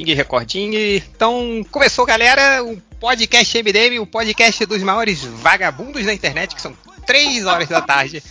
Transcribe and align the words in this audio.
e 0.00 0.14
recording. 0.14 0.96
Então, 0.96 1.64
começou, 1.70 2.06
galera, 2.06 2.64
o 2.64 2.80
podcast 2.98 3.62
MDM, 3.62 3.98
o 4.00 4.06
podcast 4.06 4.64
dos 4.64 4.82
maiores 4.82 5.22
vagabundos 5.22 6.06
da 6.06 6.14
internet, 6.14 6.54
que 6.54 6.62
são 6.62 6.74
3 7.06 7.44
horas 7.44 7.68
da 7.68 7.82
tarde 7.82 8.22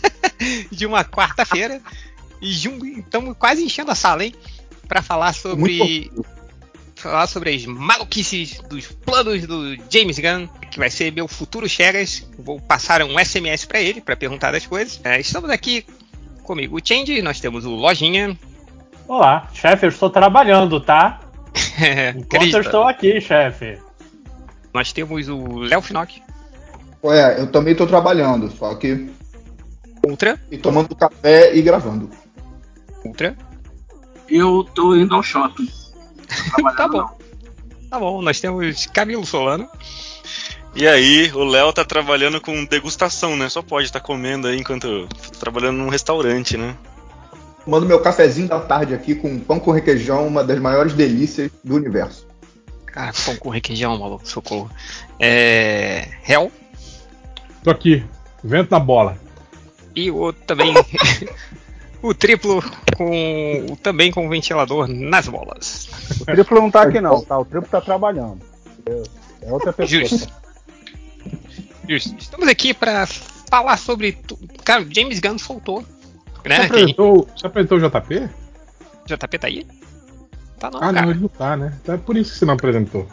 de 0.72 0.86
uma 0.86 1.04
quarta-feira. 1.04 1.82
E 2.40 2.50
estamos 2.98 3.36
quase 3.36 3.62
enchendo 3.62 3.90
a 3.90 3.94
sala, 3.94 4.24
hein? 4.24 4.34
Para 4.88 5.02
falar 5.02 5.34
sobre. 5.34 6.10
Falar 6.94 7.26
sobre 7.26 7.54
as 7.54 7.64
maluquices 7.64 8.60
dos 8.68 8.86
planos 8.86 9.46
do 9.46 9.74
James 9.90 10.18
Gunn, 10.18 10.46
que 10.70 10.78
vai 10.78 10.90
ser 10.90 11.12
meu 11.12 11.26
futuro 11.28 11.68
Chegas. 11.68 12.26
Vou 12.38 12.60
passar 12.60 13.02
um 13.02 13.18
SMS 13.18 13.64
para 13.64 13.80
ele 13.80 14.00
para 14.00 14.16
perguntar 14.16 14.50
das 14.50 14.66
coisas. 14.66 15.00
É, 15.04 15.18
estamos 15.18 15.48
aqui 15.50 15.84
comigo 16.42 16.76
o 16.76 16.80
Change, 16.82 17.22
nós 17.22 17.40
temos 17.40 17.64
o 17.64 17.70
Lojinha. 17.70 18.36
Olá, 19.10 19.48
chefe, 19.52 19.86
eu 19.86 19.88
estou 19.88 20.08
trabalhando, 20.08 20.78
tá? 20.78 21.18
Enquanto 22.16 22.54
eu 22.54 22.60
estou 22.60 22.84
aqui, 22.84 23.20
chefe. 23.20 23.76
Nós 24.72 24.92
temos 24.92 25.28
o 25.28 25.58
Léo 25.58 25.82
Finock. 25.82 26.22
Ué, 27.02 27.40
eu 27.40 27.50
também 27.50 27.72
estou 27.72 27.88
trabalhando, 27.88 28.48
só 28.52 28.72
que. 28.76 29.10
Ultra. 30.06 30.40
E 30.48 30.56
tomando 30.56 30.94
café 30.94 31.52
e 31.56 31.60
gravando. 31.60 32.08
Ultra. 33.04 33.36
Eu 34.28 34.62
tô 34.76 34.94
indo 34.94 35.12
ao 35.12 35.24
shopping. 35.24 35.68
tá 36.76 36.86
bom. 36.86 36.98
Não. 36.98 37.16
Tá 37.90 37.98
bom, 37.98 38.22
nós 38.22 38.40
temos 38.40 38.86
Camilo 38.86 39.26
Solano. 39.26 39.68
E 40.72 40.86
aí, 40.86 41.32
o 41.32 41.42
Léo 41.42 41.72
tá 41.72 41.84
trabalhando 41.84 42.40
com 42.40 42.64
degustação, 42.64 43.36
né? 43.36 43.48
Só 43.48 43.60
pode 43.60 43.86
estar 43.86 43.98
tá 43.98 44.06
comendo 44.06 44.46
aí 44.46 44.56
enquanto 44.56 45.08
tá 45.08 45.40
trabalhando 45.40 45.78
num 45.78 45.88
restaurante, 45.88 46.56
né? 46.56 46.76
Tomando 47.70 47.86
meu 47.86 48.00
cafezinho 48.00 48.48
da 48.48 48.58
tarde 48.58 48.94
aqui 48.94 49.14
com 49.14 49.38
pão 49.38 49.60
com 49.60 49.70
requeijão, 49.70 50.26
uma 50.26 50.42
das 50.42 50.58
maiores 50.58 50.92
delícias 50.92 51.52
do 51.62 51.76
universo. 51.76 52.26
Cara, 52.84 53.12
pão 53.24 53.36
com 53.36 53.48
requeijão, 53.48 53.96
maluco, 53.96 54.28
socorro. 54.28 54.68
É. 55.20 56.08
Hell? 56.28 56.50
Tô 57.62 57.70
aqui, 57.70 58.04
vento 58.42 58.72
na 58.72 58.80
bola. 58.80 59.16
E 59.94 60.10
o 60.10 60.16
outro 60.16 60.42
também. 60.46 60.74
o 62.02 62.12
triplo 62.12 62.60
com 62.96 63.76
também 63.80 64.10
com 64.10 64.26
o 64.26 64.28
ventilador 64.28 64.88
nas 64.88 65.28
bolas. 65.28 65.88
O 66.22 66.24
triplo 66.24 66.60
não 66.60 66.72
tá 66.72 66.82
aqui 66.82 67.00
não, 67.00 67.22
tá? 67.22 67.38
O 67.38 67.44
triplo 67.44 67.68
tá 67.70 67.80
trabalhando. 67.80 68.40
É 69.42 69.52
outra 69.52 69.72
pessoa. 69.72 70.04
Justo. 70.08 70.28
Justo. 71.88 72.16
Estamos 72.18 72.48
aqui 72.48 72.74
para 72.74 73.06
falar 73.06 73.76
sobre. 73.76 74.18
Cara, 74.64 74.84
James 74.90 75.20
Gunn 75.20 75.38
soltou. 75.38 75.84
Né? 76.44 76.56
Você, 76.56 76.62
apresentou, 76.62 77.28
você 77.36 77.46
apresentou 77.46 77.78
o 77.78 77.80
JP? 77.80 78.28
JP 79.06 79.38
tá 79.38 79.46
aí? 79.46 79.66
Tá 80.58 80.70
não, 80.70 80.78
ah, 80.78 80.92
cara. 80.92 81.02
não, 81.02 81.10
ele 81.10 81.20
não 81.20 81.28
tá, 81.28 81.56
né? 81.56 81.74
Então 81.82 81.94
é 81.94 81.98
por 81.98 82.16
isso 82.16 82.32
que 82.32 82.38
você 82.38 82.44
não 82.44 82.54
apresentou. 82.54 83.08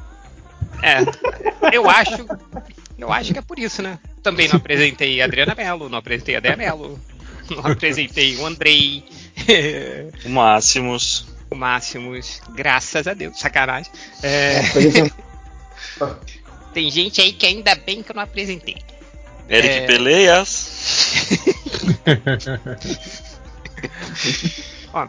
É, 0.81 1.00
eu 1.73 1.89
acho. 1.89 2.25
Eu 2.97 3.11
acho 3.11 3.31
que 3.31 3.39
é 3.39 3.42
por 3.42 3.59
isso, 3.59 3.81
né? 3.81 4.00
Também 4.23 4.47
não 4.47 4.58
apresentei 4.58 5.22
a 5.22 5.25
Adriana 5.25 5.56
Mello, 5.56 5.88
não 5.88 6.00
apresentei 6.00 6.36
a 6.36 6.39
Dea 6.39 6.58
Mello, 6.58 7.00
não 7.50 7.66
apresentei 7.72 8.36
o 8.38 8.45
Andrei. 8.45 9.06
o 10.25 10.30
Máximos. 10.30 11.28
O 11.50 11.56
Máximos, 11.56 12.41
graças 12.53 13.08
a 13.08 13.14
Deus, 13.14 13.39
sacanagem. 13.39 13.91
É... 14.22 14.62
Tem 16.73 16.91
gente 16.91 17.22
aí 17.22 17.31
que 17.31 17.45
ainda 17.45 17.73
bem 17.75 18.03
que 18.03 18.12
eu 18.12 18.16
não 18.16 18.23
apresentei. 18.23 18.78
Eric 19.50 19.73
é... 19.73 19.88
Peleias. 19.88 21.47
Ó, 24.94 25.07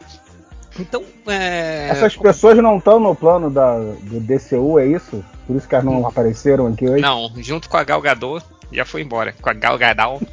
então. 0.78 1.02
É... 1.26 1.88
Essas 1.91 2.16
pessoas 2.16 2.56
não 2.58 2.78
estão 2.78 3.00
no 3.00 3.14
plano 3.14 3.50
da, 3.50 3.78
do 3.78 4.20
DCU, 4.20 4.78
é 4.78 4.86
isso? 4.86 5.24
Por 5.46 5.56
isso 5.56 5.66
que 5.66 5.74
elas 5.74 5.84
não 5.84 6.06
apareceram 6.06 6.66
aqui 6.66 6.88
hoje? 6.88 7.02
Não, 7.02 7.30
junto 7.38 7.69
com 7.69 7.76
a 7.76 7.84
Gal 7.84 8.00
Gadot 8.00 8.44
já 8.70 8.84
foi 8.84 9.02
embora. 9.02 9.34
Com 9.41 9.48
a 9.48 9.54
Gal 9.54 9.78
Gadot 9.78 10.26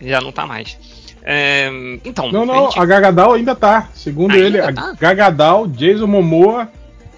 já 0.00 0.20
não 0.20 0.32
tá 0.32 0.46
mais. 0.46 0.76
É, 1.24 1.70
então. 2.04 2.32
Não, 2.32 2.44
não, 2.44 2.66
a, 2.66 2.70
gente... 2.70 2.80
a 2.80 2.84
Gagadal 2.84 3.32
ainda 3.32 3.54
tá. 3.54 3.88
Segundo 3.94 4.32
ainda 4.32 4.44
ele, 4.44 4.72
tá? 4.72 4.90
a 4.90 4.94
Gagadal, 4.94 5.68
Jason 5.68 6.06
Momoa, 6.06 6.68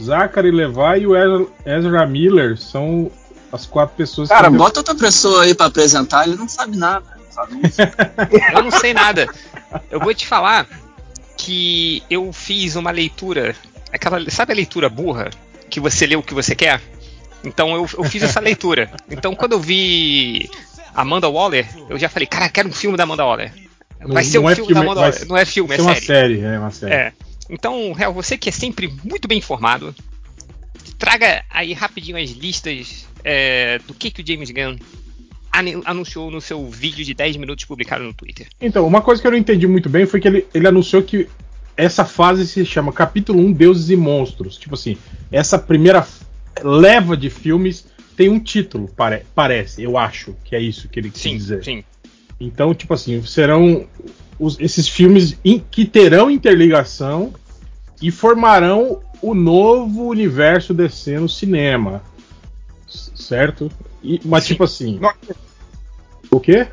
Zachary 0.02 0.50
Levi 0.50 1.00
e 1.00 1.06
o 1.06 1.48
Ezra 1.64 2.06
Miller 2.06 2.58
são 2.58 3.10
as 3.50 3.64
quatro 3.64 3.96
pessoas 3.96 4.28
Cara, 4.28 4.42
que. 4.42 4.46
Cara, 4.46 4.58
bota 4.58 4.80
outra 4.80 4.94
pessoa 4.94 5.44
aí 5.44 5.54
pra 5.54 5.66
apresentar, 5.66 6.26
ele 6.26 6.36
não 6.36 6.48
sabe 6.48 6.76
nada. 6.76 7.14
Sabe 7.34 7.60
eu 8.54 8.62
não 8.62 8.70
sei 8.70 8.94
nada. 8.94 9.28
Eu 9.90 9.98
vou 9.98 10.14
te 10.14 10.26
falar 10.26 10.66
que 11.36 12.02
eu 12.08 12.32
fiz 12.32 12.76
uma 12.76 12.90
leitura. 12.90 13.56
Aquela, 13.92 14.30
sabe 14.30 14.52
a 14.52 14.56
leitura 14.56 14.88
burra? 14.88 15.30
Que 15.68 15.80
você 15.80 16.06
lê 16.06 16.14
o 16.14 16.22
que 16.22 16.34
você 16.34 16.54
quer? 16.54 16.80
Então 17.42 17.74
eu, 17.74 17.88
eu 17.98 18.04
fiz 18.04 18.22
essa 18.22 18.40
leitura. 18.40 18.90
Então 19.10 19.34
quando 19.34 19.52
eu 19.52 19.60
vi 19.60 20.48
Amanda 20.94 21.28
Waller, 21.28 21.66
eu 21.88 21.98
já 21.98 22.08
falei, 22.08 22.26
cara, 22.26 22.48
quero 22.48 22.68
um 22.68 22.72
filme 22.72 22.96
da 22.96 23.02
Amanda 23.02 23.24
Waller. 23.24 23.52
Vai 24.00 24.22
não, 24.22 24.30
ser 24.30 24.38
um 24.38 24.48
é 24.48 24.54
filme, 24.54 24.68
filme, 24.68 24.74
da 24.74 24.80
Amanda 24.80 25.00
Waller. 25.00 25.28
Não 25.28 25.36
é 25.36 25.44
filme, 25.44 25.74
é 25.74 25.76
série. 25.76 25.88
uma 25.88 25.94
série. 25.96 26.40
É 26.40 26.58
uma 26.58 26.70
série. 26.70 26.94
É. 26.94 27.12
Então, 27.50 27.92
Real, 27.92 28.12
você 28.12 28.38
que 28.38 28.48
é 28.48 28.52
sempre 28.52 28.92
muito 29.02 29.26
bem 29.26 29.38
informado, 29.38 29.94
traga 30.98 31.44
aí 31.50 31.72
rapidinho 31.72 32.16
as 32.16 32.30
listas 32.30 33.06
é, 33.22 33.78
do 33.86 33.92
que, 33.92 34.10
que 34.10 34.22
o 34.22 34.26
James 34.26 34.50
Gunn 34.50 34.76
anunciou 35.84 36.30
no 36.30 36.40
seu 36.40 36.68
vídeo 36.68 37.04
de 37.04 37.14
10 37.14 37.36
minutos 37.36 37.64
publicado 37.64 38.04
no 38.04 38.12
Twitter. 38.12 38.46
Então, 38.60 38.86
uma 38.86 39.00
coisa 39.00 39.20
que 39.20 39.26
eu 39.26 39.30
não 39.30 39.38
entendi 39.38 39.66
muito 39.66 39.88
bem 39.88 40.06
foi 40.06 40.20
que 40.20 40.28
ele, 40.28 40.46
ele 40.52 40.66
anunciou 40.66 41.02
que 41.02 41.28
essa 41.76 42.04
fase 42.04 42.46
se 42.46 42.64
chama 42.64 42.92
Capítulo 42.92 43.40
1 43.40 43.52
Deuses 43.52 43.90
e 43.90 43.96
Monstros. 43.96 44.56
Tipo 44.56 44.74
assim, 44.74 44.96
essa 45.30 45.58
primeira 45.58 46.06
leva 46.62 47.16
de 47.16 47.30
filmes 47.30 47.86
tem 48.16 48.28
um 48.28 48.38
título, 48.38 48.88
pare, 48.88 49.24
parece, 49.34 49.82
eu 49.82 49.98
acho 49.98 50.36
que 50.44 50.54
é 50.54 50.60
isso 50.60 50.88
que 50.88 51.00
ele 51.00 51.10
quis 51.10 51.22
sim, 51.22 51.36
dizer. 51.36 51.64
Sim. 51.64 51.84
Então, 52.38 52.74
tipo 52.74 52.94
assim, 52.94 53.22
serão 53.24 53.86
os, 54.38 54.58
esses 54.60 54.88
filmes 54.88 55.36
in, 55.44 55.62
que 55.70 55.84
terão 55.84 56.30
interligação 56.30 57.32
e 58.00 58.10
formarão 58.10 59.00
o 59.20 59.34
novo 59.34 60.08
universo 60.08 60.74
DC 60.74 61.18
no 61.18 61.28
cinema. 61.28 62.02
Certo? 62.86 63.70
E, 64.04 64.20
mas, 64.24 64.44
Sim. 64.44 64.48
tipo 64.52 64.64
assim. 64.64 64.98
Não... 65.00 65.12
O 66.30 66.38
quê? 66.38 66.68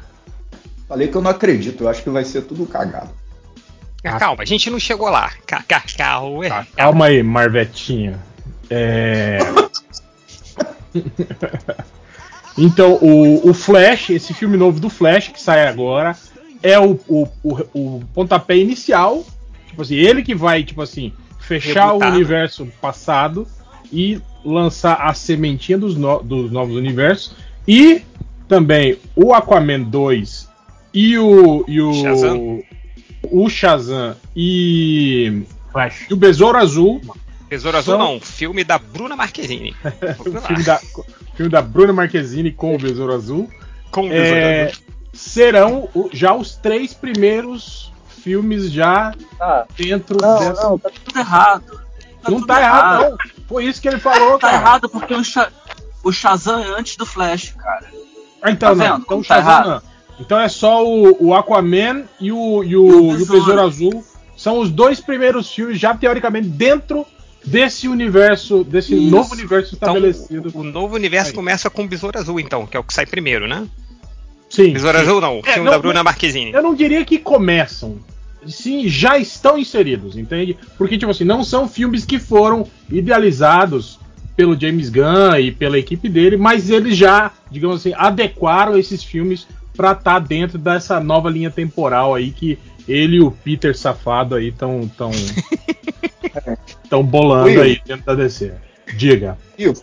Falei 0.87 1.07
que 1.07 1.15
eu 1.15 1.21
não 1.21 1.31
acredito, 1.31 1.83
eu 1.83 1.89
acho 1.89 2.03
que 2.03 2.09
vai 2.09 2.25
ser 2.25 2.41
tudo 2.41 2.65
cagado. 2.65 3.09
Ah, 4.03 4.19
calma, 4.19 4.43
a 4.43 4.45
gente 4.45 4.69
não 4.69 4.79
chegou 4.79 5.09
lá. 5.09 5.31
Calma, 5.45 5.65
tá, 5.65 6.67
calma 6.75 7.05
aí, 7.05 7.23
Marvetinha. 7.23 8.19
É. 8.69 9.39
então, 12.57 12.95
o, 12.95 13.49
o 13.49 13.53
Flash, 13.53 14.09
esse 14.09 14.33
filme 14.33 14.57
novo 14.57 14.79
do 14.79 14.89
Flash 14.89 15.29
que 15.29 15.41
sai 15.41 15.67
agora, 15.67 16.17
é 16.61 16.77
o, 16.79 16.99
o, 17.07 17.27
o, 17.43 17.57
o 17.73 18.03
pontapé 18.13 18.57
inicial. 18.57 19.23
Tipo 19.67 19.83
assim, 19.83 19.95
ele 19.95 20.23
que 20.23 20.35
vai, 20.35 20.63
tipo 20.63 20.81
assim, 20.81 21.13
fechar 21.39 21.87
Rebutado. 21.87 22.11
o 22.11 22.15
universo 22.15 22.65
passado 22.81 23.47
e 23.91 24.19
lançar 24.43 24.95
a 25.01 25.13
sementinha 25.13 25.77
dos, 25.77 25.95
no, 25.95 26.21
dos 26.21 26.51
novos 26.51 26.75
universos. 26.75 27.35
E 27.67 28.03
também 28.47 28.97
o 29.15 29.33
Aquaman 29.33 29.83
2 29.83 30.49
e 30.93 31.17
o. 31.17 31.63
E 31.67 31.81
o 31.81 31.93
Shazam. 31.93 32.63
O 33.29 33.49
Shazam 33.49 34.15
e. 34.35 35.43
Flash. 35.71 36.07
E 36.09 36.13
o 36.13 36.17
Besouro 36.17 36.57
Azul. 36.57 37.01
Besouro 37.49 37.77
Azul 37.77 37.97
não, 37.97 38.19
filme 38.19 38.63
da 38.63 38.77
Bruna 38.77 39.15
Marquezine. 39.15 39.75
filme, 40.47 40.63
da, 40.63 40.77
filme 41.35 41.51
da 41.51 41.61
Bruna 41.61 41.91
Marquezine 41.91 42.51
com 42.51 42.75
o 42.75 42.77
Besouro 42.77 43.13
Azul. 43.13 43.49
Com 43.91 44.05
o 44.05 44.09
Besouro 44.09 44.39
é, 44.39 44.63
Azul. 44.63 44.83
Serão 45.13 45.89
já 46.13 46.33
os 46.33 46.55
três 46.55 46.93
primeiros 46.93 47.91
filmes 48.07 48.71
já 48.71 49.13
ah, 49.39 49.65
dentro 49.75 50.17
não, 50.21 50.39
dessa. 50.39 50.63
Não, 50.63 50.77
tá 50.77 50.89
tudo 51.03 51.19
errado. 51.19 51.81
Tá 52.21 52.31
não 52.31 52.45
tá 52.45 52.61
errado, 52.61 53.01
errado, 53.01 53.09
não. 53.11 53.45
Foi 53.47 53.65
isso 53.65 53.81
que 53.81 53.87
ele 53.87 53.99
falou, 53.99 54.37
tá 54.37 54.47
cara. 54.47 54.53
Tá 54.53 54.61
errado 54.61 54.89
porque 54.89 55.13
o, 55.13 55.23
Sha 55.23 55.51
o 56.03 56.11
Shazam 56.11 56.59
é 56.59 56.79
antes 56.79 56.95
do 56.95 57.05
Flash, 57.05 57.53
cara. 57.57 57.87
Ah, 58.41 58.51
então, 58.51 58.75
tá 58.75 58.89
não. 58.89 58.97
Então 58.99 59.19
o 59.19 59.23
tá 59.23 59.35
Shazam 59.35 59.71
não. 59.71 59.81
Então 60.19 60.39
é 60.39 60.47
só 60.47 60.85
o, 60.85 61.27
o 61.27 61.33
Aquaman 61.33 62.03
e 62.19 62.31
o, 62.31 62.63
e 62.63 62.75
o, 62.75 63.17
e 63.17 63.23
o 63.23 63.25
Besouro 63.25 63.61
Azul. 63.61 64.05
São 64.37 64.59
os 64.59 64.69
dois 64.69 64.99
primeiros 64.99 65.51
filmes, 65.51 65.79
já 65.79 65.95
teoricamente, 65.95 66.47
dentro 66.47 67.05
desse 67.45 67.87
universo, 67.87 68.63
desse 68.63 68.93
Isso. 68.93 69.09
novo 69.09 69.33
universo 69.33 69.75
então, 69.75 69.89
estabelecido. 69.89 70.49
Então, 70.49 70.61
o, 70.61 70.63
o 70.63 70.67
novo 70.67 70.95
universo 70.95 71.29
Aí. 71.29 71.35
começa 71.35 71.69
com 71.69 71.83
o 71.83 71.87
Besouro 71.87 72.17
Azul, 72.17 72.39
então, 72.39 72.65
que 72.65 72.77
é 72.77 72.79
o 72.79 72.83
que 72.83 72.93
sai 72.93 73.05
primeiro, 73.05 73.47
né? 73.47 73.67
Sim. 74.49 74.73
Besouro. 74.73 74.97
Azul 74.97 75.21
não, 75.21 75.37
o 75.37 75.39
é, 75.39 75.53
filme 75.53 75.65
não, 75.65 75.71
da 75.71 75.79
Bruna 75.79 76.03
Marquezine. 76.03 76.51
Eu 76.51 76.61
não 76.61 76.75
diria 76.75 77.03
que 77.05 77.17
começam 77.17 77.99
sim, 78.47 78.87
já 78.87 79.17
estão 79.17 79.57
inseridos, 79.57 80.17
entende? 80.17 80.57
Porque, 80.77 80.97
tipo 80.97 81.11
assim, 81.11 81.23
não 81.23 81.43
são 81.43 81.67
filmes 81.67 82.05
que 82.05 82.19
foram 82.19 82.67
idealizados 82.89 83.99
pelo 84.35 84.59
James 84.59 84.89
Gunn 84.89 85.37
e 85.39 85.51
pela 85.51 85.77
equipe 85.77 86.09
dele, 86.09 86.37
mas 86.37 86.69
eles 86.69 86.97
já, 86.97 87.31
digamos 87.49 87.77
assim, 87.77 87.93
adequaram 87.95 88.77
esses 88.77 89.03
filmes 89.03 89.47
para 89.75 89.91
estar 89.91 90.13
tá 90.13 90.19
dentro 90.19 90.57
dessa 90.57 90.99
nova 90.99 91.29
linha 91.29 91.49
temporal 91.49 92.15
aí 92.15 92.31
que 92.31 92.57
ele 92.87 93.17
e 93.17 93.21
o 93.21 93.31
Peter 93.31 93.77
safado 93.77 94.35
aí 94.35 94.49
estão 94.49 94.89
tão, 94.97 95.11
estão 96.83 97.03
bolando 97.03 97.49
Will. 97.49 97.61
aí 97.61 97.81
dentro 97.85 98.05
da 98.05 98.15
DC. 98.15 98.53
Diga. 98.95 99.37
Will, 99.59 99.73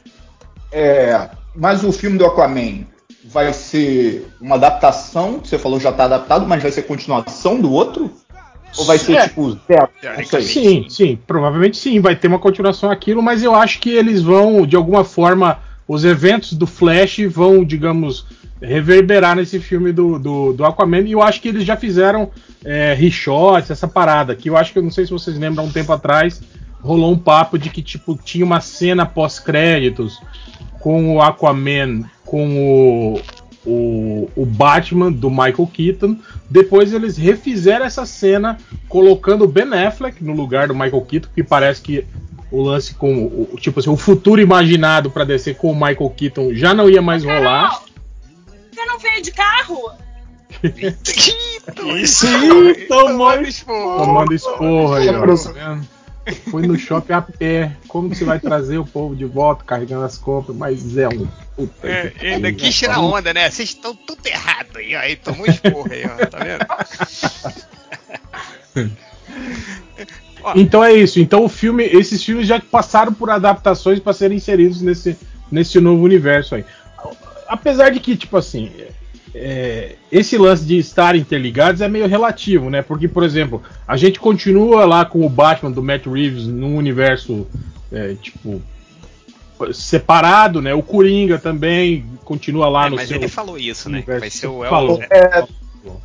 é, 0.72 1.31
mas 1.54 1.84
o 1.84 1.93
filme 1.93 2.19
do 2.19 2.26
Aquaman 2.26 2.84
vai 3.25 3.52
ser 3.52 4.28
uma 4.40 4.56
adaptação? 4.56 5.40
Você 5.43 5.58
falou 5.58 5.78
já 5.78 5.90
está 5.90 6.04
adaptado, 6.04 6.46
mas 6.46 6.62
vai 6.62 6.72
ser 6.72 6.82
continuação 6.82 7.61
do 7.61 7.72
outro? 7.72 8.11
Ou 8.78 8.84
vai 8.84 8.98
ser 8.98 9.14
é. 9.14 9.28
tipo 9.28 9.58
zero? 9.66 9.88
Sim, 10.42 10.86
sim, 10.88 11.19
provavelmente 11.26 11.76
sim, 11.76 12.00
vai 12.00 12.14
ter 12.14 12.28
uma 12.28 12.38
continuação 12.38 12.90
aquilo, 12.90 13.22
mas 13.22 13.42
eu 13.42 13.54
acho 13.54 13.80
que 13.80 13.90
eles 13.90 14.22
vão, 14.22 14.66
de 14.66 14.76
alguma 14.76 15.04
forma, 15.04 15.58
os 15.86 16.04
eventos 16.04 16.52
do 16.52 16.66
Flash 16.66 17.19
vão, 17.28 17.64
digamos, 17.64 18.26
reverberar 18.60 19.36
nesse 19.36 19.58
filme 19.58 19.92
do, 19.92 20.19
do, 20.19 20.52
do 20.52 20.64
Aquaman. 20.64 21.00
E 21.00 21.12
eu 21.12 21.22
acho 21.22 21.40
que 21.40 21.48
eles 21.48 21.64
já 21.64 21.76
fizeram 21.76 22.30
é, 22.64 22.94
reshots, 22.94 23.70
essa 23.70 23.88
parada. 23.88 24.34
Que 24.34 24.50
eu 24.50 24.56
acho 24.56 24.72
que 24.72 24.78
eu 24.78 24.82
não 24.82 24.90
sei 24.90 25.04
se 25.04 25.12
vocês 25.12 25.38
lembram, 25.38 25.64
um 25.64 25.72
tempo 25.72 25.92
atrás 25.92 26.40
rolou 26.80 27.12
um 27.12 27.19
papo 27.19 27.58
de 27.58 27.70
que 27.70 27.82
tipo 27.82 28.16
tinha 28.22 28.44
uma 28.44 28.60
cena 28.60 29.04
pós-créditos 29.04 30.20
com 30.80 31.16
o 31.16 31.20
Aquaman, 31.20 32.04
com 32.25 33.14
o, 33.14 33.20
o, 33.64 34.31
o, 34.37 34.46
Batman 34.46 35.12
do 35.12 35.31
Michael 35.31 35.69
Keaton. 35.72 36.16
Depois 36.49 36.93
eles 36.93 37.16
refizeram 37.16 37.84
essa 37.84 38.06
cena 38.06 38.58
colocando 38.88 39.44
o 39.44 39.49
Ben 39.49 39.72
Affleck 39.75 40.22
no 40.22 40.34
lugar 40.34 40.69
do 40.69 40.75
Michael 40.75 41.02
Keaton, 41.02 41.28
que 41.34 41.43
parece 41.43 41.82
que 41.82 42.06
o 42.50 42.62
lance 42.62 42.94
com 42.94 43.26
o 43.26 43.56
tipo 43.58 43.81
assim, 43.81 43.90
o 43.90 43.96
futuro 43.96 44.40
imaginado 44.40 45.10
para 45.10 45.25
descer 45.25 45.56
com 45.56 45.70
o 45.70 45.75
Michael 45.75 46.10
Keaton 46.16 46.55
já 46.55 46.72
não 46.72 46.88
ia 46.88 47.02
mais 47.02 47.25
rolar. 47.25 47.82
Você 48.72 48.84
não 48.87 48.99
veio 48.99 49.22
de 49.22 49.32
carro? 49.32 49.93
Isso, 52.00 52.26
Sim, 52.26 52.87
tomando 52.88 53.46
esporro. 53.46 54.04
Tomando 54.04 54.34
esporro 54.34 54.94
aí, 54.94 55.08
ó. 55.08 55.37
Tá 55.37 55.52
vendo? 55.52 55.98
Foi 56.50 56.66
no 56.66 56.78
shopping 56.78 57.12
a 57.12 57.22
pé. 57.22 57.72
Como 57.86 58.10
que 58.10 58.16
você 58.16 58.25
vai 58.25 58.38
trazer 58.38 58.78
o 58.78 58.84
povo 58.84 59.14
de 59.16 59.25
volta 59.25 59.64
carregando 59.64 60.04
as 60.04 60.19
compras? 60.19 60.56
Mas 60.56 60.96
é 60.96 61.08
um. 61.08 61.26
Puta 61.56 61.88
é, 61.88 62.12
ainda 62.20 62.52
quis 62.52 62.75
tirar 62.76 63.00
onda, 63.00 63.32
né? 63.32 63.50
Vocês 63.50 63.70
estão 63.70 63.94
tudo 63.94 64.26
errado 64.26 64.76
aí, 64.76 64.94
ó. 64.94 65.00
Aí 65.00 65.16
tomou 65.16 65.46
esporro 65.46 65.90
aí, 65.90 66.04
ó. 66.04 66.26
Tá 66.26 66.38
vendo? 68.75 68.92
então 70.56 70.84
é 70.84 70.92
isso. 70.92 71.19
Então 71.20 71.44
o 71.44 71.48
filme, 71.48 71.84
esses 71.84 72.22
filmes 72.22 72.46
já 72.46 72.60
passaram 72.60 73.12
por 73.12 73.30
adaptações 73.30 73.98
para 73.98 74.12
serem 74.12 74.36
inseridos 74.36 74.82
nesse, 74.82 75.16
nesse 75.50 75.80
novo 75.80 76.02
universo 76.02 76.54
aí 76.54 76.64
apesar 77.48 77.88
de 77.90 77.98
que, 77.98 78.16
tipo 78.16 78.36
assim, 78.36 78.70
é, 79.34 79.94
esse 80.10 80.36
lance 80.36 80.64
de 80.64 80.78
estar 80.78 81.16
interligados 81.16 81.80
é 81.80 81.88
meio 81.88 82.06
relativo, 82.06 82.70
né? 82.70 82.82
Porque, 82.82 83.06
por 83.08 83.22
exemplo, 83.22 83.62
a 83.86 83.96
gente 83.96 84.19
continua 84.19 84.84
lá 84.84 85.04
com 85.04 85.25
o 85.25 85.28
Batman 85.28 85.70
do 85.70 85.82
Matt 85.82 86.06
Reeves 86.06 86.46
num 86.46 86.76
universo, 86.76 87.46
é, 87.92 88.14
tipo, 88.14 88.62
separado, 89.72 90.62
né? 90.62 90.75
O 90.75 90.82
Coringa 90.82 91.38
também 91.38 92.04
continua 92.25 92.69
lá 92.69 92.86
é, 92.86 92.90
no 92.90 92.96
mas 92.96 93.08
seu. 93.08 93.16
Mas 93.16 93.25
ele 93.25 93.32
falou 93.32 93.58
isso, 93.58 93.90
né? 93.90 94.04
Vai 94.06 94.30
ser 94.30 94.46
o 94.46 94.64
El... 94.64 95.02
é, 95.10 95.46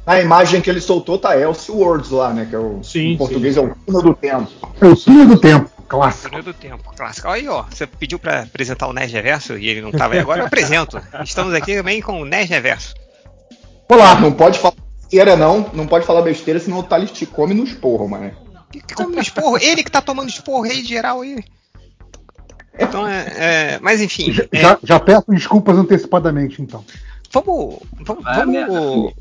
Na 0.06 0.20
imagem 0.20 0.62
que 0.62 0.70
ele 0.70 0.82
soltou 0.82 1.18
tá 1.18 1.38
Elseworlds 1.38 2.10
lá, 2.10 2.34
né? 2.34 2.48
Que 2.50 2.56
é 2.56 2.60
o 2.60 2.84
sim, 2.84 3.14
em 3.14 3.18
português 3.18 3.56
sim. 3.56 3.62
é 3.62 3.64
o 3.64 3.76
túnel 3.86 4.02
do 4.02 4.14
tempo. 4.16 4.52
É 4.82 4.86
o 4.86 4.96
túnel 4.96 5.28
do 5.28 5.38
tempo. 5.38 5.70
Clássico. 5.88 6.30
Túnel 6.30 6.44
do 6.44 6.54
tempo, 6.54 6.94
clássico. 6.96 7.28
Aí, 7.28 7.48
ó, 7.48 7.64
você 7.70 7.86
pediu 7.86 8.18
para 8.18 8.42
apresentar 8.42 8.88
o 8.88 8.94
Nerd 8.94 9.12
Reverso 9.14 9.58
e 9.58 9.68
ele 9.70 9.82
não 9.82 9.92
tava 9.92 10.16
aí. 10.16 10.20
Agora 10.20 10.42
eu 10.42 10.46
apresento. 10.48 11.00
Estamos 11.24 11.54
aqui 11.54 11.76
também 11.76 12.02
com 12.02 12.20
o 12.20 12.26
Nerd 12.26 12.50
Reverso. 12.50 12.96
Olá, 13.90 14.20
não 14.20 14.32
pode 14.32 14.60
falar 14.60 14.76
besteira, 15.00 15.36
não. 15.36 15.70
Não 15.74 15.88
pode 15.88 16.06
falar 16.06 16.22
besteira, 16.22 16.60
senão 16.60 16.80
o 16.80 16.84
Thales 16.84 17.12
te 17.12 17.26
come 17.26 17.54
no 17.54 17.64
esporro, 17.64 18.08
mano. 18.08 18.32
Que, 18.72 18.82
que 18.82 18.96
come 18.96 19.16
no 19.16 19.22
esporro? 19.22 19.58
Ele 19.58 19.84
que 19.84 19.92
tá 19.92 20.02
tomando 20.02 20.30
esporro 20.30 20.64
aí 20.64 20.82
de 20.82 20.88
geral 20.88 21.22
aí. 21.22 21.44
Então, 22.80 23.08
é, 23.08 23.26
é, 23.36 23.80
mas 23.82 24.02
enfim. 24.02 24.32
Já, 24.32 24.44
é, 24.52 24.62
já, 24.62 24.80
já, 24.82 25.00
peço 25.00 25.26
desculpas 25.30 25.78
antecipadamente, 25.78 26.62
então. 26.62 26.84
Vamos. 27.32 27.80
Vamos. 28.02 28.26
Ah, 28.26 28.40
vamos 28.40 29.14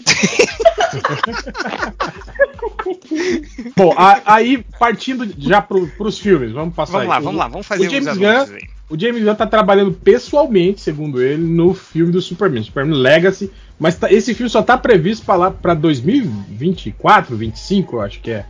Bom, 3.76 3.92
a, 3.96 4.20
aí 4.24 4.64
partindo 4.78 5.28
já 5.38 5.60
para 5.60 5.76
os 5.76 6.18
filmes, 6.18 6.52
vamos 6.52 6.74
passar 6.74 6.98
Vamos 6.98 7.04
aí. 7.04 7.08
lá, 7.08 7.20
vamos 7.20 7.38
lá, 7.38 7.48
vamos 7.48 7.66
fazer 7.66 7.86
o 7.86 7.90
James 7.90 8.16
Gunn, 8.16 8.58
O 8.88 8.98
James 8.98 9.22
Gunn 9.22 9.34
tá 9.34 9.46
trabalhando 9.46 9.92
pessoalmente, 9.92 10.80
segundo 10.80 11.22
ele, 11.22 11.42
no 11.42 11.74
filme 11.74 12.12
do 12.12 12.20
Superman, 12.20 12.62
Superman 12.62 12.98
Legacy, 12.98 13.50
mas 13.78 13.96
tá, 13.96 14.12
esse 14.12 14.34
filme 14.34 14.50
só 14.50 14.62
tá 14.62 14.76
previsto 14.76 15.24
para 15.24 15.36
lá 15.36 15.50
para 15.50 15.74
2024, 15.74 17.36
25, 17.36 17.96
eu 17.96 18.02
acho 18.02 18.20
que 18.20 18.30
é. 18.30 18.46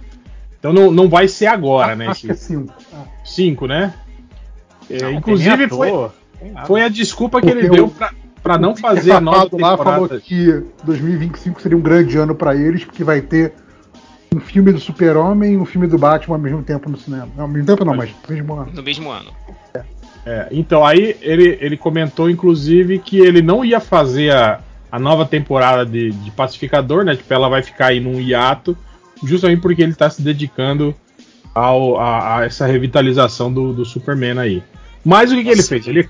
Então 0.58 0.72
não, 0.72 0.90
não 0.90 1.08
vai 1.08 1.26
ser 1.26 1.46
agora, 1.46 1.92
ah, 1.92 1.96
né? 1.96 2.08
Acho 2.08 2.26
que 2.26 2.32
é 2.32 2.34
5. 2.34 2.72
5, 3.24 3.66
né? 3.66 3.94
É, 4.90 5.10
inclusive 5.12 5.68
foi, 5.68 5.90
foi 6.66 6.82
a 6.82 6.88
desculpa 6.88 7.40
que 7.40 7.46
Porque 7.46 7.66
ele 7.66 7.70
deu 7.70 7.88
para 7.88 8.12
para 8.42 8.58
não 8.58 8.74
fazer 8.74 9.12
a 9.12 9.20
nova 9.20 9.50
temporada. 9.50 9.76
lá 9.76 9.84
falou 9.84 10.08
que 10.20 10.64
2025 10.84 11.60
seria 11.60 11.76
um 11.76 11.80
grande 11.80 12.16
ano 12.16 12.34
para 12.34 12.56
eles, 12.56 12.84
porque 12.84 13.04
vai 13.04 13.20
ter 13.20 13.52
um 14.34 14.40
filme 14.40 14.72
do 14.72 14.78
Super-Homem 14.78 15.54
e 15.54 15.56
um 15.56 15.64
filme 15.64 15.86
do 15.86 15.98
Batman 15.98 16.36
ao 16.36 16.40
mesmo 16.40 16.62
tempo 16.62 16.88
no 16.88 16.96
cinema. 16.96 17.28
Não, 17.36 17.44
ao 17.44 17.48
mesmo 17.48 17.66
tempo 17.66 17.84
não, 17.84 17.94
mas 17.94 18.10
no 18.10 18.34
mesmo 18.34 18.54
ano. 18.54 18.72
No 18.72 18.82
mesmo 18.82 19.10
ano. 19.10 19.30
É. 19.74 20.00
É, 20.26 20.48
então, 20.50 20.84
aí 20.84 21.16
ele, 21.22 21.58
ele 21.60 21.76
comentou, 21.76 22.28
inclusive, 22.28 22.98
que 22.98 23.18
ele 23.18 23.40
não 23.40 23.64
ia 23.64 23.80
fazer 23.80 24.34
a, 24.34 24.60
a 24.92 24.98
nova 24.98 25.24
temporada 25.24 25.86
de, 25.86 26.10
de 26.10 26.30
Pacificador, 26.30 27.04
né? 27.04 27.16
Tipo, 27.16 27.32
ela 27.32 27.48
vai 27.48 27.62
ficar 27.62 27.86
aí 27.86 28.00
num 28.00 28.20
hiato, 28.20 28.76
justamente 29.24 29.60
porque 29.60 29.82
ele 29.82 29.92
está 29.92 30.10
se 30.10 30.20
dedicando 30.20 30.94
ao, 31.54 31.98
a, 31.98 32.38
a, 32.38 32.44
essa 32.44 32.66
revitalização 32.66 33.52
do, 33.52 33.72
do 33.72 33.84
Superman 33.84 34.38
aí. 34.38 34.62
Mas 35.04 35.32
o 35.32 35.34
que, 35.34 35.44
que 35.44 35.50
ele 35.50 35.62
fez? 35.62 35.86
Ele, 35.88 36.08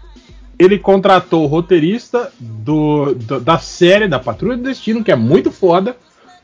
ele 0.60 0.78
contratou 0.78 1.44
o 1.44 1.46
roteirista 1.46 2.30
do, 2.38 3.14
do, 3.14 3.40
da 3.40 3.58
série 3.58 4.06
da 4.06 4.18
Patrulha 4.18 4.58
do 4.58 4.62
Destino, 4.62 5.02
que 5.02 5.10
é 5.10 5.16
muito 5.16 5.50
foda, 5.50 5.96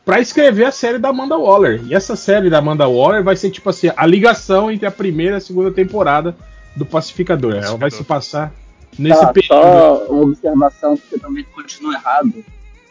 para 0.06 0.20
escrever 0.20 0.64
a 0.64 0.72
série 0.72 0.98
da 0.98 1.10
Amanda 1.10 1.36
Waller. 1.36 1.82
E 1.86 1.94
essa 1.94 2.16
série 2.16 2.48
da 2.48 2.58
Amanda 2.58 2.88
Waller 2.88 3.22
vai 3.22 3.36
ser 3.36 3.50
tipo 3.50 3.68
assim, 3.68 3.90
a 3.94 4.06
ligação 4.06 4.70
entre 4.70 4.86
a 4.86 4.90
primeira 4.90 5.34
e 5.34 5.36
a 5.36 5.40
segunda 5.40 5.70
temporada 5.70 6.34
do 6.74 6.86
Pacificador. 6.86 7.50
Pacificador. 7.50 7.68
Ela 7.68 7.76
vai 7.76 7.90
se 7.90 8.02
passar 8.04 8.54
nesse 8.98 9.20
tá, 9.20 9.32
período. 9.34 9.48
Só 9.48 10.06
uma 10.08 10.22
observação, 10.22 10.96
porque 10.96 11.18
também 11.18 11.44
continua 11.54 11.92
errado. 11.92 12.32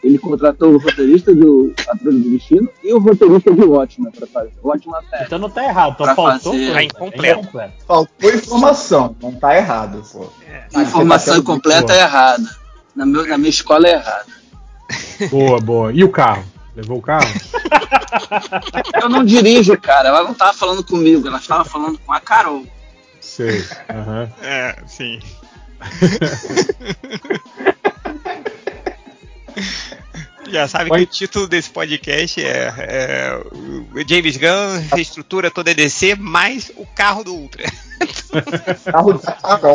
Ele 0.06 0.18
contratou 0.18 0.72
o 0.72 0.78
roteirista 0.78 1.34
do 1.34 1.74
Patrulha 1.84 2.20
do 2.20 2.30
Destino 2.30 2.68
e 2.80 2.92
o 2.92 2.98
roteirista 3.00 3.52
de 3.52 3.62
Watchmen 3.62 4.12
para 4.12 4.26
fazer. 4.28 4.52
Watchmen 4.62 5.00
série. 5.10 5.24
Então 5.24 5.38
não 5.40 5.50
tá 5.50 5.64
errado, 5.64 5.96
então 6.00 6.14
faltou 6.14 6.52
fazer... 6.52 6.72
tá 6.72 6.84
incompleto. 6.84 7.48
Faltou 7.84 8.30
informação, 8.32 9.16
não 9.20 9.32
tá 9.32 9.56
errado, 9.56 10.04
pô. 10.12 10.30
É. 10.48 10.80
Informação 10.80 11.38
incompleta 11.38 11.92
é 11.92 12.02
errada. 12.02 12.48
Na, 12.94 13.04
meu, 13.04 13.26
na 13.26 13.36
minha 13.36 13.50
escola 13.50 13.88
é 13.88 13.94
errada. 13.94 14.26
Boa, 15.28 15.58
boa. 15.60 15.92
E 15.92 16.04
o 16.04 16.08
carro? 16.08 16.44
Levou 16.76 16.98
o 16.98 17.02
carro? 17.02 17.26
Eu 19.02 19.08
não 19.08 19.24
dirijo, 19.24 19.76
cara. 19.76 20.10
Ela 20.10 20.22
não 20.22 20.34
tava 20.34 20.52
falando 20.52 20.84
comigo, 20.84 21.26
ela 21.26 21.38
estava 21.38 21.64
falando 21.64 21.98
com 21.98 22.12
a 22.12 22.20
Carol. 22.20 22.64
Sei. 23.20 23.58
Uhum. 23.90 24.28
É, 24.40 24.76
sim. 24.86 25.18
Já 30.50 30.68
sabe 30.68 30.92
Oi? 30.92 30.98
que 30.98 31.04
o 31.04 31.06
título 31.06 31.48
desse 31.48 31.70
podcast 31.70 32.42
é, 32.42 32.72
é 32.78 33.40
James 34.08 34.36
Gunn 34.36 34.80
reestrutura 34.92 35.50
toda 35.50 35.72
a 35.72 35.74
DC 35.74 36.14
mais 36.14 36.70
o 36.76 36.86
carro 36.86 37.24
do 37.24 37.34
Ultra. 37.34 37.64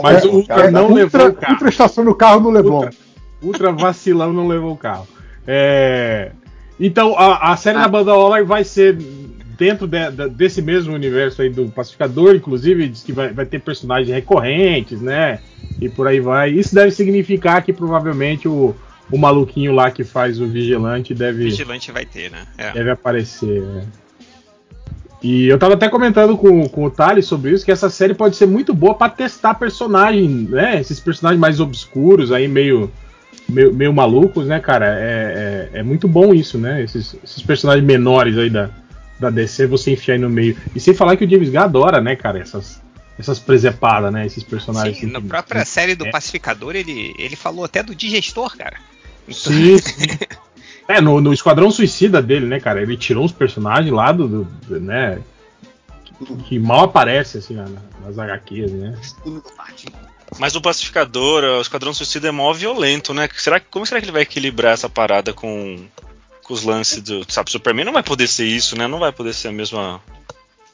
Mas 0.02 0.24
o 0.24 0.30
Ultra 0.30 0.72
não 0.72 0.88
Ultra, 0.88 0.96
levou 0.96 1.28
o 1.28 1.34
carro. 1.34 1.54
Ultra 1.54 1.70
estaciona 1.70 2.10
o 2.10 2.16
carro 2.16 2.40
no 2.40 2.50
Leblon. 2.50 2.86
Ultra, 2.86 2.94
Ultra 3.42 3.72
vacilão 3.74 4.32
não 4.32 4.48
levou 4.48 4.74
o 4.74 4.78
carro. 4.78 5.08
É, 5.46 6.32
então 6.80 7.18
a, 7.18 7.52
a 7.52 7.58
série 7.58 7.78
ah. 7.78 7.82
da 7.82 7.88
banda 7.88 8.16
Waller 8.16 8.46
vai 8.46 8.64
ser 8.64 8.98
dentro 9.58 9.88
de, 9.88 10.10
de, 10.10 10.30
desse 10.30 10.62
mesmo 10.62 10.94
universo 10.94 11.42
aí 11.42 11.50
do 11.50 11.70
Pacificador, 11.70 12.36
inclusive 12.36 12.88
diz 12.88 13.04
que 13.04 13.12
vai, 13.12 13.34
vai 13.34 13.46
ter 13.46 13.60
personagens 13.60 14.10
recorrentes, 14.10 15.02
né? 15.02 15.40
E 15.80 15.90
por 15.90 16.08
aí 16.08 16.20
vai. 16.20 16.52
Isso 16.52 16.74
deve 16.74 16.92
significar 16.92 17.64
que 17.64 17.74
provavelmente 17.74 18.48
o 18.48 18.76
o 19.12 19.18
maluquinho 19.18 19.74
lá 19.74 19.92
que 19.92 20.04
faz 20.04 20.40
o 20.40 20.48
vigilante 20.48 21.14
deve. 21.14 21.44
Vigilante 21.44 21.92
vai 21.92 22.06
ter, 22.06 22.32
né? 22.32 22.48
É. 22.58 22.72
Deve 22.72 22.92
aparecer. 22.92 23.62
Né? 23.62 23.84
E 25.22 25.48
eu 25.48 25.60
tava 25.60 25.76
até 25.76 25.88
comentando 25.88 26.36
com, 26.36 26.68
com 26.68 26.86
o 26.86 26.90
Thales 26.90 27.28
sobre 27.28 27.52
isso, 27.52 27.64
que 27.64 27.72
essa 27.72 27.90
série 27.90 28.14
pode 28.14 28.36
ser 28.36 28.48
muito 28.48 28.74
boa 28.74 28.96
para 28.96 29.12
testar 29.12 29.54
personagem, 29.54 30.28
né? 30.28 30.80
Esses 30.80 31.00
personagens 31.00 31.40
mais 31.40 31.60
obscuros, 31.60 32.32
aí 32.32 32.48
meio, 32.48 32.92
meio, 33.48 33.72
meio 33.72 33.94
malucos, 33.94 34.48
né, 34.48 34.60
cara? 34.60 34.88
É, 35.00 35.70
é, 35.74 35.80
é, 35.80 35.84
muito 35.84 36.08
bom 36.08 36.34
isso, 36.34 36.58
né? 36.58 36.82
Esses, 36.84 37.16
esses 37.24 37.44
personagens 37.44 37.86
menores 37.86 38.36
aí 38.36 38.50
da, 38.50 38.72
da 39.20 39.30
DC, 39.30 39.68
você 39.68 39.92
enfiar 39.92 40.16
aí 40.16 40.20
no 40.20 40.30
meio. 40.30 40.58
E 40.76 40.80
sem 40.80 40.94
falar 40.94 41.16
que 41.16 41.26
o 41.26 41.30
James 41.30 41.50
Gunn 41.50 41.60
adora, 41.60 42.02
né, 42.02 42.16
cara? 42.16 42.40
Essas, 42.40 42.82
essas 43.20 43.38
presepadas, 43.38 44.12
né? 44.12 44.26
Esses 44.26 44.44
personagens. 44.44 44.98
Sim, 44.98 45.12
na 45.12 45.22
própria 45.22 45.64
série 45.66 45.94
do 45.94 46.08
é. 46.08 46.10
Pacificador, 46.10 46.76
ele, 46.76 47.14
ele 47.20 47.36
falou 47.36 47.64
até 47.64 47.84
do 47.84 47.94
digestor, 47.94 48.58
cara. 48.58 48.78
Sim, 49.34 49.78
sim. 49.78 50.06
É, 50.88 51.00
no, 51.00 51.22
no 51.22 51.32
Esquadrão 51.34 51.72
Suicida 51.72 52.22
dele, 52.22 52.46
né, 52.46 52.60
cara? 52.60 52.82
Ele 52.82 52.98
tirou 52.98 53.24
uns 53.24 53.32
personagens 53.32 53.94
lá 53.94 54.12
do, 54.12 54.28
do, 54.28 54.44
do 54.44 54.80
né? 54.80 55.22
que 56.48 56.60
mal 56.60 56.82
aparece 56.86 57.38
assim 57.38 57.54
na- 57.56 57.66
na- 57.70 57.82
nas 58.04 58.20
HQs, 58.20 58.72
né? 58.74 58.98
Mas 60.38 60.54
o 60.56 60.60
Pacificador, 60.62 61.44
o 61.44 61.62
Esquadrão 61.62 61.94
Suicida 61.94 62.28
é 62.28 62.32
mó 62.32 62.52
violento, 62.52 63.14
né? 63.14 63.30
Será, 63.38 63.60
que- 63.60 63.68
como 63.72 63.86
será 63.86 64.02
que 64.02 64.06
ele 64.06 64.12
vai 64.12 64.24
equilibrar 64.24 64.74
essa 64.74 64.90
parada 64.90 65.32
com, 65.34 65.80
com 66.44 66.54
os 66.54 66.64
lances 66.64 67.02
do. 67.02 67.26
Sabe, 67.32 67.52
Superman 67.52 67.86
não 67.86 67.94
vai 67.94 68.04
poder 68.04 68.28
ser 68.28 68.46
isso, 68.46 68.78
né? 68.78 68.86
Não 68.86 69.00
vai 69.00 69.14
poder 69.14 69.34
ser 69.34 69.48
a 69.48 69.52
mesma. 69.54 70.02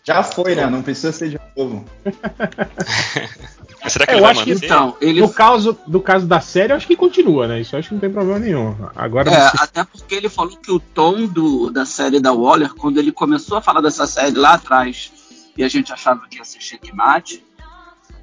Já 0.04 0.24
foi, 0.24 0.56
né? 0.56 0.66
Não 0.66 0.82
precisa 0.82 1.12
ser 1.12 1.30
de 1.30 1.40
novo. 1.56 1.86
Mas 3.84 3.94
será 3.94 4.06
que 4.06 4.12
É, 4.12 4.16
ele 4.16 4.20
eu 4.20 4.24
vai 4.24 4.32
acho 4.32 4.44
que 4.44 4.54
manter? 4.54 4.66
Então, 4.66 4.98
ele. 5.00 5.22
No 5.22 5.30
caso, 5.30 5.78
do 5.88 6.02
caso 6.02 6.26
da 6.26 6.40
série, 6.42 6.74
eu 6.74 6.78
acho 6.78 6.88
que 6.88 6.96
continua, 6.96 7.48
né? 7.48 7.62
Isso 7.62 7.76
eu 7.76 7.80
acho 7.80 7.90
que 7.90 7.94
não 7.94 8.02
tem 8.02 8.12
problema 8.12 8.40
nenhum. 8.40 8.76
Agora, 8.96 9.30
É, 9.32 9.52
até 9.60 9.84
porque 9.84 10.16
ele 10.16 10.30
falou 10.30 10.58
que 10.58 10.72
o 10.72 10.80
tom 10.80 11.26
do, 11.28 11.70
da 11.70 11.86
série 11.86 12.20
da 12.20 12.34
Waller, 12.34 12.74
quando 12.74 12.98
ele 12.98 13.12
começou 13.12 13.58
a 13.58 13.62
falar 13.62 13.82
dessa 13.82 14.08
série 14.08 14.36
lá 14.36 14.54
atrás, 14.54 15.12
e 15.56 15.64
a 15.64 15.68
gente 15.70 15.92
achava 15.94 16.28
que 16.30 16.38
ia 16.38 16.44
ser 16.46 16.60
checkmate, 16.62 17.44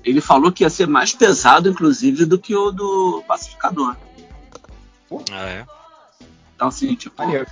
ele 0.04 0.20
falou 0.20 0.52
que 0.52 0.64
ia 0.64 0.70
ser 0.70 0.86
mais 0.86 1.12
pesado, 1.12 1.68
inclusive, 1.68 2.24
do 2.26 2.38
que 2.38 2.54
o 2.54 2.70
do 2.70 3.22
Pacificador. 3.26 3.96
Ah, 5.32 5.46
é. 5.46 5.64
Então, 6.56 6.68
assim, 6.68 6.94
tipo, 6.94 7.22
Maneiro. 7.22 7.46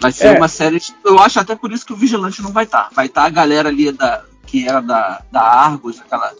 vai 0.00 0.12
ser 0.12 0.28
É. 0.34 0.38
uma 0.38 0.48
série. 0.48 0.80
Eu 1.04 1.18
acho 1.18 1.38
até 1.40 1.54
por 1.54 1.72
isso 1.72 1.84
que 1.84 1.92
o 1.92 1.96
Vigilante 1.96 2.40
não 2.42 2.52
vai 2.52 2.64
estar. 2.64 2.88
Vai 2.92 3.06
estar 3.06 3.24
a 3.24 3.28
galera 3.30 3.68
ali 3.68 3.90
da, 3.92 4.22
que 4.46 4.66
era 4.68 4.80
da, 4.80 5.22
da 5.30 5.42
Argos, 5.42 6.00
aquela. 6.00 6.32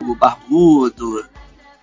O 0.00 0.14
Barbudo, 0.14 1.24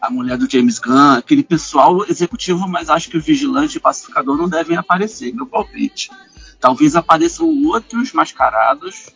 a 0.01 0.09
mulher 0.09 0.37
do 0.37 0.49
James 0.49 0.79
Gunn, 0.79 1.17
aquele 1.17 1.43
pessoal 1.43 2.05
executivo, 2.07 2.67
mas 2.67 2.89
acho 2.89 3.09
que 3.09 3.17
o 3.17 3.21
Vigilante 3.21 3.75
e 3.75 3.77
o 3.77 3.81
Pacificador 3.81 4.37
não 4.37 4.49
devem 4.49 4.77
aparecer, 4.77 5.33
meu 5.33 5.45
palpite. 5.45 6.09
Talvez 6.59 6.95
apareçam 6.95 7.47
outros 7.65 8.11
mascarados, 8.13 9.09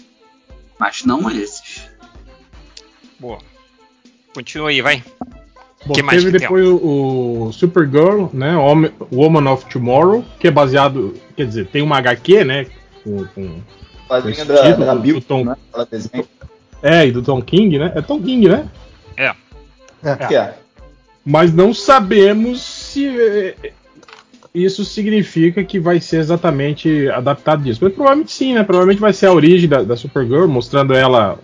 mas 0.79 1.03
não 1.03 1.29
esses. 1.29 1.87
Boa. 3.19 3.39
Continua 4.33 4.69
aí, 4.69 4.81
vai. 4.81 5.03
Bom, 5.85 5.93
que 5.93 6.01
mais 6.01 6.23
teve 6.23 6.31
que 6.33 6.39
depois 6.39 6.65
o, 6.67 7.47
o 7.47 7.53
Supergirl, 7.53 8.25
né? 8.33 8.55
Woman 9.11 9.51
of 9.51 9.65
Tomorrow, 9.67 10.25
que 10.39 10.47
é 10.47 10.51
baseado. 10.51 11.13
Quer 11.37 11.45
dizer, 11.45 11.67
tem 11.67 11.81
uma 11.83 11.97
HQ, 11.97 12.43
né? 12.43 12.65
Com, 13.03 13.25
com- 13.27 13.61
Quadrinho 14.07 14.45
da, 14.45 14.63
título 14.63 14.85
da 14.85 14.93
do 14.95 14.99
Bill, 14.99 15.21
Tom- 15.21 15.45
né? 15.45 15.55
Ela 15.73 15.85
desenha. 15.85 16.25
é, 16.81 17.07
e 17.07 17.11
do 17.11 17.21
Tom 17.21 17.41
King, 17.41 17.77
né? 17.77 17.91
É 17.95 18.01
Tom 18.01 18.21
King, 18.21 18.47
né? 18.49 18.67
É, 19.17 19.33
que 20.27 20.35
é. 20.35 20.53
Mas 21.25 21.53
não 21.53 21.73
sabemos 21.73 22.61
se 22.61 23.07
eh, 23.07 23.71
isso 24.53 24.85
significa 24.85 25.63
que 25.63 25.79
vai 25.79 25.99
ser 25.99 26.17
exatamente 26.17 27.09
adaptado 27.09 27.63
disso. 27.63 27.79
Mas 27.83 27.93
provavelmente 27.93 28.31
sim, 28.31 28.53
né? 28.53 28.63
Provavelmente 28.63 28.99
vai 29.01 29.11
ser 29.13 29.25
a 29.27 29.33
origem 29.33 29.67
da, 29.67 29.81
da 29.83 29.95
Supergirl, 29.97 30.47
mostrando 30.47 30.93
ela. 30.93 31.39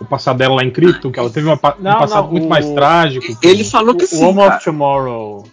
O 0.00 0.04
passado 0.04 0.36
dela 0.38 0.54
lá 0.54 0.62
em 0.62 0.70
Krypton, 0.70 1.10
que 1.10 1.18
ela 1.18 1.28
teve 1.28 1.48
uma 1.48 1.56
pa- 1.56 1.74
um 1.76 1.82
Não, 1.82 1.98
passado 1.98 2.24
não, 2.26 2.30
muito 2.32 2.46
o- 2.46 2.48
mais 2.48 2.70
trágico. 2.70 3.36
Ele 3.42 3.64
falou 3.64 3.96
que 3.96 4.04
o 4.04 4.06
sim. 4.06 4.24
Home 4.24 4.38
cara. 4.38 4.54
of 4.54 4.64
Tomorrow. 4.64 5.44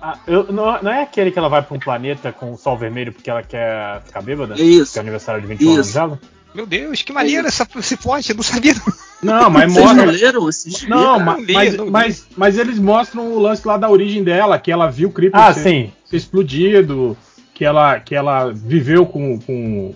Ah, 0.00 0.18
eu- 0.24 0.46
não, 0.52 0.80
não 0.80 0.92
é 0.92 1.02
aquele 1.02 1.32
que 1.32 1.38
ela 1.40 1.48
vai 1.48 1.62
pra 1.62 1.76
um 1.76 1.80
planeta 1.80 2.30
com 2.30 2.52
o 2.52 2.56
sol 2.56 2.76
vermelho 2.78 3.12
porque 3.12 3.28
ela 3.28 3.42
quer 3.42 4.02
ficar 4.04 4.22
bêbada? 4.22 4.54
É 4.54 4.60
isso. 4.62 4.92
Que 4.92 5.00
é 5.00 5.02
aniversário 5.02 5.40
de 5.40 5.48
21 5.48 5.72
anos 5.72 5.86
Isso. 5.88 5.94
dela? 5.98 6.20
Meu 6.56 6.66
Deus, 6.66 7.02
que 7.02 7.12
maneiro 7.12 7.46
essa, 7.46 7.68
esse 7.78 7.96
plot, 7.98 8.30
eu 8.30 8.36
não 8.36 8.42
sabia. 8.42 8.74
não. 9.22 9.42
Não, 9.42 9.50
mas 9.50 9.72
Vocês 9.72 9.84
não 9.86 9.94
mostra. 9.94 10.10
leram 10.12 10.48
esses 10.48 10.88
Não, 10.88 11.18
Não 11.18 11.20
ma- 11.20 11.36
li, 11.36 11.52
mas, 11.52 11.76
mas, 11.76 12.26
mas 12.36 12.58
eles 12.58 12.78
mostram 12.78 13.30
o 13.32 13.38
lance 13.38 13.66
lá 13.66 13.76
da 13.76 13.88
origem 13.90 14.24
dela, 14.24 14.58
que 14.58 14.72
ela 14.72 14.90
viu 14.90 15.08
o 15.08 15.12
Krypton 15.12 15.38
Ah, 15.38 15.52
ser, 15.52 15.62
sim. 15.62 15.92
ser 16.04 16.16
explodido, 16.16 17.16
que 17.52 17.64
ela, 17.64 18.00
que 18.00 18.14
ela 18.14 18.52
viveu 18.52 19.04
com- 19.06 19.38
com- 19.38 19.94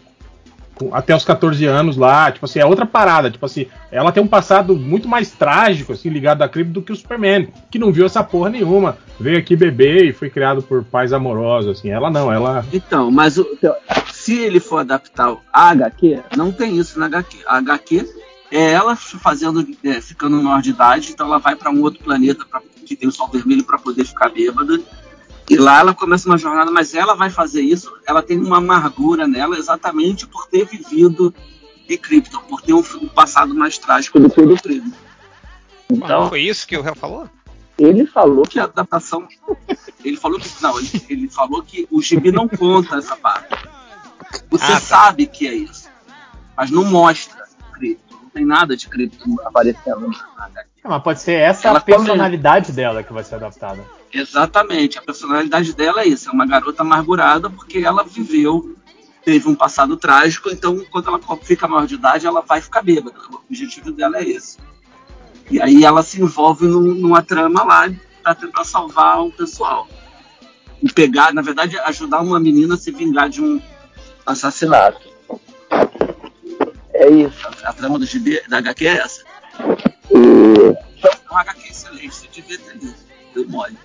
até 0.92 1.14
os 1.14 1.24
14 1.24 1.64
anos 1.66 1.96
lá, 1.96 2.30
tipo 2.32 2.44
assim, 2.46 2.58
é 2.58 2.66
outra 2.66 2.86
parada, 2.86 3.30
tipo 3.30 3.44
assim, 3.44 3.66
ela 3.90 4.12
tem 4.12 4.22
um 4.22 4.26
passado 4.26 4.74
muito 4.76 5.08
mais 5.08 5.30
trágico, 5.30 5.92
assim, 5.92 6.08
ligado 6.08 6.42
a 6.42 6.48
Krypton 6.48 6.72
do 6.72 6.82
que 6.82 6.92
o 6.92 6.96
Superman, 6.96 7.48
que 7.70 7.78
não 7.78 7.92
viu 7.92 8.06
essa 8.06 8.22
porra 8.22 8.50
nenhuma, 8.50 8.98
veio 9.18 9.38
aqui 9.38 9.54
beber 9.56 10.04
e 10.06 10.12
foi 10.12 10.30
criado 10.30 10.62
por 10.62 10.82
pais 10.84 11.12
amorosos, 11.12 11.78
assim, 11.78 11.90
ela 11.90 12.10
não, 12.10 12.32
ela... 12.32 12.64
Então, 12.72 13.10
mas 13.10 13.36
o- 13.38 13.46
se 14.12 14.38
ele 14.38 14.60
for 14.60 14.78
adaptar 14.78 15.34
a 15.52 15.70
HQ, 15.70 16.20
não 16.36 16.52
tem 16.52 16.76
isso 16.78 16.98
na 16.98 17.06
HQ. 17.06 17.38
A 17.46 17.56
HQ 17.58 18.06
é 18.52 18.72
ela 18.72 18.96
fazendo, 18.96 19.66
é, 19.84 20.00
ficando 20.00 20.42
maior 20.42 20.60
de 20.62 20.70
idade, 20.70 21.10
então 21.12 21.26
ela 21.26 21.38
vai 21.38 21.54
para 21.56 21.70
um 21.70 21.80
outro 21.82 22.02
planeta 22.02 22.44
pra, 22.50 22.60
que 22.86 22.96
tem 22.96 23.08
o 23.08 23.12
sol 23.12 23.28
vermelho 23.28 23.64
para 23.64 23.78
poder 23.78 24.04
ficar 24.04 24.28
bêbada. 24.30 24.78
E 25.50 25.56
lá 25.56 25.80
ela 25.80 25.92
começa 25.92 26.28
uma 26.28 26.38
jornada, 26.38 26.70
mas 26.70 26.94
ela 26.94 27.14
vai 27.14 27.28
fazer 27.28 27.60
isso, 27.60 27.92
ela 28.06 28.22
tem 28.22 28.38
uma 28.38 28.58
amargura 28.58 29.26
nela 29.26 29.58
exatamente 29.58 30.24
por 30.26 30.46
ter 30.46 30.64
vivido 30.64 31.34
de 31.88 31.98
Krypton, 31.98 32.40
por 32.42 32.62
ter 32.62 32.72
um, 32.72 32.84
um 33.02 33.08
passado 33.08 33.52
mais 33.52 33.76
trágico 33.76 34.20
do 34.20 34.30
que 34.30 34.40
o 34.40 34.46
do. 34.46 34.54
Não 34.54 34.92
Então, 35.90 36.28
foi 36.28 36.42
isso 36.42 36.64
que 36.66 36.76
o 36.78 36.82
réu 36.82 36.94
falou? 36.94 37.28
ele 37.76 38.06
falou 38.06 38.42
que 38.44 38.60
a 38.60 38.64
adaptação. 38.64 39.26
Ele 40.04 40.16
falou 40.16 40.38
que. 40.38 40.48
Não, 40.62 40.78
ele, 40.78 41.04
ele 41.08 41.28
falou 41.30 41.62
que 41.62 41.88
o 41.90 42.00
gibi 42.00 42.30
não 42.30 42.46
conta 42.46 42.96
essa 42.98 43.16
parte. 43.16 43.48
Você 44.50 44.64
Ah, 44.66 44.72
tá. 44.74 44.80
sabe 44.80 45.26
que 45.26 45.48
é 45.48 45.54
isso. 45.54 45.88
Mas 46.56 46.70
não 46.70 46.84
mostra 46.84 47.42
cripto. 47.72 48.14
Não 48.22 48.28
tem 48.30 48.44
nada 48.44 48.76
de 48.76 48.86
cripto 48.86 49.24
aparecendo 49.44 50.08
na 50.36 50.44
HQ. 50.44 50.68
Ah, 50.84 50.88
mas 50.90 51.02
pode 51.02 51.20
ser 51.22 51.32
essa 51.32 51.66
Ela 51.68 51.78
a 51.78 51.82
personalidade 51.82 52.70
dela 52.70 53.02
que 53.02 53.12
vai 53.12 53.24
ser 53.24 53.36
adaptada. 53.36 53.82
Exatamente. 54.12 54.98
A 54.98 55.02
personalidade 55.02 55.72
dela 55.74 56.02
é 56.02 56.06
isso. 56.08 56.28
É 56.28 56.32
uma 56.32 56.46
garota 56.46 56.82
amargurada 56.82 57.48
porque 57.50 57.78
ela 57.78 58.04
viveu. 58.04 58.76
Teve 59.24 59.48
um 59.48 59.54
passado 59.54 59.96
trágico, 59.98 60.48
então 60.50 60.82
quando 60.90 61.08
ela 61.08 61.20
fica 61.42 61.68
maior 61.68 61.86
de 61.86 61.94
idade, 61.94 62.26
ela 62.26 62.40
vai 62.40 62.60
ficar 62.60 62.82
bêbada. 62.82 63.14
O 63.30 63.36
objetivo 63.36 63.92
dela 63.92 64.16
é 64.18 64.24
esse. 64.24 64.56
E 65.50 65.60
aí 65.60 65.84
ela 65.84 66.02
se 66.02 66.20
envolve 66.22 66.66
num- 66.66 66.94
numa 66.94 67.22
trama 67.22 67.62
lá 67.62 67.92
para 68.22 68.34
tentar 68.34 68.64
salvar 68.64 69.22
um 69.22 69.30
pessoal. 69.30 69.86
E 70.82 70.90
pegar, 70.90 71.34
na 71.34 71.42
verdade, 71.42 71.78
ajudar 71.80 72.20
uma 72.22 72.40
menina 72.40 72.74
a 72.76 72.78
se 72.78 72.90
vingar 72.90 73.28
de 73.28 73.42
um 73.42 73.60
assassinato. 74.24 75.06
É 76.94 77.10
isso. 77.10 77.46
A 77.64 77.72
trama 77.74 77.98
do 77.98 78.06
GB, 78.06 78.42
da 78.48 78.58
HQ 78.58 78.86
é 78.86 78.96
essa. 78.98 79.22
É 80.10 81.30
uma 81.30 81.40
HQ 81.42 81.68
excelente, 81.70 82.14
você 82.14 82.26
devia 82.32 82.58
ter 82.58 82.72
lido. 82.78 82.94
Deu 83.34 83.46
mole. 83.48 83.76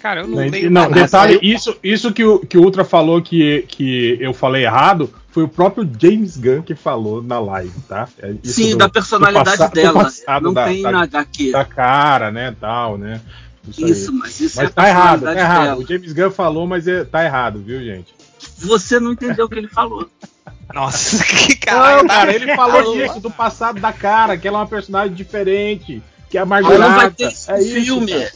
Cara, 0.00 0.20
eu 0.20 0.28
não 0.28 0.36
Não, 0.36 0.50
leio 0.50 0.70
não, 0.70 0.82
nada. 0.82 0.94
detalhe, 0.94 1.38
isso, 1.42 1.76
isso 1.82 2.12
que, 2.12 2.22
o, 2.24 2.38
que 2.40 2.56
o 2.58 2.62
Ultra 2.62 2.84
falou 2.84 3.20
que, 3.22 3.64
que 3.68 4.16
eu 4.20 4.32
falei 4.34 4.64
errado 4.64 5.12
foi 5.30 5.42
o 5.42 5.48
próprio 5.48 5.88
James 6.00 6.36
Gunn 6.36 6.62
que 6.62 6.74
falou 6.74 7.22
na 7.22 7.38
live, 7.40 7.72
tá? 7.88 8.08
É 8.18 8.34
isso 8.42 8.54
Sim, 8.54 8.70
do- 8.72 8.78
da 8.78 8.88
personalidade 8.88 9.56
do 9.56 9.70
dela. 9.70 10.04
passado 10.04 10.42
não 10.42 10.52
da- 10.54 10.64
tem 10.66 10.82
da- 10.82 10.92
na 10.92 11.02
HQ. 11.02 11.50
da 11.50 11.64
cara, 11.64 12.30
né, 12.30 12.54
tal, 12.60 12.96
né? 12.98 13.20
Isso, 13.68 13.84
Isso, 13.86 14.12
mas 14.12 14.38
isso 14.40 14.56
Mas 14.58 14.66
é 14.66 14.68
a 14.68 14.72
tá 14.72 14.88
errado, 14.88 15.02
tá 15.02 15.10
personalidade 15.32 15.38
errado. 15.40 15.64
dela. 15.64 15.80
O 15.80 15.86
James 15.86 16.12
Gunn 16.12 16.30
falou, 16.30 16.66
mas 16.66 16.86
é- 16.86 17.04
tá 17.04 17.24
errado, 17.24 17.60
viu, 17.60 17.80
gente? 17.82 18.14
Você 18.58 19.00
não 19.00 19.12
entendeu 19.12 19.46
o 19.46 19.48
que 19.48 19.56
ele 19.58 19.68
falou. 19.68 20.08
Nossa, 20.72 21.24
que 21.24 21.56
caralho. 21.56 21.98
Não, 22.02 22.06
cara, 22.06 22.34
ele 22.34 22.54
falou 22.54 22.96
isso 23.02 23.18
do 23.20 23.30
passado 23.30 23.80
da 23.80 23.92
cara, 23.92 24.36
que 24.36 24.46
ela 24.46 24.58
é 24.58 24.60
uma 24.60 24.66
personagem 24.68 25.14
diferente, 25.14 26.02
que 26.30 26.38
é 26.38 26.40
amargurada. 26.42 26.88
não 26.88 26.94
vai 26.96 27.10
ter 27.10 27.28
isso 27.32 27.50
é 27.50 27.60
isso, 27.62 27.84
filme. 27.84 28.12
cara. 28.12 28.32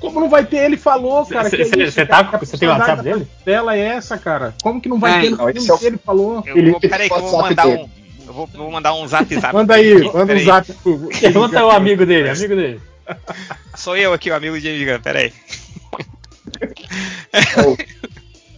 Como 0.00 0.18
não 0.18 0.28
vai 0.30 0.44
ter? 0.46 0.56
Ele 0.64 0.76
falou, 0.78 1.24
cara. 1.26 1.50
Cê- 1.50 1.58
que 1.58 1.82
é 2.00 2.06
cara, 2.06 2.24
tá- 2.24 2.38
você 2.38 2.56
tem 2.56 2.68
o 2.68 2.72
WhatsApp 2.72 3.02
dele? 3.02 3.28
Dela 3.44 3.76
é 3.76 3.80
essa, 3.80 4.16
cara. 4.16 4.54
Como 4.62 4.80
que 4.80 4.88
não 4.88 4.98
vai 4.98 5.18
É, 5.18 5.20
ter 5.22 5.30
não, 5.36 5.48
esse 5.50 5.70
é 5.70 5.74
o- 5.74 5.78
ele 5.82 5.98
falou? 5.98 6.42
Eu 6.46 6.56
Ele 6.56 6.70
vou, 6.70 6.80
peraí 6.80 7.08
que 7.08 7.14
eu 7.14 7.20
vou 7.20 7.42
mandar 7.42 7.66
dele. 7.66 7.82
um. 7.82 8.00
Eu 8.26 8.32
vou, 8.32 8.46
vou 8.46 8.70
mandar 8.70 8.94
um 8.94 9.06
zap 9.06 9.34
zap. 9.34 9.52
Manda 9.54 9.74
aí, 9.74 9.92
aqui, 9.92 10.04
manda 10.06 10.22
um 10.22 10.26
peraí. 10.26 10.44
zap 10.44 10.72
pro. 10.74 11.08
Pergunta 11.20 11.64
o 11.66 11.70
amigo 11.70 12.06
dele, 12.06 12.30
amigo 12.30 12.56
dele. 12.56 12.80
Sou 13.76 13.96
eu 13.96 14.12
aqui, 14.12 14.30
o 14.30 14.34
amigo 14.34 14.58
de 14.58 14.62
James 14.66 14.86
Gunn, 14.88 15.02
peraí. 15.02 15.32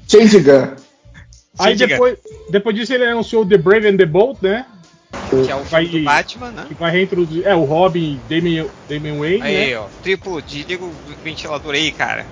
Change 0.09 0.41
Gun. 0.41 0.69
Aí 1.59 1.75
Diga. 1.75 1.87
depois, 1.89 2.19
depois 2.51 2.77
disso 2.77 2.93
ele 2.95 3.05
anunciou 3.07 3.47
The 3.47 3.59
Brave 3.59 3.89
and 3.89 3.97
the 3.97 4.07
Bold, 4.07 4.39
né? 4.43 4.65
Que 5.31 5.51
é 5.51 5.55
o 5.57 5.63
Vai- 5.65 5.87
do 5.87 6.03
Batman, 6.05 6.51
né? 6.51 6.65
Que 6.69 6.75
vai 6.75 6.91
reintroduzir. 6.91 7.47
É, 7.47 7.55
o 7.55 7.65
Robin 7.65 8.21
Damian, 8.29 8.67
Damian 8.89 9.19
Wayne, 9.19 9.43
Aí, 9.43 9.71
né? 9.71 9.79
ó. 9.79 9.87
Triplo, 10.03 10.41
desliga 10.43 10.85
o 10.85 10.93
ventilador 11.25 11.75
aí, 11.75 11.91
cara. 11.93 12.27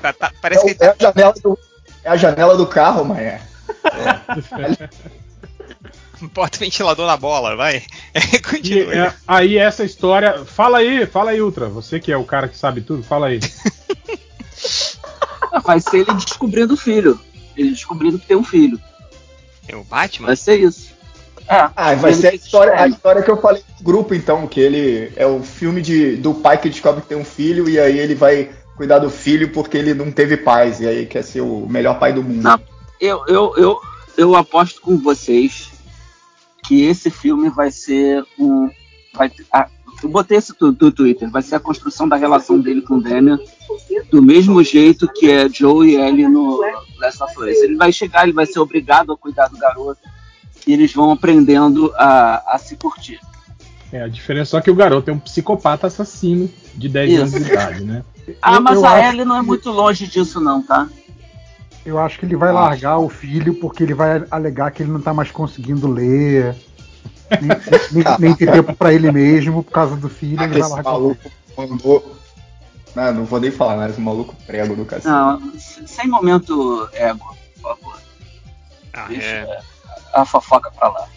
Tá- 0.00 0.12
tá- 0.12 0.30
É, 0.32 0.36
parece 0.40 0.74
que 0.74 0.82
o- 0.82 0.86
é 0.86 0.88
a 0.90 0.96
janela 1.00 1.32
do, 1.42 1.58
é 2.04 2.10
a 2.10 2.16
janela 2.16 2.56
do 2.56 2.66
carro, 2.66 3.04
Maia. 3.04 3.40
bota 6.34 6.56
o 6.56 6.60
ventilador 6.60 7.06
na 7.06 7.16
bola, 7.16 7.56
vai. 7.56 7.82
E, 8.14 8.38
Continua. 8.40 8.94
é, 8.94 9.14
aí 9.26 9.56
essa 9.58 9.84
história. 9.84 10.44
Fala 10.44 10.78
aí, 10.78 11.06
fala 11.06 11.30
aí, 11.32 11.40
Ultra. 11.42 11.68
Você 11.68 11.98
que 11.98 12.12
é 12.12 12.16
o 12.16 12.24
cara 12.24 12.48
que 12.48 12.56
sabe 12.56 12.80
tudo, 12.80 13.02
fala 13.02 13.28
aí. 13.28 13.40
Vai 15.64 15.80
ser 15.80 15.98
ele 15.98 16.14
descobrindo 16.14 16.74
o 16.74 16.76
filho. 16.76 17.20
Ele 17.56 17.70
descobrindo 17.70 18.18
que 18.18 18.26
tem 18.26 18.36
um 18.36 18.44
filho. 18.44 18.80
É 19.68 19.76
o 19.76 19.84
Batman? 19.84 20.26
Vai 20.28 20.36
ser 20.36 20.58
isso. 20.60 20.91
É. 21.48 21.70
Ah, 21.76 21.94
vai 21.94 22.14
ser 22.14 22.28
a 22.28 22.34
história, 22.34 22.74
a 22.80 22.88
história 22.88 23.22
que 23.22 23.30
eu 23.30 23.36
falei 23.36 23.62
no 23.78 23.84
grupo, 23.84 24.14
então, 24.14 24.46
que 24.46 24.60
ele 24.60 25.12
é 25.16 25.26
o 25.26 25.42
filme 25.42 25.82
de, 25.82 26.16
do 26.16 26.34
pai 26.34 26.58
que 26.58 26.68
descobre 26.68 27.02
que 27.02 27.08
tem 27.08 27.18
um 27.18 27.24
filho 27.24 27.68
e 27.68 27.78
aí 27.78 27.98
ele 27.98 28.14
vai 28.14 28.50
cuidar 28.76 28.98
do 28.98 29.10
filho 29.10 29.52
porque 29.52 29.76
ele 29.76 29.94
não 29.94 30.10
teve 30.10 30.36
pais 30.36 30.80
e 30.80 30.86
aí 30.86 31.06
quer 31.06 31.22
ser 31.22 31.40
o 31.40 31.66
melhor 31.66 31.98
pai 31.98 32.12
do 32.12 32.22
mundo. 32.22 32.42
Não. 32.42 32.60
Eu, 33.00 33.24
eu, 33.26 33.54
eu, 33.56 33.80
eu 34.16 34.36
aposto 34.36 34.80
com 34.80 34.96
vocês 34.96 35.70
que 36.64 36.84
esse 36.84 37.10
filme 37.10 37.50
vai 37.50 37.70
ser 37.70 38.24
um. 38.38 38.70
Vai, 39.12 39.30
a, 39.52 39.68
eu 40.02 40.08
botei 40.08 40.38
isso 40.38 40.54
no, 40.60 40.68
no 40.68 40.90
Twitter, 40.90 41.30
vai 41.30 41.42
ser 41.42 41.56
a 41.56 41.60
construção 41.60 42.08
da 42.08 42.16
relação 42.16 42.58
dele 42.58 42.80
com 42.80 42.94
o 42.94 43.02
Damian 43.02 43.38
do 44.10 44.22
mesmo 44.22 44.62
jeito 44.62 45.08
que 45.08 45.30
é 45.30 45.48
Joe 45.48 45.90
e 45.90 45.96
Ellie 45.96 46.28
no 46.28 46.60
Last 46.98 47.22
of 47.22 47.38
Us. 47.38 47.62
Ele 47.62 47.76
vai 47.76 47.92
chegar, 47.92 48.24
ele 48.24 48.32
vai 48.32 48.46
ser 48.46 48.58
obrigado 48.58 49.12
a 49.12 49.16
cuidar 49.16 49.48
do 49.48 49.58
garoto 49.58 50.00
e 50.66 50.72
eles 50.72 50.92
vão 50.92 51.10
aprendendo 51.10 51.92
a, 51.96 52.54
a 52.54 52.58
se 52.58 52.76
curtir. 52.76 53.18
É, 53.92 54.02
a 54.02 54.08
diferença 54.08 54.52
só 54.52 54.60
que 54.60 54.70
o 54.70 54.74
garoto 54.74 55.10
é 55.10 55.12
um 55.12 55.18
psicopata 55.18 55.86
assassino 55.86 56.48
de 56.74 56.88
10 56.88 57.10
Isso. 57.10 57.20
anos 57.22 57.32
de 57.46 57.52
idade, 57.52 57.84
né? 57.84 58.04
Ah, 58.40 58.54
Eu- 58.54 58.60
mas 58.62 58.76
eu 58.78 58.86
a 58.86 59.08
Ellie 59.08 59.24
não 59.24 59.36
é 59.36 59.42
muito 59.42 59.68
longe 59.72 60.06
disso 60.06 60.40
não, 60.40 60.62
tá? 60.62 60.88
Eu 61.84 61.98
acho 61.98 62.20
que 62.20 62.24
ele 62.24 62.36
vai 62.36 62.52
largar 62.52 62.98
o 62.98 63.08
filho 63.08 63.54
porque 63.54 63.82
ele 63.82 63.94
vai 63.94 64.24
alegar 64.30 64.70
que 64.70 64.82
ele 64.84 64.92
não 64.92 65.00
tá 65.00 65.12
mais 65.12 65.32
conseguindo 65.32 65.88
ler. 65.90 66.54
Nem, 67.40 67.50
nem- 67.90 68.18
nem 68.20 68.34
ter 68.36 68.52
tempo 68.52 68.72
pra 68.76 68.92
ele 68.94 69.10
mesmo 69.10 69.64
por 69.64 69.72
causa 69.72 69.96
do 69.96 70.08
filho. 70.08 70.38
Ah, 70.40 70.44
Ele 70.44 70.54
que 70.54 70.60
vai 70.60 70.68
largar 70.70 70.92
maluco 70.92 71.30
mandou. 71.58 72.16
Não, 72.94 73.12
não 73.12 73.24
vou 73.24 73.40
nem 73.40 73.50
falar, 73.50 73.76
mas 73.76 73.98
o 73.98 74.00
maluco 74.00 74.36
prego 74.46 74.76
do 74.76 74.84
cacete. 74.84 75.08
Não, 75.08 75.52
sem 75.58 76.06
momento 76.08 76.88
ego, 76.92 77.36
por 77.60 77.76
favor. 77.76 77.98
Ah, 78.92 79.06
Deixa 79.08 79.26
é, 79.26 79.60
a 80.12 80.24
fofoca 80.24 80.70
pra 80.70 80.88
lá. 80.88 81.08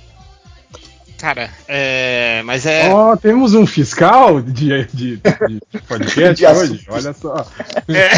cara, 1.18 1.50
é, 1.68 2.42
mas 2.46 2.66
é. 2.66 2.90
Ó, 2.94 3.16
temos 3.16 3.54
um 3.54 3.66
fiscal 3.66 4.42
de, 4.42 4.86
de, 4.94 5.18
de 5.18 5.22
podcast 5.88 6.36
De 6.36 6.46
hoje, 6.48 6.86
olha 6.90 7.14
só. 7.14 7.46
é. 7.90 8.10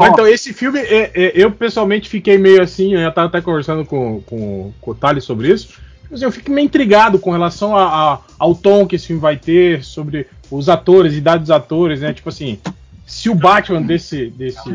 Então, 0.12 0.26
esse 0.26 0.54
filme, 0.54 0.78
é, 0.80 1.10
é, 1.14 1.32
eu 1.34 1.50
pessoalmente 1.50 2.08
fiquei 2.08 2.38
meio 2.38 2.62
assim, 2.62 2.94
eu 2.94 3.00
já 3.02 3.10
tava 3.10 3.26
até 3.28 3.40
conversando 3.42 3.84
com, 3.84 4.22
com, 4.22 4.72
com 4.80 4.90
o 4.92 4.94
Thales 4.94 5.24
sobre 5.24 5.52
isso. 5.52 5.74
Mas 6.10 6.22
eu 6.22 6.32
fico 6.32 6.50
meio 6.50 6.64
intrigado 6.64 7.18
com 7.18 7.30
relação 7.30 7.76
a- 7.76 8.14
a- 8.14 8.18
ao 8.38 8.54
tom 8.54 8.86
que 8.86 8.96
esse 8.96 9.08
filme 9.08 9.20
vai 9.20 9.36
ter, 9.36 9.84
sobre 9.84 10.26
os 10.50 10.68
atores, 10.70 11.14
idade 11.14 11.40
dos 11.42 11.50
atores, 11.50 12.00
né? 12.00 12.14
Tipo 12.14 12.30
assim, 12.30 12.58
se 13.06 13.28
o 13.28 13.34
Batman 13.34 13.82
desse, 13.82 14.30
desse, 14.30 14.70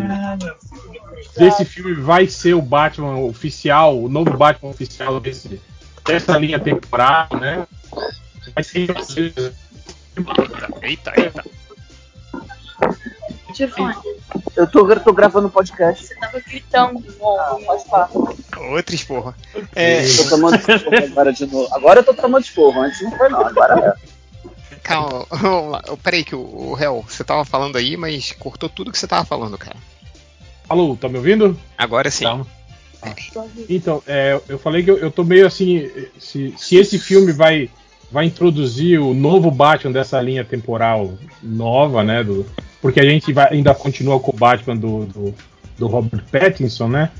desse 1.37 1.65
filme 1.65 1.93
vai 1.93 2.27
ser 2.27 2.53
o 2.53 2.61
Batman 2.61 3.17
oficial, 3.17 4.01
o 4.01 4.09
novo 4.09 4.35
Batman 4.37 4.69
oficial 4.69 5.19
desse, 5.19 5.61
dessa 6.05 6.37
linha 6.37 6.59
temporal, 6.59 7.27
né? 7.39 7.67
Vai 8.53 8.63
ser 8.63 8.87
Eita, 10.81 11.13
eita. 11.17 11.43
Eu 14.55 14.67
tô, 14.67 14.89
eu 14.89 14.99
tô 14.99 15.13
gravando 15.13 15.49
podcast. 15.49 16.05
você 16.05 16.15
tava 16.15 16.39
gritando. 16.41 17.03
Ah, 17.21 17.57
pode 17.65 17.85
falar. 17.85 18.09
Outra 18.71 18.95
esporra. 18.95 19.35
É, 19.75 20.03
Tô 20.03 20.29
tomando 20.29 20.59
agora 21.11 21.31
de 21.31 21.45
novo. 21.45 21.73
Agora 21.73 21.99
eu 21.99 22.03
tô 22.03 22.13
tomando 22.13 22.43
esporro, 22.43 22.81
antes 22.81 23.01
não 23.01 23.11
foi 23.17 23.29
não, 23.29 23.45
agora 23.45 23.97
é. 24.01 24.77
calma, 24.83 25.25
vamos 25.29 25.71
lá. 25.71 25.83
Peraí, 26.03 26.23
que 26.23 26.35
o, 26.35 26.39
o 26.39 26.73
réu, 26.73 27.03
você 27.07 27.23
tava 27.23 27.45
falando 27.45 27.77
aí, 27.77 27.95
mas 27.95 28.33
cortou 28.33 28.69
tudo 28.69 28.91
que 28.91 28.97
você 28.97 29.07
tava 29.07 29.25
falando, 29.25 29.57
cara. 29.57 29.77
Alô, 30.67 30.95
tá 30.95 31.07
me 31.07 31.17
ouvindo? 31.17 31.57
Agora 31.77 32.09
sim. 32.09 32.23
Tá. 32.23 32.45
Então, 33.69 34.01
é, 34.07 34.39
eu 34.49 34.57
falei 34.57 34.83
que 34.83 34.89
eu, 34.89 34.97
eu 34.97 35.11
tô 35.11 35.23
meio 35.23 35.45
assim. 35.45 35.89
Se, 36.17 36.53
se 36.57 36.75
esse 36.75 36.97
filme 36.97 37.31
vai, 37.31 37.69
vai 38.11 38.25
introduzir 38.25 38.99
o 38.99 39.13
novo 39.13 39.51
Batman 39.51 39.91
dessa 39.91 40.19
linha 40.19 40.43
temporal 40.43 41.13
nova, 41.41 42.03
né? 42.03 42.23
Do, 42.23 42.45
porque 42.81 42.99
a 42.99 43.03
gente 43.03 43.31
vai, 43.31 43.53
ainda 43.53 43.75
continua 43.75 44.19
com 44.19 44.31
o 44.31 44.37
Batman 44.37 44.75
do, 44.75 45.05
do, 45.05 45.35
do 45.77 45.87
Robert 45.87 46.23
Pattinson, 46.31 46.87
né? 46.87 47.11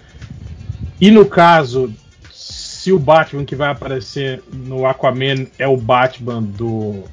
E 1.00 1.12
no 1.12 1.26
caso, 1.26 1.94
se 2.32 2.92
o 2.92 3.00
Batman 3.00 3.46
que 3.46 3.56
vai 3.56 3.70
aparecer 3.70 4.44
no 4.54 4.86
Aquaman 4.86 5.48
é 5.58 5.68
o 5.68 5.78
Batman 5.78 6.42
do. 6.42 7.04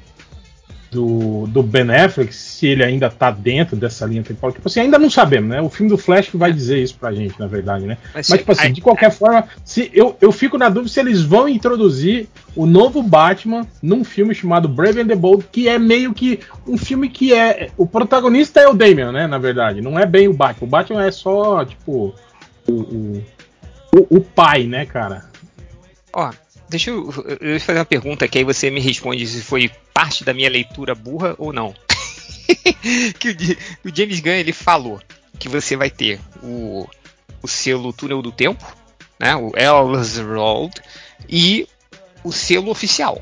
Do, 0.93 1.47
do 1.47 1.63
Ben 1.63 1.89
Affleck, 1.89 2.33
se 2.33 2.67
ele 2.67 2.83
ainda 2.83 3.09
tá 3.09 3.31
dentro 3.31 3.75
dessa 3.75 4.05
linha 4.05 4.21
temporal. 4.23 4.53
Tipo 4.53 4.67
assim, 4.67 4.81
ainda 4.81 4.99
não 4.99 5.09
sabemos, 5.09 5.49
né? 5.49 5.61
O 5.61 5.69
filme 5.69 5.89
do 5.89 5.97
Flash 5.97 6.29
que 6.29 6.37
vai 6.37 6.53
dizer 6.53 6.77
isso 6.83 6.95
pra 6.99 7.11
gente, 7.13 7.39
na 7.39 7.47
verdade, 7.47 7.85
né? 7.85 7.97
Mas, 8.13 8.29
Mas, 8.29 8.39
tipo 8.39 8.51
assim, 8.51 8.71
de 8.73 8.81
qualquer 8.81 9.11
forma, 9.11 9.45
se 9.65 9.89
eu, 9.93 10.15
eu 10.21 10.31
fico 10.31 10.57
na 10.57 10.69
dúvida 10.69 10.91
se 10.93 10.99
eles 10.99 11.21
vão 11.21 11.49
introduzir 11.49 12.27
o 12.55 12.65
novo 12.65 13.01
Batman 13.01 13.65
num 13.81 14.03
filme 14.03 14.35
chamado 14.35 14.67
Brave 14.69 15.01
and 15.01 15.07
the 15.07 15.15
Bold, 15.15 15.45
que 15.51 15.67
é 15.67 15.79
meio 15.79 16.13
que 16.13 16.39
um 16.67 16.77
filme 16.77 17.09
que 17.09 17.33
é. 17.33 17.69
O 17.77 17.87
protagonista 17.87 18.59
é 18.59 18.67
o 18.67 18.73
Damian, 18.73 19.11
né? 19.11 19.25
Na 19.27 19.37
verdade, 19.37 19.81
não 19.81 19.97
é 19.97 20.05
bem 20.05 20.27
o 20.27 20.33
Batman. 20.33 20.67
O 20.67 20.69
Batman 20.69 21.05
é 21.05 21.11
só, 21.11 21.65
tipo. 21.65 22.13
O, 22.67 22.71
o, 22.73 23.23
o- 23.95 24.17
o 24.17 24.21
pai, 24.21 24.63
né, 24.65 24.85
cara? 24.85 25.25
Ó, 26.13 26.29
deixa 26.69 26.89
eu, 26.89 27.13
eu 27.39 27.59
fazer 27.59 27.79
uma 27.79 27.85
pergunta 27.85 28.27
que 28.27 28.37
aí 28.37 28.43
você 28.43 28.69
me 28.69 28.79
responde 28.79 29.25
se 29.27 29.41
foi 29.41 29.69
parte 29.93 30.23
da 30.23 30.33
minha 30.33 30.49
leitura 30.49 30.95
burra 30.95 31.35
ou 31.37 31.53
não. 31.53 31.73
que 33.19 33.29
o, 33.29 33.89
o 33.89 33.95
James 33.95 34.19
Gunn 34.19 34.33
ele 34.33 34.53
falou 34.53 35.01
que 35.39 35.49
você 35.49 35.75
vai 35.75 35.89
ter 35.89 36.19
o, 36.41 36.87
o 37.41 37.47
selo 37.47 37.93
Túnel 37.93 38.21
do 38.21 38.31
Tempo, 38.31 38.65
né, 39.19 39.35
o 39.35 39.51
Elseworld, 39.55 40.73
e 41.29 41.67
o 42.23 42.31
selo 42.31 42.69
oficial, 42.69 43.21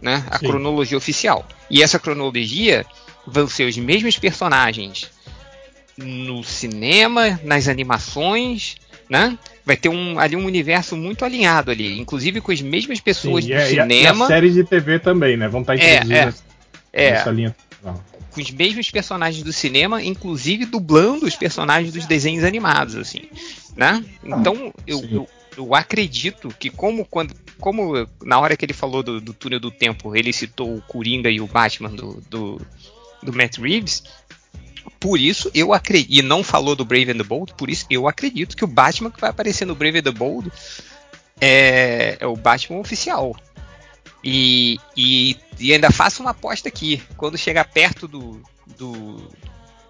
né, 0.00 0.24
a 0.30 0.38
Sim. 0.38 0.46
cronologia 0.46 0.98
oficial. 0.98 1.46
E 1.70 1.82
essa 1.82 1.98
cronologia 1.98 2.84
vão 3.26 3.46
ser 3.48 3.64
os 3.64 3.76
mesmos 3.76 4.18
personagens 4.18 5.10
no 5.96 6.42
cinema, 6.42 7.38
nas 7.44 7.68
animações, 7.68 8.76
né? 9.10 9.36
Vai 9.66 9.76
ter 9.76 9.88
um, 9.88 10.18
ali 10.18 10.36
um 10.36 10.46
universo 10.46 10.96
muito 10.96 11.24
alinhado 11.24 11.70
ali, 11.70 11.98
inclusive 11.98 12.40
com 12.40 12.52
as 12.52 12.62
mesmas 12.62 13.00
pessoas 13.00 13.44
Sim, 13.44 13.50
do 13.50 13.56
e, 13.56 13.56
a- 13.56 13.58
e 13.58 13.62
a- 13.62 13.66
e 13.66 13.88
cinema, 13.88 14.26
séries 14.28 14.54
de 14.54 14.64
TV 14.64 15.00
também, 15.00 15.36
né? 15.36 15.48
Vão 15.48 15.60
estar 15.62 15.76
É, 15.76 15.96
introduzindo 15.96 16.14
é. 16.14 16.28
essa, 16.28 16.42
é, 16.92 17.08
essa 17.08 17.30
linha 17.30 17.54
temporal. 17.68 18.04
com 18.30 18.40
os 18.40 18.50
mesmos 18.52 18.88
personagens 18.90 19.42
do 19.42 19.52
cinema, 19.52 20.00
inclusive 20.02 20.64
dublando 20.64 21.26
os 21.26 21.34
personagens 21.34 21.92
dos 21.92 22.06
desenhos 22.06 22.44
animados, 22.44 22.94
assim, 22.94 23.22
né? 23.76 24.02
Então 24.24 24.72
eu, 24.86 24.98
Sim. 25.00 25.08
eu, 25.14 25.28
eu 25.56 25.74
acredito 25.74 26.48
que 26.58 26.70
como 26.70 27.04
quando 27.04 27.34
como 27.58 28.08
na 28.22 28.38
hora 28.40 28.56
que 28.56 28.64
ele 28.64 28.72
falou 28.72 29.02
do, 29.02 29.20
do 29.20 29.34
túnel 29.34 29.60
do 29.60 29.70
tempo, 29.70 30.16
ele 30.16 30.32
citou 30.32 30.74
o 30.76 30.80
Coringa 30.80 31.28
e 31.28 31.42
o 31.42 31.46
Batman 31.46 31.90
do, 31.90 32.22
do, 32.30 32.60
do 33.22 33.32
Matt 33.34 33.58
Reeves. 33.58 34.02
Por 34.98 35.18
isso 35.18 35.50
eu 35.54 35.72
acredito, 35.72 36.12
e 36.12 36.20
não 36.22 36.42
falou 36.44 36.76
do 36.76 36.84
Brave 36.84 37.12
and 37.12 37.16
the 37.18 37.22
Bold, 37.22 37.54
por 37.54 37.70
isso 37.70 37.86
eu 37.88 38.06
acredito 38.06 38.56
que 38.56 38.64
o 38.64 38.68
Batman 38.68 39.10
que 39.10 39.20
vai 39.20 39.30
aparecer 39.30 39.64
no 39.64 39.74
Brave 39.74 39.98
and 39.98 40.02
the 40.02 40.10
Bold 40.10 40.50
é, 41.40 42.16
é 42.20 42.26
o 42.26 42.36
Batman 42.36 42.78
oficial. 42.80 43.34
E, 44.22 44.78
e, 44.96 45.36
e 45.58 45.72
ainda 45.72 45.90
faço 45.90 46.20
uma 46.22 46.32
aposta 46.32 46.68
aqui. 46.68 47.02
Quando 47.16 47.38
chegar 47.38 47.64
perto 47.64 48.06
do. 48.06 48.42
do 48.78 49.30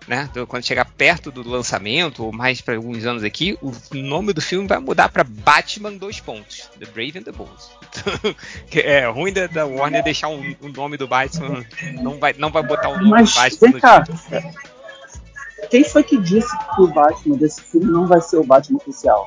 né, 0.06 0.28
do- 0.32 0.46
quando 0.46 0.64
chegar 0.64 0.84
perto 0.84 1.30
do 1.32 1.48
lançamento, 1.48 2.24
ou 2.24 2.32
mais 2.32 2.60
para 2.60 2.76
alguns 2.76 3.04
anos 3.04 3.22
aqui, 3.24 3.58
o 3.60 3.72
nome 3.92 4.32
do 4.32 4.40
filme 4.40 4.66
vai 4.68 4.78
mudar 4.78 5.08
para 5.08 5.24
Batman 5.24 5.92
dois 5.92 6.20
pontos. 6.20 6.68
The 6.78 6.86
Brave 6.86 7.18
and 7.18 7.22
the 7.24 7.32
Bold. 7.32 7.52
É 8.72 9.06
ruim 9.08 9.32
da, 9.32 9.48
da 9.48 9.66
Warner 9.66 10.02
deixar 10.04 10.28
o 10.28 10.36
um, 10.40 10.56
um 10.62 10.68
nome 10.68 10.96
do 10.96 11.08
Batman. 11.08 11.64
Não 12.00 12.18
vai, 12.20 12.32
não 12.38 12.50
vai 12.50 12.62
botar 12.62 12.88
o 12.90 12.96
nome 12.98 13.10
Mas 13.10 13.30
do 13.32 13.34
Batman 13.34 13.68
no 13.70 13.80
cá. 13.80 14.00
título. 14.02 14.54
Quem 15.68 15.84
foi 15.84 16.02
que 16.02 16.16
disse 16.16 16.50
que 16.74 16.82
o 16.82 16.86
Batman 16.86 17.36
desse 17.36 17.62
filme 17.62 17.86
não 17.86 18.06
vai 18.06 18.20
ser 18.20 18.36
o 18.36 18.44
Batman 18.44 18.78
oficial? 18.78 19.26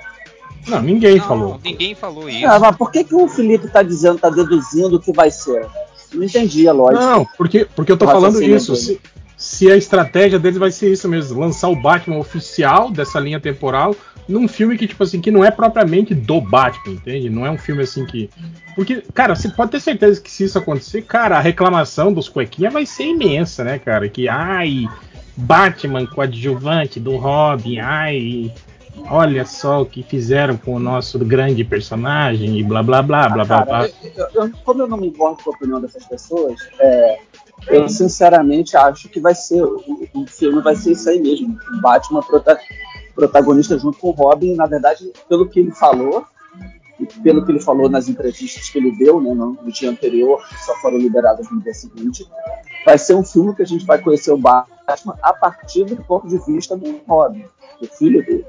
Não, 0.67 0.81
ninguém 0.81 1.17
Não, 1.17 1.27
falou. 1.27 1.59
ninguém 1.63 1.93
falou 1.93 2.29
isso. 2.29 2.47
Ah, 2.47 2.59
mas 2.59 2.75
por 2.75 2.91
que, 2.91 3.03
que 3.03 3.15
o 3.15 3.27
Felipe 3.27 3.67
tá 3.67 3.83
dizendo, 3.83 4.19
tá 4.19 4.29
deduzindo 4.29 4.99
que 4.99 5.11
vai 5.11 5.29
ser? 5.29 5.67
Não 6.13 6.23
entendi 6.23 6.67
a 6.67 6.71
lógica. 6.71 7.05
Não, 7.05 7.25
porque, 7.37 7.67
porque 7.75 7.91
eu 7.91 7.97
tô 7.97 8.05
Nossa, 8.05 8.19
falando 8.19 8.41
isso. 8.41 8.75
Se, 8.75 8.99
se 9.35 9.71
a 9.71 9.75
estratégia 9.75 10.39
deles 10.39 10.57
vai 10.57 10.71
ser 10.71 10.91
isso 10.91 11.07
mesmo, 11.09 11.39
lançar 11.39 11.67
o 11.69 11.75
Batman 11.75 12.17
oficial 12.17 12.91
dessa 12.91 13.19
linha 13.19 13.39
temporal 13.39 13.95
num 14.27 14.47
filme 14.47 14.77
que, 14.77 14.87
tipo 14.87 15.03
assim, 15.03 15.19
que 15.19 15.31
não 15.31 15.43
é 15.43 15.51
propriamente 15.51 16.15
do 16.15 16.39
Batman, 16.39 16.93
entende? 16.93 17.29
Não 17.29 17.45
é 17.45 17.51
um 17.51 17.57
filme 17.57 17.83
assim 17.83 18.05
que. 18.05 18.29
Porque, 18.75 19.03
cara, 19.13 19.35
você 19.35 19.49
pode 19.49 19.71
ter 19.71 19.81
certeza 19.81 20.21
que 20.21 20.31
se 20.31 20.45
isso 20.45 20.57
acontecer, 20.57 21.01
cara, 21.01 21.37
a 21.37 21.41
reclamação 21.41 22.13
dos 22.13 22.29
cuequinha 22.29 22.69
vai 22.69 22.85
ser 22.85 23.03
imensa, 23.03 23.63
né, 23.63 23.79
cara? 23.79 24.07
Que, 24.07 24.29
ai, 24.29 24.87
Batman 25.35 26.05
coadjuvante 26.05 26.99
do 26.99 27.17
Robin, 27.17 27.79
ai. 27.79 28.53
Olha 29.09 29.43
só 29.43 29.81
o 29.81 29.85
que 29.87 30.03
fizeram 30.03 30.55
com 30.55 30.75
o 30.75 30.79
nosso 30.79 31.17
grande 31.19 31.63
personagem 31.63 32.59
e 32.59 32.63
blá 32.63 32.83
blá 32.83 33.01
blá 33.01 33.27
blá 33.27 33.43
blá 33.43 33.65
blá. 33.65 33.79
Cara, 33.89 33.91
eu- 34.15 34.27
eu- 34.43 34.51
como 34.63 34.83
eu 34.83 34.87
não 34.87 34.97
me 34.97 35.07
importo 35.07 35.43
com 35.43 35.49
a 35.49 35.53
opinião 35.55 35.81
dessas 35.81 36.05
pessoas, 36.05 36.59
é, 36.79 37.17
eu 37.69 37.89
sinceramente 37.89 38.77
acho 38.77 39.09
que 39.09 39.19
vai 39.19 39.33
ser 39.33 39.63
o, 39.63 39.81
o 40.13 40.27
filme 40.27 40.61
vai 40.61 40.75
ser 40.75 40.91
isso 40.91 41.09
aí 41.09 41.19
mesmo, 41.19 41.57
Batman 41.81 42.21
prota- 42.21 42.59
protagonista 43.15 43.77
junto 43.79 43.97
com 43.97 44.09
o 44.09 44.11
Robin, 44.11 44.53
na 44.55 44.67
verdade, 44.67 45.11
pelo 45.27 45.47
que 45.49 45.59
ele 45.59 45.71
falou, 45.71 46.23
pelo 47.23 47.45
que 47.45 47.51
ele 47.51 47.59
falou 47.59 47.89
nas 47.89 48.07
entrevistas 48.07 48.69
que 48.69 48.77
ele 48.77 48.91
deu, 48.95 49.19
né, 49.21 49.33
no, 49.33 49.53
no 49.53 49.71
dia 49.71 49.89
anterior, 49.89 50.41
que 50.47 50.63
só 50.65 50.75
foram 50.75 50.97
liberadas 50.97 51.49
no 51.51 51.61
dia 51.61 51.73
seguinte, 51.73 52.25
vai 52.85 52.97
ser 52.97 53.15
um 53.15 53.23
filme 53.23 53.55
que 53.55 53.61
a 53.63 53.65
gente 53.65 53.85
vai 53.85 53.99
conhecer 53.99 54.31
o 54.31 54.37
Batman 54.37 55.17
a 55.21 55.33
partir 55.33 55.85
do 55.85 55.95
ponto 56.03 56.27
de 56.27 56.37
vista 56.45 56.77
do 56.77 57.01
Robin, 57.07 57.45
do 57.81 57.87
filho 57.87 58.23
dele. 58.25 58.45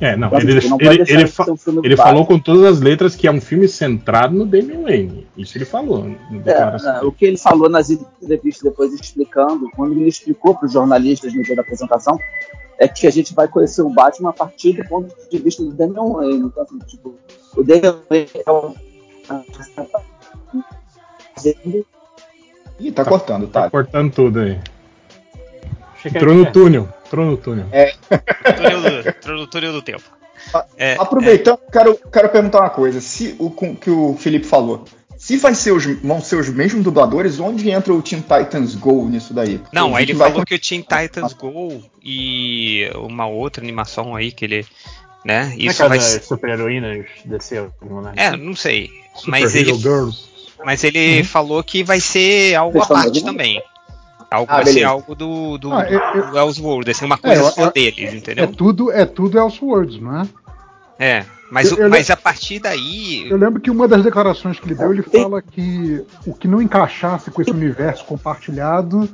É, 0.00 0.16
não, 0.16 0.28
Então, 0.28 0.40
ele, 0.40 0.60
tipo, 0.60 0.70
não 0.70 0.78
ele, 0.92 1.04
ele, 1.08 1.26
fa- 1.26 1.44
um 1.50 1.80
ele 1.84 1.96
falou 1.96 2.24
com 2.26 2.38
todas 2.38 2.64
as 2.64 2.80
letras 2.80 3.16
que 3.16 3.26
é 3.26 3.30
um 3.32 3.40
filme 3.40 3.66
centrado 3.66 4.34
no 4.34 4.46
Damian 4.46 4.82
Wayne. 4.82 5.26
Isso 5.36 5.56
ele 5.58 5.64
falou. 5.64 6.04
no 6.04 6.14
É, 6.44 6.70
né, 6.70 6.78
dele. 6.92 7.06
o 7.06 7.12
que 7.12 7.24
ele 7.24 7.36
falou 7.38 7.68
nas 7.68 7.90
entrevistas 7.90 8.62
depois 8.62 8.92
explicando, 8.92 9.68
quando 9.74 9.92
ele 9.92 10.08
explicou 10.08 10.54
para 10.54 10.66
os 10.66 10.72
jornalistas 10.72 11.34
no 11.34 11.42
dia 11.42 11.56
da 11.56 11.62
apresentação, 11.62 12.18
é 12.78 12.86
que 12.86 13.06
a 13.06 13.10
gente 13.10 13.34
vai 13.34 13.48
conhecer 13.48 13.82
o 13.82 13.88
Batman 13.88 14.30
a 14.30 14.32
partir 14.34 14.74
do 14.74 14.84
ponto 14.86 15.12
de 15.30 15.38
vista 15.38 15.64
do 15.64 15.72
Damian 15.72 16.04
Wayne. 16.12 16.46
Então, 16.46 16.62
assim, 16.62 16.78
tipo, 16.86 17.14
o 17.56 17.64
Wayne 17.64 18.28
é 18.46 18.50
um. 18.50 18.74
Ih, 22.78 22.92
tá 22.92 23.04
cortando, 23.04 23.46
Tá 23.48 23.62
tá? 23.62 23.70
cortando 23.70 24.12
tudo 24.12 24.40
aí. 24.40 24.58
Entrou 26.04 26.34
no 26.34 26.52
túnel. 26.52 26.88
Entrou 27.06 27.26
no 27.26 27.36
túnel. 27.36 27.66
Túnel 28.56 28.82
do, 28.82 29.12
túnel- 29.22 29.46
túnel 29.48 29.72
do 29.72 29.82
tempo. 29.82 30.04
É, 30.76 30.94
Aproveitando, 30.98 31.58
quero, 31.72 31.98
quero 32.12 32.28
perguntar 32.28 32.60
uma 32.60 32.70
coisa. 32.70 33.00
Se 33.00 33.34
o 33.38 33.50
que 33.50 33.90
o 33.90 34.14
Felipe 34.16 34.46
falou, 34.46 34.84
se 35.16 35.36
vai 35.38 35.54
ser 35.54 35.72
os, 35.72 35.84
vão 36.02 36.20
ser 36.20 36.36
os 36.36 36.48
mesmos 36.48 36.84
dubladores, 36.84 37.40
onde 37.40 37.68
entra 37.70 37.92
o 37.92 38.00
Teen 38.02 38.20
Titans 38.20 38.74
Go 38.76 39.08
nisso 39.08 39.34
daí? 39.34 39.58
Porque 39.58 39.74
Não, 39.74 39.96
aí 39.96 40.04
ele 40.04 40.12
que 40.12 40.18
vai 40.18 40.30
falou 40.30 40.44
que 40.46 40.54
o 40.54 40.58
Teen 40.60 40.82
Titans 40.82 41.32
Go 41.32 41.82
e 42.04 42.88
uma 42.96 43.26
outra 43.26 43.62
animação 43.64 44.14
aí 44.14 44.30
que 44.30 44.44
ele. 44.44 44.66
Né? 45.26 45.52
Isso 45.58 45.70
Isso 45.72 45.88
vai 45.88 45.98
das 45.98 46.06
ser. 46.06 46.22
super-heroínas 46.22 47.04
desceu, 47.24 47.72
né? 47.82 48.12
É, 48.14 48.36
não 48.36 48.54
sei. 48.54 48.88
Mas 49.26 49.50
Super 49.50 49.58
ele, 49.60 49.70
Hero 49.70 49.78
Girls. 49.80 50.18
mas 50.64 50.84
ele 50.84 51.24
falou 51.24 51.64
que 51.64 51.82
vai 51.82 51.98
ser 51.98 52.54
algo 52.54 52.80
à 52.80 52.86
parte 52.86 53.24
também. 53.24 53.60
Algo, 54.30 54.46
Ah, 54.52 54.62
vai 54.62 54.66
ser 54.72 54.84
algo 54.84 55.14
do, 55.16 55.58
do, 55.58 55.72
Ah, 55.72 55.84
eu- 55.90 55.98
eu- 56.14 56.30
do 56.30 56.38
Elseworld, 56.38 56.88
assim, 56.90 57.04
uma 57.04 57.18
coisa 57.18 57.42
eu- 57.42 57.50
só 57.50 57.70
deles, 57.70 58.12
É 58.12 58.16
entendeu? 58.16 58.46
tudo, 58.52 58.92
é 58.92 59.04
tudo 59.04 59.36
Elseworlds, 59.36 60.00
não 60.00 60.20
é? 60.20 60.26
É, 60.98 61.24
mas, 61.50 61.72
Eu- 61.72 61.78
eu 61.78 61.90
mas 61.90 62.08
a 62.08 62.16
partir 62.16 62.60
daí. 62.60 63.28
Eu 63.28 63.36
lembro 63.36 63.60
que 63.60 63.70
uma 63.70 63.88
das 63.88 64.04
declarações 64.04 64.60
que 64.60 64.66
ele 64.66 64.74
deu, 64.76 64.92
ele 64.92 65.02
fala 65.02 65.42
que 65.42 66.04
o 66.24 66.34
que 66.34 66.46
não 66.46 66.62
encaixasse 66.62 67.32
com 67.32 67.42
esse 67.42 67.50
universo 67.50 68.04
compartilhado 68.04 69.08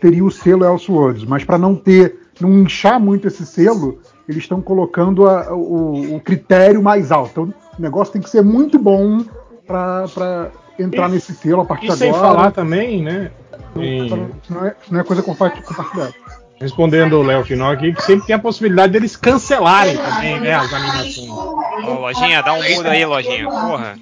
teria 0.00 0.24
o 0.24 0.30
selo 0.30 0.64
Elseworlds, 0.64 1.24
mas 1.24 1.44
para 1.44 1.58
não 1.58 1.74
ter, 1.74 2.16
não 2.40 2.58
inchar 2.58 2.98
muito 3.00 3.26
esse 3.28 3.44
selo, 3.44 4.00
eles 4.28 4.42
estão 4.42 4.60
colocando 4.60 5.26
a- 5.28 5.54
o, 5.54 6.16
o 6.16 6.20
critério 6.20 6.82
mais 6.82 7.10
alto. 7.10 7.30
Então, 7.30 7.54
o 7.78 7.82
negócio 7.82 8.12
tem 8.12 8.22
que 8.22 8.28
ser 8.30 8.42
muito 8.42 8.78
bom 8.78 9.24
para 9.66 10.50
entrar 10.78 11.08
nesse 11.08 11.34
selo 11.34 11.62
a 11.62 11.64
partir 11.64 11.86
E 11.86 11.90
de 11.90 11.96
sem 11.96 12.10
agora. 12.10 12.22
falar 12.28 12.50
também, 12.52 13.02
né? 13.02 13.30
em- 13.76 14.08
não 14.50 14.66
é, 14.66 14.74
não 14.90 15.00
é 15.00 15.04
coisa 15.04 15.22
compa- 15.22 15.50
compartilhada. 15.50 16.14
respondendo 16.60 17.14
o 17.14 17.22
Léo 17.22 17.44
Final 17.44 17.70
aqui, 17.72 17.92
que 17.92 18.02
sempre 18.02 18.26
tem 18.26 18.34
a 18.36 18.38
possibilidade 18.38 18.92
deles 18.92 19.16
cancelarem 19.16 19.96
também, 19.96 20.40
né? 20.40 20.54
As 20.54 20.72
animações. 20.72 21.28
Ô, 21.30 21.94
lojinha, 22.00 22.42
dá 22.42 22.52
um 22.54 22.62
mudo 22.74 22.86
aí, 22.88 23.04
lojinha. 23.04 23.44
Porra. 23.48 23.94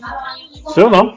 Sou 0.73 0.85
eu 0.85 0.91
não. 0.91 1.15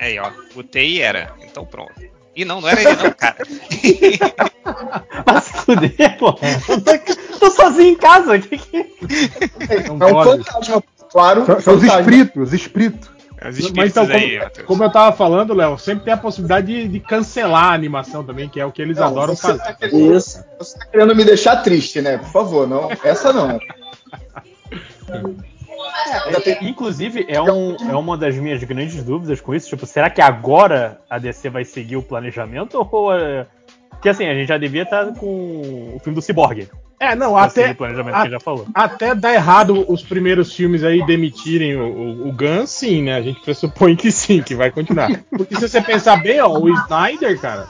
Aí, 0.00 0.18
ó. 0.18 0.30
Botei 0.54 0.96
e 0.96 1.00
era. 1.00 1.32
Então 1.42 1.64
pronto. 1.64 1.92
E 2.36 2.44
não, 2.44 2.60
não 2.60 2.68
era 2.68 2.80
ele 2.80 3.02
não, 3.02 3.10
cara. 3.12 3.36
Mas 5.26 5.48
fuder, 5.48 6.18
pô. 6.18 6.32
Tô, 6.32 7.38
tô 7.38 7.50
sozinho 7.50 7.90
em 7.90 7.96
casa. 7.96 8.38
Que 8.38 8.58
que... 8.58 8.76
É 8.78 9.92
um 9.92 9.98
fantasma, 9.98 10.82
claro. 11.10 11.46
São, 11.46 11.60
são 11.60 11.74
os 11.74 11.82
espíritos, 11.84 12.42
os 12.42 12.52
espíritos. 12.52 13.08
Os 13.08 13.42
Mas 13.42 13.58
espíritos 13.58 13.90
então, 13.90 14.06
como, 14.06 14.18
aí, 14.18 14.40
como 14.64 14.84
eu 14.84 14.90
tava 14.90 15.14
falando, 15.14 15.52
Léo, 15.54 15.78
sempre 15.78 16.04
tem 16.04 16.14
a 16.14 16.16
possibilidade 16.16 16.66
de, 16.66 16.88
de 16.88 17.00
cancelar 17.00 17.64
a 17.64 17.74
animação 17.74 18.24
também, 18.24 18.48
que 18.48 18.58
é 18.58 18.64
o 18.64 18.72
que 18.72 18.80
eles 18.80 18.96
Não, 18.96 19.06
adoram 19.06 19.36
você 19.36 19.42
fazer. 19.48 19.58
tá 19.62 19.74
querendo- 19.74 20.16
Isso. 20.16 20.42
Você 20.58 20.78
tá 20.78 20.86
querendo 20.86 21.14
me 21.14 21.24
deixar 21.24 21.56
triste, 21.56 22.00
né? 22.00 22.16
Por 22.18 22.30
favor, 22.32 22.66
não. 22.66 22.88
Essa 23.04 23.32
não. 23.32 23.58
É, 25.94 26.64
inclusive, 26.64 27.24
é, 27.28 27.40
um, 27.40 27.76
é 27.76 27.94
uma 27.94 28.16
das 28.16 28.34
minhas 28.36 28.62
grandes 28.64 29.02
dúvidas 29.02 29.40
com 29.40 29.54
isso. 29.54 29.68
Tipo, 29.68 29.86
será 29.86 30.10
que 30.10 30.20
agora 30.20 31.00
a 31.08 31.18
DC 31.18 31.48
vai 31.50 31.64
seguir 31.64 31.96
o 31.96 32.02
planejamento? 32.02 32.76
Ou. 32.90 33.12
é, 33.14 33.46
Porque 33.90 34.08
assim, 34.08 34.26
a 34.26 34.34
gente 34.34 34.48
já 34.48 34.58
devia 34.58 34.82
estar 34.82 35.06
com 35.14 35.92
o 35.94 36.00
filme 36.02 36.14
do 36.14 36.22
Cyborg. 36.22 36.68
É, 37.00 37.14
não, 37.14 37.36
até, 37.36 37.72
o 37.72 37.74
planejamento 37.74 38.14
a- 38.14 38.20
que 38.20 38.26
ele 38.28 38.34
já 38.34 38.40
falou. 38.40 38.66
até 38.72 39.14
dá 39.14 39.32
errado 39.34 39.84
os 39.88 40.02
primeiros 40.02 40.54
filmes 40.54 40.82
aí 40.84 41.04
demitirem 41.04 41.76
o, 41.76 41.84
o, 41.84 42.28
o 42.28 42.32
Gunn, 42.32 42.66
sim, 42.66 43.02
né? 43.02 43.16
A 43.16 43.22
gente 43.22 43.40
pressupõe 43.40 43.94
que 43.96 44.10
sim, 44.12 44.42
que 44.42 44.54
vai 44.54 44.70
continuar. 44.70 45.10
Porque 45.30 45.54
se 45.56 45.68
você 45.68 45.80
pensar 45.82 46.16
bem, 46.22 46.40
ó, 46.40 46.48
o 46.48 46.68
Snyder, 46.68 47.38
cara, 47.40 47.66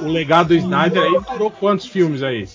o, 0.00 0.04
o 0.04 0.08
legado 0.08 0.48
do 0.48 0.54
Snyder 0.56 1.02
aí 1.02 1.20
durou 1.32 1.50
quantos 1.50 1.86
filmes 1.86 2.22
aí? 2.22 2.46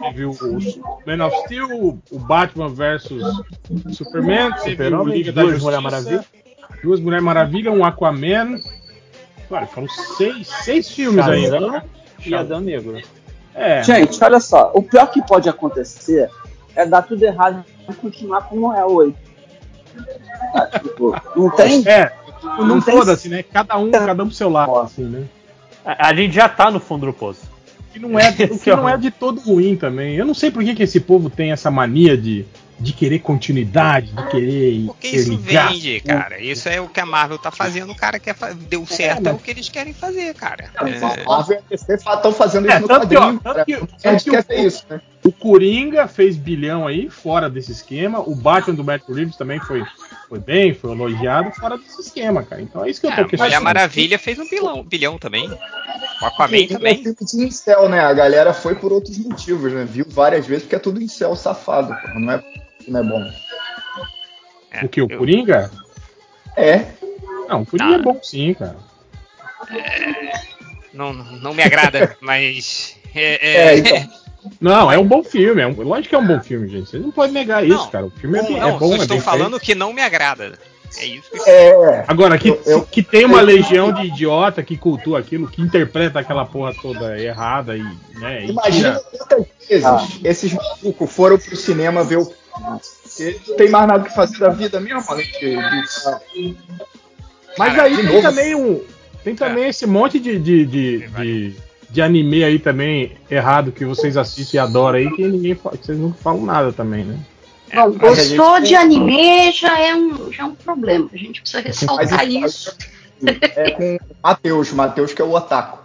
Teve 0.00 0.24
o, 0.24 0.30
o 0.30 0.58
Man 1.06 1.26
of 1.26 1.36
Steel, 1.44 1.68
o, 2.10 2.18
Batman 2.18 2.68
versus 2.68 3.22
Superman, 3.90 4.52
teve 4.62 4.94
o 4.94 5.04
Liga 5.04 5.32
da 5.32 5.42
duas 5.42 5.54
Justiça, 5.54 5.64
Mulher 5.66 5.80
Maravilha. 5.80 6.24
duas 6.82 7.00
Mulher 7.00 7.20
Maravilha, 7.20 7.72
um 7.72 7.84
Aquaman. 7.84 8.58
Cara, 9.48 9.66
foram 9.66 9.88
seis, 9.88 10.46
seis 10.46 10.90
filmes. 10.90 11.24
Shazam 11.24 11.70
né? 11.72 11.82
e 12.24 12.34
Adão 12.34 12.60
Negro. 12.60 13.00
É. 13.54 13.82
Gente, 13.82 14.22
olha 14.22 14.38
só, 14.40 14.70
o 14.74 14.82
pior 14.82 15.06
que 15.10 15.20
pode 15.26 15.48
acontecer 15.48 16.30
é 16.76 16.86
dar 16.86 17.02
tudo 17.02 17.22
errado 17.24 17.64
e 17.88 17.92
continuar 17.94 18.42
como 18.42 18.72
é 18.72 18.84
hoje. 18.84 19.16
Ah, 20.54 20.66
tipo, 20.78 21.16
não 21.34 21.50
tem. 21.56 21.82
É, 21.88 22.12
não, 22.42 22.66
Não 22.66 22.80
tem- 22.80 22.94
foda-se, 22.94 23.28
né? 23.28 23.42
Cada 23.42 23.76
um, 23.76 23.90
cada 23.90 24.22
um 24.22 24.26
pro 24.26 24.34
seu 24.36 24.48
lado, 24.48 24.76
assim, 24.78 25.04
né? 25.04 25.26
A, 25.84 26.08
a 26.08 26.14
gente 26.14 26.34
já 26.34 26.48
tá 26.48 26.70
no 26.70 26.78
fundo 26.78 27.06
do 27.06 27.12
poço. 27.12 27.47
Que 27.98 28.06
não 28.06 28.18
é, 28.18 28.28
o 28.50 28.58
que 28.58 28.70
é 28.70 28.76
não 28.76 28.88
é 28.88 28.96
de 28.96 29.10
todo 29.10 29.40
ruim 29.40 29.76
também. 29.76 30.14
Eu 30.16 30.24
não 30.24 30.34
sei 30.34 30.50
por 30.50 30.62
que, 30.62 30.74
que 30.74 30.82
esse 30.82 31.00
povo 31.00 31.28
tem 31.28 31.50
essa 31.52 31.70
mania 31.70 32.16
de, 32.16 32.44
de 32.78 32.92
querer 32.92 33.18
continuidade, 33.20 34.12
de 34.12 34.26
querer. 34.28 34.84
Porque 34.86 35.08
isso 35.08 35.32
interligar. 35.32 35.72
vende, 35.72 36.00
cara. 36.00 36.40
Isso 36.40 36.68
é 36.68 36.80
o 36.80 36.88
que 36.88 37.00
a 37.00 37.06
Marvel 37.06 37.38
tá 37.38 37.50
fazendo. 37.50 37.90
O 37.92 37.96
cara 37.96 38.18
quer 38.18 38.34
fa- 38.34 38.52
deu 38.52 38.86
certo, 38.86 39.18
é, 39.26 39.32
mas- 39.32 39.40
o 39.40 39.42
que 39.44 39.50
eles 39.50 39.68
querem 39.68 39.92
fazer, 39.92 40.34
cara. 40.34 40.70
A 40.76 40.88
É, 40.88 41.00
Marvel 41.26 41.62
e 41.70 41.74
a 41.74 42.14
estão 42.14 42.32
fazendo 42.32 42.66
isso 42.68 42.76
É, 42.76 42.80
no 42.80 42.86
que, 42.86 42.92
ó, 42.94 42.98
quadrinho. 43.00 43.40
tanto 43.40 43.42
cara. 43.42 43.64
que- 43.64 43.74
A 44.08 44.12
gente 44.12 44.24
que 44.24 44.30
quer 44.42 44.60
o- 44.60 44.66
isso, 44.66 44.84
né? 44.88 45.00
O 45.24 45.32
Coringa 45.32 46.06
fez 46.06 46.36
bilhão 46.36 46.86
aí, 46.86 47.10
fora 47.10 47.50
desse 47.50 47.72
esquema. 47.72 48.20
O 48.20 48.34
Batman 48.36 48.74
do 48.76 48.84
Matt 48.84 49.02
Reeves 49.08 49.36
também 49.36 49.58
foi, 49.60 49.82
foi 50.28 50.38
bem, 50.38 50.74
foi 50.74 50.90
elogiado, 50.92 51.50
fora 51.52 51.78
desse 51.78 52.00
esquema, 52.02 52.42
cara. 52.42 52.60
Então 52.60 52.84
é 52.84 52.90
isso 52.90 53.00
que 53.00 53.06
eu 53.06 53.10
é, 53.10 53.14
tô 53.14 53.20
a 53.20 53.24
Mulher 53.24 53.30
questionando. 53.38 53.62
Maravilha 53.64 54.18
fez 54.18 54.38
um 54.38 54.48
bilhão, 54.48 54.82
bilhão 54.84 55.18
também. 55.18 55.48
O 56.20 56.24
Aquaman 56.26 56.56
E 56.58 56.64
é 56.64 56.68
também. 56.68 57.02
filme 57.02 57.16
de 57.20 57.36
incel, 57.44 57.88
né? 57.88 58.00
A 58.00 58.12
galera 58.12 58.52
foi 58.52 58.74
por 58.74 58.92
outros 58.92 59.16
motivos, 59.18 59.72
né? 59.72 59.84
Viu 59.84 60.04
várias 60.08 60.46
vezes 60.46 60.64
porque 60.64 60.76
é 60.76 60.78
tudo 60.78 61.00
incel 61.02 61.34
safado, 61.34 61.88
porra. 61.88 62.18
Não 62.20 62.32
é, 62.32 62.44
não 62.86 63.00
é 63.00 63.02
bom. 63.04 63.32
É, 64.70 64.84
O 64.84 64.88
que? 64.88 65.00
O 65.00 65.08
eu- 65.10 65.18
Coringa? 65.18 65.70
É. 66.56 66.86
Não, 67.48 67.62
o 67.62 67.66
Coringa 67.66 67.96
Ah. 67.96 67.98
é 67.98 68.02
bom 68.02 68.20
sim, 68.22 68.52
cara. 68.54 68.76
não, 70.92 71.12
não 71.12 71.54
me 71.54 71.62
agrada, 71.62 72.16
mas. 72.20 72.96
É, 73.14 73.46
É, 73.46 73.56
é, 73.74 73.78
então. 73.78 74.18
Não, 74.60 74.90
é 74.90 74.98
um 74.98 75.06
bom 75.06 75.22
filme. 75.22 75.60
É 75.62 75.66
um, 75.66 75.72
lógico 75.82 76.08
que 76.10 76.14
é 76.14 76.18
um 76.18 76.26
bom 76.26 76.40
filme, 76.40 76.68
gente. 76.68 76.88
Vocês 76.90 77.02
não 77.02 77.10
podem 77.10 77.32
negar 77.32 77.64
isso, 77.64 77.76
Não, 77.76 77.90
cara. 77.90 78.06
O 78.06 78.10
filme 78.10 78.38
é, 78.38 78.42
Não, 78.42 78.68
é 78.68 78.78
bom, 78.78 78.94
é 78.94 78.96
estou 78.98 79.20
falando 79.20 79.58
que 79.60 79.74
não 79.74 79.92
me 79.92 80.00
agrada. 80.02 80.58
É 80.96 81.04
isso 81.04 81.30
que 81.30 81.50
É. 81.50 82.04
Agora, 82.08 82.38
que, 82.38 82.48
Eu- 82.48 82.62
eu- 82.66 82.82
que 82.82 83.02
tem 83.02 83.24
uma 83.26 83.42
legião 83.42 83.92
de 83.92 84.06
idiota 84.06 84.62
que 84.62 84.76
cultua 84.76 85.18
aquilo, 85.18 85.46
que 85.46 85.60
interpreta 85.60 86.18
aquela 86.18 86.46
porra 86.46 86.72
toda 86.80 87.20
errada 87.20 87.76
e, 87.76 87.82
né, 88.18 88.46
Imagina 88.46 88.98
quantas 89.16 89.46
vezes 89.68 89.84
Ah. 89.84 90.06
esses 90.24 90.52
malucos 90.54 91.12
foram 91.12 91.38
pro 91.38 91.54
cinema 91.56 92.02
ver 92.02 92.16
o 92.18 92.32
não 92.58 93.56
tem 93.56 93.68
mais 93.68 93.86
nada 93.86 94.02
que 94.08 94.14
fazer 94.14 94.38
da 94.38 94.48
vida 94.48 94.80
mesmo, 94.80 95.04
além 95.08 95.26
de. 95.26 95.56
de- 95.56 96.56
Mas 97.56 97.74
Cara, 97.74 97.82
aí 97.84 97.96
tem 97.96 98.04
novo- 98.06 98.22
também 98.22 98.54
um. 98.54 98.80
Tem 99.24 99.34
também 99.34 99.68
esse 99.68 99.86
monte 99.86 100.18
de, 100.18 100.38
de, 100.38 100.64
de, 100.64 100.98
de, 100.98 101.56
de 101.90 102.02
anime 102.02 102.44
aí 102.44 102.58
também 102.58 103.12
errado 103.30 103.72
que 103.72 103.84
vocês 103.84 104.16
assistem 104.16 104.58
e 104.58 104.60
adoram 104.60 104.98
aí, 104.98 105.10
que 105.10 105.26
ninguém 105.26 105.54
que 105.54 105.62
vocês 105.62 105.98
nunca 105.98 106.18
falam 106.18 106.44
nada 106.44 106.72
também, 106.72 107.04
né? 107.04 107.18
Bom, 107.74 107.92
gente 107.92 107.98
gostou 107.98 108.54
tem- 108.54 108.62
de 108.64 108.74
anime 108.74 109.52
já 109.52 109.78
é, 109.78 109.94
um, 109.94 110.32
já 110.32 110.42
é 110.42 110.46
um 110.46 110.54
problema. 110.54 111.08
A 111.12 111.16
gente 111.16 111.40
precisa 111.40 111.62
Mas 111.62 111.80
ressaltar 111.80 112.28
isso 112.28 112.76
é 113.22 113.70
com 113.72 113.96
o 113.96 114.16
Matheus, 114.22 114.72
Matheus 114.72 115.12
que 115.12 115.20
é 115.22 115.24
o 115.24 115.32
otaku. 115.32 115.78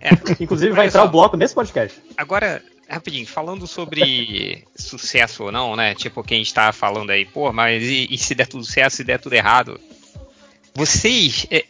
É. 0.00 0.10
Inclusive 0.40 0.72
vai 0.72 0.86
entrar 0.86 1.04
o 1.04 1.08
bloco 1.08 1.36
nesse 1.36 1.54
podcast. 1.54 2.00
Agora, 2.16 2.62
rapidinho, 2.88 3.26
falando 3.26 3.66
sobre 3.66 4.64
sucesso 4.76 5.44
ou 5.44 5.52
não, 5.52 5.76
né? 5.76 5.94
Tipo, 5.94 6.22
quem 6.22 6.40
está 6.40 6.72
falando 6.72 7.10
aí, 7.10 7.24
pô, 7.24 7.52
mas 7.52 7.82
e, 7.82 8.06
e 8.10 8.18
se 8.18 8.34
der 8.34 8.46
tudo 8.46 8.64
certo, 8.64 8.94
se 8.94 9.04
der 9.04 9.18
tudo 9.18 9.34
errado? 9.34 9.80
Vocês. 10.74 11.46
é, 11.50 11.58
é, 11.58 11.64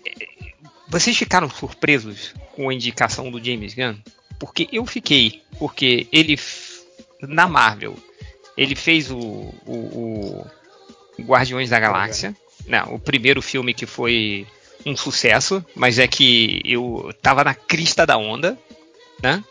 vocês 0.89 1.17
ficaram 1.17 1.49
surpresos 1.51 2.35
com 2.55 2.69
a 2.69 2.75
indicação 2.75 3.31
do 3.31 3.43
James 3.43 3.75
Gunn? 3.75 3.97
Porque 4.39 4.69
eu 4.73 4.87
fiquei. 4.87 5.43
Porque 5.59 6.07
ele. 6.13 6.39
Na 7.23 7.49
Marvel, 7.49 7.97
ele 8.57 8.77
fez 8.77 9.11
o, 9.11 9.19
o, 9.19 10.47
o 11.19 11.23
Guardiões 11.23 11.71
da 11.71 11.81
Galáxia. 11.81 12.35
Não, 12.67 12.95
o 12.95 12.99
primeiro 12.99 13.43
filme 13.43 13.75
que 13.75 13.87
foi 13.87 14.47
um 14.87 14.97
sucesso, 14.97 15.65
mas 15.75 15.99
é 15.99 16.07
que 16.07 16.63
eu 16.65 17.13
tava 17.21 17.43
na 17.43 17.55
crista 17.55 18.07
da 18.07 18.17
onda, 18.17 18.57
né? 19.23 19.43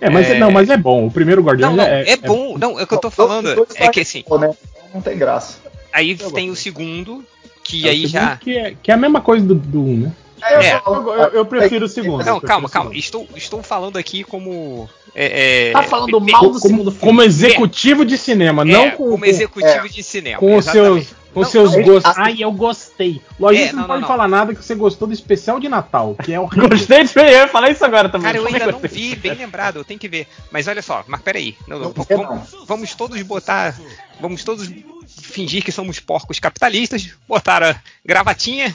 É, 0.00 0.10
mas 0.10 0.28
é... 0.28 0.36
É. 0.36 0.38
não, 0.38 0.50
mas 0.50 0.68
é 0.68 0.76
bom. 0.76 1.06
O 1.06 1.10
primeiro 1.10 1.42
Guardião 1.42 1.70
Não, 1.70 1.76
não, 1.76 1.84
é, 1.84 2.10
é, 2.10 2.16
bom. 2.16 2.58
Não, 2.58 2.78
é 2.78 2.82
o 2.82 2.86
que 2.86 2.94
eu 2.94 2.98
tô 2.98 3.10
falando 3.10 3.66
é 3.76 3.88
que 3.88 4.00
assim, 4.00 4.24
né? 4.40 4.50
Não 4.92 5.00
tem 5.00 5.16
graça. 5.16 5.58
aí 5.92 6.16
tem 6.16 6.50
o 6.50 6.56
segundo, 6.56 7.24
que 7.62 7.84
é 7.84 7.88
o 7.88 7.90
aí 7.90 7.96
segundo 8.00 8.12
já. 8.12 8.36
Que 8.36 8.58
é, 8.58 8.76
que 8.82 8.90
é 8.90 8.94
a 8.94 8.98
mesma 8.98 9.20
coisa 9.20 9.46
do, 9.46 9.54
do 9.54 9.82
1, 9.82 9.96
né? 9.98 10.12
É. 10.46 10.74
Eu, 10.86 11.12
eu- 11.12 11.28
eu 11.30 11.46
prefiro 11.46 11.86
o 11.86 11.88
segundo. 11.88 12.24
Não, 12.24 12.40
calma, 12.40 12.66
o 12.68 12.70
calma. 12.70 12.90
segundo. 12.90 12.98
Estou, 12.98 13.28
estou 13.36 13.62
falando 13.62 13.96
aqui 13.96 14.22
como. 14.24 14.88
É, 15.14 15.68
é, 15.68 15.72
Tá 15.72 15.82
falando 15.84 16.20
me- 16.20 16.32
mal 16.32 16.42
do 16.42 16.48
Como, 16.48 16.60
segundo 16.60 16.90
filme. 16.90 16.98
como 17.00 17.22
executivo 17.22 18.04
de 18.04 18.18
cinema, 18.18 18.62
é, 18.62 18.64
não 18.64 18.90
com, 18.90 18.96
como 19.10 19.18
com- 19.20 19.24
executivo 19.24 19.88
de 19.88 20.02
cinema. 20.02 20.38
com 20.38 20.56
os 20.56 20.64
seus, 20.64 21.14
com 21.32 21.40
Não, 21.42 21.48
seus 21.48 21.72
não, 21.76 21.82
gostos. 21.84 22.10
assim- 22.10 22.20
Ai, 22.20 22.36
eu 22.40 22.50
gostei. 22.50 23.22
Lógico 23.38 23.62
É, 23.62 23.66
que 23.66 23.70
você 23.70 23.76
não, 23.76 23.80
não 23.82 23.88
pode 23.88 24.00
não, 24.00 24.08
falar 24.08 24.26
nada 24.28 24.54
que 24.54 24.64
você 24.64 24.74
gostou 24.74 25.06
do 25.06 25.14
especial 25.14 25.60
de 25.60 25.68
Natal, 25.68 26.16
que 26.22 26.32
é 26.32 26.40
horrível. 26.40 26.68
Gostei 26.68 27.04
de 27.04 27.12
ver, 27.12 27.26
eu 27.26 27.30
ia 27.30 27.48
falar 27.48 27.70
isso 27.70 27.84
agora 27.84 28.08
também. 28.08 28.26
Cara, 28.26 28.38
eu 28.38 28.46
ainda 28.46 28.72
não 28.72 28.80
vi, 28.80 29.14
bem 29.14 29.34
lembrado, 29.34 29.76
eu 29.76 29.84
tenho 29.84 30.00
que 30.00 30.08
ver. 30.08 30.26
Mas 30.50 30.66
olha 30.66 30.82
só, 30.82 31.04
mas 31.06 31.20
peraí. 31.22 31.56
Não, 31.68 31.78
não, 31.78 31.92
Não, 31.96 32.02
v- 32.04 32.12
é 32.12 32.16
vamos, 32.16 32.48
vamos 32.66 32.94
todos 32.96 33.22
botar. 33.22 33.78
Vamos 34.20 34.42
todos 34.42 34.68
fingir 35.06 35.62
que 35.64 35.70
somos 35.72 36.00
porcos 36.00 36.38
capitalistas, 36.40 37.10
botar 37.28 37.62
a 37.62 37.76
gravatinha 38.04 38.74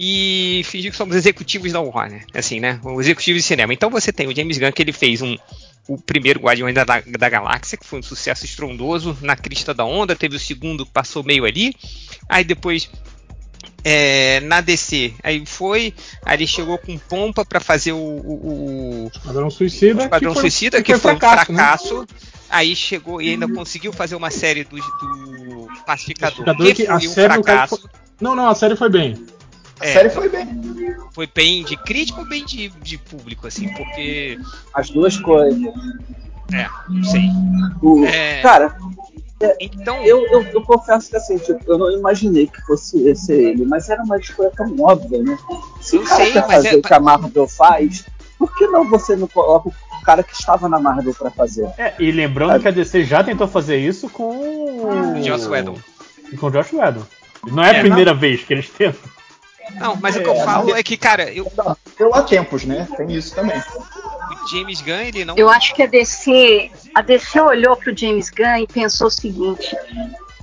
e 0.00 0.62
fingir 0.64 0.92
que 0.92 0.96
somos 0.96 1.16
executivos 1.16 1.72
da 1.72 1.80
Warner. 1.80 2.24
Assim, 2.32 2.60
né? 2.60 2.78
O 2.84 3.00
executivo 3.00 3.36
de 3.36 3.42
cinema. 3.42 3.74
Então 3.74 3.90
você 3.90 4.12
tem 4.12 4.28
o 4.28 4.36
James 4.36 4.56
Gunn 4.56 4.70
que 4.70 4.82
ele 4.82 4.92
fez 4.92 5.20
um. 5.20 5.36
O 5.88 5.96
primeiro 5.96 6.38
Guardiões 6.38 6.74
da, 6.74 6.84
da 6.84 7.28
Galáxia, 7.30 7.78
que 7.78 7.86
foi 7.86 7.98
um 7.98 8.02
sucesso 8.02 8.44
estrondoso 8.44 9.16
na 9.22 9.34
crista 9.34 9.72
da 9.74 9.84
onda. 9.84 10.14
Teve 10.14 10.36
o 10.36 10.38
segundo 10.38 10.84
que 10.86 10.92
passou 10.92 11.24
meio 11.24 11.46
ali. 11.46 11.74
Aí 12.28 12.44
depois 12.44 12.90
é, 13.82 14.38
na 14.40 14.60
DC. 14.60 15.14
Aí 15.22 15.42
foi, 15.46 15.94
aí 16.24 16.36
ele 16.36 16.46
chegou 16.46 16.76
com 16.78 16.96
pompa 16.98 17.44
pra 17.44 17.58
fazer 17.58 17.92
o, 17.92 17.96
o, 17.96 19.04
o 19.04 19.10
Esquadrão 19.12 19.50
Suicida. 19.50 20.02
Esquadrão 20.04 20.34
que 20.34 20.40
foi- 20.40 20.50
Suicida, 20.50 20.82
que, 20.82 20.96
foi, 20.98 21.12
um 21.12 21.14
né? 21.14 21.20
fracasso. 21.20 22.06
Aí 22.50 22.76
chegou 22.76 23.20
e 23.20 23.30
ainda 23.30 23.48
conseguiu 23.48 23.92
fazer 23.92 24.14
uma 24.14 24.30
série 24.30 24.64
do, 24.64 24.76
do 24.76 25.68
Pacificador, 25.86 26.44
Pacificador, 26.44 26.66
que 26.66 26.86
que 26.86 26.86
foi 26.86 27.24
um 27.24 27.28
fracasso. 27.28 27.88
Não, 28.20 28.36
não, 28.36 28.46
a 28.48 28.54
série 28.54 28.76
foi 28.76 28.90
bem. 28.90 29.16
A 29.80 29.86
É, 29.86 29.92
série 29.92 30.10
foi 30.10 30.28
bem. 30.28 30.46
foi 31.12 31.26
bem 31.32 31.64
de 31.64 31.76
crítico 31.76 32.20
ou 32.20 32.26
bem 32.28 32.44
de, 32.44 32.68
de 32.68 32.98
público, 32.98 33.46
assim, 33.46 33.68
porque. 33.74 34.38
As 34.74 34.90
duas 34.90 35.16
coisas. 35.18 35.60
É, 36.52 36.66
não 36.88 37.04
sei. 37.04 37.28
O- 37.82 38.04
É. 38.04 38.40
Cara, 38.40 38.74
Então. 39.60 40.02
eu, 40.02 40.26
eu, 40.28 40.42
eu 40.46 40.62
confesso 40.62 41.10
que 41.10 41.16
assim, 41.16 41.38
tipo, 41.38 41.60
eu 41.68 41.78
não 41.78 41.90
imaginei 41.92 42.46
que 42.48 42.60
fosse 42.62 43.06
esse 43.08 43.32
ele, 43.32 43.64
mas 43.64 43.88
era 43.88 44.02
uma 44.02 44.16
escolha 44.18 44.50
tão 44.56 44.74
óbvia, 44.80 45.22
né? 45.22 45.38
Se 45.80 45.96
Eu 45.96 46.02
o 46.02 46.04
cara 46.04 46.16
sei, 46.24 46.32
quer 46.32 46.40
mas 46.40 46.50
fazer 46.56 46.68
é- 46.68 46.76
o 46.76 46.82
que 46.82 46.94
a 46.94 46.98
Marvel 47.00 47.46
faz, 47.46 48.04
por 48.38 48.52
que 48.56 48.66
não 48.66 48.88
você 48.88 49.14
não 49.14 49.28
coloca 49.28 49.68
o 49.68 50.02
cara 50.02 50.22
que 50.24 50.32
estava 50.32 50.68
na 50.68 50.80
Marvel 50.80 51.14
pra 51.14 51.30
fazer? 51.30 51.68
É, 51.78 51.94
e 52.00 52.10
lembrando 52.10 52.60
que 52.60 52.66
a 52.66 52.72
DC 52.72 53.04
já 53.04 53.22
tentou 53.22 53.46
fazer 53.46 53.76
isso 53.76 54.08
com. 54.08 55.20
Joss 55.22 55.46
Whedon. 55.48 55.76
Com 56.40 56.46
o 56.46 56.50
Josh 56.50 56.72
Whedon. 56.72 57.02
Não 57.46 57.62
é 57.62 57.70
a 57.70 57.74
É, 57.74 57.80
primeira 57.80 58.12
vez 58.14 58.42
que 58.42 58.52
eles 58.54 58.68
tentam. 58.70 59.08
Não, 59.74 59.96
mas 59.96 60.16
o 60.16 60.22
que 60.22 60.28
eu 60.28 60.36
falo 60.36 60.74
é 60.74 60.82
que, 60.82 60.96
cara, 60.96 61.32
eu, 61.32 61.50
há 62.12 62.22
tempos, 62.22 62.64
né? 62.64 62.88
Tem 62.96 63.12
isso 63.12 63.34
também. 63.34 63.58
o 63.58 64.48
James 64.48 64.80
Gunn, 64.80 65.00
ele 65.00 65.24
não. 65.24 65.36
Eu 65.36 65.48
acho 65.48 65.74
que 65.74 65.82
a 65.82 65.86
DC, 65.86 66.70
a 66.94 67.02
DC 67.02 67.40
olhou 67.40 67.76
pro 67.76 67.96
James 67.96 68.30
Gunn 68.30 68.62
e 68.62 68.66
pensou 68.66 69.08
o 69.08 69.10
seguinte: 69.10 69.76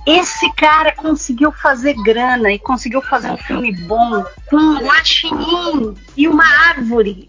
esse 0.06 0.52
cara 0.54 0.94
conseguiu 0.94 1.50
fazer 1.50 1.94
grana 2.02 2.52
e 2.52 2.58
conseguiu 2.58 3.02
fazer 3.02 3.30
um 3.30 3.36
filme 3.36 3.72
bom 3.72 4.24
com 4.48 4.56
um 4.56 4.78
guaxinim 4.78 5.94
e 6.16 6.28
uma 6.28 6.44
árvore 6.68 7.28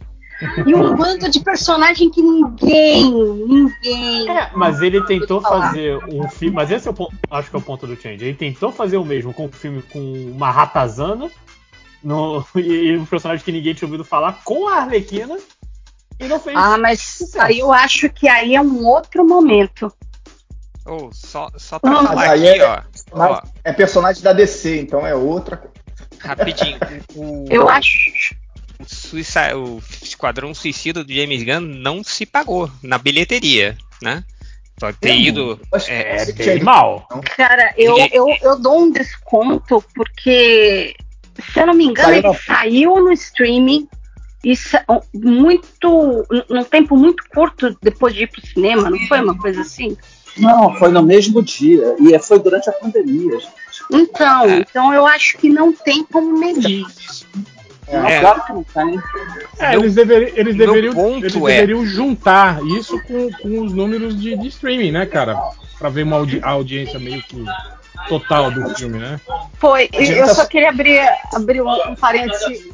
e 0.65 0.75
um 0.75 0.95
bando 0.95 1.29
de 1.29 1.39
personagem 1.39 2.11
que 2.11 2.21
ninguém, 2.21 3.11
ninguém. 3.11 4.29
É, 4.29 4.51
mas 4.53 4.81
ele 4.81 5.01
tentou 5.03 5.41
fazer 5.41 5.97
um 6.07 6.29
filme. 6.29 6.55
Mas 6.55 6.69
esse 6.69 6.87
é 6.87 6.91
o 6.91 6.93
ponto, 6.93 7.15
acho 7.31 7.49
que 7.49 7.55
é 7.55 7.59
o 7.59 7.61
ponto 7.61 7.87
do 7.87 7.95
Change. 7.95 8.23
Ele 8.23 8.35
tentou 8.35 8.71
fazer 8.71 8.97
o 8.97 9.05
mesmo 9.05 9.33
com 9.33 9.45
um 9.45 9.51
filme 9.51 9.81
com 9.81 9.99
uma 9.99 10.51
ratazana 10.51 11.31
no, 12.07 12.45
e, 12.55 12.61
e 12.91 12.97
um 12.97 13.05
personagem 13.05 13.43
que 13.43 13.51
ninguém 13.51 13.73
tinha 13.73 13.85
ouvido 13.87 14.05
falar 14.05 14.41
com 14.45 14.67
a 14.69 14.77
Arlequina 14.77 15.37
e 16.19 16.25
não 16.25 16.39
fez. 16.39 16.55
Ah, 16.57 16.77
mas 16.77 17.35
aí 17.37 17.59
eu 17.59 17.71
acho 17.71 18.09
que 18.09 18.27
aí 18.29 18.55
é 18.55 18.61
um 18.61 18.85
outro 18.85 19.25
momento. 19.27 19.91
Oh, 20.85 21.09
só, 21.11 21.49
só 21.57 21.77
pra 21.79 21.91
Ah, 21.91 22.07
falar 22.07 22.33
aqui, 22.33 22.47
é- 22.47 22.65
ó, 23.11 23.41
é 23.61 23.73
personagem 23.73 24.23
da 24.23 24.31
DC, 24.31 24.79
então 24.79 25.05
é 25.05 25.13
outra 25.13 25.57
coisa. 25.57 25.73
Rapidinho. 26.19 26.79
O, 27.13 27.45
Eu 27.49 27.67
acho. 27.67 27.89
o, 28.79 29.57
o 29.57 29.81
Esquadrão 30.01 30.53
Suicida 30.53 31.03
do 31.03 31.13
James 31.13 31.43
Gunn 31.43 31.59
não 31.59 32.03
se 32.03 32.25
pagou 32.25 32.71
na 32.81 32.97
bilheteria, 32.97 33.77
né? 34.01 34.23
Pode 34.79 34.97
ter 34.97 35.15
ido. 35.15 35.59
Acho 35.73 35.87
que 35.87 35.91
É, 35.91 36.25
tinha 36.27 36.55
ido- 36.55 36.65
mal. 36.65 37.07
Cara, 37.35 37.73
eu, 37.77 37.97
eu, 38.11 38.27
eu 38.41 38.59
dou 38.59 38.79
um 38.83 38.91
desconto 38.91 39.83
porque, 39.95 40.95
se 41.41 41.59
eu 41.59 41.67
não 41.67 41.73
me 41.73 41.85
engano, 41.85 42.07
Saiu 42.09 42.17
ele 42.19 42.27
na- 42.27 42.33
saiu 42.33 42.95
no 43.03 43.11
streaming 43.13 43.87
e 44.43 44.55
sa- 44.55 44.83
muito. 45.13 46.25
num 46.49 46.63
tempo 46.63 46.95
muito 46.95 47.23
curto 47.33 47.75
depois 47.81 48.13
de 48.13 48.23
ir 48.23 48.27
pro 48.27 48.45
cinema, 48.45 48.89
não 48.89 48.99
foi 49.07 49.21
uma 49.21 49.37
coisa 49.37 49.61
assim? 49.61 49.97
Não, 50.37 50.75
foi 50.75 50.89
no 50.91 51.01
mesmo 51.01 51.41
dia. 51.41 51.95
E 51.99 52.17
foi 52.19 52.37
durante 52.39 52.69
a 52.69 52.73
pandemia, 52.73 53.39
gente. 53.39 53.47
Então, 53.91 54.45
É. 54.45 54.57
então 54.59 54.93
eu 54.93 55.05
acho 55.07 55.37
que 55.37 55.49
não 55.49 55.73
tem 55.73 56.03
como 56.03 56.37
medir. 56.37 56.85
É. 57.87 58.19
Claro 58.19 58.43
que 58.45 58.53
não 58.53 58.63
tem. 58.63 58.99
É, 59.59 59.75
eles, 59.75 59.95
deveri- 59.95 60.33
eles 60.35 60.55
deveriam, 60.57 61.17
eles 61.17 61.35
é- 61.35 61.39
deveriam 61.39 61.85
juntar 61.85 62.61
isso 62.65 63.01
com, 63.03 63.31
com 63.31 63.61
os 63.61 63.71
números 63.73 64.19
de, 64.19 64.35
de 64.35 64.47
streaming, 64.49 64.91
né, 64.91 65.05
cara? 65.05 65.39
Pra 65.79 65.87
ver 65.89 66.03
uma 66.03 66.17
audi- 66.17 66.41
a 66.43 66.49
audiência 66.49 66.99
meio 66.99 67.21
que 67.23 67.43
total 68.07 68.51
do 68.51 68.69
filme, 68.75 68.99
né? 68.99 69.19
Foi, 69.59 69.89
eu 69.93 70.25
tá- 70.27 70.35
só 70.35 70.45
queria 70.45 70.69
abrir, 70.69 70.99
abrir 71.33 71.61
um, 71.61 71.69
um 71.89 71.95
parênteses. 71.95 72.67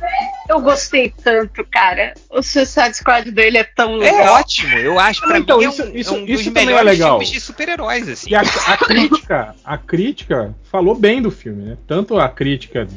Eu 0.49 0.59
gostei 0.61 1.13
tanto, 1.23 1.65
cara. 1.71 2.13
O 2.29 2.41
Suicide 2.41 2.95
Squad 2.97 3.31
dele 3.31 3.57
é 3.57 3.63
tão 3.63 3.95
É 4.03 4.11
legal. 4.11 4.35
ótimo, 4.35 4.73
eu 4.77 4.99
acho 4.99 5.21
pra 5.21 5.39
Então, 5.39 5.57
mim 5.59 5.65
é 5.65 5.69
um, 5.69 5.71
isso- 5.71 5.91
isso- 5.93 6.15
é 6.15 6.17
um 6.17 6.25
isso 6.25 6.43
dos 6.43 6.53
também 6.53 6.75
é 6.75 6.81
legal. 6.81 7.11
filmes 7.19 7.29
de 7.29 7.39
super-heróis, 7.39 8.07
assim. 8.09 8.29
E 8.31 8.35
a, 8.35 8.41
a 8.41 8.77
crítica, 8.77 9.55
a 9.63 9.77
crítica 9.77 10.53
falou 10.71 10.93
bem 10.95 11.21
do 11.21 11.31
filme, 11.31 11.63
né? 11.63 11.77
Tanto 11.87 12.19
a 12.19 12.27
crítica 12.27 12.87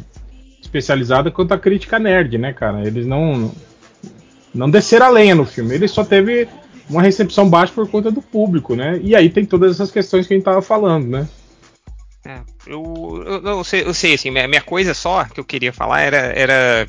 especializada 0.60 1.30
quanto 1.30 1.54
a 1.54 1.58
crítica 1.58 1.98
nerd, 1.98 2.36
né, 2.38 2.52
cara? 2.52 2.86
Eles 2.86 3.06
não 3.06 3.52
não 4.52 4.70
desceram 4.70 5.06
a 5.06 5.10
lenha 5.10 5.34
no 5.34 5.44
filme. 5.44 5.74
Ele 5.74 5.86
só 5.86 6.02
teve 6.02 6.48
uma 6.88 7.02
recepção 7.02 7.48
baixa 7.48 7.72
por 7.74 7.88
conta 7.88 8.10
do 8.10 8.22
público, 8.22 8.74
né? 8.74 8.98
E 9.02 9.14
aí 9.14 9.28
tem 9.28 9.44
todas 9.44 9.72
essas 9.72 9.90
questões 9.90 10.26
que 10.26 10.32
a 10.32 10.36
gente 10.36 10.44
tava 10.44 10.62
falando, 10.62 11.06
né? 11.08 11.28
É, 12.26 12.40
eu, 12.66 13.22
eu, 13.24 13.42
eu 13.44 13.64
sei, 13.64 13.82
eu 13.84 13.94
sei, 13.94 14.14
assim, 14.14 14.32
minha, 14.32 14.48
minha 14.48 14.60
coisa 14.60 14.92
só 14.92 15.24
que 15.24 15.38
eu 15.38 15.44
queria 15.44 15.72
falar 15.72 16.00
era, 16.00 16.16
era 16.16 16.88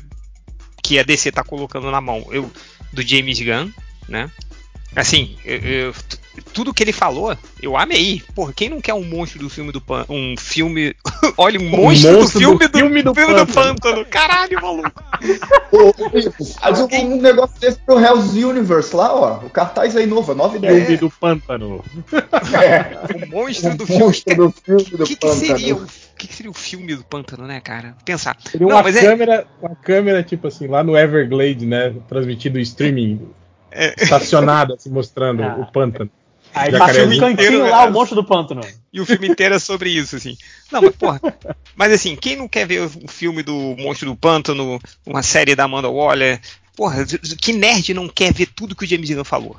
que 0.82 0.98
a 0.98 1.04
DC 1.04 1.30
tá 1.30 1.44
colocando 1.44 1.90
na 1.92 2.00
mão 2.00 2.26
eu, 2.32 2.50
do 2.92 3.02
James 3.02 3.38
Gunn, 3.40 3.70
né? 4.08 4.28
Assim, 4.96 5.38
eu- 5.44 5.58
eu- 5.58 5.94
tudo 6.42 6.72
que 6.74 6.82
ele 6.82 6.92
falou, 6.92 7.36
eu 7.62 7.76
amei. 7.76 8.22
Porra, 8.34 8.52
quem 8.52 8.68
não 8.68 8.80
quer 8.80 8.94
um 8.94 9.04
monstro 9.04 9.38
do 9.40 9.48
filme 9.50 9.72
do 9.72 9.80
Pan, 9.80 10.04
um 10.08 10.34
filme, 10.38 10.94
olha, 11.36 11.60
um 11.60 11.68
monstro, 11.68 12.12
do 12.12 12.18
monstro 12.18 12.38
do 12.40 12.40
filme 12.40 12.68
do, 12.68 12.78
filme 12.78 13.02
do 13.02 13.14
filme 13.14 13.34
do 13.34 13.46
Pântano. 13.46 13.74
Pântano. 13.80 14.04
Caralho, 14.06 14.60
maluco. 14.62 14.92
Ô, 15.72 15.92
um, 17.06 17.14
um 17.14 17.20
negócio 17.20 17.60
desse 17.60 17.78
pro 17.80 17.98
Hell's 17.98 18.32
Universe 18.34 18.94
lá, 18.94 19.12
ó. 19.14 19.38
O 19.44 19.50
cartaz 19.50 19.96
aí 19.96 20.06
novo, 20.06 20.34
nova 20.34 20.58
Filme 20.58 20.66
ideia. 20.68 20.96
do 20.98 21.10
pântano. 21.10 21.84
É, 22.62 23.24
O 23.24 23.28
monstro 23.30 23.76
do 23.76 23.84
o 23.84 23.86
filme. 23.86 24.02
monstro 24.04 24.34
do 24.36 24.50
filme 24.52 24.84
do 24.84 25.04
O 25.04 25.06
que, 25.06 25.16
que 25.16 25.20
Pântano. 25.26 25.40
seria 25.46 25.74
o, 25.76 25.86
que, 26.16 26.26
que 26.28 26.34
seria 26.34 26.50
o 26.50 26.54
filme 26.54 26.94
do 26.94 27.04
Pântano, 27.04 27.46
né, 27.46 27.60
cara? 27.60 27.94
Pensar. 28.04 28.36
Seria 28.50 28.66
Não, 28.66 28.76
uma 28.80 28.88
é- 28.88 28.92
câmera, 28.92 29.46
uma 29.60 29.74
câmera, 29.76 30.22
tipo 30.22 30.46
assim, 30.48 30.66
lá 30.66 30.82
no 30.82 30.96
Everglade, 30.96 31.66
né? 31.66 31.94
Transmitido 32.08 32.58
em 32.58 32.62
streaming, 32.62 33.28
É. 33.70 33.94
estacionada, 34.02 34.74
assim, 34.74 34.90
mostrando 34.90 35.42
Ah. 35.42 35.56
o 35.58 35.70
pântano. 35.72 36.10
Aí 36.54 36.76
passa 36.76 37.04
um 37.04 37.18
cantinho 37.18 37.68
lá, 37.68 37.84
o 37.84 37.92
monstro 37.92 38.16
do 38.16 38.24
pântano. 38.24 38.62
E 38.92 39.00
o 39.00 39.06
filme 39.06 39.28
inteiro 39.28 39.54
é 39.54 39.58
sobre 39.58 39.90
isso, 39.90 40.16
assim. 40.16 40.36
Não, 40.72 40.82
mas 40.82 40.96
porra. 40.96 41.20
Mas 41.76 41.92
assim, 41.92 42.16
quem 42.16 42.36
não 42.36 42.48
quer 42.48 42.66
ver 42.66 42.80
o 42.80 43.08
filme 43.08 43.42
do 43.42 43.76
Monstro 43.78 44.08
do 44.08 44.16
Pântano, 44.16 44.80
uma 45.06 45.22
série 45.22 45.54
da 45.54 45.64
Amanda 45.64 45.88
Waller? 45.88 46.40
Porra, 46.76 47.04
que 47.40 47.52
nerd 47.52 47.92
não 47.94 48.08
quer 48.08 48.32
ver 48.32 48.46
tudo 48.46 48.74
que 48.74 48.84
o 48.84 48.88
James 48.88 49.10
Gunn 49.10 49.24
falou? 49.24 49.56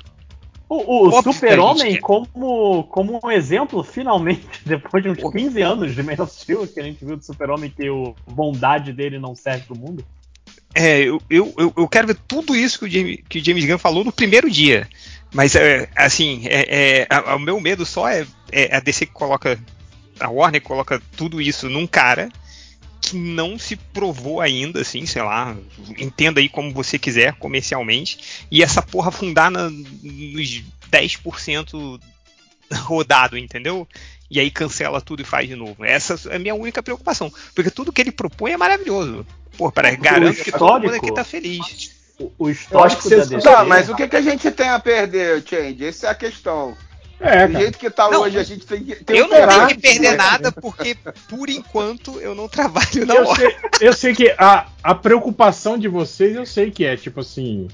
O, 0.68 0.76
o 0.76 1.08
Óbvio 1.08 1.30
a 1.30 1.34
Super-Homem, 1.34 2.00
como, 2.00 2.84
como 2.84 3.20
um 3.24 3.30
exemplo, 3.30 3.82
finalmente, 3.82 4.46
depois 4.64 5.02
de 5.02 5.10
uns 5.10 5.18
Porra. 5.18 5.36
15 5.36 5.62
anos 5.62 5.94
de 5.94 6.02
Man 6.02 6.14
of 6.18 6.32
Steel, 6.32 6.66
que 6.68 6.78
a 6.78 6.82
gente 6.82 7.04
viu 7.04 7.16
do 7.16 7.24
Super-Homem 7.24 7.70
que 7.70 7.90
o 7.90 8.14
bondade 8.26 8.92
dele 8.92 9.18
não 9.18 9.34
serve 9.34 9.64
pro 9.64 9.76
mundo. 9.76 10.04
É, 10.72 11.00
eu, 11.00 11.20
eu, 11.28 11.52
eu, 11.58 11.72
eu 11.76 11.88
quero 11.88 12.06
ver 12.06 12.16
tudo 12.28 12.54
isso 12.54 12.78
que 12.78 12.84
o, 12.84 12.88
James, 12.88 13.18
que 13.28 13.38
o 13.38 13.44
James 13.44 13.64
Gunn 13.64 13.78
falou 13.78 14.04
no 14.04 14.12
primeiro 14.12 14.48
dia. 14.48 14.88
Mas, 15.32 15.54
é, 15.54 15.88
assim, 15.94 16.42
é, 16.46 17.02
é, 17.02 17.06
a- 17.08 17.36
o 17.36 17.38
meu 17.38 17.60
medo 17.60 17.86
só 17.86 18.08
é, 18.08 18.26
é 18.50 18.76
a 18.76 18.80
DC 18.80 19.06
que 19.06 19.12
coloca. 19.12 19.58
A 20.18 20.28
Warner 20.28 20.60
coloca 20.60 21.00
tudo 21.16 21.40
isso 21.40 21.68
num 21.68 21.86
cara 21.86 22.28
que 23.00 23.16
não 23.16 23.58
se 23.58 23.76
provou 23.76 24.40
ainda, 24.40 24.80
assim, 24.82 25.06
sei 25.06 25.22
lá, 25.22 25.56
entenda 25.98 26.38
aí 26.40 26.48
como 26.48 26.72
você 26.72 26.98
quiser 26.98 27.32
comercialmente, 27.34 28.44
e 28.50 28.62
essa 28.62 28.82
porra 28.82 29.08
afundar 29.08 29.50
na, 29.50 29.70
nos 29.70 30.62
10% 30.90 31.98
rodado, 32.74 33.38
entendeu? 33.38 33.88
E 34.30 34.38
aí 34.38 34.50
cancela 34.50 35.00
tudo 35.00 35.22
e 35.22 35.24
faz 35.24 35.48
de 35.48 35.56
novo. 35.56 35.84
Essa 35.84 36.20
é 36.28 36.36
a 36.36 36.38
minha 36.38 36.54
única 36.54 36.82
preocupação. 36.82 37.32
Porque 37.54 37.70
tudo 37.70 37.90
que 37.92 38.00
ele 38.00 38.12
propõe 38.12 38.52
é 38.52 38.56
maravilhoso. 38.56 39.26
Pô, 39.56 39.72
para 39.72 39.90
garanto 39.96 40.36
que 40.44 40.52
todo 40.52 40.58
mundo 40.82 40.94
aqui 40.94 41.14
tá 41.14 41.24
feliz. 41.24 41.90
O, 42.38 42.50
histórico 42.50 43.08
da 43.08 43.16
DC. 43.16 43.38
Tá, 43.38 43.64
mas 43.64 43.88
o 43.88 43.96
que, 43.96 44.06
que 44.06 44.16
a 44.16 44.20
gente 44.20 44.50
tem 44.50 44.68
a 44.68 44.78
perder, 44.78 45.42
Change? 45.46 45.86
Essa 45.86 46.08
é 46.08 46.10
a 46.10 46.14
questão. 46.14 46.76
É, 47.18 47.46
Do 47.46 47.58
jeito 47.58 47.78
que 47.78 47.90
tá 47.90 48.10
Não, 48.10 48.22
hoje, 48.22 48.38
a 48.38 48.42
gente 48.42 48.66
tem 48.66 48.82
que. 48.82 48.94
Tem 48.96 49.18
Eu 49.18 49.28
não 49.28 49.46
tenho 49.46 49.66
que 49.68 49.78
perder 49.78 50.16
nada, 50.16 50.50
porque 50.50 50.96
por 51.28 51.50
enquanto 51.50 52.18
eu 52.18 52.34
não 52.34 52.48
trabalho 52.48 53.04
na 53.06 53.14
Eu 53.14 53.26
hora. 53.26 53.38
sei, 53.38 53.56
eu 53.80 53.92
sei 53.92 54.14
que 54.14 54.34
a, 54.38 54.66
a 54.82 54.94
preocupação 54.94 55.78
de 55.78 55.86
vocês, 55.86 56.34
eu 56.34 56.46
sei 56.46 56.70
que 56.70 56.84
é, 56.84 56.96
tipo 56.96 57.20
assim. 57.20 57.68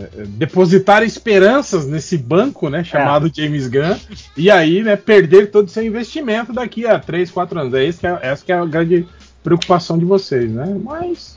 é, 0.00 0.02
é, 0.02 0.24
Depositar 0.26 1.02
esperanças 1.02 1.86
nesse 1.86 2.16
banco, 2.16 2.68
né? 2.68 2.84
Chamado 2.84 3.30
James 3.34 3.66
Gunn, 3.66 3.96
e 4.36 4.48
aí, 4.48 4.84
né, 4.84 4.94
perder 4.94 5.50
todo 5.50 5.66
o 5.66 5.70
seu 5.70 5.82
investimento 5.82 6.52
daqui 6.52 6.86
a 6.86 7.00
3, 7.00 7.32
4 7.32 7.60
anos. 7.60 7.74
É 7.74 7.84
isso 7.84 7.98
que 7.98 8.06
é, 8.06 8.16
essa 8.22 8.44
que 8.44 8.52
é 8.52 8.56
a 8.56 8.64
grande 8.64 9.08
preocupação 9.42 9.98
de 9.98 10.04
vocês, 10.04 10.48
né? 10.52 10.76
Mas. 10.84 11.36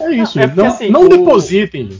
É 0.00 0.10
isso, 0.14 0.36
Não, 0.36 0.44
é 0.44 0.46
gente. 0.46 0.54
porque, 0.54 0.60
Não, 0.60 0.66
assim, 0.66 0.88
não 0.90 1.04
o- 1.04 1.08
depositem. 1.08 1.90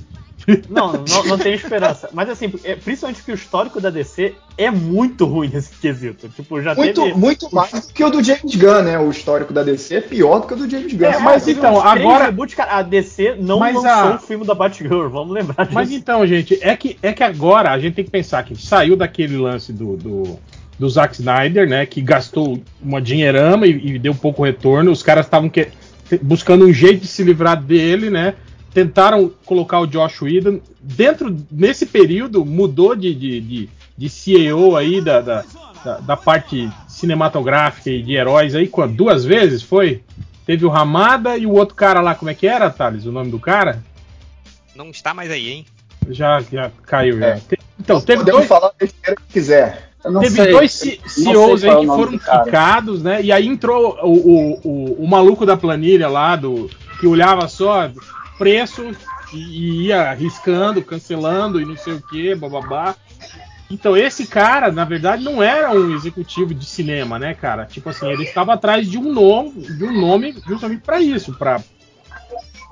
Não, 0.69 0.93
não, 0.93 1.25
não 1.27 1.39
tem 1.39 1.55
esperança. 1.55 2.11
Mas 2.13 2.29
assim, 2.29 2.53
é, 2.65 2.75
principalmente 2.77 3.17
porque 3.17 3.33
o 3.33 3.35
histórico 3.35 3.81
da 3.81 3.89
DC 3.89 4.35
é 4.59 4.71
muito 4.71 5.25
ruim 5.25 5.49
nesse 5.51 5.75
quesito. 5.75 6.29
Tipo, 6.29 6.61
já 6.61 6.75
Muito, 6.75 7.01
teve. 7.03 7.17
muito 7.19 7.49
mais 7.55 7.71
do 7.71 7.95
que 7.95 8.05
o 8.05 8.11
do 8.11 8.23
James 8.23 8.55
Gunn, 8.55 8.83
né? 8.83 8.99
O 8.99 9.09
histórico 9.11 9.55
da 9.55 9.63
DC 9.63 9.95
é 9.95 10.01
pior 10.03 10.41
do 10.41 10.47
que 10.47 10.53
o 10.53 10.57
do 10.59 10.69
James 10.69 10.93
Gunn. 10.93 11.07
É, 11.07 11.19
mas 11.19 11.49
então, 11.49 11.81
agora- 11.81 12.27
reboots, 12.27 12.55
cara, 12.55 12.73
a 12.77 12.83
DC 12.83 13.37
não 13.41 13.59
Mas 13.59 13.75
lançou 13.75 13.91
a- 13.91 14.17
o 14.17 14.19
filme 14.19 14.45
da 14.45 14.55
Batgirl, 14.55 15.09
vamos 15.09 15.33
lembrar 15.33 15.63
disso. 15.65 15.75
Mas 15.75 15.91
então, 15.91 16.27
gente, 16.27 16.59
é 16.61 16.77
que, 16.77 16.99
é 17.03 17.15
que 17.15 17.23
agora 17.23 17.71
a 17.71 17.79
gente 17.79 17.95
tem 17.95 18.05
que 18.05 18.11
pensar 18.11 18.45
que 18.45 18.55
saiu 18.55 18.97
daquele 18.97 19.39
lance 19.39 19.73
do, 19.73 19.97
do, 19.97 20.39
do 20.79 20.91
Zack 20.91 21.15
Snyder, 21.15 21.67
né? 21.67 21.87
Que 21.87 22.03
gastou 22.03 22.61
uma 22.83 23.01
dinheirama 23.01 23.67
e, 23.67 23.95
e 23.95 23.99
deu 23.99 24.15
pouco 24.15 24.43
retorno. 24.45 24.91
Os 24.91 25.03
caras 25.03 25.25
estavam 25.25 25.49
que- 25.49 25.69
buscando 26.23 26.65
um 26.67 26.73
jeito 26.73 27.03
de 27.03 27.07
se 27.09 27.23
livrar 27.23 27.61
dele, 27.63 28.11
né? 28.11 28.35
Tentaram 28.73 29.31
colocar 29.45 29.81
o 29.81 29.87
Josh 29.87 30.23
Whedon. 30.23 30.61
Dentro, 30.81 31.37
nesse 31.51 31.87
período, 31.87 32.45
mudou 32.45 32.95
de, 32.97 33.15
de, 33.15 33.41
de, 33.41 33.69
de 33.97 34.09
CEO 34.09 34.77
aí 34.77 35.01
da, 35.01 35.21
da, 35.21 35.45
da, 35.85 35.99
da 35.99 36.17
parte 36.17 36.69
cinematográfica 36.89 37.91
e 37.91 38.03
de 38.03 38.15
heróis 38.15 38.55
aí, 38.55 38.67
quando? 38.67 38.95
Duas 38.97 39.25
vezes 39.25 39.63
foi? 39.63 40.03
Teve 40.45 40.67
o 40.67 40.69
Ramada 40.69 41.37
e 41.39 41.47
o 41.47 41.53
outro 41.53 41.75
cara 41.75 42.01
lá, 42.01 42.15
como 42.15 42.31
é 42.31 42.35
que 42.35 42.47
era, 42.47 42.69
Thales? 42.69 43.07
O 43.07 43.13
nome 43.13 43.31
do 43.31 43.39
cara? 43.39 43.83
Não 44.75 44.91
está 44.91 45.15
mais 45.15 45.31
aí, 45.31 45.49
hein? 45.51 45.67
Já, 46.11 46.41
já 46.41 46.71
caiu, 46.83 47.19
já. 47.19 47.27
É. 47.27 47.35
Te- 47.37 47.59
Então, 47.81 48.01
teve 48.01 48.19
Podemos 48.19 48.41
dois, 48.41 48.49
falar 48.49 48.69
o 48.69 48.75
que 48.77 48.93
quiser. 49.33 49.91
Teve 50.21 50.31
sei. 50.31 50.53
dois 50.53 50.73
CEOs 50.73 51.65
aí 51.65 51.71
é 51.71 51.81
que 51.81 51.87
foram 51.87 52.19
ficados, 52.19 53.03
né? 53.03 53.23
E 53.23 53.33
aí 53.33 53.47
entrou 53.47 53.99
o, 54.03 54.13
o, 54.13 54.61
o, 54.63 55.05
o 55.05 55.09
maluco 55.09 55.47
da 55.47 55.57
planilha 55.57 56.09
lá, 56.09 56.37
do 56.37 56.69
que 57.01 57.07
olhava 57.07 57.49
só 57.49 57.91
preço 58.37 58.91
e, 59.33 59.39
e 59.39 59.87
ia 59.87 60.11
arriscando, 60.11 60.83
cancelando 60.83 61.61
e 61.61 61.65
não 61.65 61.77
sei 61.77 61.95
o 61.95 62.03
que, 62.03 62.35
bababá. 62.35 62.95
Então, 63.71 63.97
esse 63.97 64.27
cara, 64.27 64.71
na 64.71 64.85
verdade, 64.85 65.25
não 65.25 65.43
era 65.43 65.73
um 65.73 65.95
executivo 65.95 66.53
de 66.53 66.67
cinema, 66.67 67.19
né, 67.19 67.33
cara? 67.33 67.65
Tipo 67.65 67.89
assim, 67.89 68.07
ele 68.07 68.25
estava 68.25 68.53
atrás 68.53 68.89
de 68.89 68.99
um 68.99 69.11
nome, 69.11 69.53
de 69.53 69.85
um 69.85 70.01
nome 70.01 70.37
justamente 70.47 70.83
para 70.83 71.01
isso, 71.01 71.33
para 71.35 71.63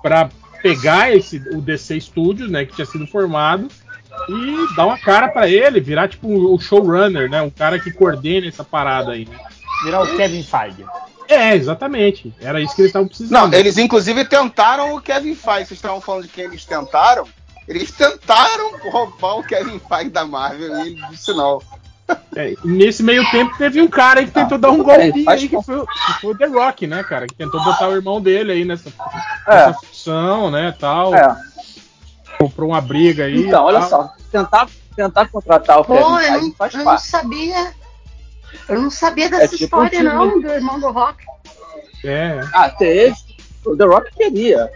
para 0.03 0.29
pegar 0.61 1.14
esse 1.14 1.37
o 1.53 1.61
DC 1.61 2.01
Studios, 2.01 2.51
né, 2.51 2.64
que 2.64 2.75
tinha 2.75 2.87
sido 2.87 3.07
formado 3.07 3.68
e 4.29 4.75
dar 4.77 4.87
uma 4.87 4.99
cara 4.99 5.29
pra 5.29 5.49
ele, 5.49 5.81
virar 5.81 6.09
tipo 6.09 6.29
o 6.29 6.59
showrunner, 6.59 7.29
né, 7.31 7.41
um 7.43 7.51
cara 7.51 7.79
que 7.79 7.91
coordena 7.93 8.47
essa 8.47 8.65
parada 8.65 9.13
aí. 9.13 9.27
né? 9.27 9.37
Virar 9.85 10.03
o 10.03 10.17
Kevin 10.17 10.43
Feige. 10.43 10.85
É, 11.29 11.55
exatamente. 11.55 12.33
Era 12.41 12.61
isso 12.61 12.75
que 12.75 12.83
eles 12.83 12.91
estavam 12.91 13.09
precisando. 13.09 13.33
Não, 13.51 13.59
eles 13.59 13.79
inclusive 13.79 14.25
tentaram 14.25 14.95
o 14.95 15.01
Kevin 15.01 15.35
Feige. 15.35 15.67
Vocês 15.67 15.73
estavam 15.79 16.01
falando 16.01 16.23
de 16.25 16.29
quem 16.29 16.45
eles 16.45 16.65
tentaram? 16.65 17.27
Eles 17.67 17.91
tentaram 17.91 18.79
roubar 18.91 19.39
o 19.39 19.43
Kevin 19.43 19.79
Feige 19.81 20.11
da 20.11 20.25
Marvel 20.27 20.77
e 20.79 20.89
ele 20.89 21.03
disse 21.11 21.33
não. 21.33 21.61
É, 22.37 22.55
nesse 22.65 23.03
meio 23.03 23.29
tempo 23.31 23.57
teve 23.57 23.81
um 23.81 23.89
cara 23.89 24.21
aí 24.21 24.27
que 24.27 24.33
tentou 24.33 24.59
dar 24.59 24.71
um 24.71 24.83
bem, 24.85 25.11
golpinho 25.11 25.31
aí, 25.31 25.49
que 25.49 25.63
foi, 25.63 25.77
o- 25.79 25.87
que 25.87 26.21
foi 26.21 26.31
o 26.33 26.37
The 26.37 26.47
Rock, 26.47 26.87
né, 26.87 27.03
cara? 27.05 27.27
Que 27.27 27.35
tentou 27.35 27.63
botar 27.65 27.89
o 27.89 27.95
irmão 27.95 28.21
dele 28.21 28.53
aí 28.53 28.65
nessa, 28.65 28.91
É. 29.49 29.67
nessa 29.69 29.73
função, 29.81 30.51
né, 30.51 30.75
tal. 30.79 31.15
É. 31.15 31.35
Comprou 32.43 32.71
uma 32.71 32.81
briga 32.81 33.25
aí. 33.25 33.47
Então, 33.47 33.65
olha 33.65 33.83
só, 33.83 34.13
tentar, 34.31 34.69
tentar 34.97 35.29
contratar 35.29 35.81
o 35.81 35.85
Pô, 35.85 35.95
Kevin 35.95 36.05
eu 36.11 36.17
Feige 36.19 36.47
não, 36.49 36.53
faz 36.55 36.73
eu 36.75 36.79
não 36.79 36.85
parte. 36.85 37.07
sabia. 37.07 37.73
Eu 38.69 38.83
não 38.83 38.91
sabia 38.91 39.29
dessa 39.31 39.49
tipo 39.57 39.65
história, 39.65 39.87
um 39.87 39.91
time- 39.91 40.03
não, 40.13 40.41
do 40.41 40.49
irmão 40.49 40.81
do 40.81 40.91
Rock. 40.91 41.19
É. 42.05 42.41
Ah, 42.53 42.69
teve. 42.69 43.15
O 43.65 43.77
The 43.77 43.85
Rock 43.85 44.11
queria. 44.15 44.69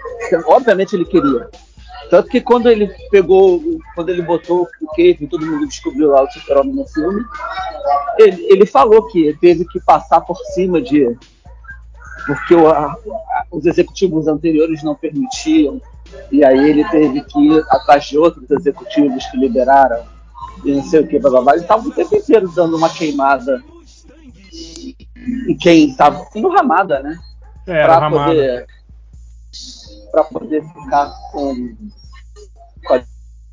Obviamente 0.46 0.94
ele 0.94 1.04
queria. 1.04 1.48
Tanto 2.08 2.28
que 2.28 2.40
quando 2.40 2.70
ele 2.70 2.86
pegou, 3.10 3.60
quando 3.96 4.10
ele 4.10 4.22
botou 4.22 4.68
o 4.80 4.86
Cave, 4.94 5.26
todo 5.28 5.44
mundo 5.44 5.66
descobriu 5.66 6.10
lá 6.10 6.22
o 6.22 6.30
super-homem 6.30 6.72
no 6.72 6.86
filme, 6.86 7.20
ele, 8.16 8.46
ele 8.48 8.64
falou 8.64 9.08
que 9.08 9.36
teve 9.40 9.64
que 9.64 9.80
passar 9.80 10.20
por 10.20 10.36
cima 10.54 10.80
de. 10.80 11.16
Porque 12.26 12.54
o- 12.54 12.68
a- 12.68 12.96
os 13.50 13.66
executivos 13.66 14.28
anteriores 14.28 14.84
não 14.84 14.94
permitiam. 14.94 15.80
E 16.30 16.44
aí 16.44 16.70
ele 16.70 16.84
teve 16.88 17.22
que 17.22 17.38
ir 17.40 17.64
atrás 17.70 18.04
de 18.04 18.18
outros 18.18 18.50
executivos 18.50 19.24
que 19.26 19.36
liberaram. 19.36 20.04
E 20.64 20.72
não 20.72 20.82
sei 20.82 21.00
o 21.00 21.06
que, 21.06 21.18
blá 21.18 21.30
blá 21.30 21.40
blá. 21.42 21.52
Ele 21.54 21.62
estava 21.62 21.86
o 21.86 21.92
tempo 21.92 22.14
inteiro 22.16 22.48
dando 22.48 22.76
uma 22.76 22.88
queimada 22.90 23.62
em 25.48 25.56
quem 25.56 25.90
estava. 25.90 26.26
No 26.34 26.48
Ramada, 26.50 27.02
né? 27.02 27.18
É, 27.66 27.84
pra 27.84 27.98
Ramada. 27.98 28.24
poder 28.30 28.66
para 30.12 30.24
poder 30.24 30.62
ficar 30.62 31.12
com, 31.30 31.76
com 32.86 32.94
a- 32.94 33.02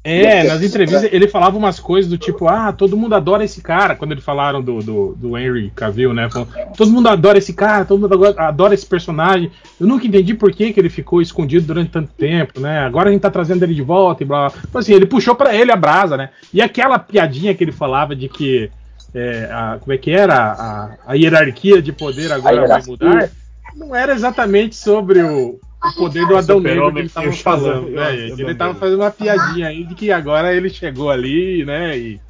É, 0.05 0.43
nas 0.43 0.61
entrevistas 0.61 1.09
ele 1.13 1.29
falava 1.29 1.57
umas 1.57 1.79
coisas 1.79 2.09
do 2.11 2.17
tipo, 2.17 2.47
ah, 2.49 2.73
todo 2.73 2.97
mundo 2.97 3.15
adora 3.15 3.43
esse 3.45 3.61
cara, 3.61 3.95
quando 3.95 4.11
eles 4.11 4.23
falaram 4.23 4.61
do, 4.61 4.79
do, 4.79 5.15
do 5.15 5.37
Henry 5.37 5.71
Cavill, 5.73 6.13
né? 6.13 6.29
Falando, 6.29 6.49
todo 6.75 6.91
mundo 6.91 7.07
adora 7.07 7.37
esse 7.37 7.53
cara, 7.53 7.85
todo 7.85 8.01
mundo 8.01 8.35
adora, 8.37 8.73
esse 8.73 8.85
personagem. 8.85 9.49
Eu 9.79 9.87
nunca 9.87 10.05
entendi 10.05 10.33
por 10.33 10.51
que, 10.51 10.73
que 10.73 10.79
ele 10.79 10.89
ficou 10.89 11.21
escondido 11.21 11.65
durante 11.67 11.89
tanto 11.91 12.11
tempo, 12.17 12.59
né? 12.59 12.79
Agora 12.79 13.07
a 13.09 13.11
gente 13.13 13.21
tá 13.21 13.31
trazendo 13.31 13.63
ele 13.63 13.73
de 13.73 13.81
volta 13.81 14.23
e 14.23 14.25
blá 14.25 14.49
blá. 14.49 14.59
Então, 14.69 14.81
assim, 14.81 14.93
ele 14.93 15.05
puxou 15.05 15.35
pra 15.35 15.55
ele 15.55 15.71
a 15.71 15.75
brasa, 15.77 16.17
né? 16.17 16.31
E 16.53 16.61
aquela 16.61 16.99
piadinha 16.99 17.55
que 17.55 17.63
ele 17.63 17.71
falava 17.71 18.13
de 18.13 18.27
que. 18.27 18.69
é, 19.15 19.47
a- 19.51 19.77
como 19.79 19.93
é 19.93 19.97
que 19.97 20.11
era? 20.11 20.35
A, 20.35 20.97
a 21.07 21.13
hierarquia 21.13 21.81
de 21.81 21.93
poder 21.93 22.29
agora 22.31 22.55
vai 22.67 22.81
mudar. 22.87 23.29
Não 23.75 23.95
era 23.95 24.13
exatamente 24.13 24.75
sobre 24.75 25.21
o, 25.23 25.59
o 25.85 25.93
poder 25.93 26.25
do 26.27 26.37
Adão 26.37 26.59
Negro 26.59 26.91
que 26.93 26.97
Super-Homem 26.97 26.99
ele 26.99 27.07
e 27.07 27.09
tava 27.09 27.29
o 27.29 27.33
falando, 27.33 27.89
né? 27.89 28.03
Adão 28.07 28.15
Ele 28.15 28.55
tava 28.55 28.73
Negro. 28.73 28.79
fazendo 28.79 28.99
uma 29.01 29.11
piadinha 29.11 29.67
aí 29.67 29.83
de 29.83 29.95
que 29.95 30.11
agora 30.11 30.53
ele 30.55 30.69
chegou 30.69 31.09
ali, 31.11 31.65
né? 31.65 31.97
E, 31.97 32.21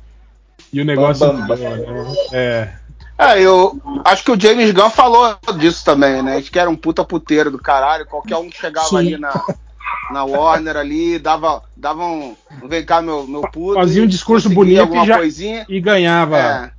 e 0.71 0.81
o 0.81 0.85
negócio. 0.85 1.25
Bam, 1.27 1.47
bam, 1.47 1.57
mudou, 1.57 2.03
né? 2.03 2.15
É. 2.31 2.69
É, 3.15 3.39
eu 3.41 3.79
acho 4.03 4.23
que 4.23 4.31
o 4.31 4.39
James 4.39 4.71
Gunn 4.71 4.89
falou 4.89 5.37
disso 5.59 5.85
também, 5.85 6.21
né? 6.23 6.37
Acho 6.37 6.51
que 6.51 6.57
era 6.57 6.69
um 6.69 6.75
puta 6.75 7.05
puteiro 7.05 7.51
do 7.51 7.59
caralho. 7.59 8.07
Qualquer 8.07 8.37
um 8.37 8.49
que 8.49 8.57
chegava 8.59 8.87
Sim. 8.87 8.97
ali 8.97 9.17
na, 9.17 9.31
na 10.11 10.23
Warner 10.25 10.75
ali, 10.75 11.19
dava, 11.19 11.61
dava 11.77 12.03
um. 12.03 12.35
Vem 12.67 12.83
cá, 12.83 13.01
meu, 13.03 13.27
meu 13.27 13.41
puto. 13.41 13.75
Fazia 13.75 14.03
um 14.03 14.07
discurso 14.07 14.49
bonito 14.49 14.81
alguma 14.81 15.03
e 15.03 15.07
já- 15.07 15.17
coisinha. 15.17 15.63
E 15.69 15.79
ganhava. 15.79 16.37
É, 16.39 16.71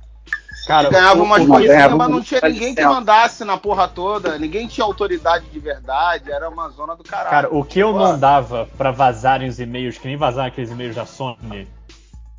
Cara, 0.65 0.89
ganhava 0.89 1.21
umas 1.21 1.45
coisinhas, 1.45 1.93
mas 1.93 2.09
não 2.09 2.21
tinha 2.21 2.41
dá 2.41 2.49
ninguém 2.49 2.73
que 2.73 2.83
mandasse 2.83 3.43
na 3.45 3.55
porra 3.57 3.87
toda. 3.87 4.37
Ninguém 4.39 4.67
tinha 4.67 4.83
autoridade 4.83 5.45
de 5.51 5.59
verdade. 5.59 6.31
Era 6.31 6.49
uma 6.49 6.69
zona 6.69 6.95
do 6.95 7.03
caralho. 7.03 7.29
Cara, 7.29 7.49
o 7.55 7.63
que 7.63 7.79
eu 7.79 7.93
Pô, 7.93 7.99
não 7.99 8.19
dava 8.19 8.67
pra 8.77 8.89
vazarem 8.91 9.47
os 9.47 9.59
e-mails, 9.59 9.97
que 9.97 10.07
nem 10.07 10.17
vazaram 10.17 10.47
aqueles 10.47 10.71
e-mails 10.71 10.95
da 10.95 11.05
Sony. 11.05 11.67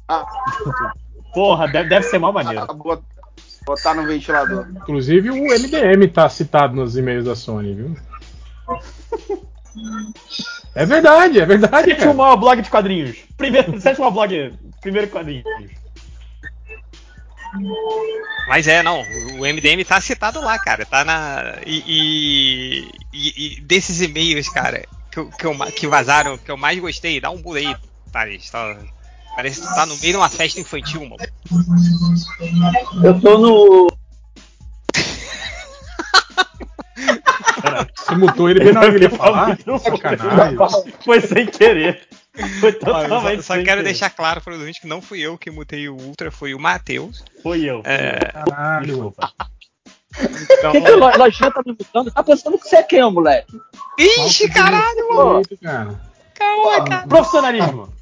Ah. 0.09 0.25
Porra, 1.33 1.69
deve, 1.69 1.89
deve 1.89 2.07
ser 2.07 2.19
mal 2.19 2.33
maneiro. 2.33 2.67
ah, 2.69 2.73
bot- 2.73 3.03
Botar 3.65 3.95
no 3.95 4.05
ventilador. 4.07 4.67
Inclusive 4.77 5.31
o 5.31 5.35
MDM 5.45 6.07
tá 6.09 6.29
citado 6.29 6.75
nos 6.75 6.97
e-mails 6.97 7.25
da 7.25 7.35
Sony, 7.35 7.75
viu? 7.75 7.97
É 10.75 10.85
verdade, 10.87 11.41
é 11.41 11.47
verdade. 11.47 11.91
Sétimo 11.91 12.15
maior 12.15 12.37
blog 12.37 12.61
de 12.63 12.71
quadrinhos. 12.71 13.19
Primeiro, 13.37 13.79
sétimo 13.81 14.11
maior 14.11 14.27
blog, 14.29 14.59
primeiro 14.81 15.09
quadrinhos. 15.11 15.45
Mas 18.49 18.67
é, 18.69 18.83
não, 18.83 19.03
o 19.39 19.45
MDM 19.47 19.85
tá 19.85 20.01
citado 20.01 20.41
lá, 20.41 20.59
cara. 20.59 20.87
Tá 20.87 21.05
na. 21.05 21.59
E, 21.67 21.83
e- 21.87 22.91
e- 23.13 23.57
e 23.57 23.61
desses 23.61 24.01
e-mails, 24.01 24.49
cara, 24.49 24.85
que, 25.11 25.25
que, 25.25 25.45
eu 25.47 25.57
que 25.73 25.87
vazaram, 25.87 26.39
que 26.39 26.51
eu 26.51 26.57
mais 26.57 26.79
gostei, 26.79 27.21
dá 27.21 27.31
um 27.31 27.43
pulo 27.43 27.57
aí, 27.57 27.75
Thales. 28.13 28.49
Tá, 28.51 28.77
parece 29.35 29.61
que 29.61 29.67
tu 29.67 29.75
tá 29.75 29.85
no 29.87 29.97
meio 29.99 30.13
de 30.13 30.17
uma 30.17 30.29
festa 30.29 30.61
infantil, 30.61 31.01
mano. 31.03 31.17
Eu 33.03 33.21
tô 33.21 33.39
no. 33.39 33.87
Você 37.97 38.15
mutou 38.15 38.49
ele 38.49 38.61
bem 38.65 38.73
na 38.73 38.81
hora 38.81 38.91
que 38.91 38.97
ele 38.97 39.05
ia 39.05 39.11
falar? 39.17 39.59
Sacanagem. 39.81 40.57
Foi 41.05 41.21
sem 41.21 41.47
querer. 41.47 42.07
Foi 42.61 42.69
Olha, 42.71 42.77
eu 42.77 42.79
totalmente 42.81 43.37
só, 43.43 43.43
só 43.43 43.55
sem 43.55 43.65
quero 43.65 43.83
deixar 43.83 44.11
claro 44.11 44.41
para 44.41 44.53
os 44.53 44.59
ouvintes 44.59 44.81
que 44.81 44.87
não 44.87 45.01
fui 45.01 45.21
eu 45.21 45.39
que 45.39 45.51
mutei 45.51 45.89
o 45.89 45.97
Ultra, 45.97 46.31
foi 46.31 46.55
o 46.55 46.59
Matheus. 46.61 47.25
Foi 47.43 47.63
eu. 47.63 47.81
É, 47.85 48.19
Caralho. 48.33 49.15
Então, 50.19 50.73
que, 50.73 50.81
que 50.81 50.91
lo- 50.91 51.17
lojinha 51.19 51.51
tá 51.51 51.63
me 51.65 51.73
mutando? 51.73 52.11
Tá 52.11 52.23
pensando 52.23 52.59
que 52.59 52.69
você 52.69 52.77
é 52.77 52.83
quem, 52.83 53.03
moleque? 53.11 53.59
Ixi, 53.99 54.49
caralho, 54.49 55.15
mano. 55.15 55.43
Cara. 55.63 56.01
Calma, 56.35 56.85
cara. 56.85 57.07
Profissionalismo. 57.07 57.93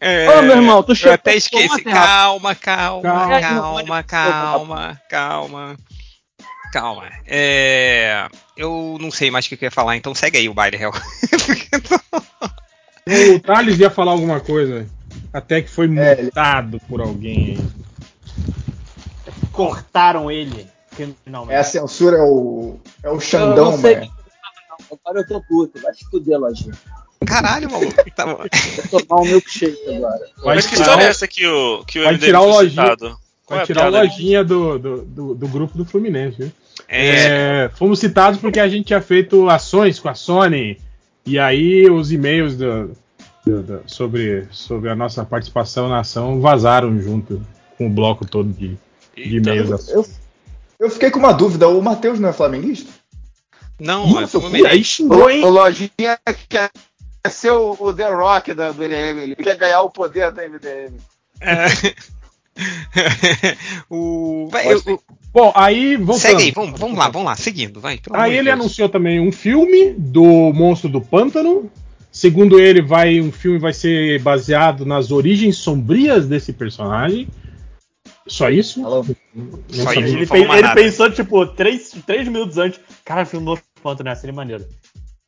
É, 0.00 0.30
Ô, 0.30 0.42
meu 0.42 0.56
irmão, 0.56 0.82
tu 0.82 0.92
eu 0.92 0.96
chegou 0.96 1.12
até 1.14 1.34
esqueci. 1.36 1.82
Calma, 1.84 2.54
calma, 2.54 3.02
Calma. 3.02 3.40
calma, 3.40 4.02
calma, 4.02 5.00
calma. 5.10 5.76
Calma. 6.72 7.10
É, 7.26 8.28
eu 8.56 8.96
não 9.00 9.10
sei 9.10 9.30
mais 9.30 9.44
o 9.44 9.48
que 9.48 9.56
eu 9.56 9.66
ia 9.66 9.70
falar, 9.70 9.96
então 9.96 10.14
segue 10.14 10.38
aí 10.38 10.48
o 10.48 10.54
baile 10.54 10.76
real. 10.76 10.92
O 13.06 13.40
Thales 13.40 13.78
ia 13.78 13.90
falar 13.90 14.12
alguma 14.12 14.40
coisa. 14.40 14.86
Até 15.32 15.60
que 15.62 15.70
foi 15.70 15.86
É, 15.98 16.22
multado 16.22 16.80
por 16.88 17.00
alguém 17.00 17.56
aí. 17.58 17.58
Cortaram 19.52 20.30
ele. 20.30 20.66
Finalmente. 21.24 21.54
É 21.54 21.58
a 21.58 21.64
censura, 21.64 22.18
é 22.18 22.22
o. 22.22 22.76
É 23.02 23.10
o 23.10 23.20
Xandão, 23.20 23.76
mano. 23.76 23.82
quem 23.82 23.96
não. 24.00 24.98
Agora 25.04 25.20
eu 25.20 25.26
tô 25.26 25.40
puto. 25.42 25.80
Vai 25.80 25.94
se 25.94 26.04
fuder, 26.10 26.38
lojinha. 26.38 26.74
Caralho, 27.26 27.70
maluco. 27.70 27.94
Tá 28.14 28.26
bom. 28.26 28.38
Vou 28.90 29.02
tomar 29.06 29.22
um 29.22 29.24
milkshake 29.26 29.94
agora. 29.96 30.20
Vai 30.42 30.56
Mas 30.56 30.66
que 30.66 30.72
tirar, 30.72 30.82
história 30.84 31.04
é 31.04 31.08
essa 31.08 31.28
que 31.28 31.46
o, 31.46 31.84
que 31.84 31.98
o 32.00 32.04
vai 32.04 32.12
MDM 32.14 32.26
tirar 32.26 32.40
o 32.40 32.48
lojinha. 32.48 32.82
é 32.82 32.96
vai 33.48 33.58
a 33.60 33.66
tirar 33.66 33.84
a 33.86 33.88
lojinha 33.88 34.44
do, 34.44 34.78
do, 34.78 34.96
do, 34.96 35.02
do- 35.04 35.34
do 35.34 35.48
grupo 35.48 35.76
do 35.76 35.84
Fluminense, 35.84 36.36
viu? 36.38 36.52
É, 36.88 37.64
É, 37.66 37.70
fomos 37.74 37.98
citados 38.00 38.40
porque 38.40 38.58
a 38.58 38.68
gente 38.68 38.86
tinha 38.86 39.00
feito 39.02 39.48
ações 39.48 39.98
com 40.00 40.08
a 40.08 40.14
Sony. 40.14 40.78
E 41.26 41.38
aí 41.38 41.88
os 41.90 42.10
e-mails 42.12 42.56
do- 42.56 42.96
do- 43.46 43.62
do- 43.62 43.82
sobre, 43.86 44.46
sobre 44.50 44.88
a 44.90 44.96
nossa 44.96 45.24
participação 45.24 45.88
na 45.88 46.00
ação 46.00 46.40
vazaram 46.40 47.00
junto 47.00 47.40
com 47.76 47.86
o 47.86 47.90
bloco 47.90 48.26
todo 48.26 48.50
de, 48.52 48.76
de 49.16 49.36
e-mails 49.36 49.68
da 49.70 49.78
Sony. 49.78 49.96
Eu, 49.98 50.06
eu 50.86 50.90
fiquei 50.90 51.10
com 51.10 51.18
uma 51.18 51.32
dúvida, 51.32 51.68
o 51.68 51.80
Matheus 51.82 52.18
não 52.18 52.28
é 52.28 52.32
flamenguista? 52.32 52.90
não, 53.78 54.04
é 54.18 54.20
Nossa, 54.22 54.40
Fluminense. 54.40 54.66
Aí 54.74 54.84
xingou, 54.84 55.24
O, 55.24 55.30
hein? 55.30 55.44
o 55.44 55.48
Lojinha 55.48 56.18
quer 56.48 56.70
ser 57.30 57.50
o, 57.52 57.76
o 57.80 57.92
The 57.94 58.10
Rock 58.12 58.52
da, 58.54 58.72
do 58.72 58.82
MDM. 58.82 59.18
Ele 59.22 59.36
quer 59.36 59.56
ganhar 59.56 59.80
o 59.82 59.90
poder 59.90 60.30
da 60.32 60.42
MDM. 60.46 60.96
É. 61.40 61.66
o, 63.88 64.48
eu- 64.64 65.02
Bom, 65.32 65.52
aí 65.54 65.96
voltando. 65.96 66.18
segue 66.20 66.42
aí, 66.44 66.50
vamos, 66.50 66.78
vamos 66.78 66.98
lá, 66.98 67.08
vamos 67.08 67.26
lá, 67.26 67.36
seguindo, 67.36 67.80
vai. 67.80 68.00
Aí 68.12 68.32
ele 68.34 68.44
Deus. 68.50 68.60
anunciou 68.60 68.88
também 68.88 69.20
um 69.20 69.30
filme 69.30 69.94
do 69.96 70.24
Monstro 70.52 70.88
do 70.88 71.00
Pântano. 71.00 71.70
Segundo 72.12 72.58
ele, 72.58 72.82
vai 72.82 73.20
um 73.20 73.30
filme 73.30 73.58
vai 73.58 73.72
ser 73.72 74.20
baseado 74.20 74.84
nas 74.84 75.12
origens 75.12 75.56
sombrias 75.56 76.26
desse 76.26 76.52
personagem. 76.52 77.28
Só 78.26 78.50
isso? 78.50 78.84
Alô? 78.84 79.04
Só 79.68 79.92
isso. 79.92 80.16
Ele, 80.16 80.26
pe- 80.26 80.38
ele 80.38 80.74
pensou, 80.74 81.10
tipo, 81.10 81.46
três, 81.46 81.92
três 82.04 82.26
minutos 82.26 82.58
antes. 82.58 82.80
Cara, 83.04 83.24
filme 83.24 83.46
novo 83.46 83.62
quanto 83.80 84.02
nessa, 84.02 84.22
seria 84.22 84.34
maneiro. 84.34 84.64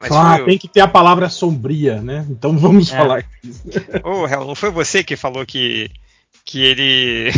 Mas 0.01 0.11
Ah, 0.11 0.41
tem 0.45 0.59
que 0.59 0.67
ter 0.67 0.81
a 0.81 0.89
palavra 0.89 1.29
sombria, 1.29 2.03
né? 2.03 2.27
Então 2.29 2.59
vamos 2.59 2.93
É. 2.93 2.97
falar. 2.97 3.25
Ô, 4.03 4.27
Hel, 4.27 4.45
não 4.45 4.55
foi 4.57 4.71
você 4.71 5.05
que 5.05 5.15
falou 5.17 5.47
que, 5.47 5.89
que 6.45 6.61
ele 6.65 7.31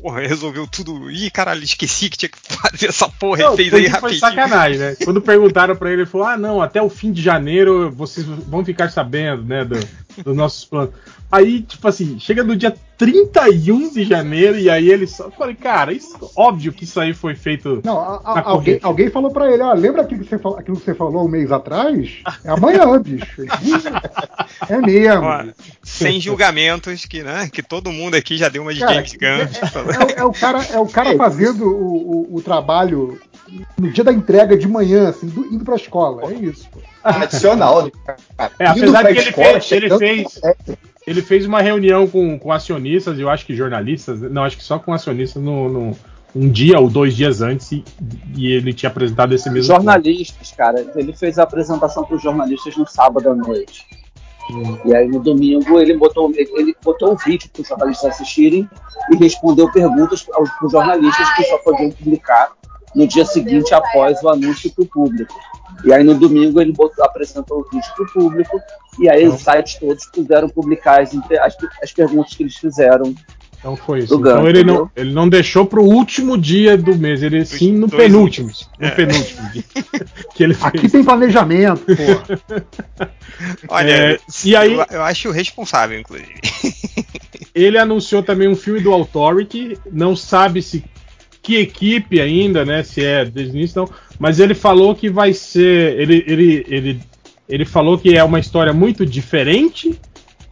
porra, 0.00 0.20
resolveu 0.20 0.66
tudo. 0.66 1.10
Ih, 1.10 1.30
caralho, 1.30 1.62
esqueci 1.64 2.08
que 2.10 2.16
tinha 2.18 2.28
que 2.28 2.38
fazer 2.38 2.86
essa 2.88 3.08
porra 3.08 3.42
Não, 3.44 3.54
e 3.54 3.56
fez 3.56 3.70
foi, 3.70 3.78
aí 3.80 3.84
que 3.86 3.90
foi 3.90 4.00
rapidinho. 4.00 4.20
sacanagem, 4.20 4.78
né? 4.78 4.96
Quando 5.04 5.20
perguntaram 5.20 5.74
pra 5.76 5.90
ele, 5.92 6.02
ele 6.02 6.10
falou: 6.10 6.26
Ah, 6.26 6.36
não, 6.36 6.60
até 6.62 6.80
o 6.80 6.88
fim 6.88 7.10
de 7.12 7.22
janeiro 7.22 7.90
vocês 7.90 8.24
vão 8.26 8.64
ficar 8.64 8.90
sabendo, 8.90 9.42
né, 9.44 9.64
do- 9.64 9.80
dos 10.22 10.36
nossos 10.36 10.64
planos. 10.64 10.94
Aí, 11.30 11.60
tipo 11.62 11.86
assim, 11.88 12.20
chega 12.20 12.44
no 12.44 12.54
dia 12.54 12.72
31 12.96 13.92
de 13.92 14.04
janeiro 14.04 14.56
e 14.56 14.70
aí 14.70 14.88
ele 14.88 15.06
só. 15.08 15.24
Eu 15.24 15.32
falei, 15.32 15.56
cara, 15.56 15.92
isso, 15.92 16.16
óbvio 16.36 16.72
que 16.72 16.84
isso 16.84 17.00
aí 17.00 17.12
foi 17.12 17.34
feito. 17.34 17.82
Não, 17.84 17.98
a- 17.98 18.20
a- 18.24 18.34
Na 18.36 18.42
alguém, 18.42 18.78
alguém 18.80 19.10
falou 19.10 19.30
pra 19.32 19.50
ele, 19.52 19.60
ó, 19.62 19.72
lembra 19.74 20.02
aquilo 20.02 20.22
que, 20.22 20.28
você 20.28 20.38
falou, 20.38 20.56
aquilo 20.58 20.76
que 20.78 20.84
você 20.84 20.94
falou 20.94 21.24
um 21.26 21.28
mês 21.28 21.50
atrás? 21.50 22.18
É 22.44 22.50
amanhã, 22.50 22.96
bicho. 23.02 23.26
É 24.68 24.78
mesmo. 24.78 25.24
Ó, 25.26 25.44
sem 25.82 26.20
julgamentos, 26.20 27.04
que, 27.04 27.22
né, 27.22 27.48
que 27.52 27.62
todo 27.62 27.90
mundo 27.92 28.14
aqui 28.14 28.36
já 28.36 28.48
deu 28.48 28.62
uma 28.62 28.72
de 28.72 28.80
Cara, 28.80 28.94
James 28.94 29.12
Gunn. 29.14 29.26
É, 29.26 29.46
o- 29.86 30.20
é 30.20 30.24
o 30.24 30.32
cara, 30.32 30.64
é 30.72 30.78
o 30.78 30.86
cara 30.86 31.16
fazendo 31.16 31.66
o, 31.66 32.30
o- 32.32 32.36
o 32.36 32.42
trabalho 32.42 33.18
no 33.78 33.90
dia 33.90 34.02
da 34.04 34.12
entrega 34.12 34.56
de 34.56 34.66
manhã, 34.68 35.08
assim, 35.10 35.26
do- 35.28 35.46
indo 35.46 35.64
pra 35.64 35.76
escola. 35.76 36.30
É 36.30 36.34
isso. 36.34 36.68
pô. 36.70 36.80
Tradicional, 37.02 37.84
né? 37.84 37.90
cara? 38.04 38.50
É, 38.58 38.66
apesar 38.66 39.02
que 39.04 39.10
ele 39.12 39.18
escola, 39.20 39.60
fez, 39.60 39.72
ele 39.72 39.98
fez, 39.98 40.40
ele 41.06 41.22
fez 41.22 41.46
uma 41.46 41.60
reunião 41.62 42.06
com, 42.06 42.38
com 42.38 42.50
acionistas, 42.52 43.18
eu 43.18 43.30
acho 43.30 43.46
que 43.46 43.54
jornalistas, 43.54 44.20
não, 44.20 44.42
acho 44.44 44.56
que 44.56 44.64
só 44.64 44.78
com 44.78 44.92
acionistas 44.92 45.42
no, 45.42 45.68
no- 45.68 45.96
um 46.34 46.50
dia 46.50 46.78
ou 46.78 46.90
dois 46.90 47.16
dias 47.16 47.40
antes 47.40 47.72
e, 47.72 47.82
e 48.36 48.52
ele 48.52 48.72
tinha 48.74 48.90
apresentado 48.90 49.34
esse 49.34 49.48
mesmo. 49.48 49.72
Jornalistas, 49.72 50.52
cara. 50.52 50.84
Ele 50.94 51.12
fez 51.14 51.38
a 51.38 51.44
apresentação 51.44 52.04
para 52.04 52.16
os 52.16 52.22
jornalistas 52.22 52.76
no 52.76 52.86
sábado 52.86 53.30
à 53.30 53.34
noite. 53.34 53.86
E 54.84 54.94
aí 54.94 55.08
no 55.08 55.20
domingo 55.20 55.80
ele 55.80 55.96
botou, 55.96 56.32
ele 56.34 56.76
botou 56.84 57.12
um 57.12 57.16
vídeo 57.16 57.50
para 57.52 57.62
os 57.62 57.68
jornalistas 57.68 58.14
assistirem 58.14 58.68
e 59.12 59.16
respondeu 59.16 59.70
perguntas 59.70 60.22
para 60.22 60.42
os 60.42 60.72
jornalistas 60.72 61.28
que 61.34 61.44
só 61.44 61.58
podiam 61.58 61.90
publicar 61.90 62.52
no 62.94 63.06
dia 63.06 63.24
seguinte 63.24 63.74
após 63.74 64.22
o 64.22 64.28
anúncio 64.28 64.72
para 64.72 64.84
o 64.84 64.86
público. 64.86 65.34
E 65.84 65.92
aí 65.92 66.02
no 66.02 66.14
domingo 66.14 66.60
ele 66.60 66.72
botou- 66.72 67.04
apresentou 67.04 67.60
o 67.60 67.70
vídeo 67.70 67.92
para 67.94 68.04
o 68.04 68.12
público 68.12 68.60
e 68.98 69.08
aí 69.08 69.26
os 69.26 69.40
sites 69.40 69.74
todos 69.78 70.06
puderam 70.06 70.48
publicar 70.48 71.02
as, 71.02 71.10
as, 71.40 71.56
as 71.82 71.92
perguntas 71.92 72.34
que 72.34 72.44
eles 72.44 72.56
fizeram. 72.56 73.14
Então 73.66 73.74
foi 73.74 73.98
isso. 73.98 74.14
Então 74.14 74.48
ele 74.48 74.62
não, 74.62 74.88
ele 74.94 75.12
não 75.12 75.28
deixou 75.28 75.66
pro 75.66 75.82
último 75.82 76.38
dia 76.38 76.78
do 76.78 76.96
mês, 76.96 77.20
ele 77.20 77.44
sim 77.44 77.72
no 77.72 77.88
dois 77.88 78.00
penúltimo. 78.04 78.48
No 78.78 78.86
É. 78.86 78.90
penúltimo 78.92 79.50
dia. 79.50 79.64
que 80.36 80.44
ele 80.44 80.54
fez. 80.54 80.66
Aqui 80.66 80.88
tem 80.88 81.02
planejamento, 81.02 81.84
pô. 81.84 83.04
Olha, 83.68 83.90
É, 83.90 84.18
e 84.44 84.54
aí- 84.54 84.72
eu, 84.74 84.86
eu 84.88 85.02
acho 85.02 85.32
responsável, 85.32 85.98
inclusive. 85.98 86.32
Ele 87.52 87.78
anunciou 87.78 88.22
também 88.22 88.46
um 88.48 88.54
filme 88.54 88.80
do 88.80 88.92
Authority, 88.92 89.78
não 89.90 90.14
sabe 90.14 90.60
se 90.62 90.84
que 91.42 91.56
equipe 91.56 92.20
ainda, 92.20 92.64
né? 92.66 92.82
Se 92.82 93.02
é 93.02 93.24
desde 93.24 93.56
início, 93.56 93.80
não. 93.80 93.90
Mas 94.18 94.38
ele 94.38 94.54
falou 94.54 94.94
que 94.94 95.08
vai 95.08 95.32
ser. 95.32 95.98
Ele, 95.98 96.22
ele, 96.26 96.66
ele, 96.68 97.00
ele 97.48 97.64
falou 97.64 97.96
que 97.98 98.14
é 98.16 98.22
uma 98.22 98.38
história 98.38 98.74
muito 98.74 99.06
diferente. 99.06 99.98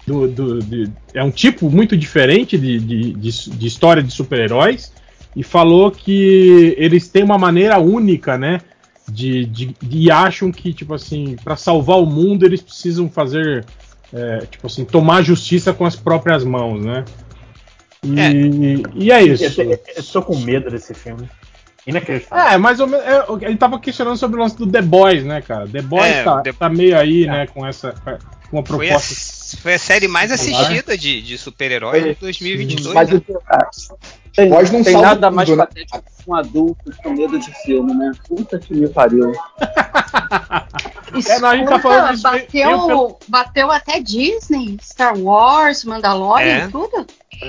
Do, 0.07 0.29
do- 0.29 0.59
de- 0.63 0.91
é 1.15 1.23
um 1.25 1.31
tipo 1.31 1.71
muito 1.71 1.97
diferente 1.97 2.59
de, 2.59 2.79
de, 2.79 3.13
de, 3.15 3.51
de 3.51 3.67
história 3.67 4.03
de 4.03 4.13
super-heróis. 4.13 4.93
E 5.37 5.43
falou 5.43 5.91
que 5.91 6.75
eles 6.79 7.09
têm 7.09 7.25
uma 7.25 7.39
maneira 7.39 7.79
única, 7.79 8.37
né? 8.39 8.61
De, 9.09 9.45
de, 9.47 9.67
de- 9.83 9.99
e 10.05 10.11
acham 10.11 10.53
que, 10.53 10.73
tipo 10.73 10.95
assim, 10.95 11.37
para 11.43 11.57
salvar 11.57 11.99
o 12.01 12.07
mundo 12.07 12.45
eles 12.47 12.61
precisam 12.63 13.09
fazer 13.11 13.65
é, 14.13 14.39
tipo 14.51 14.67
assim, 14.67 14.85
tomar 14.85 15.23
justiça 15.23 15.73
com 15.73 15.85
as 15.85 15.97
próprias 15.97 16.45
mãos, 16.45 16.85
né? 16.85 17.05
E 18.05 18.83
e 18.95 19.11
é, 19.11 19.23
isso. 19.23 19.61
Eu, 19.61 19.71
eu- 19.73 19.79
eu 19.97 20.03
tô 20.05 20.23
com 20.23 20.37
medo 20.39 20.71
desse 20.71 20.93
filme. 20.95 21.29
Inacreditável. 21.87 22.53
É, 22.53 22.57
mais 22.59 22.81
ou 22.81 22.87
menos. 22.87 23.05
é, 23.05 23.25
ele 23.47 23.57
tava 23.57 23.79
questionando 23.79 24.17
sobre 24.17 24.39
o 24.39 24.43
lance 24.43 24.57
do 24.57 24.67
The 24.67 24.81
Boys, 24.83 25.25
né, 25.25 25.43
cara? 25.43 25.67
The 25.67 25.83
Boys 25.83 26.05
É, 26.13 26.23
tá, 26.23 26.41
The- 26.43 26.53
tá 26.53 26.69
meio 26.69 26.97
aí, 26.99 27.27
né, 27.27 27.47
com 27.47 27.67
essa. 27.67 27.95
Com 28.55 28.59
uma 28.61 28.79
Foi 28.79 28.87
a, 28.89 28.91
proposta. 28.93 29.57
foi 29.59 29.75
a 29.75 29.79
série 29.79 30.09
mais 30.09 30.31
assistida 30.31 30.97
de, 30.97 31.21
de 31.23 31.39
super-herói 31.39 32.03
de 32.03 32.15
2022. 32.21 32.95
Mas 32.95 33.11
né? 33.11 33.21
ah, 33.49 33.69
tem, 34.35 34.51
Pode 34.51 34.73
não 34.73 34.83
tem 34.83 34.97
nada 35.01 35.31
mais 35.31 35.49
tudo, 35.49 35.59
né? 35.59 35.67
patético 35.67 36.03
que 36.03 36.31
um 36.31 36.35
adulto 36.35 36.93
com 37.03 37.11
medo 37.11 37.39
de 37.39 37.53
filme, 37.63 37.95
né? 37.95 38.13
Puta 38.29 38.59
que 38.59 38.75
me 38.75 38.89
pariu. 38.89 39.33
É, 41.29 41.39
não, 41.39 41.49
a 41.49 41.57
gente 41.57 41.69
tá 41.69 41.79
falando 41.79 42.11
disso 42.13 42.29
meio- 42.29 42.47
meio 42.53 42.77
bateu, 42.79 43.19
bateu 43.29 43.71
até 43.71 44.01
Disney, 44.01 44.77
Star 44.83 45.17
Wars, 45.17 45.85
Mandalorian, 45.85 46.65
É. 46.65 46.69
tudo. 46.69 47.07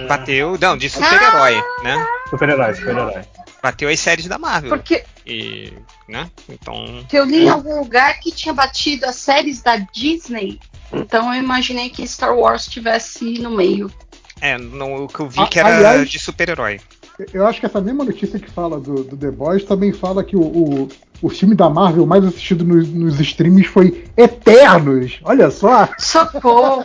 Bateu, 0.08 0.56
não, 0.60 0.78
de 0.78 0.88
super-herói, 0.88 1.56
né? 1.84 2.06
Super-herói, 2.30 2.76
super-herói. 2.76 3.22
Bateu 3.64 3.89
as 3.89 3.99
séries 3.99 4.28
da 4.28 4.38
Marvel. 4.38 4.70
Porque 4.70 5.03
E, 5.26 5.74
né? 6.08 6.30
Então, 6.47 7.03
que 7.10 7.18
eu 7.18 7.26
li 7.26 7.45
em 7.45 7.49
algum 7.49 7.80
lugar 7.80 8.20
que 8.20 8.32
tinha 8.32 8.53
batido 8.53 9.08
as 9.08 9.16
séries 9.16 9.64
da 9.64 9.78
Disney. 9.78 10.60
Então 10.93 11.33
eu 11.33 11.41
imaginei 11.41 11.89
que 11.89 12.07
Star 12.07 12.36
Wars 12.38 12.63
estivesse 12.63 13.39
no 13.39 13.51
meio. 13.51 13.91
é, 14.41 14.57
no, 14.57 15.05
o 15.05 15.07
que 15.07 15.19
eu 15.19 15.29
vi 15.29 15.39
A- 15.41 15.47
que 15.47 15.59
era 15.59 15.75
aliás- 15.77 16.09
de 16.09 16.19
super-herói. 16.19 16.79
Eu 17.33 17.45
acho 17.47 17.61
que 17.61 17.65
essa 17.65 17.79
mesma 17.79 18.03
notícia 18.03 18.38
que 18.38 18.51
fala 18.51 18.77
do, 18.79 19.03
do 19.03 19.15
The 19.15 19.31
Boys 19.31 19.63
também 19.63 19.93
fala 19.93 20.21
que 20.23 20.36
o, 20.36 20.41
o, 20.41 20.89
o 21.26 21.30
filme 21.30 21.55
da 21.55 21.69
Marvel 21.69 22.05
mais 22.05 22.23
assistido 22.23 22.63
nos, 22.63 22.88
nos 22.89 23.19
streams 23.19 23.67
foi 23.67 24.05
Eternos. 24.15 25.19
Olha 25.23 25.49
só. 25.49 25.89
Socorro. 25.97 26.84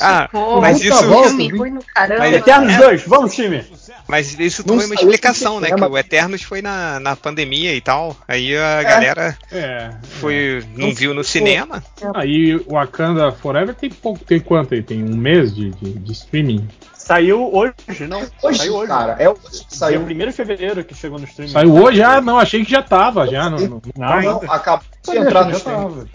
Ah, 0.00 0.28
socorro. 0.30 0.60
mas 0.60 0.82
Puta 0.82 0.94
isso- 0.94 1.06
volta, 1.08 1.28
filme 1.28 1.44
hein? 1.44 1.56
ruim 1.58 1.70
no 1.72 1.82
caramba. 1.94 2.20
Mas 2.20 2.34
Eternos 2.34 2.76
2, 2.76 3.02
vamos, 3.06 3.34
time! 3.34 3.64
Mas 4.08 4.38
isso 4.38 4.62
Não 4.66 4.76
foi 4.76 4.86
uma 4.86 4.94
explicação, 4.94 5.60
né? 5.60 5.70
Que 5.70 5.84
o 5.84 5.98
Eternos 5.98 6.42
foi 6.42 6.62
na, 6.62 6.98
na 7.00 7.14
pandemia 7.16 7.74
e 7.74 7.80
tal. 7.80 8.16
Aí 8.26 8.56
a 8.56 8.82
galera 8.82 9.36
É. 9.50 9.90
foi, 10.20 10.64
não 10.76 10.92
viu 10.94 11.14
no 11.14 11.22
cinema. 11.22 11.82
Aí 12.14 12.56
o 12.56 12.72
Wakanda 12.72 13.30
Forever 13.32 13.74
tem 13.74 13.90
pouco, 13.90 14.24
tem 14.24 14.40
quanto 14.40 14.74
aí? 14.74 14.82
Tem 14.82 15.02
um 15.02 15.16
mês 15.16 15.54
de, 15.54 15.70
de, 15.70 15.92
de 15.92 16.12
streaming? 16.12 16.66
Saiu 17.04 17.50
hoje, 17.52 18.06
não. 18.08 18.22
Hoje, 18.42 18.58
saiu 18.58 18.74
hoje. 18.76 18.86
cara, 18.88 19.16
é 19.18 19.28
o 19.28 19.34
Dia 19.34 19.64
saiu. 19.68 20.00
1 20.02 20.06
de 20.06 20.32
fevereiro 20.32 20.84
que 20.84 20.94
chegou 20.94 21.18
no 21.18 21.24
streaming. 21.24 21.52
Saiu 21.52 21.74
hoje? 21.74 22.00
Ah, 22.02 22.20
não, 22.20 22.38
achei 22.38 22.64
que 22.64 22.70
já 22.70 22.82
tava, 22.82 23.26
já. 23.26 23.50
Não, 23.50 23.58
não, 23.58 23.82
não 23.96 24.22
Não, 24.22 24.38
tá 24.38 24.54
acabou 24.54 24.86
de 25.04 25.16
entrar 25.16 25.44
no 25.44 25.50
já 25.50 25.56
stream. 25.58 25.82
tava. 25.82 26.06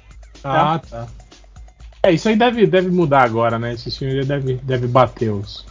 Ah, 0.43 0.79
tá. 0.89 1.07
É, 2.03 2.11
isso 2.11 2.29
aí 2.29 2.35
deve, 2.37 2.65
deve 2.65 2.89
mudar 2.89 3.23
agora, 3.23 3.59
né? 3.59 3.73
Esse 3.73 3.91
filme 3.91 4.23
deve, 4.23 4.53
deve 4.63 4.87
bater 4.87 5.29
os. 5.29 5.65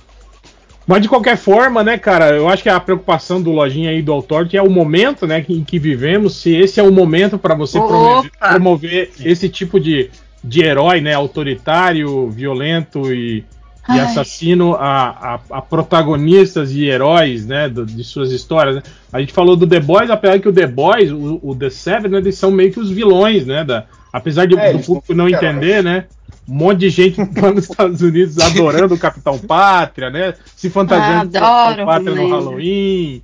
Mas 0.87 1.03
de 1.03 1.09
qualquer 1.09 1.37
forma, 1.37 1.83
né, 1.83 1.99
cara, 1.99 2.37
eu 2.37 2.49
acho 2.49 2.63
que 2.63 2.69
a 2.69 2.79
preocupação 2.79 3.43
do 3.43 3.51
Lojinha 3.51 3.91
aí 3.91 4.03
do 4.03 4.13
Authority 4.13 4.57
é 4.57 4.63
o 4.63 4.71
momento, 4.71 5.27
né, 5.27 5.45
em 5.49 5.65
que 5.65 5.81
vivemos, 5.81 6.37
se 6.37 6.55
esse 6.55 6.79
é 6.79 6.83
o 6.83 6.93
momento 6.93 7.37
para 7.39 7.57
você 7.57 7.77
Opa! 7.79 7.89
promover, 7.89 8.31
promover 8.39 9.11
esse 9.25 9.49
tipo 9.49 9.81
de, 9.81 10.11
de 10.45 10.63
herói, 10.63 11.01
né, 11.01 11.13
autoritário, 11.15 12.31
violento 12.31 13.13
e, 13.13 13.45
e 13.89 13.93
Ai. 13.93 14.01
assassino 14.01 14.75
a, 14.75 15.35
a, 15.51 15.59
a 15.59 15.63
protagonistas 15.63 16.73
e 16.73 16.85
heróis, 16.87 17.47
né, 17.47 17.69
do- 17.69 17.87
de 17.87 18.03
suas 18.05 18.33
histórias. 18.33 18.77
né? 18.77 18.83
A 19.13 19.21
gente 19.21 19.33
falou 19.33 19.57
do 19.57 19.67
The 19.67 19.81
Boys, 19.81 20.11
apesar 20.11 20.39
que 20.41 20.49
o 20.49 20.53
The 20.53 20.67
Boys, 20.67 21.11
o, 21.13 21.39
o 21.43 21.55
The 21.55 21.71
Seven, 21.71 22.11
né, 22.11 22.19
eles 22.19 22.37
são 22.37 22.51
meio 22.51 22.73
que 22.73 22.81
os 22.81 22.91
vilões, 22.91 23.47
né, 23.47 23.65
da, 23.65 23.85
apesar 24.13 24.47
de 24.47 24.59
É, 24.59 24.73
do 24.73 24.81
público 24.81 25.15
não 25.15 25.29
entender, 25.29 25.83
né, 25.83 26.07
um 26.49 26.55
monte 26.55 26.79
de 26.81 26.91
gente 26.91 27.19
lá 27.41 27.53
nos 27.53 27.69
Estados 27.69 28.01
Unidos 28.03 28.39
adorando 28.39 28.95
o 28.95 28.99
Capitão 28.99 29.37
Pátria, 29.39 30.11
né? 30.11 30.35
Se 30.55 30.71
fantasiando 30.71 31.29
de 31.31 31.39
Adoro, 31.39 31.77
Capitão 31.77 31.87
Pátria 31.87 32.15
no. 32.15 32.29
Halloween, 32.31 33.23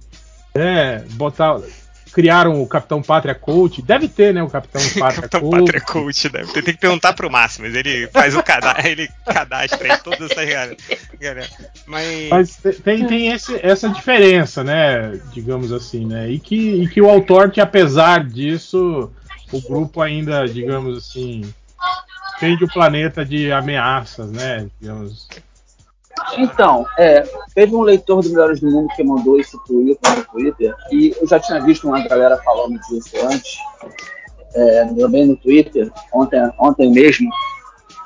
né? 0.54 1.04
Botar, 1.12 1.56
criaram 2.12 2.60
o 2.62 2.66
Capitão 2.66 3.00
Pátria 3.02 3.34
Coach. 3.34 3.80
Deve 3.82 4.06
ter, 4.08 4.32
né? 4.34 4.42
O 4.42 4.48
Capitão 4.50 4.80
Pátria 4.98 5.22
Capitão 5.28 5.40
Coach. 5.40 5.58
Pátria 5.64 5.80
Coach, 5.80 6.32
né? 6.32 6.44
Tem 6.52 6.62
que 6.62 6.76
perguntar 6.76 7.12
pro 7.14 7.30
Máximo, 7.30 7.66
ele 7.66 8.06
faz 8.08 8.36
o 8.36 8.42
cadastro, 8.42 8.86
ele 8.88 9.08
cadastra 9.26 9.92
aí 9.94 9.98
todas 10.00 10.30
essas 10.30 10.48
galera. 10.48 10.76
galera. 11.20 11.48
Mas, 11.86 12.28
Mas 12.28 12.56
te- 12.56 12.72
tem, 12.82 13.06
tem 13.06 13.28
esse- 13.32 13.58
essa 13.62 13.88
diferença, 13.88 14.62
né? 14.62 15.18
Digamos 15.32 15.72
assim, 15.72 16.06
né? 16.06 16.30
E 16.30 16.38
que, 16.38 16.82
e 16.82 16.88
que 16.88 17.00
o 17.00 17.08
autor, 17.10 17.50
que 17.50 17.60
apesar 17.60 18.24
disso, 18.24 19.10
o 19.50 19.60
grupo 19.60 20.00
ainda, 20.00 20.46
digamos 20.46 20.96
assim, 20.98 21.42
defende 22.34 22.64
o 22.64 22.68
planeta 22.68 23.24
de 23.24 23.50
ameaças, 23.52 24.30
né? 24.30 24.66
Digamos. 24.80 25.28
Então, 26.38 26.86
é, 26.98 27.22
teve 27.54 27.74
um 27.74 27.82
leitor 27.82 28.22
do 28.22 28.30
Melhores 28.30 28.60
do 28.60 28.70
Mundo 28.70 28.88
que 28.94 29.02
mandou 29.02 29.38
esse 29.38 29.56
tweet 29.64 29.98
no 30.16 30.24
Twitter, 30.26 30.74
e 30.90 31.14
eu 31.20 31.26
já 31.26 31.38
tinha 31.38 31.60
visto 31.60 31.86
uma 31.86 32.06
galera 32.06 32.38
falando 32.38 32.78
disso 32.80 33.16
antes, 33.24 33.58
é, 34.54 34.84
também 34.94 35.26
no 35.26 35.36
Twitter, 35.36 35.90
ontem, 36.12 36.40
ontem 36.58 36.90
mesmo, 36.90 37.28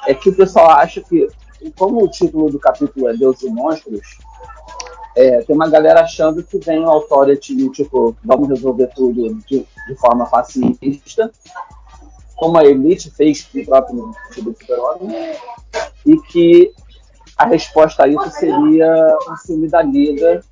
é 0.07 0.15
que 0.15 0.29
o 0.29 0.35
pessoal 0.35 0.71
acha 0.71 1.01
que, 1.01 1.29
como 1.77 2.05
o 2.05 2.11
título 2.11 2.51
do 2.51 2.59
capítulo 2.59 3.09
é 3.09 3.17
Deus 3.17 3.43
e 3.43 3.51
Monstros, 3.51 4.19
é, 5.17 5.43
tem 5.43 5.57
uma 5.57 5.69
galera 5.69 6.03
achando 6.03 6.43
que 6.43 6.59
vem 6.59 6.81
o 6.81 6.89
Authority, 6.89 7.71
tipo, 7.71 8.15
vamos 8.23 8.49
resolver 8.49 8.89
tudo 8.95 9.35
de, 9.47 9.67
de 9.89 9.95
forma 9.97 10.27
pacifista, 10.27 11.31
como 12.37 12.59
a 12.59 12.65
Elite 12.65 13.11
fez 13.11 13.43
com 13.45 13.59
o 13.59 13.65
próprio 13.65 13.97
do 13.97 14.55
Super-Homem, 14.61 15.33
e 16.05 16.17
que 16.29 16.75
a 17.37 17.47
resposta 17.47 18.05
a 18.05 18.09
isso 18.09 18.30
seria 18.30 19.18
um 19.30 19.37
filme 19.37 19.68
da 19.68 19.82
Liga 19.82 20.43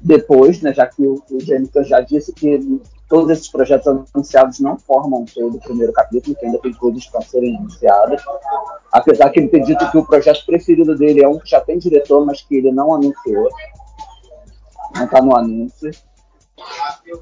depois, 0.00 0.62
né, 0.62 0.72
já 0.72 0.86
que 0.86 1.02
o, 1.02 1.14
o 1.30 1.38
Gunn 1.44 1.84
já 1.84 2.00
disse 2.00 2.32
que 2.32 2.80
todos 3.08 3.30
esses 3.30 3.48
projetos 3.48 3.86
anunciados 4.14 4.60
não 4.60 4.78
formam 4.78 5.24
todo 5.26 5.56
o 5.56 5.60
primeiro 5.60 5.92
capítulo, 5.92 6.36
que 6.36 6.46
ainda 6.46 6.58
tem 6.58 6.72
coisas 6.72 7.06
para 7.06 7.22
serem 7.22 7.56
anunciadas. 7.56 8.22
Apesar 8.92 9.30
que 9.30 9.40
ele 9.40 9.48
ter 9.48 9.60
dito 9.60 9.90
que 9.90 9.98
o 9.98 10.06
projeto 10.06 10.44
preferido 10.46 10.96
dele 10.96 11.22
é 11.22 11.28
um 11.28 11.38
que 11.38 11.50
já 11.50 11.60
tem 11.60 11.78
diretor, 11.78 12.24
mas 12.24 12.42
que 12.42 12.56
ele 12.56 12.72
não 12.72 12.94
anunciou. 12.94 13.48
Não 14.94 15.04
está 15.04 15.20
no 15.20 15.36
anúncio. 15.36 15.90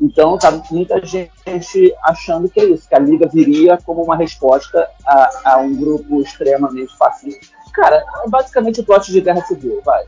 Então, 0.01 0.39
tá 0.39 0.51
muita 0.71 1.05
gente 1.05 1.95
achando 2.03 2.49
que 2.49 2.61
é 2.61 2.65
isso, 2.65 2.89
que 2.89 2.95
a 2.95 2.99
Liga 2.99 3.29
viria 3.29 3.79
como 3.85 4.03
uma 4.03 4.17
resposta 4.17 4.89
a, 5.05 5.53
a 5.53 5.57
um 5.59 5.75
grupo 5.75 6.21
extremamente 6.21 6.97
fascista. 6.97 7.56
Cara, 7.77 8.03
é 8.25 8.29
basicamente 8.29 8.81
o 8.81 8.85
plot 8.85 9.13
de 9.13 9.21
guerra 9.21 9.45
civil, 9.45 9.83
vai. 9.85 10.05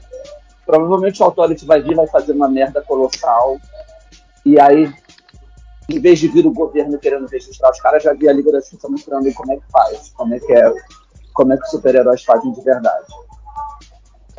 Provavelmente 0.65 1.23
o 1.23 1.27
Authority 1.27 1.67
vai 1.67 1.83
vir, 1.83 1.95
vai 1.95 2.07
fazer 2.07 2.33
uma 2.33 2.49
merda 2.49 2.81
colossal, 2.83 3.59
e 4.45 4.59
aí, 4.59 4.91
em 5.91 6.01
vez 6.01 6.19
de 6.19 6.29
vir 6.29 6.47
o 6.47 6.53
governo 6.53 6.99
querendo 6.99 7.27
registrar 7.27 7.71
os 7.71 7.81
caras, 7.81 8.03
já 8.03 8.15
vi 8.15 8.27
a 8.27 8.33
Liga 8.33 8.51
da 8.51 8.61
Justiça 8.61 8.89
mostrando 8.89 9.31
como 9.35 9.53
é 9.53 9.57
que 9.57 9.71
faz, 9.71 10.13
como 10.17 10.35
é 10.35 10.41
que 10.41 10.51
é, 10.51 10.73
como 11.35 11.53
é 11.53 11.57
que 11.59 11.65
os 11.65 11.71
super-heróis 11.71 12.25
fazem 12.25 12.51
de 12.53 12.63
verdade. 12.63 13.07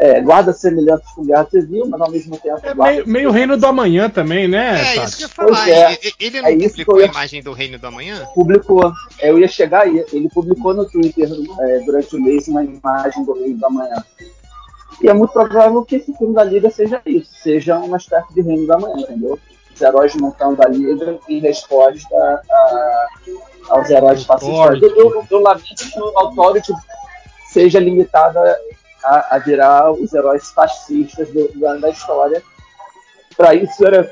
É, 0.01 0.21
guarda 0.21 0.53
semelhanças 0.53 1.05
com 1.13 1.25
Guerra 1.25 1.45
Civil, 1.51 1.85
mas 1.87 1.99
ao 1.99 2.09
mesmo 2.09 2.37
tempo. 2.37 2.57
É 2.63 2.73
guarda- 2.73 2.93
meio, 2.93 3.07
meio 3.07 3.31
reino 3.31 3.57
do 3.57 3.65
amanhã 3.65 4.09
também, 4.09 4.47
né? 4.47 4.79
é 4.81 4.95
Tati? 4.95 5.07
isso 5.07 5.17
que 5.17 5.23
eu 5.23 5.27
ia 5.27 5.33
falar. 5.55 5.69
É. 5.69 5.91
Ele, 5.91 6.13
ele 6.19 6.41
não 6.41 6.47
É 6.49 6.67
publicou 6.69 6.95
eu 6.95 7.01
a 7.01 7.05
ia- 7.05 7.11
imagem 7.11 7.43
do 7.43 7.51
Reino 7.51 7.77
do 7.77 7.87
Amanhã? 7.87 8.25
publicou. 8.33 8.93
Eu 9.21 9.37
ia 9.39 9.47
chegar 9.49 9.81
aí. 9.81 10.05
Ele 10.13 10.29
publicou 10.29 10.73
no 10.73 10.85
Twitter 10.89 11.27
é, 11.61 11.79
durante 11.79 12.15
o 12.15 12.21
mês 12.21 12.47
uma 12.47 12.63
imagem 12.63 13.25
do 13.25 13.33
Reino 13.33 13.59
da 13.59 13.69
Manhã. 13.69 14.01
E 15.01 15.09
é 15.09 15.13
muito 15.13 15.31
provável 15.33 15.83
que 15.83 15.97
esse 15.97 16.13
filme 16.17 16.33
da 16.33 16.43
Liga 16.45 16.69
seja 16.69 17.01
isso, 17.05 17.29
seja 17.43 17.77
uma 17.77 17.97
espécie 17.97 18.33
de 18.33 18.41
Reino 18.41 18.67
da 18.67 18.77
Manhã, 18.79 18.95
entendeu? 19.01 19.37
Os 19.75 19.81
heróis 19.81 20.15
montando 20.15 20.61
a 20.63 20.67
Liga 20.69 21.17
em 21.27 21.39
resposta 21.39 22.07
a- 22.15 23.05
aos 23.69 23.89
heróis 23.89 24.23
fascistas. 24.23 24.81
Eu, 24.81 24.95
eu, 24.95 25.25
eu 25.29 25.39
lamento 25.41 25.75
que 25.91 25.99
o 25.99 26.17
Authority 26.19 26.71
seja 27.51 27.79
limitada 27.79 28.57
a, 29.03 29.35
a 29.35 29.39
virar 29.39 29.91
os 29.91 30.13
heróis 30.13 30.51
fascistas 30.51 31.27
do, 31.29 31.47
do- 31.49 31.79
da 31.79 31.89
história. 31.89 32.41
Para 33.37 33.55
isso 33.55 33.85
era 33.85 34.09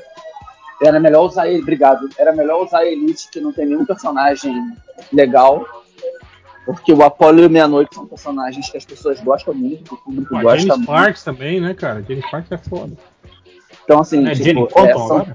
era 0.80 1.00
melhor 1.00 1.24
usar 1.26 1.48
ele, 1.48 1.60
obrigado. 1.60 2.08
Era 2.16 2.32
melhor 2.32 2.64
usar 2.64 2.78
a 2.78 2.86
Elite, 2.86 3.28
que 3.32 3.40
não 3.40 3.52
tem 3.52 3.66
nenhum 3.66 3.84
personagem 3.84 4.54
legal. 5.12 5.66
Porque 6.64 6.92
o 6.92 7.02
Apollo 7.02 7.40
e 7.40 7.46
o 7.46 7.50
Meia-Noite 7.50 7.94
são 7.96 8.06
personagens 8.06 8.70
que 8.70 8.76
as 8.76 8.84
pessoas 8.84 9.18
gostam 9.20 9.54
muito, 9.54 9.84
que 9.84 9.94
o 9.94 9.96
público 9.96 10.28
Pô, 10.36 10.40
gosta 10.42 10.58
James 10.60 10.76
muito. 10.76 10.86
Parks 10.86 11.24
também, 11.24 11.60
né, 11.60 11.74
cara? 11.74 12.02
James 12.06 12.30
Parks 12.30 12.52
é 12.52 12.58
foda. 12.58 12.92
Então, 13.84 14.00
assim, 14.00 14.24
É 14.28 14.34
tipo, 14.34 14.68
é, 14.78 14.92
são- 14.92 15.26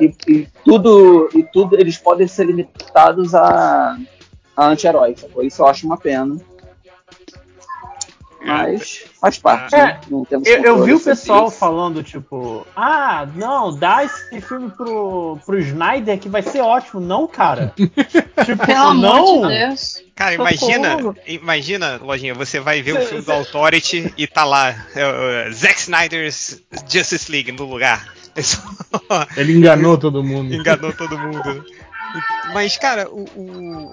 e, 0.00 0.14
e 0.28 0.48
tudo, 0.64 1.28
e 1.34 1.42
tudo 1.42 1.74
eles 1.78 1.98
podem 1.98 2.26
ser 2.28 2.44
limitados 2.46 3.34
a, 3.34 3.98
a 4.56 4.66
anti-heróis. 4.66 5.26
Isso 5.42 5.60
eu 5.60 5.66
acho 5.66 5.84
uma 5.86 5.98
pena. 5.98 6.38
Mas 8.44 9.04
faz 9.20 9.38
parte, 9.38 9.74
É, 9.74 9.78
né? 9.84 10.00
Não 10.08 10.24
temos 10.24 10.46
Eu, 10.48 10.62
eu 10.62 10.84
vi 10.84 10.94
o 10.94 11.00
pessoal 11.00 11.48
isso. 11.48 11.58
falando, 11.58 12.02
tipo, 12.02 12.66
ah, 12.76 13.26
não, 13.34 13.74
dá 13.76 14.04
esse 14.04 14.40
filme 14.40 14.70
pro, 14.70 15.38
pro 15.44 15.58
Snyder 15.58 16.18
que 16.18 16.28
vai 16.28 16.42
ser 16.42 16.60
ótimo. 16.60 17.00
Não, 17.00 17.26
cara. 17.26 17.72
tipo, 17.76 18.66
Pelo 18.66 18.78
amor 18.78 18.94
não. 19.42 19.48
de 19.48 19.58
Deus. 19.58 20.02
Cara, 20.14 20.32
Socorro. 20.32 20.50
imagina, 20.50 21.14
imagina, 21.26 22.00
Lojinha, 22.02 22.34
você 22.34 22.60
vai 22.60 22.80
ver 22.82 22.94
o 22.98 23.02
filme 23.06 23.22
do 23.24 23.32
Authority 23.32 24.12
e 24.16 24.26
tá 24.26 24.44
lá, 24.44 24.70
é, 24.94 25.46
é, 25.48 25.50
Zack 25.52 25.78
Snyder's 25.80 26.62
Justice 26.88 27.30
League 27.30 27.52
no 27.52 27.64
lugar. 27.64 28.12
É 28.36 28.40
Ele 29.40 29.52
enganou 29.56 29.98
todo 29.98 30.22
mundo. 30.22 30.54
enganou 30.54 30.92
todo 30.92 31.18
mundo. 31.18 31.64
Mas, 32.54 32.76
cara, 32.78 33.08
o. 33.10 33.24
o- 33.36 33.92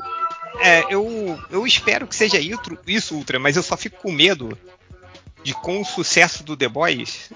é, 0.62 0.86
eu, 0.90 1.40
eu 1.50 1.66
espero 1.68 2.08
que 2.08 2.16
seja 2.16 2.38
isso, 2.88 3.16
Ultra, 3.16 3.40
mas 3.40 3.56
eu 3.56 3.64
só 3.64 3.76
fico 3.78 3.98
com 4.02 4.12
medo 4.12 4.58
de 5.44 5.54
com 5.54 5.80
o 5.82 5.86
sucesso 5.86 6.44
do 6.44 6.58
The 6.58 6.68
Boys 6.68 7.30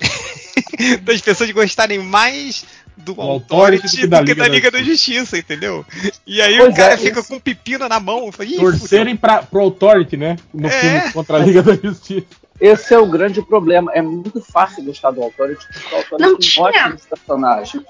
das 1.03 1.21
pessoas 1.21 1.51
gostarem 1.51 1.99
mais 1.99 2.65
do 2.97 3.13
Do 3.13 3.21
Authority 3.21 3.85
Authority 3.85 4.07
do 4.07 4.25
que 4.25 4.35
da 4.35 4.47
Liga 4.47 4.71
da 4.71 4.81
Justiça, 4.83 5.37
entendeu? 5.37 5.85
E 6.27 6.41
aí 6.41 6.57
Pois 6.57 6.73
o 6.73 6.75
cara 6.75 6.93
é, 6.95 6.97
fica 6.97 7.19
isso. 7.19 7.29
com 7.29 7.35
um 7.35 7.39
pepino 7.39 7.87
na 7.87 7.99
mão. 7.99 8.31
Fala, 8.31 8.49
"Ih, 8.49 8.57
Torcerem 8.57 9.15
pra, 9.15 9.41
pro 9.43 9.61
Authority, 9.61 10.17
né? 10.17 10.35
No 10.53 10.67
É. 10.67 10.71
filme 10.71 11.13
contra 11.13 11.37
a 11.37 11.39
Liga 11.39 11.63
da 11.63 11.75
Justiça. 11.75 12.25
Esse 12.59 12.93
é 12.93 12.99
o 12.99 13.05
grande 13.09 13.41
problema. 13.41 13.89
É 13.93 14.01
muito 14.01 14.41
fácil 14.41 14.83
gostar 14.83 15.11
do 15.11 15.23
Authority, 15.23 15.65
porque 15.71 15.95
o 15.95 15.97
Authority 15.97 16.29
Não 16.29 16.37
tinha. 16.37 16.65
ótimos 16.65 17.05
personagens. 17.05 17.83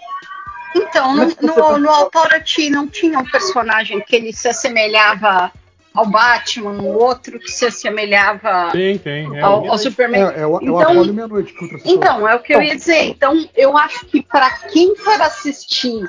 Então, 0.76 1.16
no, 1.16 1.26
no, 1.26 1.54
tá- 1.54 1.78
no 1.80 1.90
Authority 1.90 2.70
não 2.70 2.88
tinha 2.88 3.20
um 3.20 3.26
personagem 3.26 4.00
que 4.02 4.16
ele 4.16 4.32
se 4.34 4.48
assemelhava 4.48 5.52
ao 5.94 6.06
Batman, 6.06 6.72
um 6.72 6.86
outro 6.88 7.40
que 7.40 7.52
se 7.52 7.66
assemelhava 7.66 8.70
Tem, 8.72 8.98
tem. 8.98 9.36
É, 9.38 9.42
ao, 9.42 9.70
ao 9.70 9.78
Superman. 9.78 10.22
É, 10.22 10.42
é 10.42 10.48
o, 10.48 10.58
é 10.58 10.60
o 10.60 10.64
Então- 10.64 11.06
Meia-Noite 11.14 11.54
o 11.56 11.70
pessoa- 11.70 11.82
Então, 11.86 12.28
é 12.28 12.36
o 12.36 12.40
que 12.40 12.54
eu 12.54 12.62
ia 12.62 12.76
dizer. 12.76 13.04
Então, 13.06 13.50
eu 13.56 13.76
acho 13.78 14.06
que 14.06 14.22
para 14.22 14.50
quem 14.72 14.96
for 14.96 15.20
assistir 15.22 16.08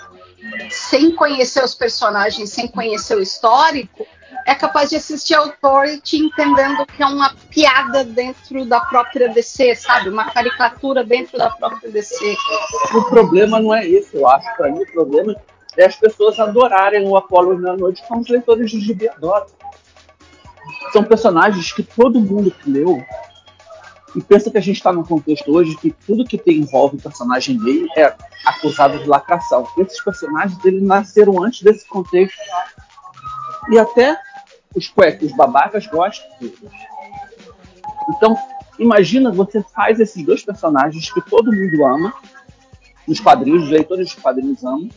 sem 0.70 1.10
conhecer 1.14 1.62
os 1.64 1.74
personagens, 1.74 2.50
sem 2.50 2.66
conhecer 2.68 3.16
o 3.16 3.22
histórico, 3.22 4.06
é 4.46 4.54
capaz 4.54 4.90
de 4.90 4.96
assistir 4.96 5.34
Authority 5.34 6.18
entendendo 6.18 6.86
que 6.86 7.02
é 7.02 7.06
uma 7.06 7.34
piada 7.50 8.04
dentro 8.04 8.64
da 8.64 8.80
própria 8.80 9.28
DC, 9.28 9.74
sabe? 9.76 10.08
Uma 10.08 10.30
caricatura 10.30 11.04
dentro 11.04 11.38
da 11.38 11.50
própria 11.50 11.90
DC. 11.90 12.36
O 12.94 13.04
problema 13.04 13.60
não 13.60 13.74
é 13.74 13.86
esse, 13.86 14.16
eu 14.16 14.26
acho. 14.28 14.46
Para 14.56 14.70
mim, 14.70 14.82
o 14.82 14.92
problema 14.92 15.36
é 15.76 15.84
as 15.84 15.96
pessoas 15.96 16.38
adorarem 16.38 17.06
o 17.06 17.16
Apollo 17.16 17.58
na 17.58 17.76
noite 17.76 18.02
como 18.08 18.20
os 18.20 18.28
leitores 18.28 18.70
de 18.70 18.80
Gibi 18.80 19.08
adoram. 19.08 19.46
São 20.92 21.04
personagens 21.04 21.72
que 21.72 21.82
todo 21.82 22.20
mundo 22.20 22.50
que 22.50 22.70
leu 22.70 23.02
e 24.14 24.20
pensa 24.20 24.50
que 24.50 24.58
a 24.58 24.60
gente 24.60 24.76
está 24.76 24.92
num 24.92 25.04
contexto 25.04 25.52
hoje 25.52 25.76
que 25.76 25.90
tudo 26.06 26.24
que 26.24 26.36
tem, 26.36 26.58
envolve 26.58 27.00
personagem 27.00 27.56
gay 27.58 27.86
é 27.96 28.12
acusado 28.44 28.98
de 28.98 29.06
lacração. 29.06 29.66
Esses 29.78 30.02
personagens 30.02 30.58
eles 30.64 30.82
nasceram 30.82 31.42
antes 31.42 31.62
desse 31.62 31.86
contexto. 31.86 32.36
E 33.70 33.78
até 33.78 34.18
os 34.74 34.88
cuecos 34.88 35.32
babacas 35.32 35.86
gostam 35.86 36.28
deles. 36.40 36.58
Então, 38.16 38.36
imagina 38.78 39.30
você 39.30 39.62
faz 39.74 40.00
esses 40.00 40.24
dois 40.24 40.44
personagens 40.44 41.12
que 41.12 41.20
todo 41.22 41.52
mundo 41.52 41.84
ama, 41.84 42.12
nos 43.06 43.20
quadrinhos, 43.20 43.64
os 43.64 43.70
leitores 43.70 44.12
dos 44.12 44.22
quadrinhos 44.22 44.64
amam, 44.64 44.88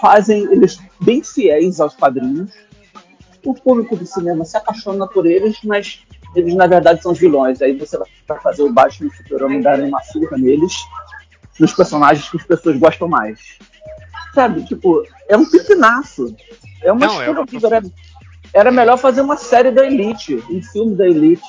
fazem 0.00 0.42
eles 0.52 0.78
bem 1.00 1.22
fiéis 1.22 1.80
aos 1.80 1.94
quadrinhos. 1.94 2.52
O 3.44 3.54
público 3.54 3.96
do 3.96 4.06
cinema 4.06 4.44
se 4.44 4.56
apaixona 4.56 5.06
por 5.06 5.26
eles, 5.26 5.58
mas 5.64 6.02
eles 6.34 6.54
na 6.54 6.66
verdade 6.66 7.02
são 7.02 7.12
os 7.12 7.18
vilões. 7.18 7.60
Aí 7.62 7.76
você 7.76 7.98
vai 8.26 8.40
fazer 8.40 8.62
o 8.62 8.72
Batman 8.72 9.10
e 9.30 9.34
o 9.34 9.62
darem 9.62 9.88
uma 9.88 10.02
surra 10.02 10.36
neles, 10.36 10.74
nos 11.58 11.72
personagens 11.72 12.28
que 12.28 12.36
as 12.36 12.44
pessoas 12.44 12.78
gostam 12.78 13.08
mais. 13.08 13.58
Sabe, 14.34 14.64
tipo, 14.64 15.06
é 15.28 15.36
um 15.36 15.48
pipinaço. 15.48 16.34
É 16.84 16.92
uma 16.92 17.06
Não, 17.06 17.22
é 17.22 17.30
horrível. 17.30 17.72
Era, 17.72 17.82
era 18.52 18.70
melhor 18.70 18.96
fazer 18.98 19.20
uma 19.20 19.36
série 19.36 19.70
da 19.70 19.84
Elite, 19.84 20.36
um 20.50 20.62
filme 20.62 20.94
da 20.94 21.06
Elite. 21.06 21.42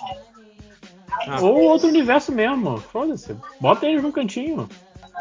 Ah. 1.28 1.40
Ou 1.42 1.62
outro 1.64 1.88
universo 1.88 2.32
mesmo. 2.32 2.78
Foda-se. 2.78 3.36
Bota 3.60 3.86
eles 3.86 4.02
num 4.02 4.12
cantinho. 4.12 4.68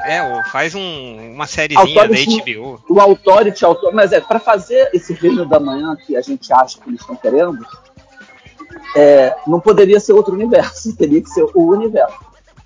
É, 0.04 0.22
ou 0.22 0.42
faz 0.44 0.74
um- 0.74 1.32
uma 1.34 1.46
sériezinha 1.46 2.08
da 2.08 2.14
HBO. 2.16 2.82
O 2.88 3.00
Authority, 3.00 3.64
autor, 3.64 3.92
mas 3.94 4.12
é, 4.12 4.20
para 4.20 4.40
fazer 4.40 4.90
esse 4.92 5.12
reino 5.12 5.46
da 5.46 5.60
manhã 5.60 5.94
que 5.96 6.16
a 6.16 6.20
gente 6.20 6.52
acha 6.52 6.80
que 6.80 6.88
eles 6.90 7.00
estão 7.00 7.14
querendo, 7.14 7.64
é, 8.96 9.34
não 9.46 9.60
poderia 9.60 10.00
ser 10.00 10.12
outro 10.12 10.34
universo, 10.34 10.94
teria 10.98 11.22
que 11.22 11.28
ser 11.30 11.46
o 11.54 11.70
universo. 11.70 12.18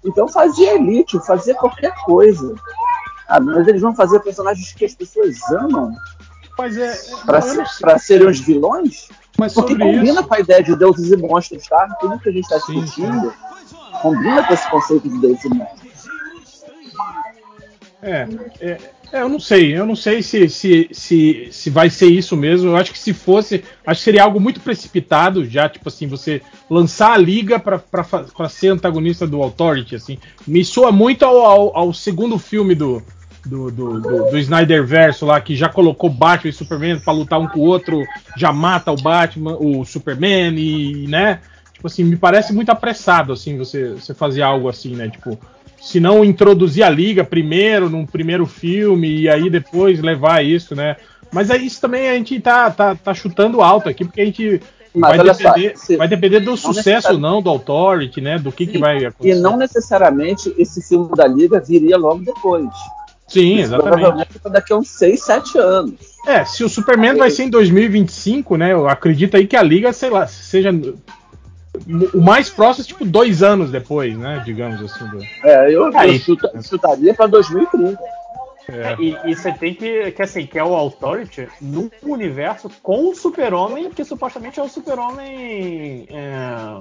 Então 0.05 0.27
fazia 0.29 0.75
Elite, 0.75 1.19
fazia 1.27 1.55
qualquer 1.55 1.93
coisa. 2.05 2.55
Ah, 3.29 3.41
mas 3.41 3.69
eles 3.69 3.83
vão 3.83 3.95
fazer 3.95 4.21
personagens 4.21 4.73
que 4.73 4.85
as 4.87 4.95
pessoas 4.95 5.39
amam 5.53 5.93
Mas 6.59 6.77
é. 6.77 6.93
para 7.25 7.39
eu 7.39 7.55
não 7.55 7.67
sei. 7.67 7.81
pra 7.81 7.99
serem 7.99 8.27
os 8.29 8.41
vilões? 8.41 9.09
Mas 9.39 9.55
Porque 9.55 9.79
combina 9.79 10.21
isso. 10.21 10.25
com 10.25 10.35
a 10.35 10.41
ideia 10.41 10.63
de 10.63 10.75
deuses 10.77 11.13
e 11.13 11.17
monstros, 11.17 11.65
tá? 11.69 11.97
Tudo 12.01 12.19
que 12.19 12.29
a 12.29 12.33
gente 12.33 12.43
está 12.43 12.57
discutindo 12.57 13.33
combina 14.03 14.45
com 14.45 14.53
esse 14.53 14.69
conceito 14.69 15.09
de 15.09 15.21
deuses 15.21 15.45
e 15.45 15.49
monstros. 15.49 15.89
É, 18.01 18.29
é, 18.61 18.79
é, 19.13 19.23
eu 19.23 19.29
não 19.29 19.41
sei, 19.41 19.77
eu 19.77 19.85
não 19.85 19.97
sei 19.97 20.23
se, 20.23 20.49
se, 20.49 20.89
se, 20.93 21.49
se 21.51 21.71
vai 21.71 21.91
ser 21.91 22.07
isso 22.07 22.37
mesmo. 22.37 22.71
Eu 22.71 22.77
acho 22.77 22.93
que 22.93 22.99
se 22.99 23.13
fosse, 23.13 23.65
acho 23.87 24.01
que 24.01 24.05
seria 24.05 24.23
algo 24.23 24.41
muito 24.41 24.61
precipitado 24.61 25.45
já, 25.45 25.69
tipo 25.69 25.89
assim, 25.89 26.07
você 26.07 26.43
lançar 26.71 27.13
a 27.13 27.17
liga 27.17 27.59
pra, 27.59 27.79
pra, 27.79 28.05
pra 28.05 28.49
ser 28.49 28.69
antagonista 28.69 29.27
do 29.27 29.43
Authority, 29.43 29.97
assim. 29.97 30.19
Me 30.47 30.65
soa 30.65 30.93
muito 30.93 31.25
ao, 31.25 31.39
ao, 31.39 31.77
ao 31.77 31.95
segundo 31.95 32.39
filme 32.39 32.75
do, 32.75 33.03
do, 33.49 33.71
do, 33.71 34.01
do, 34.01 34.31
do 34.31 34.39
Snyder 34.39 34.85
Verso 34.87 35.25
lá, 35.27 35.41
que 35.41 35.57
já 35.57 35.69
colocou 35.69 36.11
Batman 36.11 36.51
e 36.51 36.53
Superman 36.53 36.99
pra 37.01 37.13
lutar 37.13 37.41
um 37.41 37.49
com 37.49 37.61
o 37.61 37.63
outro, 37.63 38.05
já 38.37 38.53
mata 38.53 38.93
o 38.93 38.97
Batman, 38.97 39.57
o 39.59 39.85
Superman 39.85 40.55
e, 40.59 41.07
né? 41.09 41.41
Tipo 41.73 41.87
assim, 41.87 42.05
me 42.05 42.17
parece 42.17 42.53
muito 42.53 42.71
apressado, 42.71 43.33
assim, 43.33 43.57
você, 43.57 43.91
você 43.95 44.13
fazer 44.13 44.43
algo 44.43 44.69
assim, 44.69 44.95
né? 44.95 45.09
Tipo, 45.09 45.39
se 45.81 45.99
não 46.01 46.25
introduzir 46.25 46.83
a 46.83 46.91
liga 46.91 47.25
primeiro, 47.25 47.89
num 47.89 48.05
primeiro 48.05 48.45
filme, 48.47 49.21
e 49.23 49.29
aí 49.29 49.49
depois 49.49 50.01
levar 50.01 50.45
isso, 50.45 50.75
né? 50.75 50.97
Mas 51.33 51.51
aí 51.51 51.67
isso 51.67 51.81
também 51.81 52.09
a 52.09 52.15
gente 52.15 52.39
tá, 52.41 52.71
tá, 52.71 52.95
tá 52.95 53.15
chutando 53.15 53.61
alto 53.63 53.89
aqui, 53.89 54.05
porque 54.05 54.21
a 54.21 54.25
gente 54.25 54.61
Mas 54.95 55.17
vai 55.19 55.27
só, 55.35 55.53
depender, 55.53 55.79
se- 55.79 55.97
vai 55.97 56.09
depender 56.09 56.41
do 56.41 56.57
sucesso 56.57 56.89
necessari- 56.89 57.15
ou 57.15 57.21
não 57.21 57.41
do 57.41 57.49
Authority, 57.51 58.21
né? 58.21 58.39
Do 58.39 58.51
que, 58.51 58.67
que 58.67 58.79
vai 58.79 58.99
E 59.03 59.07
acontecer. 59.07 59.41
não 59.41 59.57
necessariamente 59.57 60.53
esse 60.59 60.83
filme 60.83 61.09
da 61.15 61.27
Liga 61.29 61.61
viria 61.61 61.97
logo 61.97 62.25
depois. 62.25 62.67
Sim, 63.29 63.55
Isso 63.55 63.61
exatamente. 63.75 63.93
Provavelmente 64.01 64.31
daqui 64.51 64.73
a 64.73 64.77
uns 64.77 64.89
6, 64.89 65.23
7 65.23 65.59
anos. 65.59 65.95
É, 66.27 66.45
se 66.45 66.65
o 66.65 66.69
Superman 66.69 67.17
vai 67.17 67.31
ser 67.31 67.45
em 67.45 67.51
2025, 67.51 68.57
né? 68.57 68.73
Eu 68.73 68.89
acredito 68.89 69.37
aí 69.37 69.47
que 69.47 69.57
a 69.57 69.63
liga, 69.63 69.93
sei 69.93 70.11
lá, 70.11 70.27
seja 70.27 70.71
o 72.15 72.21
mais 72.21 72.49
próximo, 72.51 72.87
tipo, 72.87 73.05
dois 73.05 73.43
anos 73.43 73.71
depois, 73.71 74.17
né? 74.17 74.43
Digamos 74.45 74.81
assim. 74.83 75.07
do- 75.09 75.23
É, 75.45 75.71
eu, 75.73 75.97
Aí. 75.97 76.15
eu 76.15 76.19
chuta- 76.21 76.51
chutaria 76.63 77.15
pra 77.15 77.27
2030. 77.27 77.99
é. 78.69 78.97
E, 78.99 79.17
e 79.27 79.35
você 79.35 79.53
tem 79.53 79.75
que, 79.75 80.11
que 80.13 80.23
assim, 80.23 80.47
que 80.47 80.59
é 80.59 80.65
o 80.65 80.75
Authority 80.75 81.49
num 81.61 81.89
universo 82.03 82.71
com 82.83 83.11
o 83.11 83.15
Super-Homem, 83.15 83.91
que 83.91 84.05
supostamente 84.05 84.59
é 84.59 84.63
o 84.63 84.69
Super-Homem 84.69 86.07
é, 86.11 86.81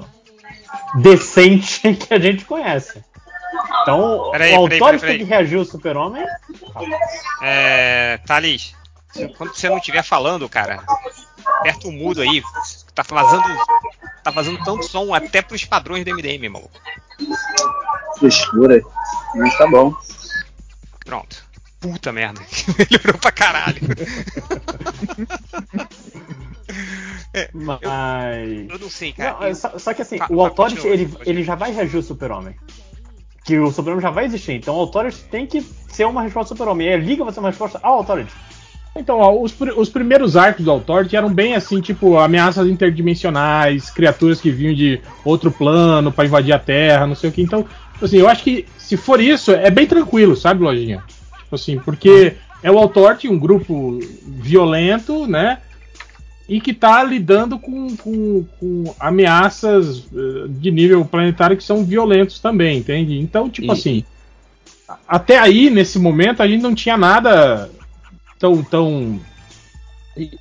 decente 1.01 1.81
que 1.95 2.13
a 2.13 2.19
gente 2.19 2.43
conhece. 2.45 3.03
Então, 3.81 4.29
Peraí, 4.31 4.53
o 4.55 4.63
peraí, 4.63 4.79
Authority 4.79 5.05
tem 5.05 5.17
que 5.19 5.23
reagir 5.23 5.57
ao 5.59 5.65
Super-Homem. 5.65 6.25
É. 7.41 8.17
Thales, 8.25 8.75
se- 9.13 9.27
quando 9.29 9.55
você 9.55 9.69
não 9.69 9.77
estiver 9.77 10.03
falando, 10.03 10.47
cara, 10.49 10.83
aperta 11.59 11.87
o 11.87 11.91
mudo 11.91 12.21
aí. 12.21 12.41
Tá 12.93 13.03
vazando. 13.07 13.43
Tá 14.23 14.31
vazando 14.31 14.63
tanto 14.65 14.83
som 14.85 15.13
até 15.13 15.41
pros 15.41 15.63
padrões 15.63 16.03
do 16.03 16.11
MDM, 16.11 16.49
maluco. 16.49 16.79
Frescura. 18.19 18.81
Mas 19.35 19.57
tá 19.57 19.67
bom. 19.67 19.93
Pronto. 21.05 21.45
Puta 21.79 22.11
merda. 22.11 22.41
Melhorou 22.77 23.17
pra 23.21 23.31
caralho. 23.31 23.79
Mas. 27.53 27.81
Eu 28.69 28.79
não 28.79 28.89
sei, 28.89 29.13
cara. 29.13 29.33
Não, 29.33 29.43
é 29.43 29.51
Eu- 29.51 29.55
só, 29.55 29.77
só 29.79 29.93
que 29.93 30.01
assim, 30.01 30.17
Fa- 30.17 30.27
o 30.29 30.41
Authority 30.41 30.87
ele, 30.87 31.13
ele 31.25 31.43
já 31.43 31.55
vai 31.55 31.71
reagir 31.71 31.97
ao 31.97 32.03
Super-Homem. 32.03 32.55
Que 33.47 33.57
o 33.57 33.71
Super-Homem 33.71 34.03
já 34.03 34.11
vai 34.11 34.25
existir. 34.25 34.51
Então 34.51 34.75
o 34.75 34.81
Authority 34.81 35.23
tem 35.31 35.47
que 35.47 35.65
ser 35.87 36.05
uma 36.05 36.21
resposta 36.21 36.53
ao 36.53 36.57
Super-Homem. 36.57 36.87
E 36.89 36.93
a 36.93 36.97
Liga 36.97 37.23
vai 37.23 37.33
ser 37.33 37.39
uma 37.39 37.49
resposta 37.49 37.79
ao 37.81 37.95
Authority. 37.95 38.31
Então, 38.95 39.19
ó, 39.19 39.41
os, 39.41 39.51
pr- 39.51 39.73
os 39.77 39.89
primeiros 39.89 40.35
arcos 40.35 40.65
do 40.65 40.71
Authority 40.71 41.15
eram 41.15 41.31
bem 41.33 41.55
assim, 41.55 41.79
tipo, 41.79 42.17
ameaças 42.17 42.67
interdimensionais, 42.67 43.89
criaturas 43.89 44.41
que 44.41 44.51
vinham 44.51 44.73
de 44.73 44.99
outro 45.23 45.51
plano 45.51 46.11
pra 46.11 46.25
invadir 46.25 46.51
a 46.53 46.59
Terra, 46.59 47.07
não 47.07 47.15
sei 47.15 47.29
o 47.29 47.33
que. 47.33 47.41
Então, 47.41 47.63
tipo 47.93 48.05
assim, 48.05 48.17
eu 48.17 48.27
acho 48.27 48.43
que 48.43 48.65
se 48.77 48.97
for 48.97 49.21
isso, 49.21 49.51
é 49.51 49.69
bem 49.69 49.85
tranquilo, 49.85 50.35
sabe, 50.35 50.63
Lojinha? 50.63 51.03
Tipo 51.39 51.55
assim, 51.55 51.77
porque 51.79 52.33
é 52.63 52.71
o 52.71 52.77
Authority, 52.79 53.29
um 53.29 53.37
grupo 53.39 53.99
violento, 54.25 55.27
né? 55.27 55.59
E 56.47 56.61
que 56.61 56.73
tá 56.73 57.03
lidando 57.03 57.59
com, 57.59 57.95
com, 57.97 58.45
com 58.59 58.95
ameaças 58.99 60.05
eh, 60.13 60.47
de 60.47 60.71
nível 60.71 61.03
planetário 61.03 61.57
que 61.57 61.63
são 61.63 61.83
violentos 61.83 62.39
também, 62.39 62.77
entende? 62.77 63.19
Então, 63.19 63.49
tipo 63.49 63.67
E- 63.67 63.71
assim, 63.71 64.03
até 65.07 65.37
aí, 65.37 65.69
nesse 65.69 65.99
momento, 65.99 66.41
a 66.41 66.47
gente 66.47 66.61
não 66.61 66.73
tinha 66.73 66.97
nada 66.97 67.69
tão 68.39 68.63
tão, 68.63 69.19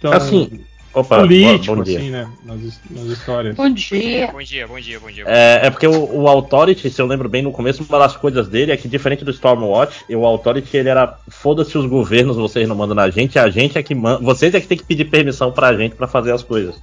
tão 0.00 0.12
Assim, 0.12 0.61
opa, 1.01 1.18
político 1.18 1.66
bom, 1.66 1.76
bom 1.76 1.82
dia. 1.84 1.99
assim, 1.99 2.11
né, 2.11 2.28
nas, 2.44 2.80
nas 2.90 3.05
histórias. 3.05 3.55
Bom 3.55 3.68
dia. 3.70 4.28
Bom 4.32 4.42
dia, 4.42 4.66
bom 4.66 4.80
dia, 4.80 5.01
bom 5.01 5.11
dia. 5.11 5.24
É, 5.26 5.66
é 5.66 5.70
porque 5.70 5.86
o, 5.86 6.22
o 6.22 6.28
Authority, 6.28 6.90
se 6.90 7.01
eu 7.01 7.07
lembro 7.07 7.28
bem 7.28 7.42
no 7.42 7.53
começo, 7.53 7.84
uma 7.88 7.99
das 7.99 8.16
coisas 8.16 8.49
dele 8.49 8.72
é 8.72 8.76
que, 8.76 8.88
diferente 8.88 9.24
do 9.24 9.30
Stormwatch, 9.30 10.05
o 10.11 10.24
Authority 10.26 10.76
ele 10.76 10.88
era 10.88 11.18
foda-se 11.28 11.76
os 11.78 11.86
governos, 11.86 12.36
vocês 12.36 12.68
não 12.68 12.74
mandam 12.76 12.94
na 12.97 13.09
gente, 13.11 13.38
a 13.38 13.49
gente 13.49 13.78
é 13.78 13.82
que 13.82 13.94
manda. 13.94 14.22
Vocês 14.22 14.55
é 14.55 14.61
que 14.61 14.66
tem 14.66 14.78
que 14.78 14.84
pedir 14.84 15.05
permissão 15.07 15.53
pra 15.53 15.74
gente 15.76 15.94
pra 15.94 16.09
fazer 16.09 16.32
as 16.32 16.42
coisas. 16.42 16.74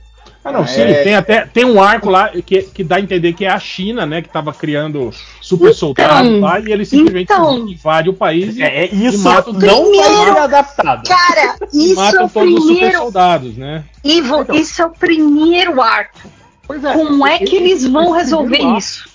Ah, 0.46 0.52
não, 0.52 0.64
É. 0.64 0.68
sim, 0.68 1.04
tem 1.04 1.16
até 1.16 1.46
tem 1.46 1.64
um 1.64 1.82
arco 1.82 2.10
lá 2.10 2.28
que, 2.30 2.64
que 2.64 2.84
dá 2.84 2.98
a 2.98 3.00
entender 3.00 3.32
que 3.32 3.46
é 3.46 3.50
a 3.50 3.60
China, 3.60 4.06
né, 4.06 4.22
que 4.22 4.28
tava 4.28 4.52
criando 4.54 5.10
super 5.44 5.66
Então, 5.66 5.74
soldados 5.74 6.40
lá 6.40 6.60
e 6.60 6.72
ele 6.72 6.86
simplesmente 6.86 7.32
então. 7.32 7.68
invade 7.68 8.10
o 8.10 8.14
país 8.14 8.56
e, 8.56 8.64
É, 8.64 8.86
é 8.86 8.96
isso 8.96 9.18
e 9.18 9.24
mata 9.24 9.52
não 9.52 9.60
Primeiro- 9.60 10.38
adaptado. 10.40 11.08
Cara, 11.08 11.58
e 11.74 11.92
isso 11.92 12.00
é 12.00 12.04
matam 12.06 12.26
o 12.26 12.30
todos 12.30 12.54
os 12.54 12.62
super 12.62 12.74
primeiro. 12.76 12.98
soldados, 13.00 13.58
né? 13.58 13.84
Ivo, 14.04 14.42
Então. 14.42 14.56
isso 14.56 14.82
é 14.82 14.86
o 14.86 14.90
primeiro 14.92 15.82
arco. 15.82 16.20
Pois 16.66 16.82
é. 16.84 16.94
Como 16.94 17.28
é 17.28 17.40
que 17.40 17.56
eles 17.58 17.86
vão 17.86 18.12
resolver 18.12 18.48
primeiro 18.52 18.68
arco- 18.70 18.80
isso? 18.80 19.10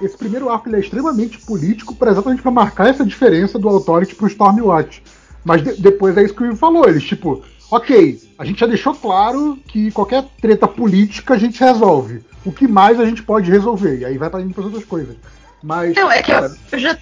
Esse 0.00 0.16
primeiro 0.18 0.48
arco 0.50 0.68
ele 0.68 0.76
é 0.76 0.80
extremamente 0.80 1.38
político 1.38 1.94
para 1.94 2.10
exatamente 2.10 2.42
para 2.42 2.50
marcar 2.50 2.88
essa 2.88 3.04
diferença 3.04 3.56
do 3.56 3.68
Authority 3.68 4.16
pro 4.16 4.26
Stormwatch. 4.26 5.00
Mas 5.44 5.62
de- 5.62 5.74
depois 5.80 6.16
é 6.16 6.24
isso 6.24 6.34
que 6.34 6.42
o 6.42 6.46
Ivo 6.46 6.56
falou, 6.56 6.88
eles 6.88 7.04
tipo, 7.04 7.40
ok, 7.70 8.20
a 8.36 8.44
gente 8.44 8.58
já 8.58 8.66
deixou 8.66 8.94
claro 8.94 9.56
que 9.68 9.92
qualquer 9.92 10.24
treta 10.40 10.66
política 10.66 11.34
a 11.34 11.38
gente 11.38 11.60
resolve. 11.60 12.20
O 12.44 12.50
que 12.50 12.66
mais 12.66 12.98
a 12.98 13.04
gente 13.04 13.22
pode 13.22 13.48
resolver? 13.48 13.98
E 14.00 14.04
aí 14.04 14.18
vai 14.18 14.28
para 14.28 14.40
as 14.40 14.56
outras 14.58 14.84
coisas. 14.84 15.14
Mas 15.62 15.94
Não, 15.94 16.10
é 16.10 16.22
que 16.22 16.32
cara, 16.32 16.54
eu 16.72 16.78
já. 16.78 16.98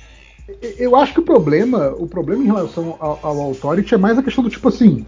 Eu 0.79 0.97
acho 0.97 1.13
que 1.15 1.21
o 1.21 1.25
problema, 1.25 1.95
o 1.97 2.07
problema 2.07 2.43
em 2.43 2.47
relação 2.47 2.97
ao, 2.99 3.19
ao 3.23 3.41
Authority 3.41 3.95
é 3.95 3.99
mais 3.99 4.19
a 4.19 4.23
questão 4.23 4.43
do 4.43 4.51
tipo 4.51 4.69
assim. 4.69 5.07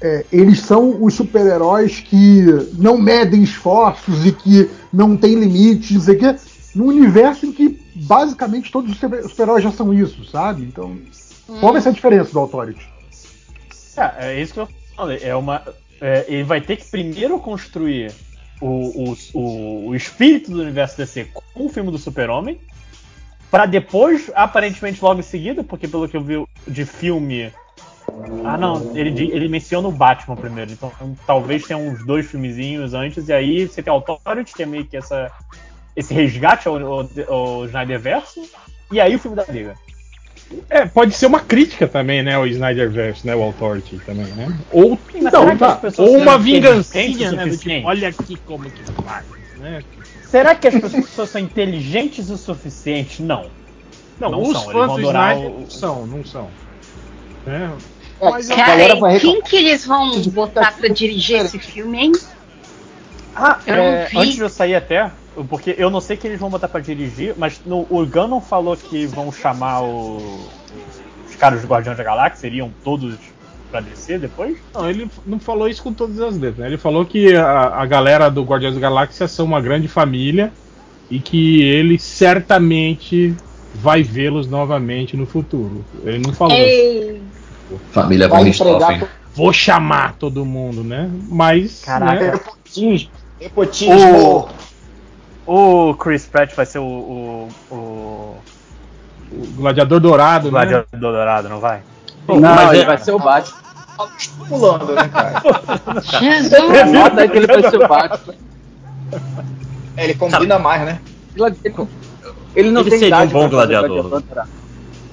é, 0.00 0.24
eles 0.32 0.60
são 0.60 1.02
os 1.02 1.14
super-heróis 1.14 2.00
que 2.00 2.44
não 2.78 2.96
medem 2.98 3.42
esforços 3.42 4.24
e 4.26 4.32
que 4.32 4.68
não 4.92 5.16
têm 5.16 5.34
limites, 5.34 5.92
não 5.92 6.00
sei 6.00 6.16
o 6.16 6.18
quê, 6.18 6.36
num 6.74 6.86
universo 6.86 7.46
em 7.46 7.52
que 7.52 7.78
basicamente 7.94 8.72
todos 8.72 8.90
os 8.92 8.98
super- 8.98 9.22
super-heróis 9.22 9.62
já 9.62 9.70
são 9.70 9.92
isso, 9.94 10.24
sabe? 10.24 10.62
Então, 10.62 10.96
qual 11.60 11.72
vai 11.72 11.80
ser 11.82 11.90
a 11.90 11.92
diferença 11.92 12.32
do 12.32 12.40
Authority? 12.40 12.84
É, 13.96 14.26
é 14.28 14.42
isso 14.42 14.54
que 14.54 14.60
eu 14.60 14.68
falei. 14.96 15.20
É 15.22 15.36
uma, 15.36 15.62
é, 16.00 16.24
ele 16.28 16.44
vai 16.44 16.60
ter 16.62 16.76
que 16.78 16.86
primeiro 16.90 17.38
construir 17.38 18.10
o, 18.62 19.10
o, 19.10 19.16
o, 19.34 19.88
o 19.88 19.94
espírito 19.94 20.52
do 20.52 20.62
universo 20.62 20.96
DC 20.96 21.28
com 21.52 21.66
o 21.66 21.68
filme 21.68 21.90
do 21.90 21.98
Super-Homem, 21.98 22.60
para 23.50 23.66
depois, 23.66 24.30
aparentemente 24.34 25.02
logo 25.02 25.20
em 25.20 25.24
seguida, 25.24 25.64
porque 25.64 25.88
pelo 25.88 26.08
que 26.08 26.16
eu 26.16 26.22
vi 26.22 26.46
de 26.66 26.86
filme. 26.86 27.52
Ah, 28.44 28.56
não, 28.56 28.96
ele, 28.96 29.30
ele 29.32 29.48
menciona 29.48 29.88
o 29.88 29.92
Batman 29.92 30.36
primeiro, 30.36 30.72
então 30.72 30.92
talvez 31.26 31.64
tenha 31.64 31.78
uns 31.78 32.04
dois 32.06 32.26
filmezinhos 32.26 32.94
antes, 32.94 33.28
e 33.28 33.32
aí 33.32 33.66
você 33.66 33.82
tem 33.82 33.92
Authority, 33.92 34.54
que 34.54 34.62
é 34.62 34.66
meio 34.66 34.84
que 34.84 34.96
essa, 34.96 35.30
esse 35.96 36.14
resgate 36.14 36.68
ao, 36.68 36.76
ao, 36.76 37.08
ao 37.28 37.64
Snyderverse, 37.66 38.50
e 38.90 39.00
aí 39.00 39.14
o 39.14 39.18
filme 39.18 39.36
da 39.36 39.44
Liga. 39.44 39.74
É, 40.70 40.86
pode 40.86 41.14
ser 41.14 41.26
uma 41.26 41.40
crítica 41.40 41.86
também, 41.86 42.22
né? 42.22 42.38
O 42.38 42.46
Snyderverse, 42.46 43.26
né? 43.26 43.34
O 43.34 43.42
Authority 43.42 43.98
também, 44.06 44.26
né? 44.34 44.48
Ou, 44.70 44.96
Sim, 45.10 45.22
mas 45.22 45.32
não, 45.32 45.56
tá, 45.56 45.72
as 45.74 45.80
pessoas 45.80 46.10
ou 46.10 46.18
uma 46.18 46.38
vingancinha, 46.38 47.32
né? 47.32 47.46
Do 47.46 47.56
tipo, 47.56 47.86
olha 47.86 48.08
aqui 48.08 48.36
como 48.38 48.70
que 48.70 48.84
faz, 49.02 49.26
né? 49.56 49.82
Será 50.24 50.54
que 50.54 50.66
as 50.68 50.74
pessoas 50.74 51.28
são 51.30 51.40
inteligentes 51.40 52.30
o 52.30 52.36
suficiente? 52.38 53.22
Não. 53.22 53.50
Não, 54.18 54.30
Não 54.30 54.42
os 54.42 54.52
são, 54.52 54.62
eles 54.62 54.72
fãs 54.72 54.86
vão 54.86 54.96
do 54.96 55.00
adorar 55.00 55.32
Snyder 55.36 55.50
o- 55.52 55.60
não 55.60 55.70
são, 55.70 56.06
não 56.06 56.24
são. 56.24 56.50
É, 57.44 57.70
Mas 58.20 58.50
a 58.50 58.54
Cara, 58.56 58.94
vai 58.96 59.18
quem 59.18 59.42
que 59.42 59.56
eles 59.56 59.84
vão 59.84 60.22
botar 60.30 60.72
pra 60.76 60.88
dirigir 60.88 61.44
esse 61.44 61.58
filme, 61.58 61.98
hein? 61.98 62.12
Ah, 63.34 63.60
Eu 63.66 63.76
não 63.76 63.82
é, 63.84 64.06
vi. 64.06 64.18
antes 64.18 64.34
de 64.34 64.40
eu 64.42 64.48
sair 64.48 64.74
até, 64.74 65.10
porque 65.48 65.74
eu 65.78 65.90
não 65.90 66.00
sei 66.00 66.16
que 66.16 66.26
eles 66.26 66.38
vão 66.40 66.50
botar 66.50 66.68
pra 66.68 66.80
dirigir, 66.80 67.34
mas 67.36 67.60
no, 67.64 67.86
o 67.88 68.06
Gunn 68.06 68.28
não 68.28 68.40
falou 68.40 68.76
que 68.76 69.06
vão 69.06 69.30
chamar 69.32 69.82
o- 69.82 70.46
os 71.28 71.36
caras 71.36 71.62
do 71.62 71.66
Guardião 71.68 71.94
da 71.94 72.02
Galáxia, 72.04 72.40
seriam 72.40 72.70
todos 72.84 73.16
pra 73.70 73.80
descer 73.80 74.18
depois? 74.18 74.58
Não, 74.74 74.88
ele 74.88 75.10
não 75.24 75.38
falou 75.40 75.66
isso 75.68 75.82
com 75.82 75.92
todas 75.92 76.20
as 76.20 76.34
letras. 76.36 76.58
né? 76.58 76.66
Ele 76.66 76.76
falou 76.78 77.04
que 77.06 77.34
a, 77.34 77.80
a 77.82 77.86
galera 77.86 78.30
do 78.30 78.42
Guardiões 78.42 78.74
da 78.74 78.80
Galáxia 78.80 79.26
são 79.26 79.46
uma 79.46 79.60
grande 79.60 79.88
família 79.88 80.52
e 81.10 81.18
que 81.18 81.62
ele 81.62 81.98
certamente 81.98 83.34
vai 83.74 84.02
vê-los 84.02 84.46
novamente 84.46 85.16
no 85.16 85.26
futuro. 85.26 85.84
Ele 86.04 86.18
não 86.18 86.32
falou, 86.34 86.56
Ei, 86.56 87.22
Família 87.90 88.28
Vai 88.28 88.46
entregar 88.48 89.08
vou 89.34 89.52
chamar 89.52 90.14
todo 90.18 90.44
mundo, 90.44 90.84
né? 90.84 91.10
Mas. 91.28 91.82
Caraca. 91.84 92.20
né, 92.22 92.32
Nepotismo. 92.32 93.10
Nepotismo. 93.40 93.94
O 94.48 94.48
Chris 95.98 96.26
Pratt 96.26 96.54
vai 96.54 96.66
ser 96.66 96.78
o, 96.78 96.84
o, 96.84 97.48
o, 97.70 97.74
o 99.32 99.46
Gladiador 99.56 100.00
Dourado, 100.00 100.48
o 100.48 100.52
né? 100.52 100.60
Gladiador 100.60 101.12
Dourado, 101.12 101.48
não 101.48 101.60
vai? 101.60 101.82
Não, 102.28 102.40
Mas 102.40 102.72
ele 102.72 102.84
vai 102.84 102.98
ser 102.98 103.12
o 103.12 103.18
Batman. 103.18 103.62
Pulando, 104.48 104.94
né, 104.94 105.08
cara? 105.08 105.42
Jesus! 106.20 106.54
Aí 107.18 107.28
que 107.28 107.36
ele 107.38 107.46
vai 107.46 107.70
ser 107.70 107.76
o 107.76 107.88
Batman. 107.88 108.34
É, 109.96 110.04
ele 110.04 110.14
combina 110.14 110.58
mais, 110.58 110.82
né? 110.84 111.00
Ele 112.54 112.70
não 112.70 112.82
Ele 112.82 112.90
tem 112.90 112.98
seria 112.98 113.16
um 113.16 113.18
idade 113.18 113.32
bom 113.32 113.48
gladiador. 113.48 114.02
dourado. 114.08 114.50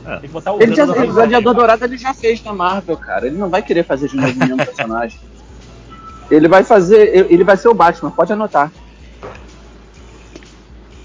Tem 0.06 0.20
que 0.22 0.28
botar 0.30 0.54
o 0.54 0.62
Ele 0.62 0.76
já, 0.76 0.86
Gladiador 0.86 1.10
o 1.10 1.14
Gladiador 1.14 1.54
Dourado 1.54 1.86
ele 1.86 1.98
já 1.98 2.14
fez 2.14 2.44
na 2.44 2.54
Marvel, 2.54 2.98
cara. 2.98 3.28
Ele 3.28 3.38
não 3.38 3.50
vai 3.50 3.62
querer 3.62 3.84
fazer 3.84 4.08
de 4.08 4.16
novo 4.16 4.34
o 4.34 4.38
mesmo 4.38 4.58
personagem. 4.58 5.20
Ele 6.32 6.48
vai 6.48 6.64
fazer. 6.64 7.28
Ele 7.30 7.44
vai 7.44 7.58
ser 7.58 7.68
o 7.70 7.74
Batman, 7.74 8.12
pode 8.12 8.34
anotar. 8.34 8.72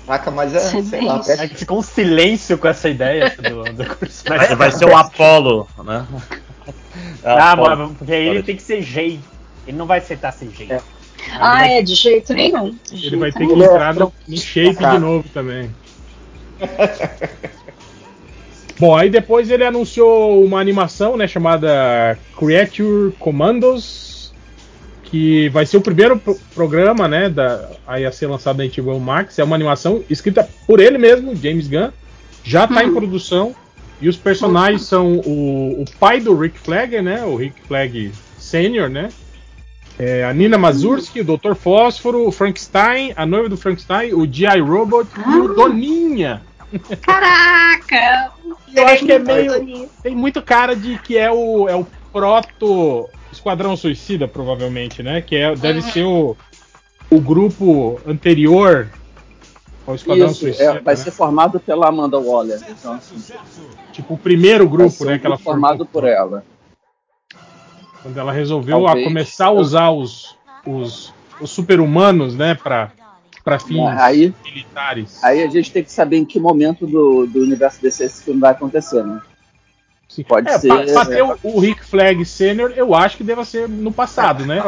Caraca, 0.06 0.30
mas 0.30 0.54
é, 0.54 0.60
sei 0.60 1.00
lá, 1.00 1.22
Silêncio. 1.22 1.44
É 1.44 1.48
que 1.48 1.56
ficou 1.56 1.78
um 1.78 1.82
silêncio 1.82 2.58
com 2.58 2.68
essa 2.68 2.88
ideia 2.88 3.34
do, 3.38 3.64
do 3.72 3.84
Chris 3.96 4.22
Pratt. 4.22 4.48
Vai, 4.48 4.56
vai 4.56 4.72
ser 4.72 4.84
o 4.86 4.96
Apollo, 4.96 5.68
né? 5.84 6.06
Ah, 7.24 7.52
Apollo. 7.52 7.88
mas 7.88 7.98
porque 7.98 8.12
aí 8.12 8.28
ele 8.28 8.42
tem 8.42 8.54
que 8.56 8.62
ser 8.62 8.80
Jay. 8.82 9.18
Ele 9.66 9.76
não 9.76 9.86
vai 9.86 9.98
aceitar 9.98 10.32
ser 10.32 10.50
Jay. 10.50 10.70
É. 10.70 10.80
Ah, 11.32 11.66
é, 11.66 11.82
de 11.82 11.94
jeito 11.94 12.32
nenhum. 12.32 12.76
De 12.90 13.06
Ele 13.06 13.16
vai 13.16 13.32
jeito 13.32 13.48
ter 13.48 13.54
que 13.54 13.62
entrar 13.64 13.94
no, 13.94 14.12
no 14.28 14.36
shape 14.36 14.76
de 14.76 14.98
novo 14.98 15.28
também. 15.30 15.74
Bom, 18.78 18.96
aí 18.96 19.08
depois 19.08 19.50
ele 19.50 19.64
anunciou 19.64 20.44
uma 20.44 20.60
animação, 20.60 21.16
né, 21.16 21.26
chamada 21.26 22.18
Creature 22.36 23.12
Commandos, 23.18 24.13
que 25.14 25.48
vai 25.50 25.64
ser 25.64 25.76
o 25.76 25.80
primeiro 25.80 26.18
pro- 26.18 26.36
programa, 26.56 27.06
né, 27.06 27.28
da, 27.28 27.70
aí 27.86 28.04
a 28.04 28.10
ser 28.10 28.26
lançado 28.26 28.56
na 28.56 28.64
HBO 28.66 28.98
Max. 28.98 29.38
É 29.38 29.44
uma 29.44 29.54
animação 29.54 30.02
escrita 30.10 30.48
por 30.66 30.80
ele 30.80 30.98
mesmo, 30.98 31.36
James 31.36 31.68
Gunn, 31.68 31.90
já 32.42 32.64
está 32.64 32.82
em 32.82 32.92
produção 32.92 33.54
e 34.00 34.08
os 34.08 34.16
personagens 34.16 34.82
são 34.82 35.18
o, 35.18 35.82
o 35.82 35.84
pai 36.00 36.18
do 36.18 36.36
Rick 36.36 36.58
Flagger, 36.58 37.00
né, 37.00 37.22
o 37.24 37.36
Rick 37.36 37.54
Flag 37.68 38.10
Senior, 38.36 38.88
né, 38.88 39.08
é, 40.00 40.24
a 40.24 40.32
Nina 40.32 40.58
Mazursky, 40.58 41.20
o 41.20 41.24
Dr. 41.24 41.54
Fósforo, 41.54 42.26
o 42.26 42.32
Frankenstein, 42.32 43.12
a 43.14 43.24
noiva 43.24 43.48
do 43.48 43.56
Frankenstein, 43.56 44.14
o 44.14 44.26
G.I. 44.26 44.58
Robot 44.58 45.08
e 45.16 45.36
o 45.38 45.54
Doninha. 45.54 46.42
Caraca! 47.02 48.32
Eu 48.74 48.84
acho 48.88 49.06
que 49.06 49.12
é 49.12 49.20
meio. 49.20 49.88
Tem 50.02 50.16
muito 50.16 50.42
cara 50.42 50.74
de 50.74 50.98
que 50.98 51.16
é 51.16 51.30
o, 51.30 51.68
é 51.68 51.76
o 51.76 51.86
proto 52.12 53.08
Esquadrão 53.34 53.76
Suicida, 53.76 54.26
provavelmente, 54.26 55.02
né? 55.02 55.20
Que 55.20 55.36
é, 55.36 55.54
deve 55.54 55.82
ser 55.82 56.04
o, 56.04 56.36
o 57.10 57.20
grupo 57.20 58.00
anterior 58.06 58.88
ao 59.86 59.94
Esquadrão 59.94 60.26
Isso, 60.30 60.40
Suicida. 60.40 60.64
é, 60.64 60.80
vai 60.80 60.94
né? 60.94 61.00
ser 61.02 61.10
formado 61.10 61.60
pela 61.60 61.88
Amanda 61.88 62.18
Waller. 62.18 62.60
Então, 62.68 62.94
assim, 62.94 63.16
Tipo 63.92 64.14
o 64.14 64.18
primeiro 64.18 64.68
grupo, 64.68 65.04
né? 65.04 65.14
um 65.14 65.18
Que 65.18 65.26
ela 65.26 65.38
formado 65.38 65.78
formou. 65.78 65.92
por 65.92 66.04
ela. 66.04 66.44
Quando 68.02 68.18
ela 68.18 68.32
resolveu 68.32 68.84
a 68.84 68.88
Talvez. 68.88 69.06
começar 69.06 69.46
a 69.46 69.50
usar 69.52 69.90
os, 69.90 70.36
os, 70.66 71.12
os 71.40 71.50
super-humanos, 71.50 72.34
né? 72.36 72.54
Pra, 72.54 72.90
pra 73.42 73.58
fins 73.58 73.78
Aí, 73.98 74.34
militares. 74.44 75.22
aí 75.24 75.42
a 75.42 75.48
gente 75.48 75.70
tem 75.72 75.82
que 75.84 75.92
saber 75.92 76.16
em 76.18 76.24
que 76.24 76.38
momento 76.38 76.86
do, 76.86 77.26
do 77.26 77.40
universo 77.40 77.80
desse 77.80 78.04
esse 78.04 78.22
filme 78.24 78.40
vai 78.40 78.50
acontecer, 78.52 79.02
né? 79.04 79.20
Sim. 80.08 80.22
Pode 80.24 80.48
É, 80.48 80.58
ser. 80.58 80.68
pra, 80.68 80.84
pra 80.92 81.04
ter 81.06 81.22
o, 81.22 81.36
o 81.42 81.58
Rick 81.60 81.84
Flag 81.84 82.24
Senior, 82.24 82.72
eu 82.76 82.94
acho 82.94 83.16
que 83.16 83.24
deva 83.24 83.44
ser 83.44 83.68
no 83.68 83.90
passado, 83.92 84.44
né? 84.46 84.62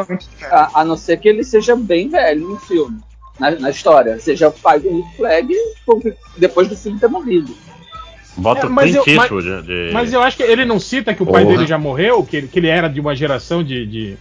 A, 0.51 0.81
a 0.81 0.85
não 0.85 0.97
ser 0.97 1.17
que 1.17 1.29
ele 1.29 1.43
seja 1.43 1.75
bem 1.75 2.09
velho 2.09 2.47
no 2.49 2.57
filme, 2.59 2.99
na, 3.39 3.51
na 3.51 3.69
história. 3.69 4.19
Seja 4.19 4.49
o 4.49 4.51
pai 4.51 4.79
do 4.79 4.89
Rick 4.89 5.15
Flag 5.15 5.55
depois 6.37 6.67
do 6.67 6.75
filme 6.75 6.99
ter 6.99 7.07
morrido. 7.07 7.55
Bota 8.35 8.61
É, 8.61 8.65
o 8.65 8.69
mas 8.71 8.93
eu- 8.93 9.03
mas- 9.07 9.17
Eastwood 9.31 9.61
de... 9.63 9.89
Mas 9.93 10.13
eu 10.13 10.21
acho 10.21 10.37
que 10.37 10.43
ele 10.43 10.65
não 10.65 10.79
cita 10.79 11.13
que 11.13 11.23
o 11.23 11.25
pai 11.25 11.43
dele 11.45 11.65
já 11.65 11.77
morreu, 11.77 12.23
que 12.23 12.37
ele, 12.37 12.47
que 12.47 12.59
ele 12.59 12.67
era 12.67 12.87
de 12.87 12.99
uma 12.99 13.15
geração 13.15 13.63
de, 13.63 13.85
de, 13.85 14.17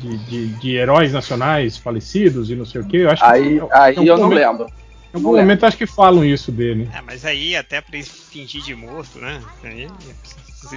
de, 0.00 0.18
de- 0.18 0.46
de 0.58 0.76
heróis 0.76 1.12
nacionais 1.12 1.76
falecidos 1.78 2.50
e 2.50 2.54
não 2.56 2.66
sei 2.66 2.80
o 2.80 2.84
que. 2.84 2.98
Eu 2.98 3.10
acho 3.10 3.24
Aí, 3.24 3.58
que, 3.60 3.66
aí 3.70 3.94
em 3.94 3.98
algum 4.00 4.06
eu 4.10 4.18
não 4.18 4.28
lembro. 4.28 4.66
Em 5.12 5.16
algum 5.16 5.36
momento 5.36 5.64
acho 5.64 5.76
que 5.76 5.86
falam 5.86 6.24
isso 6.24 6.52
dele. 6.52 6.88
É, 6.94 7.00
mas 7.00 7.24
aí 7.24 7.56
até 7.56 7.80
pra 7.80 7.96
ele 7.96 8.06
fingir 8.06 8.62
de 8.62 8.74
morto, 8.74 9.18
né? 9.18 9.40
Aí, 9.64 9.88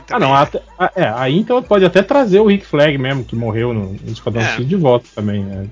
Ah, 0.10 0.20
não. 0.20 0.34
até- 0.34 0.62
é, 0.96 1.12
aí 1.16 1.38
então 1.38 1.62
pode 1.62 1.84
até 1.84 2.02
trazer 2.02 2.40
o 2.40 2.46
Rick 2.48 2.66
Flag 2.66 2.98
mesmo, 2.98 3.26
que 3.26 3.36
morreu 3.36 3.74
no, 3.74 3.94
no 3.94 4.12
Esquadrão 4.12 4.42
É. 4.42 4.58
De 4.62 4.76
volta 4.76 5.06
também. 5.16 5.44
né? 5.44 5.68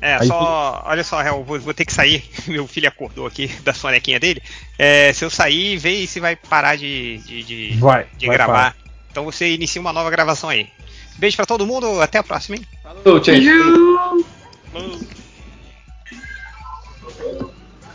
É, 0.00 0.16
Aí 0.16 0.26
só. 0.28 0.82
Olha 0.84 1.02
só, 1.02 1.22
Hel, 1.22 1.42
vou, 1.42 1.58
vou 1.58 1.72
ter 1.72 1.86
que 1.86 1.92
sair. 1.92 2.22
Meu 2.46 2.66
filho 2.66 2.86
acordou 2.88 3.26
aqui 3.26 3.46
da 3.64 3.72
sonequinha 3.72 4.20
dele. 4.20 4.42
É, 4.78 5.10
se 5.12 5.24
eu 5.24 5.30
sair, 5.30 5.78
vê 5.78 6.06
se 6.06 6.20
vai 6.20 6.36
parar 6.36 6.76
de, 6.76 7.16
de, 7.18 7.42
de, 7.42 7.76
Vai, 7.78 8.06
de 8.18 8.26
vai 8.26 8.36
gravar. 8.36 8.76
Então 9.10 9.24
você 9.24 9.54
inicia 9.54 9.80
uma 9.80 9.92
nova 9.92 10.10
gravação 10.10 10.50
aí. 10.50 10.68
Beijo 11.16 11.36
pra 11.36 11.46
todo 11.46 11.66
mundo, 11.66 12.02
até 12.02 12.18
a 12.18 12.22
próxima, 12.22 12.56
hein? 12.56 12.66
Falou, 12.82 13.24
gente. 13.24 13.46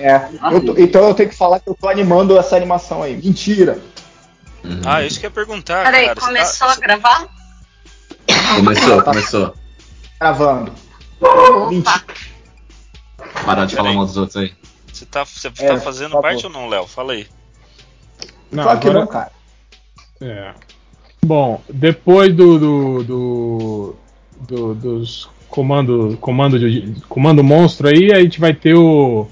É, 0.02 0.30
eu 0.54 0.66
tô- 0.66 0.78
então 0.78 1.08
eu 1.08 1.14
tenho 1.14 1.30
que 1.30 1.36
falar 1.36 1.60
que 1.60 1.70
eu 1.70 1.76
tô 1.76 1.88
animando 1.88 2.38
essa 2.38 2.56
animação 2.56 3.04
aí. 3.04 3.16
Mentira. 3.16 3.80
Ah, 4.86 5.04
isso 5.04 5.20
que 5.20 5.26
eu 5.26 5.30
ia 5.30 5.34
perguntar, 5.34 5.84
Peraí, 5.86 6.08
cara. 6.08 6.20
Você 6.20 6.26
começou 6.28 6.68
tá- 6.68 6.74
a 6.74 6.78
gravar? 6.78 7.28
Começou, 8.56 9.02
começou. 9.04 9.54
Gravando. 10.20 10.72
Opa! 11.20 12.04
Parar 13.46 13.66
de 13.66 13.76
falar 13.76 13.94
mal 13.94 14.06
dos 14.06 14.18
outros 14.18 14.38
aí. 14.38 14.54
Você 14.92 15.06
tá, 15.06 15.24
você 15.26 15.48
É, 15.48 15.68
tá 15.68 15.80
fazendo 15.80 16.20
parte 16.22 16.46
ou 16.46 16.52
não, 16.52 16.68
Léo? 16.68 16.86
Fala 16.88 17.14
aí. 17.14 17.28
Não, 18.52 18.64
Claro 18.64 18.80
que 18.80 18.88
agora- 18.88 19.00
não, 19.06 19.08
cara. 19.12 19.32
É. 20.22 20.54
Bom, 21.24 21.62
depois 21.70 22.36
do, 22.36 22.60
do, 22.60 23.04
do- 23.04 23.96
do- 24.48 24.76
dos 24.76 25.30
comando, 25.50 26.18
comando, 26.22 26.60
de, 26.60 27.02
comando 27.10 27.44
monstro 27.44 27.88
aí, 27.88 28.12
a 28.14 28.20
gente 28.22 28.40
vai 28.40 28.54
ter 28.54 28.76
o, 28.76 29.28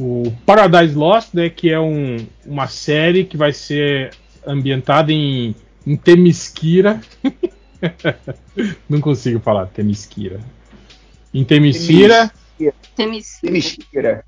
o 0.00 0.32
Paradise 0.46 0.94
Lost, 0.94 1.34
né, 1.34 1.48
que 1.48 1.70
é 1.70 1.80
um, 1.80 2.24
uma 2.46 2.68
série 2.68 3.24
que 3.24 3.36
vai 3.36 3.52
ser 3.52 4.10
ambientada 4.46 5.12
em, 5.12 5.54
em 5.86 5.96
Temisquira. 5.96 7.00
Não 8.88 9.00
consigo 9.00 9.40
falar 9.40 9.66
Temisquira. 9.66 10.40
Em 11.34 11.44
Temisquira. 11.44 12.30
Temisquira. 12.96 14.24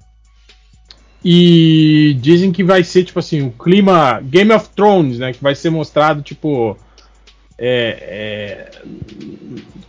E 1.24 2.16
dizem 2.20 2.50
que 2.50 2.64
vai 2.64 2.82
ser, 2.82 3.04
tipo 3.04 3.18
assim, 3.18 3.42
o 3.42 3.50
clima 3.50 4.20
Game 4.20 4.52
of 4.52 4.70
Thrones, 4.70 5.18
né? 5.18 5.32
Que 5.32 5.42
vai 5.42 5.54
ser 5.54 5.70
mostrado, 5.70 6.22
tipo. 6.22 6.76
É, 7.62 8.70
é, 8.72 8.80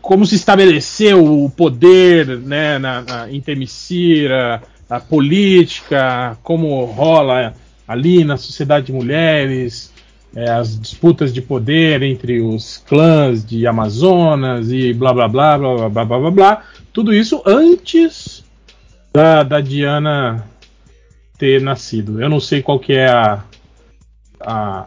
como 0.01 0.25
se 0.25 0.35
estabeleceu 0.35 1.23
o 1.23 1.49
poder 1.49 2.27
né, 2.39 2.77
na, 2.77 3.01
na, 3.01 3.31
em 3.31 3.39
Temicira, 3.39 4.61
a 4.91 4.99
política, 4.99 6.37
como 6.43 6.83
rola 6.83 7.53
ali 7.87 8.25
na 8.25 8.35
sociedade 8.35 8.87
de 8.87 8.91
mulheres, 8.91 9.89
é, 10.35 10.49
as 10.51 10.77
disputas 10.77 11.33
de 11.33 11.41
poder 11.41 12.01
entre 12.01 12.41
os 12.41 12.77
clãs 12.85 13.45
de 13.45 13.65
Amazonas 13.65 14.69
e 14.69 14.91
blá 14.91 15.13
blá 15.13 15.29
blá 15.29 15.57
blá 15.57 15.75
blá 15.75 15.89
blá 15.89 16.05
blá 16.05 16.19
blá, 16.19 16.31
blá. 16.31 16.63
tudo 16.91 17.13
isso 17.13 17.41
antes 17.45 18.43
da, 19.13 19.43
da 19.43 19.61
Diana 19.61 20.45
ter 21.37 21.61
nascido. 21.61 22.21
Eu 22.21 22.27
não 22.27 22.41
sei 22.41 22.61
qual 22.61 22.77
que 22.77 22.91
é 22.91 23.07
a, 23.07 23.45
a 24.41 24.85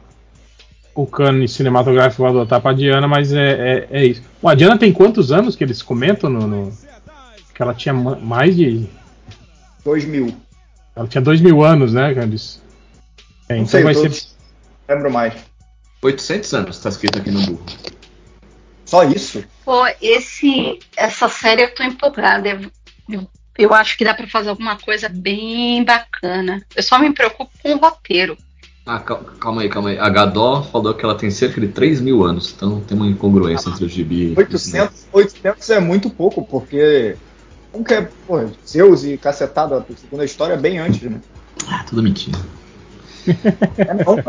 o 0.94 1.07
cânone 1.07 1.48
cinematográfico 1.48 2.22
vai 2.22 2.30
adotar 2.30 2.61
pra 2.61 2.74
Diana, 2.74 3.09
mas 3.09 3.32
é, 3.32 3.88
é, 3.90 4.02
é 4.02 4.07
isso. 4.07 4.22
Bom, 4.40 4.50
a 4.50 4.55
Diana 4.55 4.76
tem 4.76 4.92
quantos 4.92 5.32
anos 5.32 5.57
que 5.57 5.64
eles 5.64 5.80
comentam 5.82 6.28
no, 6.28 6.46
no 6.46 6.72
que 7.55 7.62
ela 7.62 7.72
tinha 7.72 7.94
mais 7.94 8.55
de 8.55 8.86
dois 9.85 10.05
mil. 10.05 10.35
Ela 10.97 11.07
tinha 11.07 11.22
dois 11.22 11.41
mil 11.41 11.62
anos, 11.62 11.93
né, 11.93 12.14
Candice? 12.14 12.61
É, 13.49 13.57
então 13.57 13.66
sei, 13.66 13.82
vai 13.82 13.95
ser 13.95 14.11
lembro 14.89 15.11
mais. 15.11 15.35
800 16.03 16.53
anos, 16.55 16.78
tá 16.78 16.89
escrito 16.89 17.18
aqui 17.18 17.30
no 17.30 17.41
Google. 17.41 17.64
Só 18.85 19.03
isso? 19.05 19.43
Pô, 19.64 19.87
esse, 20.01 20.78
essa 20.97 21.28
série 21.28 21.62
eu 21.62 21.74
tô 21.74 21.82
empolgada. 21.82 22.61
Eu, 23.09 23.28
eu 23.57 23.72
acho 23.72 23.97
que 23.97 24.05
dá 24.05 24.12
para 24.12 24.28
fazer 24.28 24.51
alguma 24.51 24.76
coisa 24.76 25.09
bem 25.09 25.82
bacana. 25.82 26.62
Eu 26.76 26.82
só 26.82 26.99
me 26.99 27.12
preocupo 27.12 27.51
com 27.62 27.74
o 27.74 27.78
roteiro. 27.78 28.37
Ah, 28.87 29.01
calma 29.01 29.62
aí, 29.62 29.68
calma 29.70 29.89
aí. 29.91 29.99
A 29.99 30.11
Gadó 30.11 30.62
falou 30.62 30.93
que 30.93 31.03
ela 31.03 31.14
tem 31.14 31.30
cerca 31.30 31.59
de 31.59 31.68
3 31.68 32.03
mil 32.03 32.22
anos, 32.22 32.53
então 32.55 32.82
tem 32.82 32.95
uma 32.95 33.07
incongruência 33.07 33.70
ah, 33.70 33.72
entre 33.72 33.87
o 33.87 33.89
gibi 33.89 34.35
800, 34.37 35.07
800 35.11 35.70
é 35.70 35.80
muito 35.80 36.11
pouco, 36.11 36.45
porque. 36.45 37.16
Como 37.74 37.84
que 37.84 37.92
é, 37.92 38.08
pô, 38.24 38.38
Zeus 38.64 39.02
e 39.04 39.18
cacetada, 39.18 39.84
segundo 39.96 40.20
a 40.20 40.24
história, 40.24 40.54
é 40.54 40.56
bem 40.56 40.78
antes, 40.78 41.02
né? 41.02 41.20
Ah, 41.66 41.84
tudo 41.84 42.04
mentira. 42.04 42.38
é 43.26 43.94
não, 43.94 44.22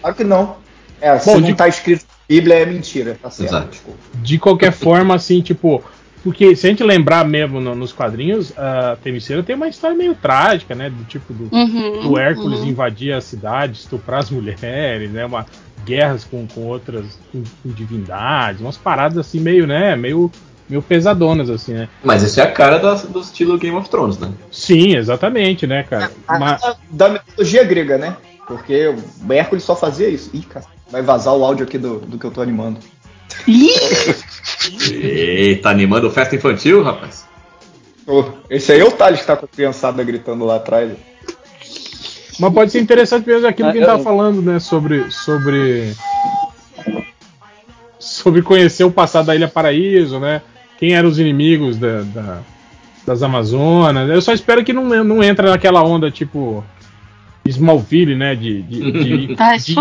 claro 0.00 0.16
que 0.16 0.24
não. 0.24 0.56
É, 0.98 1.18
se 1.18 1.26
Bom, 1.26 1.40
não 1.40 1.48
de... 1.48 1.54
tá 1.54 1.68
escrito 1.68 2.06
na 2.08 2.14
Bíblia, 2.26 2.54
é 2.54 2.64
mentira, 2.64 3.18
tá 3.20 3.30
certo. 3.30 3.50
Exato. 3.50 3.78
De 4.14 4.38
qualquer 4.38 4.72
forma, 4.72 5.14
assim, 5.14 5.42
tipo, 5.42 5.84
porque 6.24 6.56
se 6.56 6.66
a 6.66 6.70
gente 6.70 6.82
lembrar 6.82 7.22
mesmo 7.26 7.60
no, 7.60 7.74
nos 7.74 7.92
quadrinhos, 7.92 8.56
a 8.56 8.96
Themyscira 8.96 9.42
tem 9.42 9.54
uma 9.54 9.68
história 9.68 9.94
meio 9.94 10.14
trágica, 10.14 10.74
né? 10.74 10.88
Do 10.88 11.04
tipo 11.04 11.34
do, 11.34 11.54
uhum, 11.54 12.00
do 12.00 12.18
Hércules 12.18 12.60
uhum. 12.60 12.66
invadir 12.68 13.12
a 13.12 13.20
cidade, 13.20 13.78
estuprar 13.78 14.20
as 14.20 14.30
mulheres, 14.30 15.10
né? 15.10 15.26
Uma, 15.26 15.44
guerras 15.84 16.24
com, 16.24 16.46
com 16.46 16.62
outras 16.62 17.18
com, 17.30 17.44
com 17.62 17.70
divindades, 17.70 18.60
umas 18.60 18.76
paradas 18.76 19.18
assim 19.18 19.38
meio, 19.38 19.66
né? 19.66 19.94
Meio, 19.94 20.30
meio 20.68 20.82
pesadonas, 20.82 21.48
assim, 21.50 21.72
né? 21.72 21.88
Mas 22.02 22.24
essa 22.24 22.40
é 22.40 22.44
a 22.44 22.50
cara 22.50 22.78
da, 22.78 22.94
do 22.94 23.20
estilo 23.20 23.58
Game 23.58 23.76
of 23.76 23.88
Thrones, 23.88 24.18
né? 24.18 24.30
Sim, 24.50 24.96
exatamente, 24.96 25.66
né, 25.66 25.82
cara? 25.82 26.10
A, 26.26 26.38
Mas... 26.38 26.62
Da 26.90 27.08
mitologia 27.08 27.64
grega, 27.64 27.98
né? 27.98 28.16
Porque 28.46 28.88
o 28.88 29.32
Hércules 29.32 29.64
só 29.64 29.74
fazia 29.74 30.08
isso. 30.08 30.30
Ih, 30.32 30.42
cara, 30.42 30.66
vai 30.90 31.02
vazar 31.02 31.34
o 31.34 31.44
áudio 31.44 31.64
aqui 31.64 31.78
do, 31.78 31.98
do 31.98 32.18
que 32.18 32.24
eu 32.24 32.30
tô 32.30 32.40
animando. 32.40 32.78
Eita, 34.92 35.68
animando 35.68 36.10
festa 36.10 36.36
infantil, 36.36 36.82
rapaz? 36.82 37.26
Oh, 38.06 38.24
esse 38.48 38.72
aí 38.72 38.80
é 38.80 38.84
o 38.84 38.92
Thales 38.92 39.20
que 39.20 39.26
tá 39.26 39.36
com 39.36 39.46
a 39.46 39.48
criançada 39.48 40.02
gritando 40.04 40.44
lá 40.44 40.56
atrás. 40.56 40.92
Mas 42.38 42.52
pode 42.52 42.70
ser 42.70 42.80
interessante 42.80 43.26
mesmo 43.26 43.46
aquilo 43.46 43.72
que 43.72 43.78
a 43.78 43.80
gente 43.80 43.90
tá 43.90 43.98
falando, 43.98 44.40
né? 44.42 44.60
Sobre. 44.60 45.10
Sobre. 45.10 45.92
Sobre 47.98 48.42
conhecer 48.42 48.84
o 48.84 48.90
passado 48.90 49.26
da 49.26 49.34
Ilha 49.34 49.48
Paraíso, 49.48 50.20
né? 50.20 50.42
Quem 50.78 50.94
eram 50.94 51.08
os 51.08 51.18
inimigos 51.18 51.78
da, 51.78 52.02
da 52.02 52.42
das 53.06 53.22
Amazonas. 53.22 54.10
Eu 54.10 54.20
só 54.20 54.32
espero 54.32 54.64
que 54.64 54.72
não, 54.72 54.84
não 55.04 55.22
entra 55.22 55.50
naquela 55.50 55.82
onda 55.82 56.10
tipo. 56.10 56.64
Smallville, 57.46 58.16
né? 58.16 58.34
De, 58.34 58.60
de, 58.62 58.92
de, 58.92 59.36
Ai, 59.38 59.56
de 59.60 59.78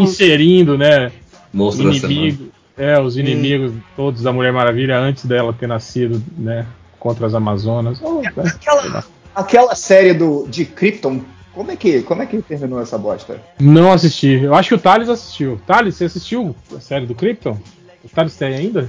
inserindo, 0.00 0.78
né? 0.78 1.10
Monstro 1.52 1.92
inimigo, 1.92 2.48
é, 2.76 3.00
os 3.00 3.16
inimigos 3.16 3.72
hum. 3.72 3.80
todos 3.96 4.22
da 4.22 4.32
Mulher 4.32 4.52
Maravilha 4.52 4.96
antes 4.96 5.24
dela 5.24 5.52
ter 5.52 5.66
nascido, 5.66 6.22
né? 6.36 6.64
Contra 7.00 7.26
as 7.26 7.34
Amazonas. 7.34 8.00
Oh, 8.00 8.22
aquela, 8.38 9.04
aquela 9.34 9.74
série 9.74 10.14
do, 10.14 10.46
de 10.46 10.64
Krypton, 10.64 11.22
como 11.52 11.72
é, 11.72 11.76
que, 11.76 12.02
como 12.02 12.22
é 12.22 12.26
que 12.26 12.40
terminou 12.40 12.80
essa 12.80 12.96
bosta? 12.96 13.40
Não 13.58 13.90
assisti. 13.90 14.40
Eu 14.40 14.54
acho 14.54 14.68
que 14.68 14.74
o 14.76 14.78
Thales 14.78 15.08
assistiu. 15.08 15.60
Thales, 15.66 15.96
você 15.96 16.04
assistiu 16.04 16.54
a 16.76 16.78
série 16.78 17.06
do 17.06 17.16
Krypton? 17.16 17.58
O 18.04 18.08
Thales 18.08 18.36
tem 18.36 18.54
ainda? 18.54 18.88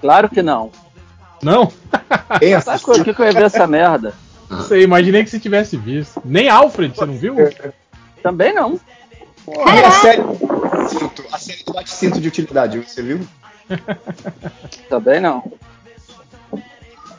Claro 0.00 0.28
que 0.28 0.42
não. 0.42 0.70
Não? 1.42 1.70
Sabe 2.62 2.82
por 2.82 3.04
que, 3.04 3.14
que 3.14 3.20
eu 3.20 3.26
ia 3.26 3.32
ver 3.32 3.44
essa 3.44 3.66
merda? 3.66 4.14
Não 4.50 4.62
sei, 4.62 4.82
imaginei 4.82 5.24
que 5.24 5.30
você 5.30 5.38
tivesse 5.38 5.76
visto. 5.76 6.20
Nem 6.24 6.48
Alfred, 6.48 6.94
você 6.96 7.04
não 7.04 7.14
viu? 7.14 7.36
Também 8.22 8.54
não. 8.54 8.80
Porra, 9.44 9.86
a 9.86 9.90
série, 9.90 10.22
a 11.32 11.38
série 11.38 11.64
do 11.64 11.72
bate-cinto 11.72 12.20
de 12.20 12.28
utilidade, 12.28 12.78
você 12.78 13.02
viu? 13.02 13.20
Também 14.88 15.20
não. 15.20 15.52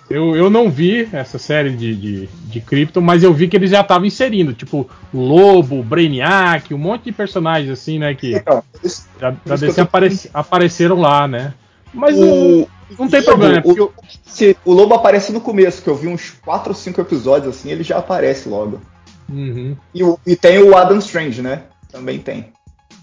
Eu, 0.10 0.36
eu 0.36 0.50
não 0.50 0.72
vi 0.72 1.08
essa 1.14 1.38
série 1.38 1.70
de, 1.70 1.96
de, 1.96 2.28
de 2.28 2.62
Krypton, 2.62 3.00
mas 3.00 3.22
eu 3.22 3.32
vi 3.32 3.48
que 3.48 3.56
eles 3.56 3.70
já 3.70 3.82
estavam 3.82 4.08
inserindo, 4.08 4.54
tipo, 4.54 4.90
o 5.14 5.20
Lobo, 5.20 5.80
o 5.80 5.84
Brainiac, 5.84 6.74
um 6.74 6.80
monte 6.80 7.06
de 7.06 7.12
personagens 7.12 7.70
assim, 7.70 8.00
né, 8.00 8.16
que 8.16 8.36
então, 8.36 8.64
isso, 8.84 9.08
já, 9.20 9.36
já 9.46 9.56
desse 9.56 9.80
apareci, 9.80 10.30
apareceram 10.34 11.00
lá, 11.00 11.28
né? 11.28 11.54
Mas 11.94 12.18
o, 12.18 12.68
não 12.98 13.08
tem 13.08 13.24
problema, 13.24 13.62
o, 13.66 13.78
eu... 13.78 13.94
se, 14.26 14.56
o 14.66 14.74
Lobo 14.74 14.96
aparece 14.96 15.32
no 15.32 15.42
começo, 15.42 15.82
que 15.82 15.90
eu 15.90 15.96
vi 15.96 16.08
uns 16.08 16.32
4 16.32 16.70
ou 16.70 16.76
5 16.76 17.02
episódios 17.02 17.56
assim, 17.56 17.72
ele 17.72 17.84
já 17.84 17.98
aparece 17.98 18.48
logo. 18.50 18.80
Uhum. 19.28 19.76
E, 19.94 20.02
e 20.26 20.36
tem 20.36 20.62
o 20.62 20.76
Adam 20.76 20.98
Strange, 21.00 21.42
né? 21.42 21.64
Também 21.92 22.20
tem. 22.20 22.52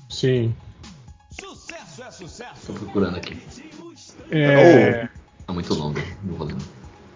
Sim. 0.09 0.55
Sucesso 1.31 2.03
é 2.03 2.11
sucesso. 2.11 2.67
Tô 2.67 2.73
procurando 2.73 3.17
aqui. 3.17 3.39
É... 4.31 5.09
Tá 5.47 5.53
muito 5.53 5.73
longo, 5.75 6.01
não 6.25 6.35
vou 6.35 6.49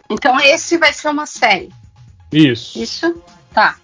Então 0.09 0.39
esse 0.41 0.77
vai 0.77 0.93
ser 0.93 1.09
uma 1.09 1.27
série. 1.27 1.71
Isso. 2.33 2.81
Isso? 2.81 3.23
Tá. 3.53 3.77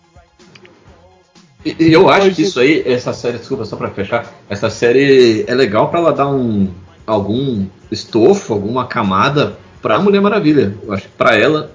E, 1.64 1.92
eu 1.92 2.08
acho 2.08 2.32
que 2.32 2.42
isso 2.42 2.60
aí, 2.60 2.82
essa 2.86 3.12
série, 3.12 3.38
desculpa, 3.38 3.64
só 3.64 3.76
pra 3.76 3.90
fechar, 3.90 4.32
essa 4.48 4.70
série 4.70 5.44
é 5.48 5.54
legal 5.54 5.90
para 5.90 5.98
ela 5.98 6.12
dar 6.12 6.28
um 6.28 6.72
algum 7.04 7.66
estofo, 7.90 8.52
alguma 8.52 8.86
camada 8.86 9.56
pra 9.80 9.98
Mulher 9.98 10.20
Maravilha. 10.20 10.74
Eu 10.82 10.92
acho 10.92 11.04
que 11.04 11.14
pra 11.16 11.36
ela 11.36 11.70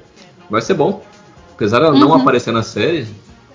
vai 0.49 0.61
ser 0.61 0.73
bom. 0.73 1.03
Apesar 1.53 1.79
dela 1.79 1.93
uhum. 1.93 1.99
não 1.99 2.13
aparecer 2.13 2.51
na 2.51 2.63
série, 2.63 3.05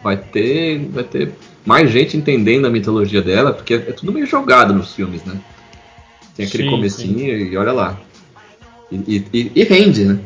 vai 0.02 0.16
ter, 0.16 0.78
vai 0.92 1.04
ter 1.04 1.32
mais 1.64 1.90
gente 1.90 2.16
entendendo 2.16 2.66
a 2.66 2.70
mitologia 2.70 3.20
dela, 3.20 3.52
porque 3.52 3.74
é, 3.74 3.78
tudo 3.78 4.12
meio 4.12 4.26
jogado 4.26 4.72
nos 4.72 4.94
filmes, 4.94 5.24
né? 5.24 5.36
Tem 6.36 6.46
aquele 6.46 6.64
sim, 6.64 6.70
comecinho 6.70 7.18
sim. 7.18 7.52
e 7.52 7.56
olha 7.56 7.72
lá. 7.72 7.98
E, 8.90 9.24
e, 9.32 9.52
e, 9.54 9.64
rende, 9.64 10.04
né? 10.04 10.18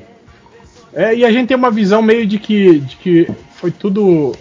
É, 0.92 1.14
e 1.14 1.24
a 1.24 1.32
gente 1.32 1.48
tem 1.48 1.56
uma 1.56 1.70
visão 1.70 2.02
meio 2.02 2.26
de 2.26 2.38
que, 2.38 2.80
de 2.80 2.96
que 2.96 3.28
foi 3.54 3.70
tudo 3.70 4.34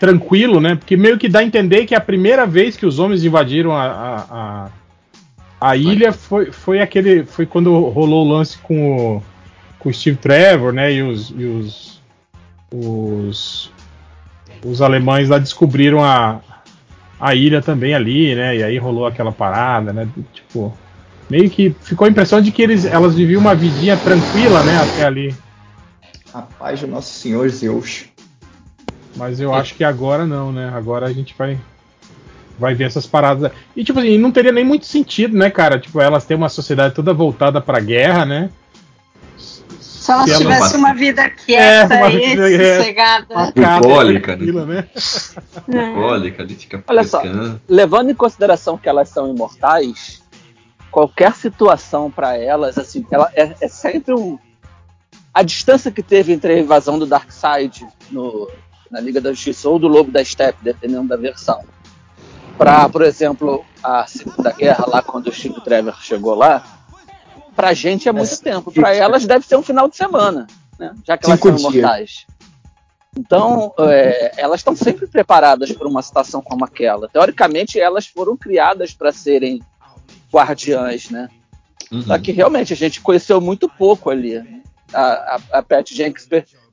tranquilo, 0.00 0.60
né? 0.60 0.74
Porque 0.74 0.96
meio 0.96 1.18
que 1.18 1.28
dá 1.28 1.40
a 1.40 1.44
entender 1.44 1.86
que 1.86 1.94
a 1.94 2.00
primeira 2.00 2.46
vez 2.46 2.76
que 2.76 2.86
os 2.86 2.98
homens 2.98 3.24
invadiram 3.24 3.72
a, 3.72 3.84
a, 3.84 4.16
a, 4.30 4.70
a 5.60 5.76
ilha 5.76 6.12
foi, 6.12 6.52
foi 6.52 6.80
aquele. 6.80 7.24
Foi 7.24 7.44
quando 7.44 7.78
rolou 7.88 8.24
o 8.24 8.28
lance 8.28 8.58
com 8.58 9.16
o, 9.16 9.22
com 9.78 9.88
o 9.88 9.94
Steve 9.94 10.16
Trevor, 10.16 10.72
né? 10.72 10.92
E 10.92 11.02
os, 11.02 11.30
e 11.30 11.44
os, 11.44 12.00
os, 12.72 13.72
os 14.64 14.82
alemães 14.82 15.28
lá 15.28 15.38
descobriram 15.38 16.04
a, 16.04 16.40
a 17.18 17.34
ilha 17.34 17.60
também 17.60 17.94
ali, 17.94 18.34
né? 18.34 18.56
E 18.56 18.62
aí 18.62 18.78
rolou 18.78 19.06
aquela 19.06 19.32
parada, 19.32 19.92
né? 19.92 20.08
Tipo, 20.32 20.76
meio 21.28 21.50
que 21.50 21.74
ficou 21.82 22.06
a 22.06 22.10
impressão 22.10 22.40
de 22.40 22.52
que 22.52 22.62
eles, 22.62 22.84
elas 22.84 23.14
viviam 23.14 23.40
uma 23.40 23.54
vidinha 23.54 23.96
tranquila, 23.96 24.62
né? 24.62 24.80
Até 24.80 25.06
ali. 25.06 25.34
Rapaz, 26.32 26.82
o 26.82 26.86
nosso 26.86 27.12
Senhor 27.12 27.48
Zeus. 27.48 28.04
Mas 29.16 29.40
eu 29.40 29.52
acho 29.52 29.74
que 29.74 29.82
agora 29.82 30.24
não, 30.24 30.52
né? 30.52 30.70
Agora 30.72 31.06
a 31.06 31.12
gente 31.12 31.34
vai 31.36 31.58
vai 32.58 32.74
ver 32.74 32.84
essas 32.84 33.06
paradas. 33.06 33.50
E 33.76 33.84
tipo 33.84 33.98
assim, 33.98 34.18
não 34.18 34.30
teria 34.32 34.52
nem 34.52 34.64
muito 34.64 34.86
sentido, 34.86 35.36
né, 35.36 35.50
cara? 35.50 35.78
Tipo, 35.78 36.00
elas 36.00 36.24
têm 36.24 36.36
uma 36.36 36.48
sociedade 36.48 36.94
toda 36.94 37.12
voltada 37.14 37.60
pra 37.60 37.80
guerra, 37.80 38.24
né? 38.24 38.50
Se 39.36 40.10
ela 40.12 40.24
Se 40.24 40.30
ela 40.30 40.38
tivesse 40.40 40.60
passa- 40.60 40.78
uma 40.78 40.94
vida 40.94 41.22
É, 41.22 41.28
quieta 41.30 41.94
uma 41.96 42.10
e 42.10 42.18
vida- 42.18 42.50
é. 42.50 42.78
sossegada. 42.78 43.26
Bucólica, 43.80 44.36
né? 44.36 44.86
Né? 45.66 45.92
Bucólica, 45.94 46.42
ali 46.42 46.54
fica 46.54 46.82
Olha 46.88 47.04
só. 47.04 47.22
levando 47.68 48.10
em 48.10 48.14
consideração 48.14 48.78
que 48.78 48.88
elas 48.88 49.08
são 49.10 49.28
imortais, 49.30 50.22
qualquer 50.90 51.34
situação 51.34 52.10
pra 52.10 52.36
elas, 52.38 52.78
assim, 52.78 53.04
ela 53.10 53.30
é, 53.34 53.54
é 53.60 53.68
sempre 53.68 54.14
um. 54.14 54.38
A 55.34 55.42
distância 55.42 55.90
que 55.90 56.02
teve 56.02 56.32
entre 56.32 56.54
a 56.54 56.58
invasão 56.58 56.98
do 56.98 57.04
Darkseid 57.06 57.86
no, 58.10 58.50
na 58.90 58.98
Liga 59.00 59.20
da 59.20 59.30
Justiça 59.30 59.68
ou 59.68 59.78
do 59.78 59.86
Lobo 59.86 60.10
da 60.10 60.24
Steppe, 60.24 60.58
dependendo 60.62 61.06
da 61.06 61.16
versão, 61.16 61.60
pra, 62.58 62.88
por 62.88 63.02
exemplo, 63.02 63.64
a 63.82 64.06
Segunda 64.06 64.52
Guerra, 64.52 64.84
lá 64.86 65.00
quando 65.00 65.28
o 65.28 65.32
Steve 65.32 65.60
Trevor 65.62 65.96
chegou 66.02 66.34
lá, 66.34 66.62
pra 67.54 67.72
gente 67.72 68.08
é 68.08 68.12
muito 68.12 68.40
tempo. 68.40 68.72
Pra 68.72 68.94
elas 68.94 69.24
deve 69.24 69.46
ser 69.46 69.56
um 69.56 69.62
final 69.62 69.88
de 69.88 69.96
semana, 69.96 70.46
né? 70.78 70.94
já 71.06 71.16
que 71.16 71.26
elas 71.26 71.40
são 71.40 71.56
imortais. 71.56 72.26
Então, 73.16 73.72
é, 73.78 74.32
elas 74.36 74.60
estão 74.60 74.76
sempre 74.76 75.06
preparadas 75.06 75.72
para 75.72 75.88
uma 75.88 76.02
situação 76.02 76.42
como 76.42 76.64
aquela. 76.64 77.08
Teoricamente, 77.08 77.80
elas 77.80 78.06
foram 78.06 78.36
criadas 78.36 78.92
para 78.92 79.10
serem 79.12 79.60
guardiãs, 80.32 81.10
né? 81.10 81.28
Uhum. 81.90 82.02
Só 82.02 82.18
que 82.18 82.32
realmente 82.32 82.72
a 82.72 82.76
gente 82.76 83.00
conheceu 83.00 83.40
muito 83.40 83.68
pouco 83.68 84.10
ali. 84.10 84.36
A, 84.92 85.00
a, 85.00 85.40
a 85.58 85.62
Pat 85.62 85.90
Jenkins 85.92 86.26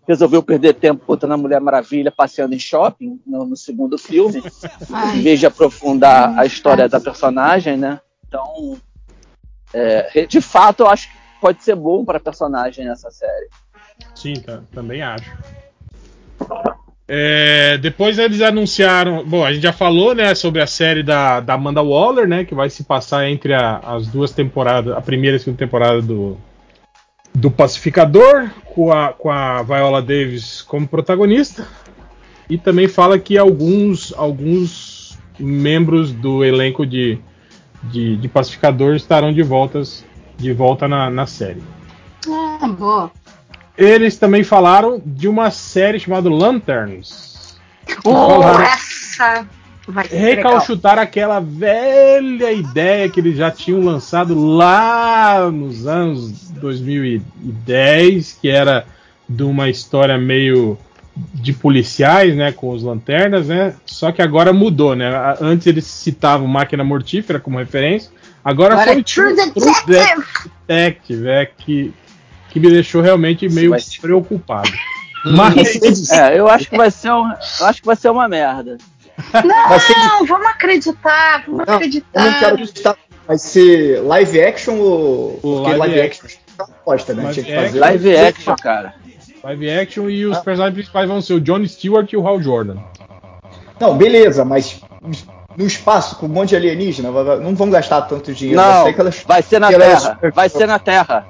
resolveu 0.07 0.41
perder 0.43 0.73
tempo 0.75 1.03
botando 1.05 1.31
a 1.33 1.37
Mulher 1.37 1.59
Maravilha 1.59 2.11
passeando 2.11 2.53
em 2.53 2.59
shopping 2.59 3.19
no, 3.25 3.45
no 3.45 3.55
segundo 3.57 3.97
filme, 3.97 4.43
em 5.15 5.21
vez 5.21 5.39
de 5.39 5.45
aprofundar 5.45 6.37
a 6.37 6.45
história 6.45 6.87
da 6.87 6.99
personagem, 6.99 7.77
né? 7.77 7.99
Então, 8.27 8.77
é, 9.73 10.25
de 10.25 10.41
fato, 10.41 10.81
eu 10.83 10.87
acho 10.87 11.07
que 11.09 11.17
pode 11.41 11.63
ser 11.63 11.75
bom 11.75 12.05
para 12.05 12.17
a 12.17 12.21
personagem 12.21 12.87
essa 12.89 13.09
série. 13.11 13.49
Sim, 14.13 14.33
tá- 14.35 14.61
também 14.73 15.01
acho. 15.01 15.31
É, 17.07 17.77
depois 17.77 18.17
eles 18.17 18.41
anunciaram. 18.41 19.23
Bom, 19.23 19.45
a 19.45 19.53
gente 19.53 19.61
já 19.61 19.73
falou, 19.73 20.15
né, 20.15 20.33
sobre 20.33 20.61
a 20.61 20.65
série 20.67 21.03
da, 21.03 21.39
da 21.39 21.53
Amanda 21.53 21.81
Waller, 21.83 22.27
né, 22.27 22.43
que 22.45 22.55
vai 22.55 22.69
se 22.69 22.83
passar 22.83 23.29
entre 23.29 23.53
a- 23.53 23.77
as 23.77 24.07
duas 24.07 24.31
temporadas, 24.31 24.95
a 24.95 25.01
primeira 25.01 25.35
e 25.35 25.37
a 25.37 25.39
segunda 25.39 25.59
temporada 25.59 26.01
do, 26.01 26.35
do 27.35 27.51
Pacificador, 27.51 28.49
com 28.73 28.91
a, 28.91 29.11
com 29.13 29.29
a 29.29 29.61
Viola 29.61 30.01
Davis 30.01 30.61
como 30.61 30.87
protagonista. 30.87 31.67
E 32.49 32.57
também 32.57 32.87
fala 32.87 33.19
que 33.19 33.37
alguns, 33.37 34.13
alguns 34.15 35.17
membros 35.39 36.11
do 36.11 36.43
elenco 36.43 36.85
de, 36.85 37.19
de, 37.83 38.15
de 38.17 38.27
Pacificador 38.27 38.95
estarão 38.95 39.33
de, 39.33 39.43
voltas, 39.43 40.05
de 40.37 40.53
volta 40.53 40.87
na, 40.87 41.09
na 41.09 41.25
série. 41.25 41.61
Ah, 42.27 42.67
boa. 42.67 43.11
Eles 43.77 44.17
também 44.17 44.43
falaram 44.43 45.01
de 45.05 45.27
uma 45.27 45.51
série 45.51 45.99
chamada 45.99 46.29
Lanterns. 46.29 47.57
Oh, 48.05 48.11
falaram- 48.41 48.63
essa. 48.63 49.47
Recalchutar 50.09 50.97
aquela 50.97 51.39
velha 51.39 52.51
ideia 52.51 53.09
que 53.09 53.19
eles 53.19 53.37
já 53.37 53.51
tinham 53.51 53.81
lançado 53.81 54.33
lá 54.33 55.49
nos 55.51 55.85
anos 55.85 56.49
2010, 56.51 58.39
que 58.41 58.49
era 58.49 58.85
de 59.27 59.43
uma 59.43 59.69
história 59.69 60.17
meio 60.17 60.77
de 61.33 61.53
policiais, 61.53 62.35
né, 62.35 62.51
com 62.51 62.71
os 62.71 62.83
lanternas, 62.83 63.47
né? 63.47 63.75
Só 63.85 64.11
que 64.11 64.21
agora 64.21 64.51
mudou, 64.51 64.95
né? 64.95 65.09
Antes 65.39 65.67
eles 65.67 65.85
citavam 65.85 66.47
Máquina 66.47 66.83
Mortífera 66.83 67.39
como 67.39 67.57
referência, 67.57 68.11
agora, 68.43 68.73
Agora 68.73 68.91
foi 68.91 69.01
é 69.01 69.03
True 69.03 69.35
Detective. 69.35 70.25
Detective, 70.67 71.27
é 71.27 71.45
que 71.45 71.93
que 72.55 72.59
me 72.61 72.69
deixou 72.69 73.01
realmente 73.01 73.49
meio 73.49 73.75
preocupado. 73.99 74.71
Mas 75.25 76.09
É, 76.09 76.39
eu 76.39 76.47
acho 76.47 76.69
que 76.69 76.77
vai 76.77 76.89
ser 76.89 77.11
um, 77.11 77.29
eu 77.59 77.65
acho 77.65 77.81
que 77.81 77.85
vai 77.85 77.97
ser 77.97 78.09
uma 78.09 78.29
merda. 78.29 78.77
Vai 79.31 79.79
ser 79.79 79.93
Não, 79.97 80.25
vamos 80.25 80.47
acreditar, 80.47 81.43
vamos 81.47 81.65
Não, 81.65 81.75
acreditar. 81.75 82.19
eu 82.25 82.31
não 82.31 82.39
quero 82.39 82.53
acreditar. 82.55 82.97
Vai 83.27 83.37
ser 83.37 84.01
live 84.01 84.41
action 84.43 84.75
ou. 84.79 85.39
O 85.41 85.59
live 85.61 85.79
live 85.79 86.01
action 86.01 86.27
é 86.27 86.61
uma 86.63 86.65
aposta, 86.75 87.13
né? 87.13 87.23
Live 87.23 87.43
Tinha 87.43 87.45
que 87.45 87.65
fazer. 87.65 87.79
Live 87.79 88.17
action, 88.17 88.55
cara. 88.61 88.93
live 89.43 89.69
action 89.71 90.09
e 90.09 90.25
os 90.25 90.37
personagens 90.39 90.73
principais 90.75 91.07
vão 91.07 91.21
ser 91.21 91.33
o 91.33 91.41
John 91.41 91.65
Stewart 91.65 92.11
e 92.11 92.17
o 92.17 92.27
Hal 92.27 92.41
Jordan. 92.41 92.77
Não, 93.79 93.97
beleza, 93.97 94.45
mas 94.45 94.79
no 95.57 95.65
espaço 95.65 96.17
com 96.17 96.25
um 96.27 96.29
monte 96.29 96.49
de 96.49 96.55
alienígena, 96.57 97.11
vai- 97.11 97.23
vai- 97.23 97.39
não 97.39 97.55
vão 97.55 97.69
gastar 97.69 98.01
tanto 98.03 98.33
dinheiro. 98.33 98.61
vai 98.61 98.71
Não, 98.73 98.83
ser 98.83 98.89
aquelas- 98.89 99.23
vai 99.23 99.41
ser 99.41 99.59
na 99.59 99.67
Terra. 99.69 100.19
Vai 100.33 100.49
ser 100.49 100.67
na 100.67 100.79
Terra. 100.79 101.27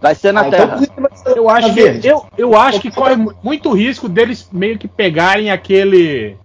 Vai 0.00 0.14
ser 0.14 0.32
na 0.32 0.40
Ah, 0.42 0.50
Terra. 0.50 0.78
então 0.80 1.02
vai 1.02 1.18
ser 1.18 1.36
Eu 1.38 1.50
acho 1.50 1.74
que 1.74 2.06
eu, 2.08 2.26
eu 2.38 2.56
acho 2.56 2.80
que 2.80 2.88
corre 2.90 3.16
mu- 3.16 3.34
muito 3.42 3.72
risco 3.72 4.08
deles 4.08 4.48
meio 4.52 4.78
que 4.78 4.86
pegarem 4.86 5.50
aquele 5.50 6.36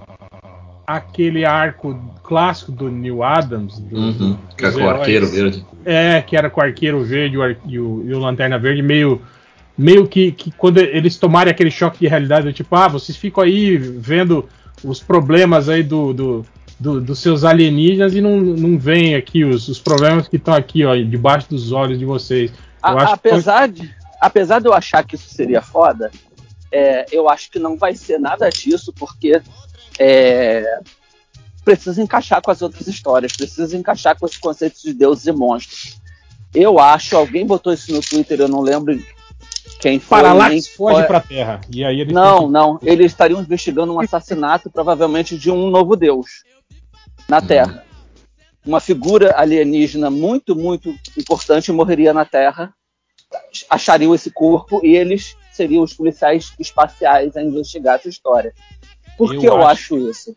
aquele 0.85 1.45
arco 1.45 1.97
clássico 2.23 2.71
do 2.71 2.89
Neil 2.89 3.23
Adams, 3.23 3.79
do, 3.79 3.95
Uhum. 3.97 4.37
Que 4.57 4.65
é 4.65 4.67
dos 4.69 4.77
com 4.79 4.85
o 4.85 4.89
arqueiro 4.89 5.27
verde. 5.27 5.65
É, 5.85 6.21
que 6.21 6.35
era 6.35 6.49
com 6.49 6.59
o 6.61 6.63
arqueiro 6.63 7.03
verde 7.03 7.35
e 7.35 7.37
o 7.37 7.41
ar- 7.43 7.55
e 7.65 7.79
o, 7.79 8.03
e 8.05 8.13
o 8.13 8.19
lanterna 8.19 8.57
verde, 8.59 8.81
meio 8.81 9.21
meio 9.77 10.07
que, 10.07 10.31
que 10.31 10.51
quando 10.51 10.77
eles 10.77 11.17
tomarem 11.17 11.49
aquele 11.51 11.71
choque 11.71 11.97
de 11.99 12.07
realidade, 12.07 12.45
do 12.45 12.53
tipo, 12.53 12.75
ah, 12.75 12.87
vocês 12.87 13.17
ficam 13.17 13.43
aí 13.43 13.75
vendo 13.75 14.47
os 14.83 15.01
problemas 15.01 15.67
aí 15.67 15.81
do, 15.81 16.13
do, 16.13 16.45
do- 16.79 17.01
dos 17.01 17.17
seus 17.17 17.43
alienígenas 17.43 18.13
e 18.13 18.21
não, 18.21 18.39
não 18.39 18.77
veem 18.77 19.15
aqui 19.15 19.43
os, 19.43 19.67
os 19.67 19.79
problemas 19.79 20.27
que 20.27 20.35
estão 20.35 20.53
aqui, 20.53 20.85
ó, 20.85 20.95
debaixo 20.95 21.49
dos 21.49 21.71
olhos 21.71 21.97
de 21.97 22.05
vocês. 22.05 22.51
Eu 22.51 22.57
A- 22.83 22.93
acho 23.03 23.07
que 23.07 23.13
apesar, 23.29 23.67
de, 23.67 23.89
apesar 24.21 24.59
de 24.59 24.67
eu 24.67 24.73
achar 24.73 25.03
que 25.03 25.15
isso 25.15 25.29
seria 25.33 25.61
foda, 25.61 26.11
é, 26.71 27.05
eu 27.11 27.27
acho 27.27 27.49
que 27.49 27.57
não 27.57 27.75
vai 27.75 27.95
ser 27.95 28.19
nada 28.19 28.49
disso, 28.51 28.93
porque 28.93 29.41
é, 29.99 30.79
precisa 31.63 32.01
encaixar 32.01 32.41
com 32.41 32.51
as 32.51 32.61
outras 32.61 32.87
histórias, 32.87 33.33
precisa 33.35 33.77
encaixar 33.77 34.17
com 34.17 34.25
os 34.25 34.37
conceitos 34.37 34.81
de 34.81 34.93
deuses 34.93 35.25
e 35.25 35.31
monstros. 35.31 36.01
Eu 36.53 36.79
acho, 36.79 37.17
alguém 37.17 37.45
botou 37.45 37.73
isso 37.73 37.91
no 37.91 38.01
Twitter, 38.01 38.39
eu 38.39 38.47
não 38.47 38.61
lembro 38.61 38.93
quem 39.79 39.99
foi. 39.99 40.17
nem 40.17 40.25
Parallax 40.25 40.67
foge 40.67 40.97
foi- 40.99 41.07
pra 41.07 41.19
Terra. 41.19 41.61
E 41.69 41.83
aí 41.83 41.99
eles 41.99 42.13
Não, 42.13 42.49
não. 42.49 42.79
Eles 42.81 43.11
estariam 43.11 43.41
investigando 43.41 43.93
um 43.93 43.99
assassinato, 43.99 44.69
provavelmente 44.69 45.37
de 45.37 45.51
um 45.51 45.69
novo 45.69 45.95
deus 45.95 46.43
na 47.27 47.41
Terra. 47.41 47.83
Uma 48.65 48.79
figura 48.79 49.33
alienígena 49.37 50.09
muito, 50.09 50.55
muito 50.55 50.95
importante 51.17 51.71
morreria 51.71 52.13
na 52.13 52.23
Terra. 52.23 52.73
Achariam 53.69 54.13
esse 54.13 54.31
corpo 54.31 54.79
e 54.85 54.95
eles 54.95 55.35
seriam 55.51 55.83
os 55.83 55.93
policiais 55.93 56.53
espaciais 56.59 57.35
a 57.35 57.43
investigar 57.43 57.95
essa 57.95 58.07
história. 58.07 58.53
Por 59.17 59.33
Eu 59.33 59.39
que 59.41 59.45
eu 59.47 59.57
acho- 59.65 59.95
acho 59.95 60.09
isso? 60.09 60.35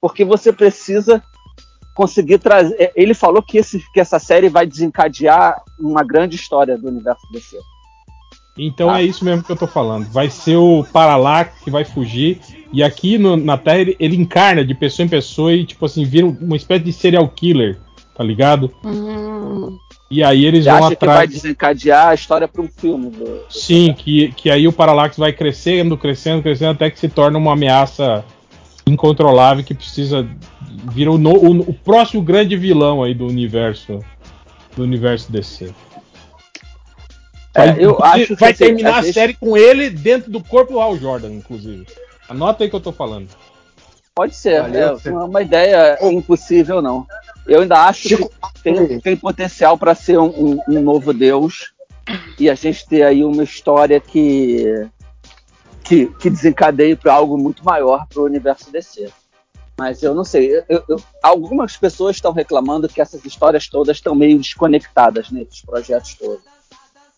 Porque 0.00 0.24
você 0.24 0.52
precisa 0.52 1.22
conseguir 1.94 2.38
trazer. 2.38 2.74
é, 2.80 2.92
Ele 2.96 3.14
falou 3.14 3.42
que, 3.42 3.58
esse, 3.58 3.82
que 3.92 4.00
essa 4.00 4.18
série 4.18 4.48
vai 4.48 4.66
desencadear 4.66 5.62
uma 5.78 6.02
grande 6.02 6.36
história 6.36 6.76
do 6.78 6.88
universo 6.88 7.22
DC. 7.32 7.58
Então 8.58 8.90
Ah. 8.90 9.00
é 9.00 9.04
isso 9.04 9.24
mesmo 9.24 9.42
que 9.44 9.52
eu 9.52 9.56
tô 9.56 9.66
falando. 9.66 10.06
Vai 10.10 10.28
ser 10.30 10.56
o 10.56 10.84
Parallax 10.84 11.60
que 11.62 11.70
vai 11.70 11.84
fugir. 11.84 12.40
E 12.72 12.82
aqui 12.82 13.16
no- 13.18 13.36
na 13.36 13.56
Terra 13.58 13.78
ele, 13.80 13.96
ele 13.98 14.16
encarna 14.16 14.64
de 14.64 14.74
pessoa 14.74 15.04
em 15.06 15.08
pessoa 15.08 15.52
e, 15.52 15.64
tipo 15.64 15.84
assim, 15.86 16.04
vira 16.04 16.26
uma 16.26 16.56
espécie 16.56 16.84
de 16.84 16.92
serial 16.92 17.28
killer, 17.28 17.78
tá 18.14 18.22
ligado? 18.24 18.72
Hum, 18.84 19.76
E 20.10 20.24
aí 20.24 20.44
eles 20.44 20.64
Você 20.64 20.70
vão 20.70 20.84
acha 20.86 20.96
que 20.96 21.06
vai 21.06 21.14
atrás. 21.16 21.30
desencadear 21.30 22.08
a 22.08 22.14
história 22.14 22.48
para 22.48 22.60
um 22.62 22.68
filme? 22.68 23.10
do- 23.10 23.44
Sim, 23.48 23.94
que, 23.94 24.32
que 24.32 24.50
aí 24.50 24.66
o 24.66 24.72
Parallax 24.72 25.16
vai 25.16 25.32
crescendo, 25.32 25.96
crescendo, 25.96 26.42
crescendo, 26.42 26.72
até 26.72 26.90
que 26.90 26.98
se 26.98 27.08
torna 27.08 27.38
uma 27.38 27.52
ameaça 27.52 28.24
incontrolável 28.86 29.62
que 29.62 29.72
precisa. 29.72 30.28
Vira 30.92 31.12
o, 31.12 31.18
no- 31.18 31.36
o- 31.36 31.60
o 31.70 31.72
próximo 31.72 32.22
grande 32.22 32.56
vilão 32.56 33.04
aí 33.04 33.14
do 33.14 33.24
universo. 33.26 34.00
Do 34.76 34.82
universo 34.82 35.30
DC. 35.30 35.72
É, 37.54 37.74
eu 37.78 37.98
acho 38.02 38.28
que 38.28 38.34
vai 38.36 38.50
assim, 38.52 38.64
terminar 38.64 38.98
a 39.00 39.02
série 39.12 39.34
com 39.34 39.56
ele 39.56 39.90
dentro 39.90 40.30
do 40.30 40.42
corpo 40.42 40.72
do 40.72 40.80
Hal 40.80 40.96
Jordan, 40.96 41.30
inclusive. 41.32 41.86
Anota 42.28 42.62
aí 42.62 42.68
o 42.68 42.70
que 42.70 42.76
eu 42.76 42.80
tô 42.80 42.92
falando. 42.92 43.28
Pode 44.14 44.34
ser, 44.36 44.62
Valeu, 44.62 45.00
é, 45.04 45.10
não 45.10 45.20
é 45.22 45.24
uma 45.24 45.42
ideia 45.42 45.98
impossível, 46.02 46.80
não. 46.80 47.06
Eu 47.46 47.62
ainda 47.62 47.84
acho 47.84 48.02
que 48.02 48.08
Chico, 48.16 48.30
tem, 48.62 49.00
tem 49.00 49.16
potencial 49.16 49.76
para 49.78 49.94
ser 49.94 50.18
um, 50.18 50.26
um- 50.28 50.60
um 50.68 50.82
novo 50.82 51.12
Deus 51.12 51.72
e 52.38 52.48
a 52.50 52.54
gente 52.54 52.86
ter 52.86 53.02
aí 53.02 53.24
uma 53.24 53.42
história 53.42 54.00
que, 54.00 54.86
que, 55.82 56.06
que 56.06 56.30
desencadeie 56.30 56.96
para 56.96 57.12
algo 57.14 57.36
muito 57.38 57.64
maior 57.64 58.06
para 58.08 58.20
o 58.20 58.24
universo 58.24 58.70
DC. 58.70 59.10
Mas 59.78 60.02
eu 60.02 60.14
não 60.14 60.24
sei. 60.24 60.62
eu- 60.68 60.84
eu- 60.88 61.02
algumas 61.22 61.76
pessoas 61.76 62.16
estão 62.16 62.32
reclamando 62.32 62.88
que 62.88 63.00
essas 63.00 63.24
histórias 63.24 63.66
todas 63.68 63.96
estão 63.96 64.14
meio 64.14 64.36
desconectadas 64.38 65.30
nesses 65.30 65.62
projetos 65.62 66.14
todos. 66.14 66.44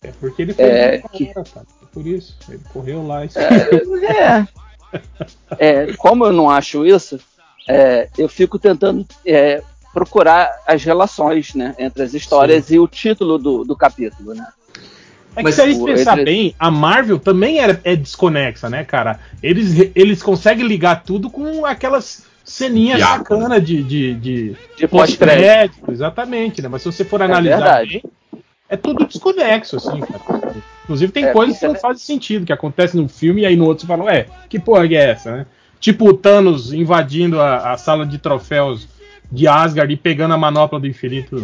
É 0.01 0.11
porque 0.19 0.41
ele 0.41 0.53
foi 0.53 0.63
É, 0.65 0.97
que- 1.11 1.33
cara. 1.33 1.45
É 1.81 1.85
Por 1.93 2.07
isso. 2.07 2.37
Ele 2.49 2.61
correu 2.71 3.05
lá 3.05 3.25
e 3.25 3.29
É, 3.35 4.47
é, 5.87 5.93
como 5.97 6.25
eu 6.25 6.31
não 6.31 6.49
acho 6.49 6.85
isso, 6.85 7.19
é, 7.67 8.09
eu 8.17 8.27
fico 8.29 8.57
tentando 8.59 9.05
é, 9.25 9.61
procurar 9.93 10.49
as 10.67 10.83
relações 10.83 11.53
né, 11.53 11.75
entre 11.77 12.03
as 12.03 12.13
histórias 12.13 12.71
e 12.71 12.79
o 12.79 12.87
título 12.87 13.37
do, 13.37 13.63
do 13.63 13.75
capítulo. 13.75 14.33
Né? 14.33 14.45
É 15.35 15.37
que 15.37 15.43
Mas 15.43 15.55
se 15.55 15.61
a 15.61 15.67
gente 15.67 15.83
pensar 15.83 16.15
ele- 16.17 16.25
bem, 16.25 16.55
a 16.59 16.69
Marvel 16.71 17.19
também 17.19 17.59
era, 17.59 17.79
é 17.83 17.95
desconexa, 17.95 18.69
né, 18.69 18.83
cara? 18.83 19.19
Eles, 19.41 19.91
eles 19.95 20.21
conseguem 20.23 20.65
ligar 20.65 21.03
tudo 21.03 21.29
com 21.29 21.65
aquelas 21.65 22.25
ceninhas 22.43 22.97
Diácono. 22.97 23.41
sacanas 23.41 23.65
de, 23.65 23.83
de, 23.83 24.13
de, 24.15 24.55
De 24.77 24.87
pós-crédito, 24.87 25.91
exatamente, 25.91 26.61
né? 26.61 26.67
Mas 26.67 26.81
se 26.81 26.91
você 26.91 27.05
for 27.05 27.21
analisar 27.21 27.57
verdade. 27.57 28.01
bem, 28.03 28.41
é 28.69 28.75
tudo 28.77 29.05
desconexo, 29.05 29.77
assim, 29.77 29.99
cara. 30.01 30.21
Inclusive 30.83 31.11
tem 31.11 31.25
É, 31.25 31.31
coisas 31.31 31.57
que 31.57 31.63
é 31.65 31.67
não 31.67 31.75
ver- 31.75 31.81
fazem 31.81 32.03
sentido, 32.03 32.45
que 32.45 32.51
acontece 32.53 32.97
no 32.97 33.07
filme 33.07 33.41
e 33.41 33.45
aí 33.45 33.55
no 33.55 33.65
outro 33.65 33.81
você 33.81 33.87
fala, 33.87 34.03
ué, 34.05 34.27
que 34.49 34.59
porra 34.59 34.87
que 34.87 34.95
é 34.95 35.11
essa, 35.11 35.31
né? 35.37 35.45
Tipo 35.79 36.09
o 36.09 36.13
Thanos 36.13 36.73
invadindo 36.73 37.39
a, 37.41 37.71
a 37.73 37.77
sala 37.77 38.05
de 38.05 38.17
troféus 38.17 38.87
de 39.33 39.47
Asgard 39.47 39.91
e 39.91 39.97
pegando 39.97 40.35
a 40.35 40.37
manopla 40.37 40.79
do 40.79 40.85
infinito 40.85 41.43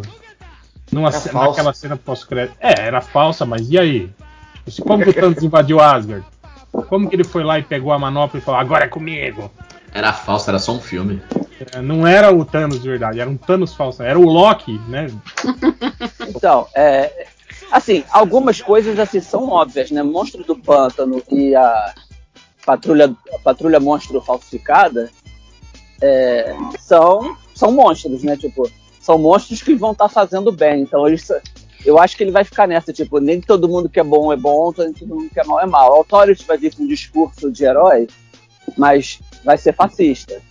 numa, 0.92 1.12
falsa. 1.12 1.34
naquela 1.34 1.74
cena 1.74 1.98
pós-crédito. 1.98 2.56
É, 2.60 2.82
era 2.82 3.02
falsa, 3.02 3.48
mas 3.48 3.70
e 3.72 3.80
aí? 3.80 4.10
Tipo, 4.68 4.88
como 4.88 5.04
que 5.04 5.10
o 5.10 5.14
Thanos 5.14 5.42
invadiu 5.44 5.80
Asgard? 5.80 6.24
Como 6.88 7.10
que 7.10 7.16
ele 7.16 7.24
foi 7.24 7.44
lá 7.44 7.58
e 7.58 7.64
pegou 7.64 7.92
a 7.92 7.98
manopla 7.98 8.40
e 8.40 8.44
falou, 8.44 8.62
agora 8.62 8.86
é 8.86 8.88
comigo? 8.88 9.52
Era 9.92 10.14
falso, 10.14 10.52
era 10.52 10.60
só 10.60 10.74
um 10.74 10.80
filme. 10.80 11.20
É, 11.74 11.82
não 11.82 12.06
era 12.06 12.32
o 12.32 12.46
Thanos 12.46 12.80
de 12.80 12.88
verdade, 12.88 13.20
era 13.20 13.30
um 13.30 13.36
Thanos 13.36 13.74
falso, 13.74 14.04
era 14.04 14.20
o 14.20 14.24
Loki, 14.24 14.80
né? 14.88 15.08
Então, 16.30 16.68
é, 16.76 17.26
assim, 17.72 18.04
algumas 18.12 18.62
coisas 18.62 19.00
assim 19.00 19.20
são 19.20 19.50
óbvias, 19.50 19.90
né? 19.90 20.04
Monstro 20.04 20.44
do 20.44 20.56
Pântano 20.56 21.24
e 21.32 21.56
a 21.56 21.96
Patrulha, 22.64 23.12
a 23.34 23.40
Patrulha 23.40 23.80
Monstro 23.80 24.22
Falsificada 24.22 25.10
é, 26.00 26.56
são, 26.80 27.36
são 27.60 27.74
monstros, 27.74 28.24
né? 28.24 28.38
Tipo, 28.38 28.72
são 29.01 29.18
monstros 29.18 29.62
que 29.62 29.76
vão 29.76 29.91
estar 29.91 30.07
fazendo 30.07 30.49
bem. 30.49 30.84
Então, 30.84 31.05
eles, 31.05 31.30
eu 31.86 31.99
acho 31.99 32.16
que 32.16 32.24
ele 32.24 32.32
vai 32.32 32.45
ficar 32.45 32.66
nessa, 32.68 32.93
tipo, 32.93 33.20
nem 33.20 33.41
todo 33.41 33.68
mundo 33.68 33.89
que 33.89 33.99
é 33.99 34.03
bom 34.03 34.32
é 34.32 34.38
bom, 34.38 34.74
nem 34.78 34.93
todo 34.93 35.16
mundo 35.16 35.30
que 35.30 35.39
é 35.39 35.43
mal 35.43 35.60
é 35.60 35.66
mal. 35.66 35.91
O 35.91 35.95
Authority 35.95 36.45
vai 36.45 36.57
vir 36.57 36.74
com 36.74 36.84
um 36.84 36.88
discurso 36.88 37.51
de 37.51 37.66
herói, 37.66 38.07
mas 38.78 39.20
vai 39.43 39.57
ser 39.57 39.74
fascista. 39.74 40.41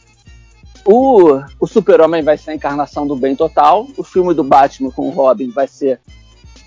O, 0.84 1.40
o 1.58 1.66
Super-Homem 1.66 2.22
vai 2.22 2.36
ser 2.36 2.50
a 2.50 2.54
encarnação 2.54 3.06
do 3.06 3.16
bem 3.16 3.34
total. 3.34 3.88
O 3.96 4.04
filme 4.04 4.34
do 4.34 4.44
Batman 4.44 4.90
com 4.90 5.08
o 5.08 5.10
Robin 5.10 5.50
vai 5.50 5.66
ser 5.66 6.00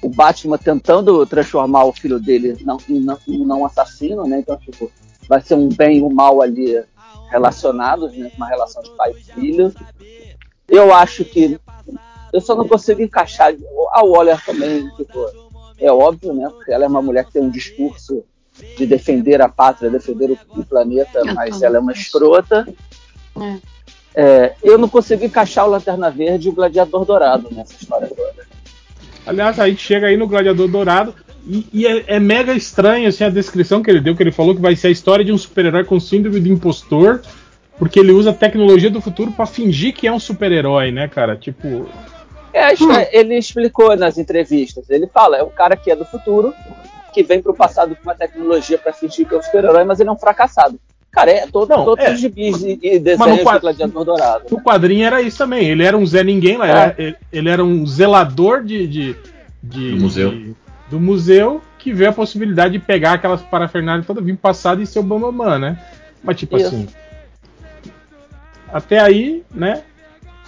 o 0.01 0.09
Batman 0.09 0.57
tentando 0.57 1.23
transformar 1.27 1.85
o 1.85 1.93
filho 1.93 2.19
dele 2.19 2.57
em, 2.59 2.63
não, 2.63 2.77
em 3.27 3.45
não 3.45 3.63
assassino, 3.63 4.25
né? 4.25 4.39
Então, 4.39 4.57
tipo, 4.57 4.91
vai 5.29 5.39
ser 5.39 5.53
um 5.53 5.69
bem 5.69 5.99
e 5.99 6.01
um 6.01 6.09
mal 6.11 6.41
ali 6.41 6.83
relacionados, 7.32 8.15
né? 8.15 8.29
Uma 8.36 8.47
relação 8.47 8.84
de 8.84 8.91
pai 8.91 9.11
e 9.11 9.23
filho. 9.34 9.73
Eu 10.67 10.93
acho 10.93 11.23
que 11.23 11.59
eu 12.32 12.41
só 12.41 12.55
não 12.55 12.67
consigo 12.67 13.01
encaixar 13.01 13.53
a 13.91 14.03
Waller 14.03 14.43
também, 14.45 14.88
tipo, 14.95 15.25
é 15.79 15.91
óbvio, 15.91 16.34
né? 16.34 16.47
Porque 16.49 16.71
ela 16.71 16.86
é 16.86 16.88
uma 16.88 17.01
mulher 17.01 17.25
que 17.25 17.34
tem 17.34 17.41
um 17.41 17.49
discurso 17.49 18.23
de 18.77 18.86
defender 18.86 19.41
a 19.41 19.49
pátria, 19.49 19.89
defender 19.89 20.32
o, 20.32 20.59
o 20.59 20.65
planeta, 20.65 21.23
mas 21.34 21.61
ela 21.61 21.77
é 21.77 21.79
uma 21.79 21.93
escrota. 21.93 22.67
É, 24.13 24.53
eu 24.61 24.77
não 24.77 24.89
consigo 24.89 25.23
encaixar 25.23 25.65
o 25.65 25.69
Lanterna 25.69 26.11
Verde 26.11 26.47
e 26.47 26.51
o 26.51 26.53
Gladiador 26.53 27.05
Dourado 27.05 27.49
nessa 27.51 27.73
história 27.73 28.07
toda. 28.07 28.45
Aliás, 29.25 29.59
a 29.59 29.69
gente 29.69 29.82
chega 29.82 30.07
aí 30.07 30.17
no 30.17 30.27
Gladiador 30.27 30.67
Dourado 30.67 31.15
e, 31.47 31.65
e 31.73 31.87
é, 31.87 32.03
é 32.07 32.19
mega 32.19 32.53
estranho 32.53 33.07
assim, 33.07 33.23
a 33.23 33.29
descrição 33.29 33.81
que 33.81 33.89
ele 33.89 33.99
deu, 34.01 34.15
que 34.15 34.23
ele 34.23 34.31
falou 34.31 34.55
que 34.55 34.61
vai 34.61 34.75
ser 34.75 34.87
a 34.87 34.91
história 34.91 35.23
de 35.25 35.31
um 35.31 35.37
super-herói 35.37 35.83
com 35.83 35.99
síndrome 35.99 36.39
do 36.39 36.49
impostor, 36.49 37.21
porque 37.77 37.99
ele 37.99 38.11
usa 38.11 38.29
a 38.29 38.33
tecnologia 38.33 38.89
do 38.89 39.01
futuro 39.01 39.31
pra 39.31 39.45
fingir 39.45 39.93
que 39.93 40.07
é 40.07 40.11
um 40.11 40.19
super-herói, 40.19 40.91
né, 40.91 41.07
cara? 41.07 41.35
Tipo, 41.35 41.87
É, 42.53 42.71
é, 42.73 43.19
ele 43.19 43.37
explicou 43.37 43.95
nas 43.95 44.17
entrevistas. 44.17 44.89
Ele 44.89 45.07
fala, 45.07 45.37
é 45.37 45.43
um 45.43 45.49
cara 45.49 45.75
que 45.75 45.89
é 45.89 45.95
do 45.95 46.05
futuro, 46.05 46.53
que 47.13 47.23
vem 47.23 47.41
pro 47.41 47.53
passado 47.53 47.95
com 47.95 48.03
uma 48.03 48.15
tecnologia 48.15 48.77
pra 48.77 48.93
fingir 48.93 49.27
que 49.27 49.33
é 49.33 49.37
um 49.37 49.41
super-herói, 49.41 49.83
mas 49.83 49.99
ele 49.99 50.09
é 50.09 50.11
um 50.11 50.17
fracassado. 50.17 50.79
Cara, 51.11 51.29
é 51.31 51.45
todo, 51.47 51.69
Não, 51.69 51.83
todos 51.83 52.05
é. 52.05 52.13
os 52.13 52.19
gibis 52.21 52.61
e, 52.63 52.79
e 52.81 52.97
desenhos 52.99 53.41
quadro- 53.41 53.59
do 53.59 53.61
Gladiador 53.63 54.05
Dourado. 54.05 54.45
no 54.49 54.61
quadrinho 54.61 55.05
era 55.05 55.21
isso 55.21 55.37
também. 55.39 55.67
Ele 55.69 55.83
era 55.83 55.97
um 55.97 56.05
Zé 56.05 56.23
Ninguém 56.23 56.55
lá. 56.55 56.67
era- 56.67 56.95
ele, 56.97 57.15
ele 57.33 57.49
era 57.49 57.61
um 57.61 57.85
zelador 57.85 58.63
de, 58.63 58.87
de, 58.87 59.15
de- 59.61 59.91
Do 59.91 59.97
museu. 60.01 60.29
de- 60.31 60.55
do 60.91 60.99
museu 60.99 61.61
que 61.79 61.91
vê 61.93 62.05
a 62.05 62.13
possibilidade 62.13 62.73
de 62.73 62.79
pegar 62.79 63.13
aquelas 63.13 63.41
parafernálias 63.41 64.05
toda 64.05 64.21
vir 64.21 64.37
passado 64.37 64.81
e 64.81 64.85
ser 64.85 64.99
o 64.99 65.03
Bambamã, 65.03 65.57
né? 65.57 65.79
Mas 66.23 66.37
tipo 66.37 66.57
Isso. 66.57 66.67
assim. 66.67 66.87
Até 68.71 68.99
aí, 68.99 69.43
né? 69.49 69.83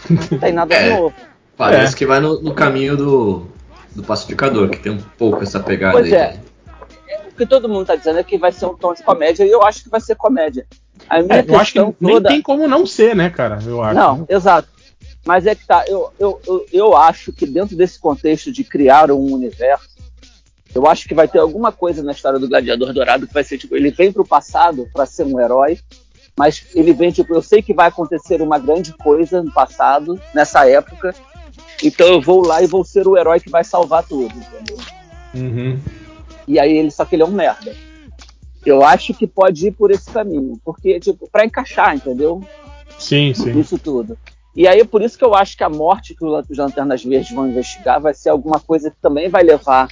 Não 0.09 0.39
tem 0.39 0.53
nada 0.53 0.75
É. 0.75 0.95
novo. 0.95 1.15
Parece 1.57 1.93
É. 1.93 1.97
que 1.97 2.05
vai 2.05 2.19
no, 2.19 2.41
no 2.41 2.53
caminho 2.53 2.95
do, 2.95 3.47
do 3.95 4.03
pacificador, 4.03 4.69
que 4.69 4.79
tem 4.79 4.91
um 4.91 5.01
pouco 5.17 5.41
essa 5.43 5.59
pegada 5.59 5.93
Pois 5.93 6.11
aí. 6.11 6.19
é. 6.19 6.39
O 7.31 7.35
que 7.35 7.45
todo 7.45 7.67
mundo 7.69 7.87
tá 7.87 7.95
dizendo 7.95 8.19
é 8.19 8.23
que 8.23 8.37
vai 8.37 8.51
ser 8.51 8.65
um 8.65 8.75
tom 8.75 8.93
de 8.93 9.01
comédia, 9.01 9.43
e 9.43 9.49
eu 9.49 9.63
acho 9.63 9.83
que 9.83 9.89
vai 9.89 9.99
ser 10.01 10.15
comédia. 10.15 10.65
A 11.09 11.21
minha 11.21 11.39
É, 11.39 11.45
eu 11.47 11.59
acho 11.59 11.73
que 11.73 11.79
questão 11.79 11.95
nem 11.99 12.13
toda... 12.13 12.29
tem 12.29 12.41
como 12.41 12.67
não 12.67 12.85
ser, 12.85 13.15
né, 13.15 13.29
cara? 13.29 13.59
Eu 13.65 13.81
acho. 13.81 13.95
Não, 13.95 14.25
exato. 14.29 14.67
Mas 15.25 15.47
é 15.47 15.55
que 15.55 15.65
tá, 15.65 15.83
eu, 15.87 16.11
eu, 16.19 16.39
eu, 16.45 16.65
eu 16.71 16.97
acho 16.97 17.31
que 17.31 17.45
dentro 17.45 17.75
desse 17.75 17.97
contexto 17.99 18.51
de 18.51 18.63
criar 18.63 19.09
um 19.09 19.33
universo, 19.33 19.89
eu 20.73 20.87
acho 20.87 21.07
que 21.07 21.13
vai 21.13 21.27
ter 21.27 21.39
alguma 21.39 21.71
coisa 21.71 22.01
na 22.01 22.11
história 22.11 22.39
do 22.39 22.47
Gladiador 22.47 22.93
Dourado 22.93 23.27
que 23.27 23.33
vai 23.33 23.43
ser 23.43 23.57
tipo, 23.57 23.75
ele 23.75 23.91
vem 23.91 24.11
pro 24.11 24.25
passado 24.25 24.87
para 24.91 25.05
ser 25.05 25.25
um 25.25 25.39
herói, 25.39 25.79
mas 26.37 26.65
ele 26.73 26.93
vem 26.93 27.11
tipo, 27.11 27.33
eu 27.33 27.41
sei 27.41 27.61
que 27.61 27.73
vai 27.73 27.87
acontecer 27.87 28.41
uma 28.41 28.57
grande 28.57 28.93
coisa 28.93 29.43
no 29.43 29.51
passado, 29.51 30.19
nessa 30.33 30.67
época, 30.67 31.13
então 31.83 32.07
eu 32.07 32.21
vou 32.21 32.45
lá 32.45 32.61
e 32.61 32.67
vou 32.67 32.83
ser 32.83 33.07
o 33.07 33.17
herói 33.17 33.39
que 33.39 33.49
vai 33.49 33.63
salvar 33.63 34.03
tudo, 34.03 34.33
entendeu? 34.35 34.77
Uhum. 35.35 35.79
E 36.47 36.59
aí 36.59 36.75
ele 36.77 36.91
só 36.91 37.05
que 37.05 37.15
ele 37.15 37.23
é 37.23 37.25
um 37.25 37.31
merda. 37.31 37.75
Eu 38.65 38.83
acho 38.83 39.13
que 39.13 39.27
pode 39.27 39.67
ir 39.67 39.71
por 39.71 39.91
esse 39.91 40.09
caminho, 40.09 40.59
porque 40.63 40.99
tipo, 40.99 41.29
para 41.29 41.45
encaixar, 41.45 41.95
entendeu? 41.95 42.41
Sim, 42.97 43.33
sim. 43.33 43.59
Isso 43.59 43.77
tudo. 43.77 44.17
E 44.55 44.67
aí, 44.67 44.85
por 44.85 45.01
isso 45.01 45.17
que 45.17 45.25
eu 45.25 45.33
acho 45.33 45.57
que 45.57 45.63
a 45.63 45.69
morte 45.69 46.13
que 46.13 46.23
os 46.23 46.57
Lanternas 46.57 47.03
Verdes 47.03 47.31
vão 47.31 47.49
investigar 47.49 47.99
vai 47.99 48.13
ser 48.13 48.29
alguma 48.29 48.59
coisa 48.59 48.91
que 48.91 48.97
também 49.01 49.27
vai 49.27 49.43
levar 49.43 49.87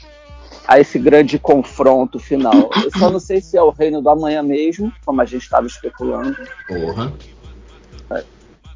a 0.71 0.79
esse 0.79 0.97
grande 0.97 1.37
confronto 1.37 2.17
final. 2.17 2.69
Eu 2.81 2.89
só 2.97 3.09
não 3.09 3.19
sei 3.19 3.41
se 3.41 3.57
é 3.57 3.61
o 3.61 3.71
reino 3.71 4.01
do 4.01 4.09
amanhã 4.09 4.41
mesmo, 4.41 4.91
como 5.05 5.19
a 5.21 5.25
gente 5.25 5.43
estava 5.43 5.67
especulando, 5.67 6.37
Porra. 6.65 7.11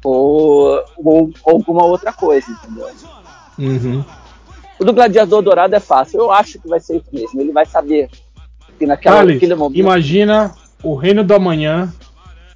ou, 0.04 0.84
ou 0.98 1.32
alguma 1.46 1.86
outra 1.86 2.12
coisa, 2.12 2.46
entendeu? 2.50 2.90
Uhum. 3.58 4.04
O 4.78 4.84
do 4.84 4.92
Gladiador 4.92 5.40
Dourado 5.40 5.74
é 5.74 5.80
fácil. 5.80 6.20
Eu 6.20 6.30
acho 6.30 6.58
que 6.58 6.68
vai 6.68 6.80
ser 6.80 6.96
isso 6.96 7.08
mesmo. 7.10 7.40
Ele 7.40 7.50
vai 7.50 7.64
saber 7.64 8.10
que 8.78 8.84
naquela, 8.84 9.16
Thales, 9.16 9.36
naquele 9.36 9.54
momento. 9.54 9.78
imagina 9.78 10.54
o 10.82 10.94
Reino 10.94 11.24
do 11.24 11.34
Amanhã 11.34 11.90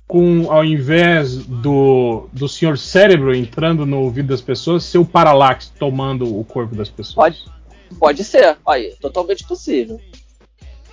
com, 0.06 0.52
ao 0.52 0.62
invés 0.62 1.38
do, 1.46 2.28
do 2.30 2.46
Senhor 2.46 2.76
Cérebro 2.76 3.34
entrando 3.34 3.86
no 3.86 4.00
ouvido 4.00 4.26
das 4.26 4.42
pessoas, 4.42 4.84
ser 4.84 4.98
o 4.98 5.04
Parallax 5.04 5.72
tomando 5.78 6.38
o 6.38 6.44
corpo 6.44 6.74
das 6.74 6.90
pessoas. 6.90 7.14
Pode, 7.14 7.59
pode 7.98 8.24
ser. 8.24 8.56
Olha, 8.64 8.94
totalmente 9.00 9.46
possível. 9.46 10.00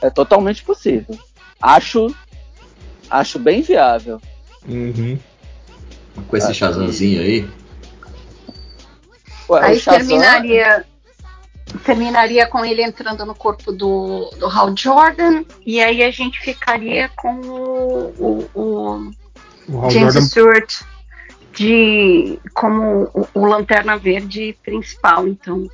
É 0.01 0.09
totalmente 0.09 0.63
possível. 0.63 1.17
Acho, 1.61 2.13
acho 3.09 3.39
bem 3.39 3.61
viável. 3.61 4.21
Uhum. 4.67 5.17
Com 6.27 6.37
esse 6.37 6.53
Shazamzinho 6.53 7.21
aí. 7.21 7.49
Ué, 9.49 9.63
Aí 9.63 9.79
Shazam- 9.79 9.99
terminaria, 10.07 10.85
terminaria 11.85 12.47
com 12.47 12.65
ele 12.65 12.83
entrando 12.83 13.25
no 13.25 13.33
corpo 13.33 13.71
do, 13.71 14.29
do 14.37 14.45
Hal 14.47 14.75
Jordan, 14.75 15.43
e 15.65 15.79
aí 15.81 16.03
a 16.03 16.11
gente 16.11 16.39
ficaria 16.39 17.09
com 17.15 17.35
o, 17.39 18.13
o- 18.19 18.49
o 18.53 19.11
O 19.69 19.81
Hal 19.81 19.89
James 19.91 20.13
Jordan- 20.13 20.27
Stewart 20.27 20.81
de, 21.53 22.39
como 22.53 23.09
o, 23.13 23.27
o 23.33 23.45
Lanterna 23.45 23.97
Verde 23.97 24.55
principal, 24.63 25.27
então. 25.27 25.67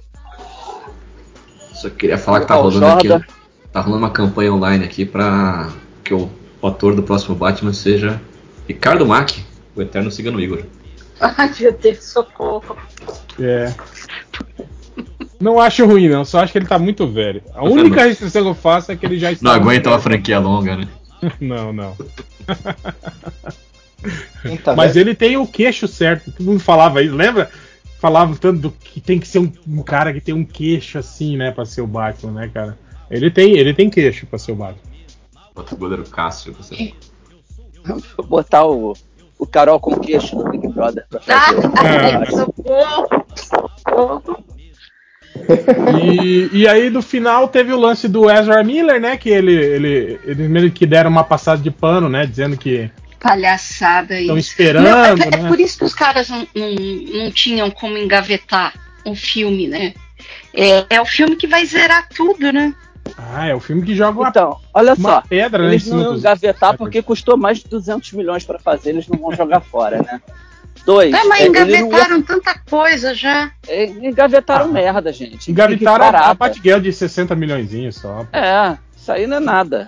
Só 1.83 1.89
queria 1.89 2.17
falar 2.17 2.39
que 2.39 2.47
tá 2.47 2.55
rolando 2.55 2.85
aqui. 2.85 3.09
Tá 3.73 3.81
rolando 3.81 4.03
uma 4.03 4.09
campanha 4.09 4.53
online 4.53 4.85
aqui 4.85 5.03
pra 5.03 5.69
que 6.01 6.13
o, 6.13 6.29
ator 6.63 6.95
do 6.95 7.03
próximo 7.03 7.35
Batman 7.35 7.73
seja 7.73 8.21
Ricardo 8.65 9.05
Mack, 9.05 9.43
o 9.75 9.81
eterno 9.81 10.09
cigano 10.09 10.39
Igor. 10.39 10.63
Ai, 11.19 11.51
meu 11.59 11.73
Deus, 11.73 12.01
socorro. 12.05 12.77
É. 13.37 13.73
Não 15.41 15.59
acho 15.59 15.85
ruim, 15.85 16.07
não. 16.07 16.23
Só 16.23 16.39
acho 16.39 16.53
que 16.53 16.57
ele 16.57 16.67
tá 16.67 16.79
muito 16.79 17.05
velho. 17.05 17.43
A 17.53 17.65
única 17.65 18.05
restrição 18.05 18.43
que 18.43 18.49
eu 18.49 18.55
faço 18.55 18.93
é 18.93 18.95
que 18.95 19.05
ele 19.05 19.19
já 19.19 19.33
está. 19.33 19.43
Não 19.43 19.51
aguenta 19.51 19.89
uma 19.89 19.99
franquia 19.99 20.39
longa, 20.39 20.77
né? 20.77 20.87
Não, 21.39 21.71
não. 21.71 21.95
Tá 24.61 24.75
Mas 24.75 24.93
velho? 24.95 25.07
ele 25.07 25.15
tem 25.15 25.37
o 25.37 25.47
queixo 25.47 25.87
certo. 25.87 26.31
Todo 26.31 26.45
mundo 26.45 26.59
falava 26.59 27.01
isso, 27.01 27.15
lembra? 27.15 27.49
Falavam 28.03 28.35
tanto 28.35 28.59
do 28.59 28.69
que 28.69 28.99
tem 28.99 29.17
que 29.17 29.25
ser 29.25 29.39
um, 29.39 29.49
um 29.65 29.81
cara 29.81 30.11
que 30.11 30.19
tem 30.19 30.33
um 30.35 30.43
queixo 30.43 30.97
assim, 30.97 31.37
né, 31.37 31.51
pra 31.51 31.63
ser 31.63 31.79
o 31.79 31.87
Batman, 31.87 32.33
né, 32.33 32.51
cara? 32.53 32.77
Ele 33.09 33.31
tem, 33.31 33.57
ele 33.57 33.73
tem 33.73 33.89
queixo 33.89 34.25
pra 34.25 34.37
ser 34.37 34.51
o 34.51 34.55
Batman. 34.55 34.81
Bota 35.55 35.73
o 35.73 35.77
goleiro 35.77 36.03
Cássio. 36.09 36.51
Você... 36.51 36.91
Vou 38.17 38.27
botar 38.27 38.65
o, 38.65 38.91
o 39.39 39.47
Carol 39.47 39.79
com 39.79 39.97
queixo 39.97 40.35
do 40.35 40.43
Big 40.49 40.67
Brother 40.67 41.05
pra 41.09 41.21
Ah, 41.29 41.53
fazer. 41.53 41.69
É. 41.87 42.25
socorro. 42.35 43.25
socorro. 43.37 44.45
E, 46.03 46.49
e 46.51 46.67
aí 46.67 46.89
no 46.89 47.01
final 47.01 47.47
teve 47.47 47.71
o 47.71 47.79
lance 47.79 48.09
do 48.09 48.29
Ezra 48.29 48.61
Miller, 48.65 48.99
né? 48.99 49.15
Que 49.15 49.29
ele, 49.29 49.53
ele, 49.53 50.19
eles 50.25 50.49
meio 50.49 50.69
que 50.73 50.85
deram 50.85 51.09
uma 51.09 51.23
passada 51.23 51.61
de 51.61 51.71
pano, 51.71 52.09
né? 52.09 52.25
Dizendo 52.25 52.57
que 52.57 52.91
Palhaçada 53.23 54.19
estão 54.19 54.37
isso. 54.37 54.49
esperando, 54.49 54.83
Não, 54.83 55.05
é, 55.05 55.09
é 55.11 55.15
né? 55.41 55.47
por 55.47 55.59
isso 55.59 55.77
que 55.79 55.85
os 55.85 55.93
caras 55.95 56.29
não, 56.29 56.45
não, 56.53 56.71
não 57.23 57.31
tinham 57.31 57.71
como 57.71 57.97
engavetar 57.97 58.73
um 59.05 59.15
filme, 59.15 59.67
né? 59.67 59.93
É, 60.53 60.85
é 60.97 61.01
o 61.01 61.05
filme 61.05 61.35
que 61.35 61.47
vai 61.47 61.65
zerar 61.65 62.07
tudo, 62.09 62.51
né? 62.51 62.73
Ah, 63.17 63.47
é 63.47 63.55
o 63.55 63.59
filme 63.59 63.81
que 63.83 63.95
joga 63.95 64.19
uma, 64.19 64.29
Então, 64.29 64.59
olha 64.73 64.93
uma 64.93 65.09
só. 65.13 65.21
pedra, 65.21 65.63
né? 65.63 65.69
Eles 65.69 65.87
não 65.87 66.01
iam 66.01 66.15
engavetar 66.17 66.77
porque 66.77 67.01
custou 67.01 67.37
mais 67.37 67.59
de 67.59 67.67
200 67.69 68.11
milhões 68.13 68.43
pra 68.43 68.59
fazer, 68.59 68.89
eles 68.91 69.07
não 69.07 69.17
vão 69.17 69.33
jogar 69.33 69.61
fora, 69.61 69.97
né? 70.03 70.21
Dois. 70.85 71.13
É, 71.13 71.23
mas 71.23 71.41
é, 71.41 71.49
não 71.49 71.55
ia- 71.55 71.79
engavetaram 71.79 72.21
tanta 72.21 72.59
coisa 72.69 73.13
já. 73.13 73.51
é, 73.67 73.85
engavetaram 73.85 74.71
merda, 74.71 75.13
gente. 75.13 75.49
Engavetaram 75.49 76.05
a, 76.05 76.29
a. 76.29 76.33
Batgirl 76.33 76.79
de 76.79 76.91
60 76.91 77.33
milhões 77.35 77.69
só. 77.95 78.25
É, 78.33 78.77
isso 78.95 79.11
aí 79.11 79.25
não 79.25 79.37
é 79.37 79.39
nada. 79.39 79.87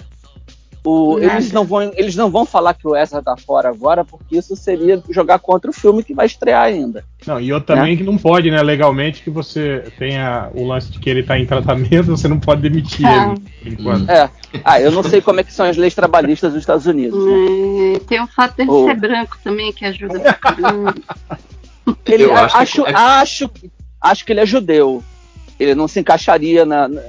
O- 0.88 1.18
eles, 1.20 1.52
não 1.52 1.66
vão, 1.66 1.92
eles 1.96 2.16
não 2.16 2.30
vão 2.30 2.46
falar 2.46 2.76
que 2.76 2.88
o 2.88 2.96
Ezra 2.96 3.22
tá 3.22 3.36
fora 3.36 3.70
agora, 3.70 4.06
porque 4.06 4.38
isso 4.38 4.56
seria 4.56 5.02
jogar 5.10 5.40
contra 5.40 5.70
o 5.72 5.74
filme 5.74 6.04
que 6.04 6.14
vai 6.14 6.28
estrear 6.28 6.62
ainda. 6.64 7.04
Não, 7.26 7.42
e 7.42 7.52
outro 7.52 7.76
também 7.76 7.98
que 7.98 8.04
não 8.04 8.18
pode, 8.20 8.52
né, 8.52 8.62
legalmente, 8.62 9.24
que 9.24 9.32
você 9.32 9.84
tenha 9.98 10.50
o 10.54 10.68
lance 10.68 10.92
de 10.92 11.00
que 11.00 11.10
ele 11.10 11.24
tá 11.24 11.40
em 11.40 11.46
tratamento, 11.46 12.04
você 12.16 12.28
não 12.28 12.40
pode 12.40 12.62
demitir 12.62 13.06
Ah. 13.08 13.34
ele, 13.34 13.42
por 13.64 13.68
enquanto. 13.82 14.10
É. 14.12 14.30
Ah, 14.64 14.80
eu 14.80 14.92
não 14.92 15.02
sei 15.02 15.22
como 15.22 15.40
é 15.40 15.44
que 15.44 15.52
são 15.52 15.66
as 15.66 15.76
leis 15.76 15.96
trabalhistas 15.96 16.54
dos 16.54 16.62
Estados 16.62 16.86
Unidos. 16.86 17.18
né? 17.26 17.96
É, 17.96 18.00
tem 18.00 18.22
o 18.22 18.28
fato 18.28 18.56
dele 18.58 18.70
Oh. 18.70 18.86
ser 18.86 18.96
branco 18.96 19.38
também, 19.44 19.74
que 19.74 19.86
ajuda 19.86 20.20
pra 20.20 20.34
caramba. 20.34 20.94
Ele, 22.06 22.24
Eu 22.24 22.36
acho 22.36 22.58
acho, 22.58 22.84
que- 22.84 22.94
acho, 22.94 23.52
acho, 24.02 24.26
que 24.26 24.32
ele 24.34 24.40
é 24.42 24.46
judeu. 24.46 25.04
Ele 25.60 25.74
não 25.76 25.88
se 25.88 26.00
encaixaria 26.00 26.66
na, 26.66 26.88
na, 26.88 27.02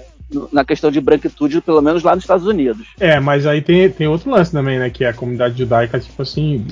na 0.53 0.65
questão 0.65 0.91
de 0.91 1.01
branquitude, 1.01 1.61
pelo 1.61 1.81
menos 1.81 2.03
lá 2.03 2.15
nos 2.15 2.25
Estados 2.25 2.47
Unidos. 2.47 2.87
É, 2.99 3.21
mas 3.21 3.47
aí 3.47 3.63
tem, 3.63 3.89
tem 3.91 4.07
outro 4.07 4.31
lance 4.31 4.51
também, 4.53 4.79
né, 4.79 4.91
que 4.91 5.05
a 5.05 5.13
comunidade 5.13 5.57
judaica, 5.57 6.01
tipo 6.01 6.21
assim, 6.21 6.65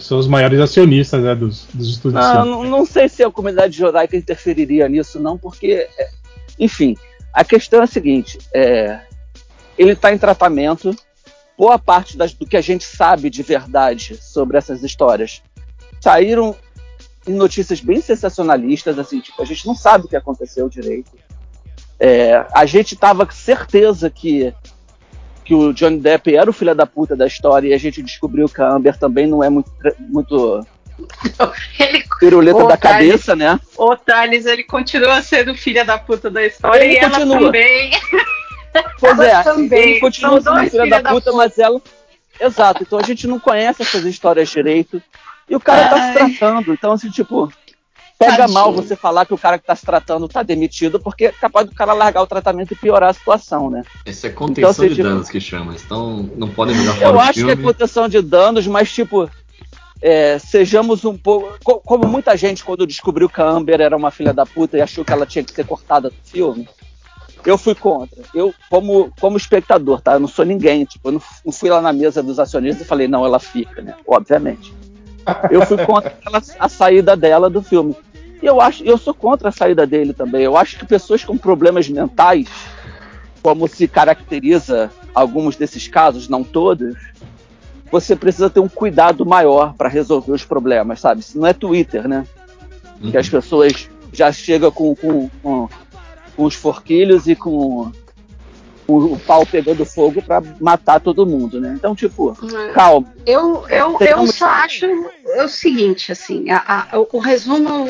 são 0.00 0.18
os 0.18 0.26
maiores 0.26 0.58
acionistas, 0.60 1.22
né, 1.22 1.34
dos, 1.34 1.66
dos. 1.72 2.02
Não, 2.04 2.42
de 2.42 2.48
não, 2.48 2.64
não 2.64 2.86
sei 2.86 3.08
se 3.08 3.22
a 3.22 3.30
comunidade 3.30 3.76
judaica 3.76 4.16
interferiria 4.16 4.88
nisso, 4.88 5.20
não, 5.20 5.36
porque, 5.36 5.88
é, 5.98 6.08
enfim, 6.58 6.96
a 7.32 7.44
questão 7.44 7.80
é 7.80 7.84
a 7.84 7.86
seguinte: 7.86 8.38
é, 8.54 9.00
ele 9.78 9.92
está 9.92 10.12
em 10.12 10.18
tratamento. 10.18 10.94
Boa 11.58 11.78
parte 11.78 12.18
das- 12.18 12.34
do 12.34 12.46
que 12.46 12.54
a 12.56 12.60
gente 12.60 12.84
sabe 12.84 13.30
de 13.30 13.42
verdade 13.42 14.14
sobre 14.20 14.58
essas 14.58 14.82
histórias 14.82 15.42
saíram 16.02 16.54
em 17.26 17.32
notícias 17.32 17.80
bem 17.80 18.00
sensacionalistas, 18.02 18.98
assim, 18.98 19.20
tipo, 19.20 19.40
a 19.42 19.44
gente 19.46 19.66
não 19.66 19.74
sabe 19.74 20.04
o 20.04 20.08
que 20.08 20.16
aconteceu 20.16 20.68
direito. 20.68 21.10
É, 21.98 22.44
a 22.54 22.66
gente 22.66 22.94
tava 22.96 23.24
com 23.26 23.32
certeza 23.32 24.10
que 24.10 24.52
que 25.44 25.54
o 25.54 25.72
Johnny 25.72 25.98
Depp 26.00 26.34
era 26.34 26.50
o 26.50 26.52
filho 26.52 26.74
da 26.74 26.84
puta 26.84 27.14
da 27.14 27.24
história 27.24 27.68
e 27.68 27.72
a 27.72 27.78
gente 27.78 28.02
descobriu 28.02 28.48
que 28.48 28.60
a 28.60 28.68
Amber 28.68 28.98
também 28.98 29.28
não 29.28 29.44
é 29.44 29.48
muito, 29.48 29.70
muito 30.08 30.66
Ele, 31.78 32.02
piruleta 32.18 32.66
da 32.66 32.76
Thales. 32.76 33.10
cabeça, 33.10 33.36
né? 33.36 33.60
o 33.78 33.94
Thales, 33.96 34.44
ele 34.44 34.64
continua 34.64 35.22
sendo 35.22 35.54
filha 35.54 35.84
da 35.84 35.98
puta 35.98 36.28
da 36.28 36.44
história 36.44 36.82
Ele 36.84 36.94
e 36.94 36.98
ela 36.98 37.10
continua. 37.10 37.40
também. 37.46 37.90
Pois 38.98 39.18
Ela 39.18 39.40
é, 39.40 39.42
também. 39.42 39.78
ele 39.92 40.00
continua 40.00 40.40
São 40.40 40.54
sendo 40.56 40.70
filha 40.70 40.86
da 40.90 41.00
da 41.00 41.10
puta, 41.10 41.30
puta. 41.30 41.36
mas 41.36 41.58
ela. 41.58 41.80
Exato, 42.40 42.82
então 42.82 42.98
a 42.98 43.02
gente 43.02 43.26
não 43.26 43.38
conhece 43.38 43.82
essas 43.82 44.04
histórias 44.04 44.50
direito. 44.50 45.00
E 45.48 45.54
o 45.54 45.60
cara 45.60 45.88
tá 45.88 45.96
Ai. 45.96 46.30
se 46.30 46.38
tratando. 46.38 46.72
Então, 46.72 46.92
assim, 46.92 47.08
tipo, 47.08 47.50
pega 48.18 48.36
Tadinho. 48.38 48.54
mal 48.54 48.72
você 48.72 48.96
falar 48.96 49.26
que 49.26 49.34
o 49.34 49.38
cara 49.38 49.58
que 49.58 49.66
tá 49.66 49.74
se 49.76 49.84
tratando 49.84 50.26
tá 50.28 50.42
demitido, 50.42 50.98
porque 51.00 51.26
é 51.26 51.32
capaz 51.32 51.66
do 51.66 51.74
cara 51.74 51.92
largar 51.92 52.22
o 52.22 52.26
tratamento 52.26 52.72
e 52.72 52.76
piorar 52.76 53.10
a 53.10 53.12
situação, 53.12 53.70
né? 53.70 53.82
Essa 54.04 54.26
é 54.28 54.30
contenção 54.30 54.70
Então, 54.72 54.88
de 54.88 54.94
tipo- 54.94 55.08
danos 55.08 55.28
que 55.28 55.40
chama. 55.40 55.74
Então 55.74 56.28
não 56.36 56.48
podem 56.48 56.74
jogar 56.74 56.94
fora 56.94 57.06
Eu 57.06 57.20
acho 57.20 57.32
que 57.34 57.40
é 57.40 57.46
filme. 57.48 57.62
contenção 57.62 58.08
de 58.08 58.20
danos, 58.22 58.66
mas 58.66 58.92
tipo. 58.92 59.30
é, 60.02 60.38
sejamos 60.38 61.04
um 61.04 61.16
pouco. 61.16 61.56
co- 61.64 61.80
Como 61.80 62.06
muita 62.06 62.36
gente, 62.36 62.62
quando 62.64 62.86
descobriu 62.86 63.28
que 63.28 63.40
a 63.40 63.48
Amber 63.48 63.80
era 63.80 63.96
uma 63.96 64.10
filha 64.10 64.32
da 64.32 64.44
puta 64.44 64.76
e 64.76 64.80
achou 64.82 65.04
que 65.04 65.12
ela 65.12 65.24
tinha 65.26 65.42
que 65.42 65.52
ser 65.52 65.64
cortada 65.66 66.10
do 66.10 66.16
filme, 66.22 66.68
eu 67.44 67.56
fui 67.56 67.74
contra. 67.74 68.22
Eu, 68.34 68.52
como, 68.68 69.10
como 69.20 69.36
espectador, 69.38 70.00
tá? 70.02 70.12
Eu 70.14 70.20
não 70.20 70.28
sou 70.28 70.44
ninguém. 70.44 70.84
Tipo, 70.84 71.08
eu 71.08 71.12
não, 71.12 71.22
não 71.46 71.52
fui 71.52 71.70
lá 71.70 71.80
na 71.80 71.92
mesa 71.94 72.22
dos 72.22 72.38
acionistas 72.38 72.84
e 72.84 72.88
falei, 72.88 73.08
não, 73.08 73.24
ela 73.24 73.38
fica, 73.38 73.80
né? 73.80 73.94
Obviamente. 74.06 74.72
Eu 75.50 75.64
fui 75.66 75.78
contra 75.84 76.14
ela- 76.26 76.42
a 76.60 76.68
saída 76.68 77.16
dela 77.16 77.48
do 77.50 77.62
filme. 77.62 77.96
E 78.42 78.46
eu 78.46 78.60
acho, 78.60 78.84
eu 78.84 78.98
sou 78.98 79.14
contra 79.14 79.48
a 79.48 79.52
saída 79.52 79.86
dele 79.86 80.12
também. 80.12 80.42
Eu 80.42 80.56
acho 80.56 80.78
que 80.78 80.86
pessoas 80.86 81.24
com 81.24 81.36
problemas 81.36 81.88
mentais, 81.88 82.48
como 83.42 83.66
se 83.66 83.88
caracteriza 83.88 84.90
alguns 85.14 85.56
desses 85.56 85.88
casos, 85.88 86.28
não 86.28 86.44
todos, 86.44 86.96
você 87.90 88.14
precisa 88.14 88.50
ter 88.50 88.60
um 88.60 88.68
cuidado 88.68 89.24
maior 89.24 89.74
para 89.74 89.88
resolver 89.88 90.32
os 90.32 90.44
problemas, 90.44 91.00
sabe? 91.00 91.22
Se 91.22 91.38
não 91.38 91.46
é 91.46 91.52
Twitter, 91.52 92.06
né? 92.06 92.26
Uhum. 93.00 93.10
Que 93.10 93.16
as 93.16 93.28
pessoas 93.28 93.88
já 94.12 94.32
chegam 94.32 94.70
com, 94.70 94.94
com, 94.94 95.28
com, 95.42 95.68
com 96.36 96.44
os 96.44 96.54
forquilhos 96.54 97.26
e 97.26 97.34
com 97.34 97.90
o, 98.86 99.14
o 99.14 99.18
pau 99.18 99.44
pegando 99.44 99.84
fogo 99.84 100.22
para 100.22 100.42
matar 100.60 101.00
todo 101.00 101.26
mundo, 101.26 101.60
né? 101.60 101.74
Então, 101.76 101.94
tipo, 101.94 102.36
calma. 102.72 103.12
Eu, 103.26 103.66
eu, 103.68 103.96
eu 104.00 104.18
um- 104.20 104.26
só 104.26 104.46
acho 104.46 104.86
o 105.44 105.48
seguinte, 105.48 106.12
assim, 106.12 106.50
a- 106.50 106.88
a- 106.92 106.98
o, 107.00 107.08
o 107.12 107.18
resumo, 107.18 107.88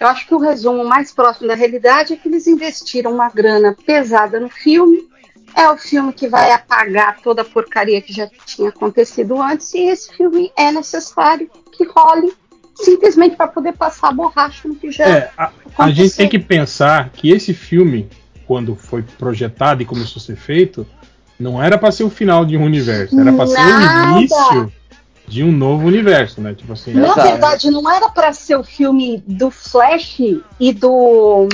eu 0.00 0.06
acho 0.08 0.26
que 0.26 0.34
o 0.34 0.38
resumo 0.38 0.84
mais 0.84 1.12
próximo 1.12 1.48
da 1.48 1.54
realidade 1.54 2.12
é 2.12 2.16
que 2.16 2.28
eles 2.28 2.46
investiram 2.46 3.12
uma 3.12 3.28
grana 3.28 3.76
pesada 3.84 4.38
no 4.38 4.48
filme. 4.48 5.10
É 5.54 5.68
o 5.68 5.76
filme 5.76 6.12
que 6.14 6.28
vai 6.28 6.50
apagar 6.50 7.20
toda 7.20 7.42
a 7.42 7.44
porcaria 7.44 8.00
que 8.00 8.12
já 8.12 8.26
tinha 8.46 8.70
acontecido 8.70 9.40
antes, 9.40 9.74
e 9.74 9.80
esse 9.80 10.14
filme 10.16 10.50
é 10.56 10.70
necessário 10.72 11.50
que 11.72 11.84
role 11.84 12.32
simplesmente 12.74 13.36
para 13.36 13.48
poder 13.48 13.72
passar 13.72 14.08
a 14.08 14.12
borracha 14.12 14.66
no 14.66 14.74
que 14.74 14.90
já 14.90 15.06
É, 15.06 15.30
a, 15.36 15.50
a 15.76 15.90
gente 15.90 16.16
tem 16.16 16.28
que 16.28 16.38
pensar 16.38 17.10
que 17.10 17.30
esse 17.30 17.52
filme, 17.52 18.08
quando 18.46 18.74
foi 18.76 19.02
projetado 19.02 19.82
e 19.82 19.84
começou 19.86 20.20
a 20.20 20.24
ser 20.24 20.36
feito, 20.36 20.86
não 21.38 21.62
era 21.62 21.76
pra 21.78 21.90
ser 21.90 22.04
o 22.04 22.10
final 22.10 22.44
de 22.44 22.56
um 22.56 22.64
universo, 22.64 23.18
era 23.18 23.32
pra 23.32 23.46
ser 23.46 23.60
o 23.60 24.18
início 24.18 24.72
de 25.26 25.42
um 25.44 25.52
novo 25.52 25.86
universo, 25.86 26.40
né? 26.40 26.52
Tipo 26.54 26.72
assim, 26.72 26.92
Na 26.94 27.06
Exato. 27.08 27.22
verdade, 27.22 27.70
não 27.70 27.90
era 27.90 28.08
para 28.10 28.32
ser 28.32 28.56
o 28.56 28.64
filme 28.64 29.22
do 29.26 29.50
Flash 29.50 30.18
e 30.60 30.72
do. 30.72 31.48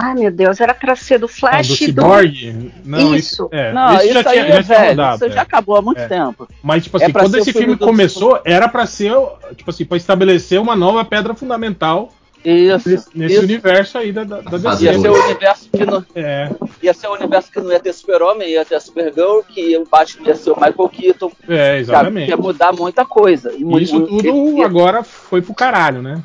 Ai 0.00 0.14
meu 0.14 0.30
Deus, 0.30 0.60
era 0.60 0.72
para 0.72 0.94
ser 0.94 1.18
do 1.18 1.26
ah, 1.26 1.28
Flash 1.28 1.66
do 1.68 1.74
e 1.74 1.92
do. 1.92 2.02
Cyborg. 2.02 2.72
Não, 2.84 3.16
Isso. 3.16 3.48
é, 3.50 3.72
Não, 3.72 3.94
isso, 3.96 4.12
já 4.12 4.18
aí 4.18 4.24
tinha, 4.24 4.44
é 4.44 4.52
já 4.52 4.62
tinha 4.62 4.78
velho. 4.78 4.90
mudado, 4.90 5.14
isso 5.24 5.28
já 5.34 5.40
é. 5.40 5.42
acabou 5.42 5.76
há 5.76 5.82
muito 5.82 6.00
É. 6.00 6.06
tempo. 6.06 6.48
Mas, 6.62 6.84
tipo 6.84 6.98
É 6.98 7.02
assim, 7.02 7.12
pra 7.12 7.22
quando 7.22 7.34
esse 7.34 7.52
filme 7.52 7.66
filme 7.66 7.78
do- 7.80 7.84
começou, 7.86 8.40
era 8.44 8.68
pra 8.68 8.86
ser, 8.86 9.12
tipo 9.56 9.68
assim, 9.70 9.84
pra 9.84 9.96
estabelecer 9.96 10.60
uma 10.60 10.76
nova 10.76 11.04
pedra 11.04 11.34
fundamental 11.34 12.12
Isso. 12.44 12.88
nesse, 12.88 13.08
nesse 13.18 13.34
isso. 13.34 13.42
universo 13.44 13.98
aí 13.98 14.12
da, 14.12 14.24
da, 14.24 14.40
da 14.40 14.58
Fase 14.58 14.84
Ia 14.84 14.92
DC. 14.92 15.02
ser 15.02 15.08
o 15.10 15.24
universo 15.24 15.68
que 15.70 15.84
não, 15.84 16.04
É, 16.14 16.50
ia 16.82 16.94
ser 16.94 17.06
o 17.08 17.12
universo 17.14 17.50
que 17.52 17.60
não 17.60 17.72
ia 17.72 17.80
ter 17.80 17.92
Super-Homem, 17.92 18.48
ia 18.50 18.64
ter 18.64 18.76
a 18.76 18.80
Supergirl, 18.80 19.40
que 19.42 19.76
o 19.76 19.84
Batman 19.86 20.28
ia 20.28 20.34
ser 20.36 20.50
o 20.50 20.54
Michael 20.54 20.88
Keaton. 20.88 21.32
é, 21.48 21.56
Sabe? 21.56 21.78
exatamente. 21.80 22.28
Ia 22.30 22.36
mudar 22.36 22.72
muita 22.72 23.04
coisa. 23.04 23.52
E 23.52 23.62
Isso 23.82 23.98
mu- 24.00 24.06
tudo 24.06 24.62
agora 24.62 25.02
foi 25.02 25.42
pro 25.42 25.54
caralho, 25.54 26.00
né? 26.00 26.22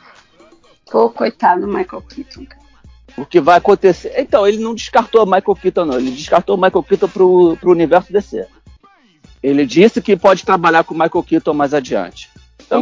Pô, 0.92 1.10
coitado 1.10 1.62
do 1.62 1.68
Michael 1.68 2.02
Keaton. 2.04 2.46
cara. 2.46 2.64
O 3.18 3.26
que 3.26 3.40
vai 3.42 3.58
acontecer. 3.58 4.14
Então, 4.18 4.48
ele 4.48 4.58
não 4.58 4.74
descartou 4.74 5.22
o 5.24 5.26
Michael 5.26 5.56
Keaton, 5.62 5.86
não. 5.86 5.98
Ele 5.98 6.12
descartou 6.12 6.56
o 6.56 6.62
Michael 6.62 6.84
Keaton 6.84 7.08
pro, 7.08 7.58
pro 7.60 7.72
universo 7.72 8.12
DC. 8.14 8.46
Ele 9.42 9.66
disse 9.66 10.02
que 10.02 10.16
pode 10.16 10.46
trabalhar 10.46 10.84
com 10.84 10.94
o 10.94 10.98
Michael 10.98 11.24
Keaton 11.24 11.54
mais 11.54 11.74
adiante. 11.74 12.30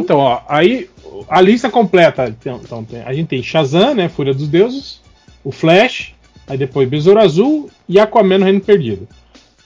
Então, 0.00 0.18
ó, 0.18 0.40
aí 0.48 0.88
a 1.28 1.40
lista 1.40 1.70
completa. 1.70 2.26
Então, 2.28 2.60
então, 2.62 2.84
tem- 2.84 3.02
a 3.02 3.12
gente 3.12 3.28
tem 3.28 3.42
Shazam, 3.42 3.94
né? 3.94 4.08
Fúria 4.08 4.32
dos 4.34 4.48
Deuses, 4.48 5.00
o 5.44 5.50
Flash, 5.52 6.14
aí 6.46 6.56
depois 6.58 6.88
Besouro 6.88 7.20
Azul 7.20 7.70
e 7.88 7.98
Aquaman 8.00 8.38
no 8.38 8.44
Reino 8.44 8.60
Perdido. 8.60 9.06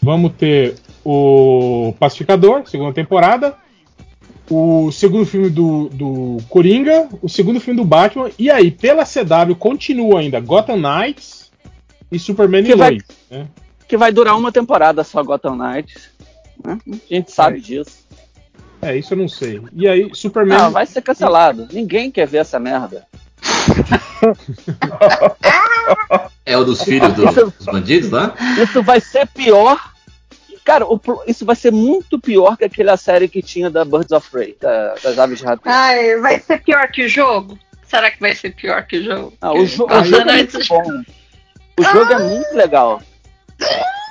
Vamos 0.03 0.33
ter 0.39 0.77
o 1.05 1.95
Pacificador, 1.99 2.63
segunda 2.67 2.93
temporada. 2.93 3.55
O 4.49 4.93
segundo 4.93 5.27
filme 5.27 5.51
do, 5.51 5.89
do 5.89 6.37
Coringa, 6.49 7.09
o 7.21 7.29
segundo 7.29 7.59
filme 7.59 7.81
do 7.81 7.85
Batman, 7.87 8.31
e 8.39 8.49
aí, 8.49 8.71
pela 8.71 9.05
CW, 9.05 9.57
continua 9.59 10.21
ainda 10.21 10.39
Gotham 10.39 10.77
Knights 10.77 11.51
e 12.13 12.19
Superman 12.19 12.63
Que 12.63 12.71
e 12.73 12.77
vai- 12.77 12.91
Lois. 12.93 13.03
né? 13.29 13.49
Que 13.89 13.97
vai 13.97 14.13
durar 14.13 14.37
uma 14.37 14.53
temporada 14.53 15.03
só, 15.03 15.23
Gotham 15.25 15.57
Knights. 15.57 16.11
né? 16.65 16.79
A 16.87 17.15
gente 17.15 17.33
sabe 17.33 17.59
É. 17.59 17.61
disso. 17.61 18.06
É, 18.83 18.97
isso 18.97 19.15
eu 19.15 19.19
não 19.19 19.29
sei. 19.29 19.61
E 19.73 19.89
aí, 19.89 20.09
Superman. 20.15 20.59
Não, 20.59 20.71
vai 20.71 20.87
ser 20.87 21.03
cancelado. 21.03 21.67
Ninguém 21.73 22.11
quer 22.11 22.27
ver 22.27 22.39
essa 22.39 22.59
merda. 22.59 23.07
É 26.45 26.57
o 26.57 26.65
dos 26.65 26.83
filhos 26.83 27.13
do- 27.15 27.25
dos 27.51 27.67
bandidos 27.67 28.11
lá? 28.11 28.35
Isso 28.63 28.83
vai 28.83 29.01
ser 29.01 29.27
pior. 29.29 29.79
Cara, 30.65 30.85
o 30.85 31.01
isso 31.27 31.45
vai 31.45 31.55
ser 31.55 31.71
muito 31.71 32.19
pior 32.21 32.57
que 32.57 32.65
aquela 32.65 32.97
série 32.97 33.29
que 33.29 33.41
tinha 33.41 33.71
da 33.71 33.85
Birds 33.85 34.11
of 34.11 34.29
Prey, 34.31 34.57
da- 34.61 34.95
das 35.03 35.19
aves 35.19 35.39
de 35.39 35.45
rapina. 35.45 35.75
Ai, 35.75 36.17
vai 36.19 36.41
ser 36.41 36.59
pior 36.63 36.89
que 36.91 37.05
o 37.05 37.09
jogo? 37.09 37.59
será 37.85 38.11
que 38.11 38.19
vai 38.19 38.35
ser 38.35 38.53
pior 38.53 38.85
que 38.85 38.97
o 38.99 39.05
jogo? 39.05 39.33
Ah, 39.41 39.53
o, 39.53 39.65
jo- 39.65 39.87
o 39.87 40.05
jogo 40.05 40.29
é 40.29 40.37
muito 40.39 40.59
bom. 40.69 41.03
O 41.79 41.83
jogo 41.85 42.13
é 42.13 42.19
muito 42.19 42.53
legal. 42.57 43.01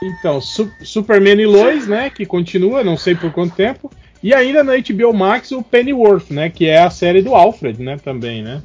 Então, 0.02 0.40
Su- 0.40 0.72
Superman 0.82 1.42
e 1.42 1.46
Lois, 1.46 1.86
né? 1.86 2.10
Que 2.10 2.26
continua, 2.26 2.86
não 2.86 2.96
sei 2.98 3.16
por 3.16 3.34
quanto 3.34 3.54
tempo. 3.54 3.92
E 4.24 4.34
ainda 4.34 4.64
na 4.64 4.74
HBO 4.78 5.14
Max 5.14 5.52
o 5.52 5.62
Pennyworth, 5.62 6.30
né? 6.32 6.50
Que 6.50 6.68
é 6.68 6.80
a 6.82 6.90
série 6.90 7.22
do 7.22 7.36
Alfred, 7.36 7.82
né? 7.82 7.98
Também, 8.04 8.42
né? 8.42 8.62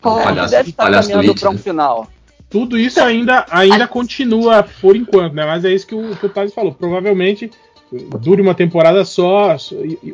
Pô, 0.00 0.16
palhaço- 0.16 0.50
deve 0.50 0.70
estar 0.70 0.84
palhaço 0.84 1.08
caminhando 1.10 1.38
para 1.38 1.50
um 1.50 1.54
né? 1.54 1.58
final. 1.58 2.06
Tudo 2.48 2.78
isso 2.78 3.00
ainda, 3.00 3.46
ainda 3.50 3.86
continua 3.86 4.62
por 4.80 4.94
enquanto, 4.96 5.32
né? 5.34 5.46
Mas 5.46 5.64
é 5.64 5.70
isso 5.72 5.86
que 5.86 5.94
o, 5.94 6.14
que 6.16 6.26
o 6.26 6.28
Thales 6.28 6.52
falou. 6.52 6.72
Provavelmente 6.72 7.50
dure 8.20 8.40
uma 8.42 8.54
temporada 8.54 9.04
só, 9.04 9.56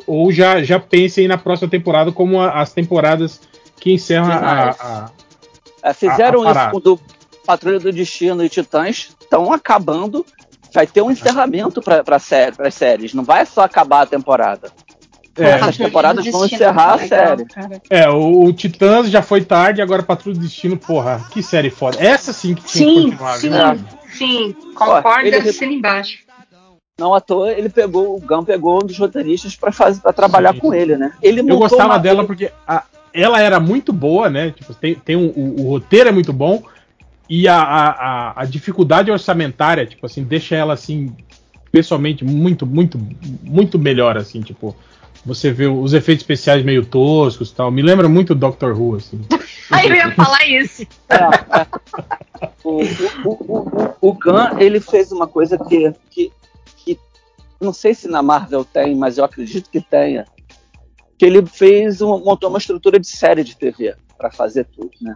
ou 0.05 0.31
já, 0.31 0.61
já 0.61 0.79
pensem 0.79 1.27
na 1.27 1.37
próxima 1.37 1.69
temporada 1.69 2.11
como 2.11 2.39
a- 2.39 2.61
as 2.61 2.73
temporadas 2.73 3.41
que 3.79 3.91
encerram 3.93 4.25
a, 4.31 4.37
Finais. 4.37 4.77
a- 4.81 5.11
É, 5.83 5.93
fizeram 5.93 6.43
A- 6.43 6.49
a 6.49 6.51
isso 6.51 6.71
com 6.71 6.79
do 6.81 6.99
Patrulha 7.45 7.79
do 7.79 7.91
Destino 7.91 8.43
e 8.43 8.49
Titãs, 8.49 9.15
estão 9.21 9.51
acabando. 9.53 10.25
Vai 10.73 10.85
ter 10.87 11.01
um 11.01 11.09
encerramento 11.11 11.81
para 11.81 12.19
série, 12.19 12.55
as 12.59 12.73
séries. 12.75 13.13
Não 13.13 13.23
vai 13.23 13.45
só 13.45 13.61
acabar 13.61 14.01
a 14.01 14.05
temporada. 14.05 14.71
É. 15.37 15.51
Essas 15.51 15.77
temporadas 15.77 16.25
vão 16.25 16.45
encerrar 16.45 16.93
a 16.93 16.97
é 16.97 17.01
legal, 17.03 17.07
série. 17.07 17.45
cara. 17.45 17.81
É, 17.89 18.09
o, 18.09 18.43
o 18.43 18.53
Titãs 18.53 19.09
já 19.09 19.21
foi 19.21 19.41
tarde, 19.43 19.81
agora 19.81 20.03
Patrulha 20.03 20.35
do 20.35 20.41
Destino, 20.41 20.77
porra, 20.77 21.21
que 21.31 21.41
série 21.41 21.69
foda. 21.69 21.97
Essa 21.99 22.33
sim 22.33 22.53
que 22.53 22.63
tinha 22.63 22.85
que 22.85 22.93
Sim, 23.01 23.11
continuar, 23.17 23.37
sim, 23.37 23.49
viu? 23.49 23.87
sim. 24.11 24.55
Concordo, 24.75 25.27
ele- 25.27 25.49
assina 25.49 25.71
embaixo. 25.73 26.19
Não 26.99 27.13
à 27.13 27.21
toa, 27.21 27.53
ele 27.53 27.69
pegou, 27.69 28.17
o 28.17 28.19
Gun 28.19 28.43
pegou 28.43 28.75
um 28.83 28.85
dos 28.85 28.97
roteiristas 28.99 29.55
para 29.55 29.71
fazer 29.71 30.01
para 30.01 30.11
trabalhar 30.11 30.53
Sim. 30.53 30.59
com 30.59 30.73
ele, 30.73 30.97
né? 30.97 31.13
Ele 31.21 31.39
Eu 31.39 31.57
gostava 31.57 31.93
uma- 31.93 31.97
dela 31.97 32.25
porque 32.25 32.51
a- 32.67 32.83
ela 33.13 33.41
era 33.41 33.57
muito 33.57 33.93
boa, 33.93 34.29
né? 34.29 34.51
Tipo, 34.51 34.73
tem, 34.73 34.95
tem 34.95 35.15
um- 35.15 35.31
o, 35.33 35.61
o 35.61 35.69
roteiro 35.69 36.09
é 36.09 36.11
muito 36.11 36.33
bom 36.33 36.61
e 37.29 37.47
a, 37.47 37.61
a, 37.61 38.41
a- 38.41 38.45
dificuldade 38.45 39.11
orçamentária, 39.11 39.85
tipo 39.85 40.05
assim, 40.05 40.23
deixa 40.23 40.55
ela 40.55 40.73
assim, 40.73 41.15
pessoalmente, 41.71 42.25
muito, 42.25 42.65
muito, 42.65 42.99
muito 43.43 43.77
melhor, 43.77 44.17
assim, 44.17 44.41
tipo. 44.41 44.75
Você 45.25 45.51
vê 45.51 45.67
os 45.67 45.93
efeitos 45.93 46.23
especiais 46.23 46.63
meio 46.63 46.85
toscos 46.85 47.51
e 47.51 47.53
tal. 47.53 47.69
Me 47.69 47.81
lembra 47.81 48.07
muito 48.07 48.33
Doctor 48.33 48.73
Who, 48.79 48.95
assim. 48.95 49.19
Aí 49.69 49.89
eu 49.89 49.95
ia 49.95 50.11
falar 50.11 50.47
isso. 50.47 50.87
o, 52.63 52.81
o, 52.81 53.29
o, 53.29 53.31
o, 53.51 54.09
o 54.09 54.13
Gunn, 54.13 54.57
ele 54.59 54.79
fez 54.79 55.11
uma 55.11 55.27
coisa 55.27 55.57
que, 55.57 55.91
que, 56.09 56.31
que 56.77 56.97
não 57.59 57.73
sei 57.73 57.93
se 57.93 58.07
na 58.07 58.23
Marvel 58.23 58.63
tem, 58.63 58.95
mas 58.95 59.17
eu 59.17 59.25
acredito 59.25 59.69
que 59.69 59.81
tenha. 59.81 60.25
Que 61.17 61.25
ele 61.25 61.45
fez 61.45 62.01
um, 62.01 62.17
montou 62.23 62.49
uma 62.49 62.57
estrutura 62.57 62.97
de 62.97 63.07
série 63.07 63.43
de 63.43 63.57
TV 63.57 63.95
para 64.17 64.31
fazer 64.31 64.65
tudo, 64.65 64.91
né? 65.01 65.15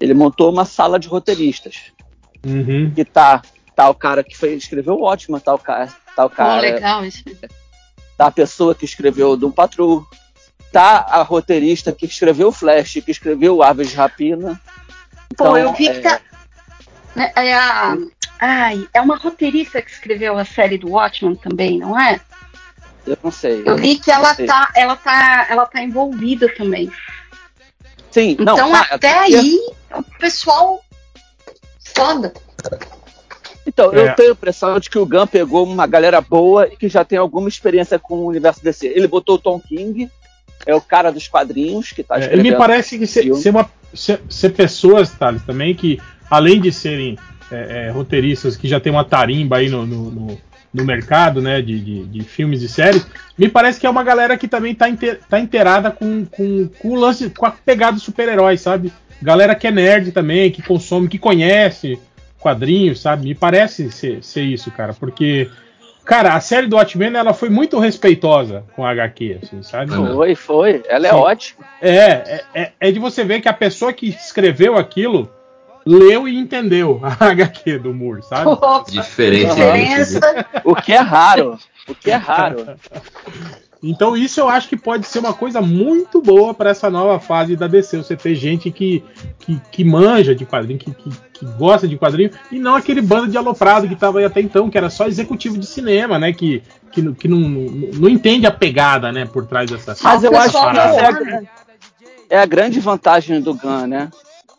Ele 0.00 0.14
montou 0.14 0.50
uma 0.50 0.64
sala 0.64 0.98
de 0.98 1.06
roteiristas. 1.08 1.92
Uhum. 2.44 2.90
Que 2.94 3.04
tá, 3.04 3.42
tá 3.76 3.88
o 3.90 3.94
cara 3.94 4.24
que 4.24 4.36
foi, 4.36 4.54
escreveu 4.54 4.94
o 4.94 5.02
ótimo, 5.02 5.38
tá 5.38 5.54
o 5.54 5.58
cara, 5.58 5.88
tá 6.16 6.24
o 6.24 6.30
Pô, 6.30 6.36
cara, 6.36 6.60
legal 6.60 7.04
isso. 7.04 7.22
tá 8.16 8.26
a 8.26 8.30
pessoa 8.30 8.74
que 8.74 8.84
escreveu 8.84 9.36
Doom 9.36 9.50
Patrol, 9.50 10.06
tá 10.72 11.06
a 11.08 11.22
roteirista 11.22 11.92
que 11.92 12.06
escreveu 12.06 12.48
o 12.48 12.52
Flash, 12.52 12.94
que 13.04 13.10
escreveu 13.10 13.62
Aves 13.62 13.90
de 13.90 13.96
Rapina. 13.96 14.58
Pô, 15.36 15.44
Então, 15.44 15.58
eu 15.58 15.72
vi 15.74 15.90
que 15.90 15.98
é, 15.98 16.00
tá. 16.00 16.20
né, 17.14 17.32
É, 17.36 17.54
a... 17.54 17.96
Ai, 18.42 18.88
é 18.94 19.00
uma 19.02 19.16
roteirista 19.18 19.82
que 19.82 19.90
escreveu 19.90 20.38
a 20.38 20.46
série 20.46 20.78
do 20.78 20.92
Watchmen 20.92 21.36
também, 21.36 21.78
não 21.78 21.98
é? 22.00 22.18
Eu 23.06 23.18
não 23.22 23.30
sei. 23.30 23.62
Eu 23.66 23.76
vi 23.76 23.96
que 23.98 24.10
ela 24.10 24.28
não 24.28 24.34
sei. 24.34 24.46
tá, 24.46 24.70
ela 24.74 24.96
tá, 24.96 25.46
ela 25.50 25.66
tá 25.66 25.82
envolvida 25.82 26.48
também. 26.54 26.90
Sim, 28.10 28.36
não, 28.40 28.54
Então 28.54 28.72
tá, 28.72 28.86
até 28.90 29.08
é- 29.08 29.18
aí, 29.18 29.60
o 29.98 30.02
pessoal 30.18 30.80
foda. 31.94 32.32
Então, 33.66 33.92
É. 33.92 34.08
eu 34.10 34.14
tenho 34.14 34.28
a 34.30 34.32
impressão 34.32 34.78
de 34.80 34.88
que 34.88 34.98
o 34.98 35.06
Gunn 35.06 35.26
pegou 35.26 35.64
uma 35.64 35.86
galera 35.86 36.20
boa 36.20 36.66
e 36.66 36.76
que 36.76 36.88
já 36.88 37.04
tem 37.04 37.18
alguma 37.18 37.48
experiência 37.48 37.98
com 37.98 38.14
o 38.14 38.26
universo 38.26 38.62
DC. 38.64 38.86
Ele 38.88 39.06
botou 39.06 39.36
o 39.36 39.38
Tom 39.38 39.60
King, 39.60 40.10
é 40.66 40.74
o 40.74 40.80
cara 40.80 41.10
dos 41.12 41.28
quadrinhos 41.28 41.90
que 41.92 42.02
tá 42.02 42.16
É, 42.16 42.18
e 42.18 42.20
escrevendo. 42.22 42.50
me 42.52 42.56
parece 42.56 42.98
que 42.98 43.06
ser, 43.06 43.32
ser 43.36 43.50
uma, 43.50 43.70
ser, 43.94 44.20
ser 44.28 44.50
pessoas, 44.50 45.10
Thales, 45.10 45.42
também, 45.42 45.74
que 45.74 46.00
além 46.30 46.60
de 46.60 46.72
serem 46.72 47.18
é, 47.52 47.86
é, 47.86 47.90
roteiristas 47.90 48.56
que 48.56 48.68
já 48.68 48.78
tem 48.80 48.92
uma 48.92 49.04
tarimba 49.04 49.56
aí 49.58 49.68
no, 49.68 49.84
no, 49.86 50.10
no- 50.10 50.38
no 50.72 50.84
mercado, 50.84 51.42
né, 51.42 51.60
de, 51.60 51.80
de, 51.80 52.04
de 52.06 52.22
filmes 52.22 52.62
e 52.62 52.68
séries, 52.68 53.04
me 53.36 53.48
parece 53.48 53.80
que 53.80 53.86
é 53.88 53.90
uma 53.90 54.04
galera 54.04 54.38
que 54.38 54.46
também 54.46 54.72
tá, 54.72 54.88
inte- 54.88 55.18
tá 55.28 55.40
inteirada 55.40 55.90
com, 55.90 56.24
com, 56.26 56.68
com 56.78 56.88
o 56.90 56.94
lance, 56.94 57.28
com 57.30 57.44
a 57.44 57.50
pegada 57.50 57.94
dos 57.94 58.04
super-heróis, 58.04 58.60
sabe? 58.60 58.92
Galera 59.22 59.54
que 59.54 59.66
é 59.66 59.70
nerd 59.70 60.12
também, 60.12 60.50
que 60.50 60.62
consome, 60.62 61.08
que 61.08 61.18
conhece 61.18 61.98
quadrinhos, 62.38 63.00
sabe? 63.00 63.26
Me 63.28 63.34
parece 63.34 63.90
ser, 63.90 64.22
ser 64.24 64.42
isso, 64.42 64.70
cara, 64.70 64.94
porque. 64.94 65.48
Cara, 66.02 66.34
a 66.34 66.40
série 66.40 66.66
do 66.66 66.74
Watchmen 66.76 67.14
ela 67.14 67.32
foi 67.32 67.48
muito 67.50 67.78
respeitosa 67.78 68.64
com 68.74 68.84
a 68.84 68.90
HQ, 68.90 69.38
assim, 69.42 69.62
sabe? 69.62 69.92
Foi, 69.94 70.34
foi. 70.34 70.82
Ela 70.88 71.06
é 71.06 71.10
Sim. 71.10 71.16
ótima. 71.16 71.64
É, 71.80 71.96
é, 71.96 72.44
é- 72.54 72.72
é 72.80 72.90
de 72.90 72.98
você 72.98 73.22
ver 73.22 73.40
que 73.40 73.48
a 73.48 73.52
pessoa 73.52 73.92
que 73.92 74.08
escreveu 74.08 74.76
aquilo 74.76 75.30
leu 75.86 76.26
e 76.26 76.36
entendeu 76.36 77.00
a 77.02 77.26
HQ 77.30 77.78
do 77.78 77.94
Moore, 77.94 78.22
sabe? 78.24 78.50
Diferente. 78.90 79.54
Diferença. 79.54 80.46
O 80.64 80.74
que 80.74 80.92
é 80.92 80.98
raro. 80.98 81.58
O 81.86 81.94
que 81.94 82.10
é 82.10 82.16
raro. 82.16 82.66
Então 83.82 84.14
isso 84.14 84.40
eu 84.40 84.48
acho 84.48 84.68
que 84.68 84.76
pode 84.76 85.06
ser 85.06 85.20
uma 85.20 85.32
coisa 85.32 85.60
muito 85.62 86.20
boa 86.20 86.52
para 86.52 86.70
essa 86.70 86.90
nova 86.90 87.18
fase 87.18 87.56
da 87.56 87.66
DC. 87.66 87.96
Você 87.96 88.14
ter 88.14 88.34
gente 88.34 88.70
que, 88.70 89.02
que, 89.38 89.60
que 89.72 89.84
manja 89.84 90.34
de 90.34 90.44
quadrinho, 90.44 90.78
que, 90.78 90.92
que, 90.92 91.10
que 91.32 91.46
gosta 91.58 91.88
de 91.88 91.96
quadrinho, 91.96 92.30
e 92.52 92.58
não 92.58 92.74
aquele 92.74 93.00
bando 93.00 93.28
de 93.28 93.38
aloprado 93.38 93.88
que 93.88 93.96
tava 93.96 94.18
aí 94.18 94.24
até 94.26 94.40
então, 94.40 94.68
que 94.68 94.76
era 94.76 94.90
só 94.90 95.06
executivo 95.06 95.56
de 95.56 95.64
cinema, 95.66 96.18
né? 96.18 96.30
Que, 96.32 96.62
que, 96.92 97.00
não- 97.00 97.14
que 97.14 97.26
não, 97.26 97.38
não, 97.38 97.90
não 98.00 98.08
entende 98.08 98.46
a 98.46 98.50
pegada, 98.50 99.10
né, 99.10 99.24
por 99.24 99.46
trás 99.46 99.70
dessa 99.70 99.96
Mas 100.02 100.24
eu 100.24 100.36
acho 100.36 100.52
que 100.52 100.78
é 100.78 101.06
a, 101.06 101.42
é 102.28 102.38
a 102.38 102.46
grande 102.46 102.80
vantagem 102.80 103.40
do 103.40 103.54
Gunn, 103.54 103.86
né? 103.86 104.10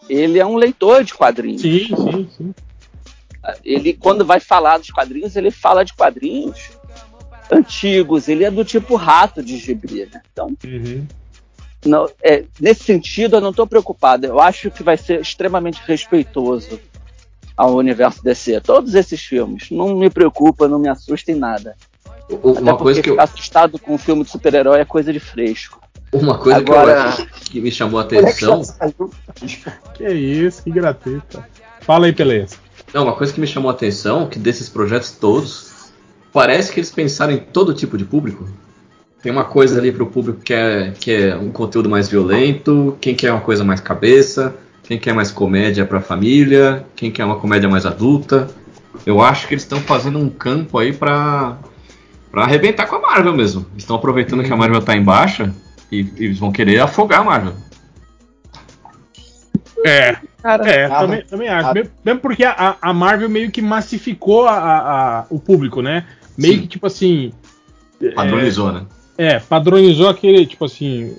Ele 0.10 0.39
é 0.39 0.45
um 0.45 0.56
leitor 0.56 1.03
de 1.03 1.14
quadrinhos. 1.14 1.61
Sim, 1.61 1.88
sim, 1.95 2.30
sim. 2.38 2.56
Ele, 3.64 3.93
quando 3.93 4.26
vai 4.26 4.39
falar 4.39 4.77
dos 4.77 4.89
quadrinhos, 4.89 5.35
ele 5.35 5.52
fala 5.52 5.84
de 5.84 5.93
quadrinhos 5.93 6.72
antigos. 7.52 8.28
Ele 8.28 8.44
é 8.44 8.52
do 8.52 8.64
tipo 8.64 8.95
rato 8.95 9.44
de 9.44 9.57
gibi, 9.57 10.07
né? 10.11 10.22
Então, 10.32 10.48
Uhum. 10.65 11.06
não, 11.86 12.10
é, 12.23 12.45
nesse 12.60 12.84
sentido, 12.84 13.36
eu 13.38 13.41
não 13.41 13.49
estou 13.52 13.68
preocupado. 13.68 14.26
Eu 14.26 14.40
acho 14.40 14.69
que 14.72 14.84
vai 14.84 14.98
ser 14.98 15.22
extremamente 15.22 15.82
respeitoso 15.86 16.80
ao 17.57 17.76
universo 17.76 18.23
DC. 18.23 18.61
Todos 18.61 18.95
esses 18.95 19.22
filmes. 19.22 19.69
Não 19.69 19.95
me 19.95 20.10
preocupa, 20.10 20.68
não 20.68 20.80
me 20.80 20.88
assusta 20.90 21.32
em 21.32 21.36
nada. 21.36 21.76
O- 22.30 22.52
Até 22.52 22.61
Uma 22.61 22.78
coisa 22.78 23.02
que 23.02 23.10
eu, 23.10 23.19
assustado 23.19 23.78
com 23.78 23.94
um 23.94 23.98
filme 23.98 24.23
de 24.23 24.30
super-herói 24.30 24.80
é 24.80 24.86
coisa 24.86 25.11
de 25.11 25.19
fresco. 25.19 25.80
uma 26.14 26.38
coisa 26.38 26.60
Agora- 26.60 26.86
que, 27.14 27.22
eu 27.22 27.26
acho 27.26 27.52
que 27.52 27.61
me 27.61 27.72
chamou 27.72 27.99
a 27.99 28.03
atenção. 28.03 28.61
Que 29.95 30.10
isso, 30.10 30.64
que 30.64 30.72
gratuito. 30.72 31.44
Fala 31.82 32.06
aí, 32.06 32.14
Peleza. 32.14 32.56
Não, 32.94 33.03
uma 33.03 33.15
coisa 33.15 33.32
que 33.34 33.40
me 33.40 33.48
chamou 33.48 33.69
a 33.69 33.73
atenção, 33.73 34.28
que 34.28 34.38
desses 34.38 34.68
projetos 34.69 35.11
todos, 35.11 35.70
parece 36.34 36.72
que 36.72 36.80
eles 36.80 36.91
pensaram 36.91 37.34
em 37.34 37.38
todo 37.38 37.74
tipo 37.74 37.98
de 37.98 38.06
público. 38.06 38.48
Tem 39.22 39.32
uma 39.32 39.44
coisa 39.45 39.78
ali 39.80 39.91
pro 39.91 40.08
público 40.08 40.40
que 40.41 40.53
é, 40.53 40.91
que 40.99 41.12
é 41.12 41.36
um 41.36 41.52
conteúdo 41.52 41.88
mais 41.90 42.10
violento, 42.10 42.98
quem 42.99 43.14
quer 43.14 43.32
uma 43.32 43.41
coisa 43.41 43.64
mais 43.64 43.80
cabeça, 43.80 44.56
quem 44.84 44.98
quer 44.98 45.14
mais 45.14 45.32
comédia 45.32 45.86
pra 45.86 46.02
família, 46.02 46.86
quem 46.95 47.12
quer 47.12 47.24
uma 47.26 47.36
comédia 47.40 47.70
mais 47.70 47.86
adulta. 47.86 48.49
Eu 49.06 49.22
acho 49.22 49.48
que 49.48 49.53
eles 49.53 49.64
estão 49.64 49.80
fazendo 49.80 50.18
um 50.18 50.28
campo 50.30 50.78
aí 50.80 50.91
pra, 50.91 51.58
pra 52.32 52.44
arrebentar 52.44 52.88
com 52.88 52.95
a 52.95 52.99
Marvel 52.99 53.34
mesmo. 53.36 53.66
Estão 53.78 53.95
aproveitando 53.95 54.44
que 54.44 54.52
a 54.52 54.56
Marvel 54.58 54.82
tá 54.82 54.95
em 54.95 55.03
baixa 55.03 55.53
e, 55.91 56.02
e 56.18 56.26
eles 56.26 56.40
vão 56.40 56.52
querer 56.52 56.80
afogar 56.80 57.22
a 57.22 57.24
Marvel. 57.24 57.53
É, 59.86 60.18
Cara, 60.41 60.68
É, 60.70 60.88
também, 60.90 61.24
também 61.24 61.48
acho. 61.49 61.74
Mesmo, 61.74 61.91
mesmo 62.03 62.20
porque 62.20 62.44
a, 62.44 62.76
a 62.82 62.91
Marvel 62.94 63.30
meio 63.30 63.52
que 63.52 63.62
massificou 63.62 64.48
a, 64.48 64.53
a- 64.53 65.20
a- 65.20 65.26
o 65.30 65.40
público, 65.40 65.82
né? 65.84 66.06
Meio 66.38 66.56
Sim. 66.56 66.62
que, 66.62 66.68
tipo 66.68 66.88
assim. 66.88 67.32
Padronizou, 68.16 68.72
né? 68.72 68.86
É, 69.18 69.40
padronizou 69.40 70.10
aquele, 70.10 70.45
tipo 70.45 70.66
assim. 70.66 71.16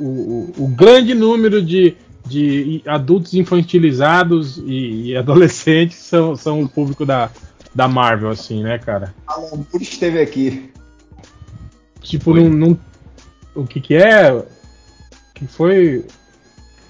O, 0.00 0.04
o, 0.04 0.54
o 0.64 0.68
grande 0.68 1.14
número 1.14 1.60
de, 1.60 1.96
de 2.26 2.82
adultos 2.86 3.34
infantilizados 3.34 4.58
e, 4.58 5.08
e 5.10 5.16
adolescentes 5.16 5.98
são, 5.98 6.36
são 6.36 6.62
o 6.62 6.68
público 6.68 7.04
da, 7.04 7.30
da 7.74 7.88
Marvel, 7.88 8.30
assim, 8.30 8.62
né, 8.62 8.78
cara? 8.78 9.12
Alan 9.26 9.56
Moore 9.56 9.82
esteve 9.82 10.20
aqui. 10.20 10.70
Tipo, 12.00 12.34
não- 12.34 12.78
O 13.54 13.64
que 13.66 13.80
que 13.80 13.94
é? 13.94 14.44
Que 15.34 15.46
foi. 15.46 16.04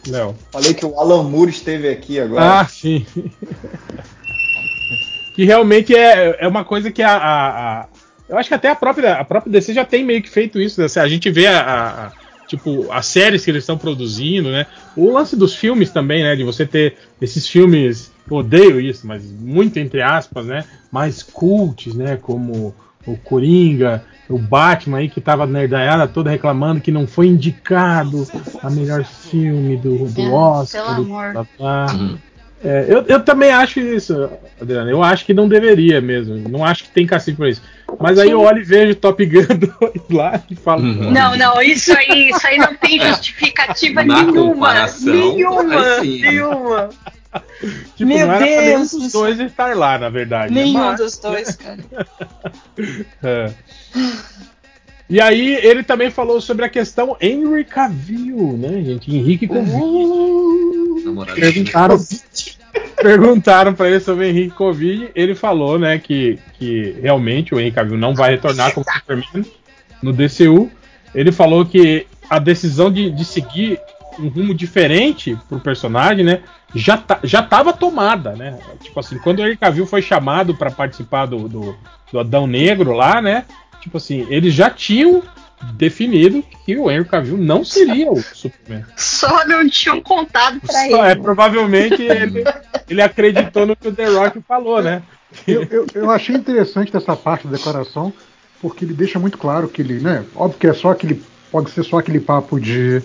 Léo. 0.06 0.34
Falei 0.52 0.74
que 0.74 0.84
o 0.84 1.00
Alan 1.00 1.22
Moore 1.22 1.50
esteve 1.50 1.88
aqui 1.88 2.20
agora. 2.20 2.60
Ah, 2.60 2.66
sim. 2.66 3.06
que 5.34 5.44
realmente 5.44 5.94
é, 5.94 6.36
é 6.40 6.48
uma 6.48 6.64
coisa 6.64 6.90
que 6.90 7.02
a, 7.02 7.14
a- 7.16 7.80
a- 7.80 7.86
Eu 8.28 8.38
acho 8.38 8.48
que 8.48 8.54
até 8.54 8.70
a 8.70 8.74
própria, 8.74 9.14
a 9.16 9.24
própria 9.24 9.52
DC 9.52 9.74
já 9.74 9.84
tem 9.84 10.02
meio 10.04 10.22
que 10.22 10.30
feito 10.30 10.58
isso. 10.58 10.80
Né? 10.80 10.86
A 10.96 11.08
gente 11.08 11.30
vê 11.30 11.46
a. 11.46 11.60
a- 11.60 12.06
a- 12.06 12.12
tipo, 12.46 12.90
as 12.92 13.06
séries 13.06 13.42
que 13.44 13.50
eles 13.50 13.62
estão 13.64 13.76
produzindo, 13.76 14.50
né? 14.50 14.66
O 14.96 15.10
lance 15.10 15.34
dos 15.34 15.54
filmes 15.56 15.90
também, 15.90 16.22
né? 16.22 16.36
De 16.36 16.44
você 16.44 16.64
ter 16.66 16.94
esses 17.20 17.48
filmes, 17.48 18.12
eu 18.30 18.36
odeio 18.36 18.78
isso, 18.80 19.06
mas 19.06 19.24
muito 19.24 19.78
entre 19.78 20.00
aspas, 20.02 20.44
né? 20.46 20.64
Mais 20.92 21.22
cults, 21.22 21.94
né? 21.94 22.16
Como 22.20 22.74
o 23.06 23.16
Coringa, 23.16 24.04
o 24.28 24.38
Batman 24.38 24.98
aí 24.98 25.08
que 25.08 25.20
tava 25.22 25.46
nerdaiada 25.46 26.06
toda 26.06 26.30
reclamando 26.30 26.80
que 26.82 26.92
não 26.92 27.06
foi 27.06 27.26
indicado 27.28 28.26
a 28.62 28.70
melhor 28.70 29.04
filme 29.04 29.76
do, 29.78 30.06
do 30.06 30.32
Oscar. 30.32 30.84
pelo 30.84 30.96
do- 30.96 31.02
amor. 31.14 31.32
blá, 31.32 31.46
blá. 31.58 31.86
É, 32.64 32.86
eu, 32.88 33.02
eu 33.06 33.20
também 33.22 33.50
acho 33.50 33.78
isso, 33.78 34.30
Adriano. 34.60 34.88
Eu 34.90 35.02
acho 35.02 35.26
que 35.26 35.34
não 35.34 35.46
deveria 35.46 36.00
mesmo. 36.00 36.36
Não 36.48 36.64
acho 36.64 36.84
que 36.84 36.90
tem 36.90 37.06
cacife 37.06 37.36
pra 37.36 37.50
isso. 37.50 37.62
Mas 38.00 38.18
aí 38.18 38.30
eu 38.30 38.40
olho 38.40 38.60
e 38.60 38.64
vejo 38.64 38.94
Top 38.94 39.24
Gun 39.26 39.42
2 39.80 39.92
lá 40.10 40.42
e 40.50 40.56
falo. 40.56 40.82
Não, 40.82 41.36
não, 41.36 41.60
isso 41.60 41.92
aí, 41.96 42.30
isso 42.30 42.46
aí 42.46 42.56
não 42.56 42.74
tem 42.74 42.98
justificativa 43.00 44.02
Na 44.04 44.22
nenhuma. 44.22 44.86
Nenhuma, 45.04 45.84
aí 45.98 46.00
sim. 46.00 46.22
nenhuma. 46.22 46.88
Tipo, 47.96 48.08
Meu 48.10 48.26
não 48.28 48.34
era 48.34 48.36
pra 48.36 48.46
nenhum 48.46 48.76
Deus 48.78 48.90
dos 48.92 49.12
dois 49.12 49.40
estar 49.40 49.76
lá, 49.76 49.98
na 49.98 50.08
verdade. 50.08 50.54
né? 50.54 50.62
Nenhum 50.62 50.78
Mas- 50.78 51.00
dos 51.00 51.18
dois, 51.18 51.56
cara. 51.56 51.80
É. 53.24 53.50
E 55.10 55.20
aí 55.20 55.54
ele 55.56 55.82
também 55.82 56.10
falou 56.12 56.40
sobre 56.40 56.64
a 56.64 56.68
questão 56.68 57.16
Henry 57.20 57.64
Cavill, 57.64 58.56
né, 58.56 58.82
gente? 58.84 59.14
Henrique 59.14 59.48
Cavill. 59.48 61.02
Namorado. 61.04 61.38
Perguntaram, 61.40 61.98
perguntaram 63.00 63.74
para 63.74 63.88
ele 63.88 64.00
sobre 64.00 64.24
o 64.24 64.28
Henrique 64.28 64.54
Covid. 64.54 65.10
Ele 65.14 65.34
falou, 65.34 65.78
né, 65.78 65.98
que, 65.98 66.38
que 66.58 66.96
realmente 67.00 67.54
o 67.54 67.60
Henrique 67.60 67.76
Cavill 67.76 67.98
não 67.98 68.14
vai 68.14 68.32
retornar 68.32 68.72
como 68.72 68.86
Superman 68.92 69.44
no 70.02 70.12
DCU. 70.12 70.70
Ele 71.14 71.30
falou 71.30 71.64
que 71.64 72.06
a 72.28 72.38
decisão 72.38 72.90
de, 72.90 73.10
de 73.10 73.24
seguir 73.24 73.78
um 74.18 74.28
rumo 74.28 74.54
diferente 74.54 75.36
pro 75.48 75.58
personagem, 75.58 76.24
né, 76.24 76.40
já, 76.74 76.96
tá, 76.96 77.18
já 77.22 77.42
tava 77.42 77.72
tomada, 77.72 78.32
né? 78.32 78.58
Tipo 78.82 79.00
assim, 79.00 79.18
quando 79.18 79.40
o 79.40 79.42
Henry 79.42 79.56
Cavill 79.56 79.86
foi 79.86 80.02
chamado 80.02 80.54
para 80.54 80.70
participar 80.70 81.26
do, 81.26 81.48
do, 81.48 81.76
do 82.12 82.18
Adão 82.18 82.46
Negro 82.46 82.92
lá, 82.92 83.20
né? 83.20 83.44
Tipo 83.80 83.98
assim, 83.98 84.26
eles 84.30 84.54
já 84.54 84.70
tinham 84.70 85.22
definido 85.74 86.42
que 86.64 86.76
o 86.76 86.90
Henry 86.90 87.04
Cavill 87.04 87.36
não 87.36 87.64
seria 87.64 88.10
o 88.10 88.20
Superman. 88.20 88.84
Só 88.96 89.46
não 89.46 89.68
tinham 89.68 90.00
contado 90.00 90.60
pra 90.60 90.88
Só, 90.88 91.04
é, 91.04 91.12
ele. 91.12 91.20
provavelmente 91.20 92.02
ele, 92.02 92.44
ele 92.88 93.02
acreditou 93.02 93.66
no 93.66 93.76
que 93.76 93.88
o 93.88 93.92
The 93.92 94.06
Rock 94.06 94.40
falou, 94.46 94.82
né? 94.82 95.02
Eu, 95.46 95.64
eu, 95.64 95.86
eu 95.94 96.10
achei 96.10 96.34
interessante 96.36 96.92
dessa 96.92 97.16
parte 97.16 97.46
da 97.46 97.56
declaração, 97.56 98.12
porque 98.60 98.84
ele 98.84 98.94
deixa 98.94 99.18
muito 99.18 99.36
claro 99.36 99.68
que 99.68 99.82
ele, 99.82 100.00
né? 100.00 100.24
Óbvio 100.34 100.58
que 100.58 100.66
é 100.66 100.72
só 100.72 100.90
aquele. 100.90 101.22
Pode 101.50 101.70
ser 101.70 101.84
só 101.84 101.98
aquele 101.98 102.20
papo 102.20 102.58
de 102.58 103.02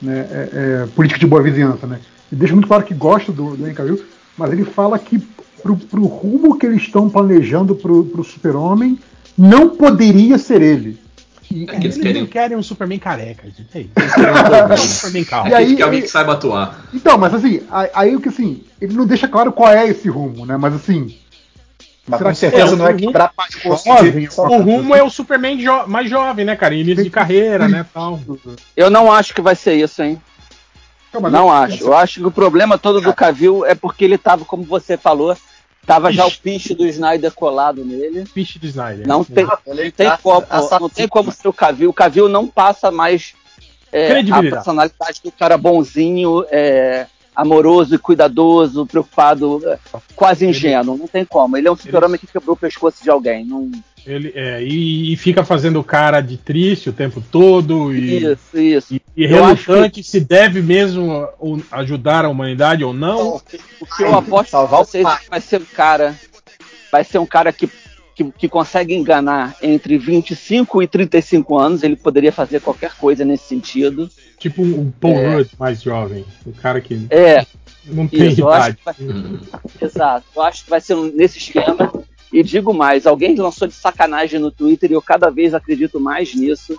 né, 0.00 0.26
é, 0.30 0.48
é, 0.52 0.86
política 0.94 1.18
de 1.20 1.26
boa 1.26 1.42
vizinhança, 1.42 1.86
né? 1.86 2.00
Ele 2.30 2.38
deixa 2.38 2.54
muito 2.54 2.68
claro 2.68 2.84
que 2.84 2.94
gosta 2.94 3.32
do, 3.32 3.56
do 3.56 3.64
Henry 3.64 3.74
Cavill, 3.74 4.04
mas 4.36 4.52
ele 4.52 4.64
fala 4.64 4.98
que 4.98 5.18
pro, 5.62 5.76
pro 5.76 6.04
rumo 6.04 6.58
que 6.58 6.66
eles 6.66 6.82
estão 6.82 7.08
planejando 7.08 7.74
pro, 7.74 8.04
pro 8.04 8.24
Super-Homem, 8.24 8.98
não 9.36 9.70
poderia 9.70 10.38
ser 10.38 10.62
ele. 10.62 10.98
E, 11.50 11.62
É 11.64 11.66
que 11.66 11.72
eles 11.72 11.84
Eles 11.84 11.96
querem, 11.98 12.20
não 12.22 12.28
querem 12.28 12.56
um 12.56 12.62
Superman 12.62 12.98
careca, 12.98 13.44
gente. 13.48 13.66
É 13.74 13.80
isso. 13.80 13.90
Eles 13.96 14.14
querem 14.14 14.72
um 14.72 14.76
Superman 14.76 15.24
calmo. 15.26 15.50
E 15.50 15.54
aí- 15.54 15.62
eles 15.64 15.70
querem 15.72 15.84
alguém 15.84 16.02
que 16.02 16.08
saiba 16.08 16.32
atuar. 16.34 16.88
Então, 16.92 17.16
mas 17.18 17.34
assim, 17.34 17.62
aí, 17.94 18.14
o 18.14 18.20
que 18.20 18.28
assim, 18.28 18.62
ele 18.80 18.94
não 18.94 19.06
deixa 19.06 19.26
claro 19.28 19.52
qual 19.52 19.72
é 19.72 19.86
esse 19.88 20.08
rumo, 20.08 20.44
né? 20.44 20.56
Mas 20.56 20.74
assim. 20.74 21.16
Mas 22.06 22.18
será 22.18 22.30
com 22.30 22.34
certeza 22.36 22.70
que 22.70 22.76
não 22.76 22.86
é 22.86 22.92
o 22.92 22.96
que 22.96 23.02
jovem, 23.84 24.28
O 24.38 24.62
rumo 24.62 24.94
é 24.94 25.02
o 25.02 25.10
Superman 25.10 25.58
jo- 25.58 25.86
mais 25.86 26.08
jovem, 26.08 26.44
né, 26.44 26.56
cara? 26.56 26.74
Início 26.74 27.04
de 27.04 27.10
carreira, 27.10 27.68
né, 27.68 27.84
tal. 27.92 28.18
Eu 28.74 28.88
não 28.88 29.12
acho 29.12 29.34
que 29.34 29.42
vai 29.42 29.54
ser 29.54 29.74
isso, 29.74 30.02
hein? 30.02 30.18
Não, 31.12 31.20
mas 31.20 31.32
Não 31.32 31.44
eu- 31.44 31.50
acho. 31.50 31.82
Eu 31.84 31.94
acho 31.94 32.20
que 32.20 32.26
o 32.26 32.30
problema 32.30 32.78
todo 32.78 33.00
do 33.00 33.12
Cavill 33.14 33.64
é 33.66 33.74
porque 33.74 34.04
ele 34.04 34.16
tava, 34.18 34.44
como 34.44 34.62
você 34.62 34.96
falou, 34.96 35.36
tava 35.88 36.12
já 36.12 36.26
o 36.26 36.30
piche 36.30 36.74
do 36.74 36.86
Snyder 36.86 37.32
colado 37.32 37.82
nele. 37.82 38.26
Piche 38.26 38.58
do 38.58 38.66
Snyder. 38.66 39.08
Não 39.08 39.24
tem, 39.24 39.46
não 39.46 39.90
tem 39.90 40.16
como, 40.22 40.46
não 40.80 40.88
tem 40.90 41.08
como 41.08 41.32
ser 41.32 41.48
o 41.48 41.52
Cavill. 41.52 41.88
O 41.88 41.94
Cavill 41.94 42.28
não 42.28 42.46
passa 42.46 42.90
mais 42.90 43.32
é, 43.90 44.20
a 44.20 44.42
personalidade 44.42 45.22
do 45.24 45.32
cara 45.32 45.56
bonzinho, 45.56 46.44
é, 46.50 47.06
amoroso 47.34 47.94
e 47.94 47.98
cuidadoso, 47.98 48.84
preocupado, 48.84 49.62
é, 49.66 49.78
quase 50.14 50.46
ingênuo. 50.46 50.98
Não 50.98 51.08
tem 51.08 51.24
como. 51.24 51.56
Ele 51.56 51.68
é 51.68 51.72
um 51.72 51.76
super-homem 51.76 52.20
que 52.20 52.26
quebrou 52.26 52.54
o 52.54 52.58
pescoço 52.58 53.02
de 53.02 53.08
alguém. 53.08 53.46
Não... 53.46 53.70
Ele, 54.06 54.32
é, 54.34 54.62
e, 54.62 55.12
e 55.12 55.16
fica 55.16 55.44
fazendo 55.44 55.82
cara 55.84 56.20
de 56.20 56.36
triste 56.36 56.88
o 56.88 56.92
tempo 56.92 57.22
todo 57.30 57.92
e, 57.94 58.22
Isso, 58.24 58.58
isso. 58.58 58.94
e, 58.94 59.02
e 59.16 59.24
Eu 59.24 59.44
relutante 59.44 60.02
se 60.02 60.20
deve 60.20 60.62
mesmo 60.62 61.28
ajudar 61.70 62.24
a 62.24 62.28
humanidade 62.28 62.82
ou 62.84 62.92
não. 62.94 63.36
O 63.80 63.86
que 63.96 64.02
eu 64.02 64.14
aposto 64.16 64.50
pra 64.50 64.64
vocês 64.64 65.06
é 65.06 65.16
que 65.16 65.30
vai 65.30 65.40
ser 65.40 65.60
um 65.60 65.64
cara. 65.64 66.14
Vai 66.90 67.04
ser 67.04 67.18
um 67.18 67.26
cara 67.26 67.52
que, 67.52 67.68
que, 68.14 68.24
que 68.32 68.48
consegue 68.48 68.94
enganar 68.94 69.54
entre 69.62 69.98
25 69.98 70.82
e 70.82 70.88
35 70.88 71.58
anos. 71.58 71.82
Ele 71.82 71.96
poderia 71.96 72.32
fazer 72.32 72.60
qualquer 72.60 72.94
coisa 72.96 73.24
nesse 73.24 73.44
sentido. 73.48 74.08
Tipo 74.38 74.62
um 74.62 74.90
Paul 74.90 75.18
É. 75.18 75.34
Rudd 75.36 75.50
mais 75.58 75.82
jovem. 75.82 76.24
Um 76.46 76.52
cara 76.52 76.80
que 76.80 77.06
É, 77.10 77.44
não 77.84 78.08
tem 78.08 78.28
isso, 78.28 78.40
eu 78.40 78.48
idade. 78.48 78.76
que 78.76 78.84
vai, 78.84 78.94
exato. 79.82 80.24
Eu 80.34 80.42
acho 80.42 80.64
que 80.64 80.70
vai 80.70 80.80
ser 80.80 80.94
um- 80.94 81.12
nesse 81.14 81.38
esquema. 81.38 81.92
E 82.32 82.42
digo 82.42 82.74
mais, 82.74 83.06
alguém 83.06 83.34
lançou 83.36 83.66
de 83.68 83.74
sacanagem 83.74 84.38
no 84.38 84.50
Twitter 84.50 84.90
e 84.90 84.94
eu 84.94 85.02
cada 85.02 85.30
vez 85.30 85.54
acredito 85.54 85.98
mais 85.98 86.34
nisso. 86.34 86.76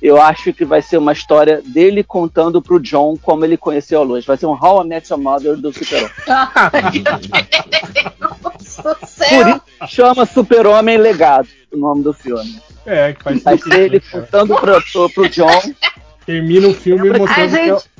Eu 0.00 0.20
acho 0.20 0.52
que 0.52 0.64
vai 0.64 0.82
ser 0.82 0.98
uma 0.98 1.12
história 1.12 1.62
dele 1.64 2.02
contando 2.04 2.60
pro 2.60 2.78
John 2.80 3.16
como 3.22 3.44
ele 3.44 3.56
conheceu 3.56 4.00
a 4.00 4.04
luz. 4.04 4.26
Vai 4.26 4.36
ser 4.36 4.46
um 4.46 4.52
How 4.52 4.84
I 4.84 4.88
Met 4.88 5.10
Your 5.10 5.20
Mother 5.20 5.56
do 5.56 5.72
Super-Homem. 5.72 6.10
Por 9.28 9.48
isso 9.48 9.62
chama 9.88 10.26
Super-Homem 10.26 10.98
Legado, 10.98 11.48
o 11.72 11.76
nome 11.76 12.02
do 12.02 12.12
filme. 12.12 12.60
É, 12.84 13.12
que 13.12 13.22
faz 13.22 13.42
Vai 13.42 13.56
sentido, 13.58 13.74
ser 13.74 13.80
ele 13.82 13.96
né, 13.96 14.02
contando 14.12 14.54
pro, 14.56 14.82
pro, 14.92 15.10
pro 15.10 15.28
John. 15.28 15.60
Termina 16.24 16.68
o 16.68 16.74
filme 16.74 17.10
Ai, 17.10 17.18
mostrando 17.18 17.50
que 17.50 17.56
é 17.58 17.74
o- 17.74 17.78
gente, 17.78 17.90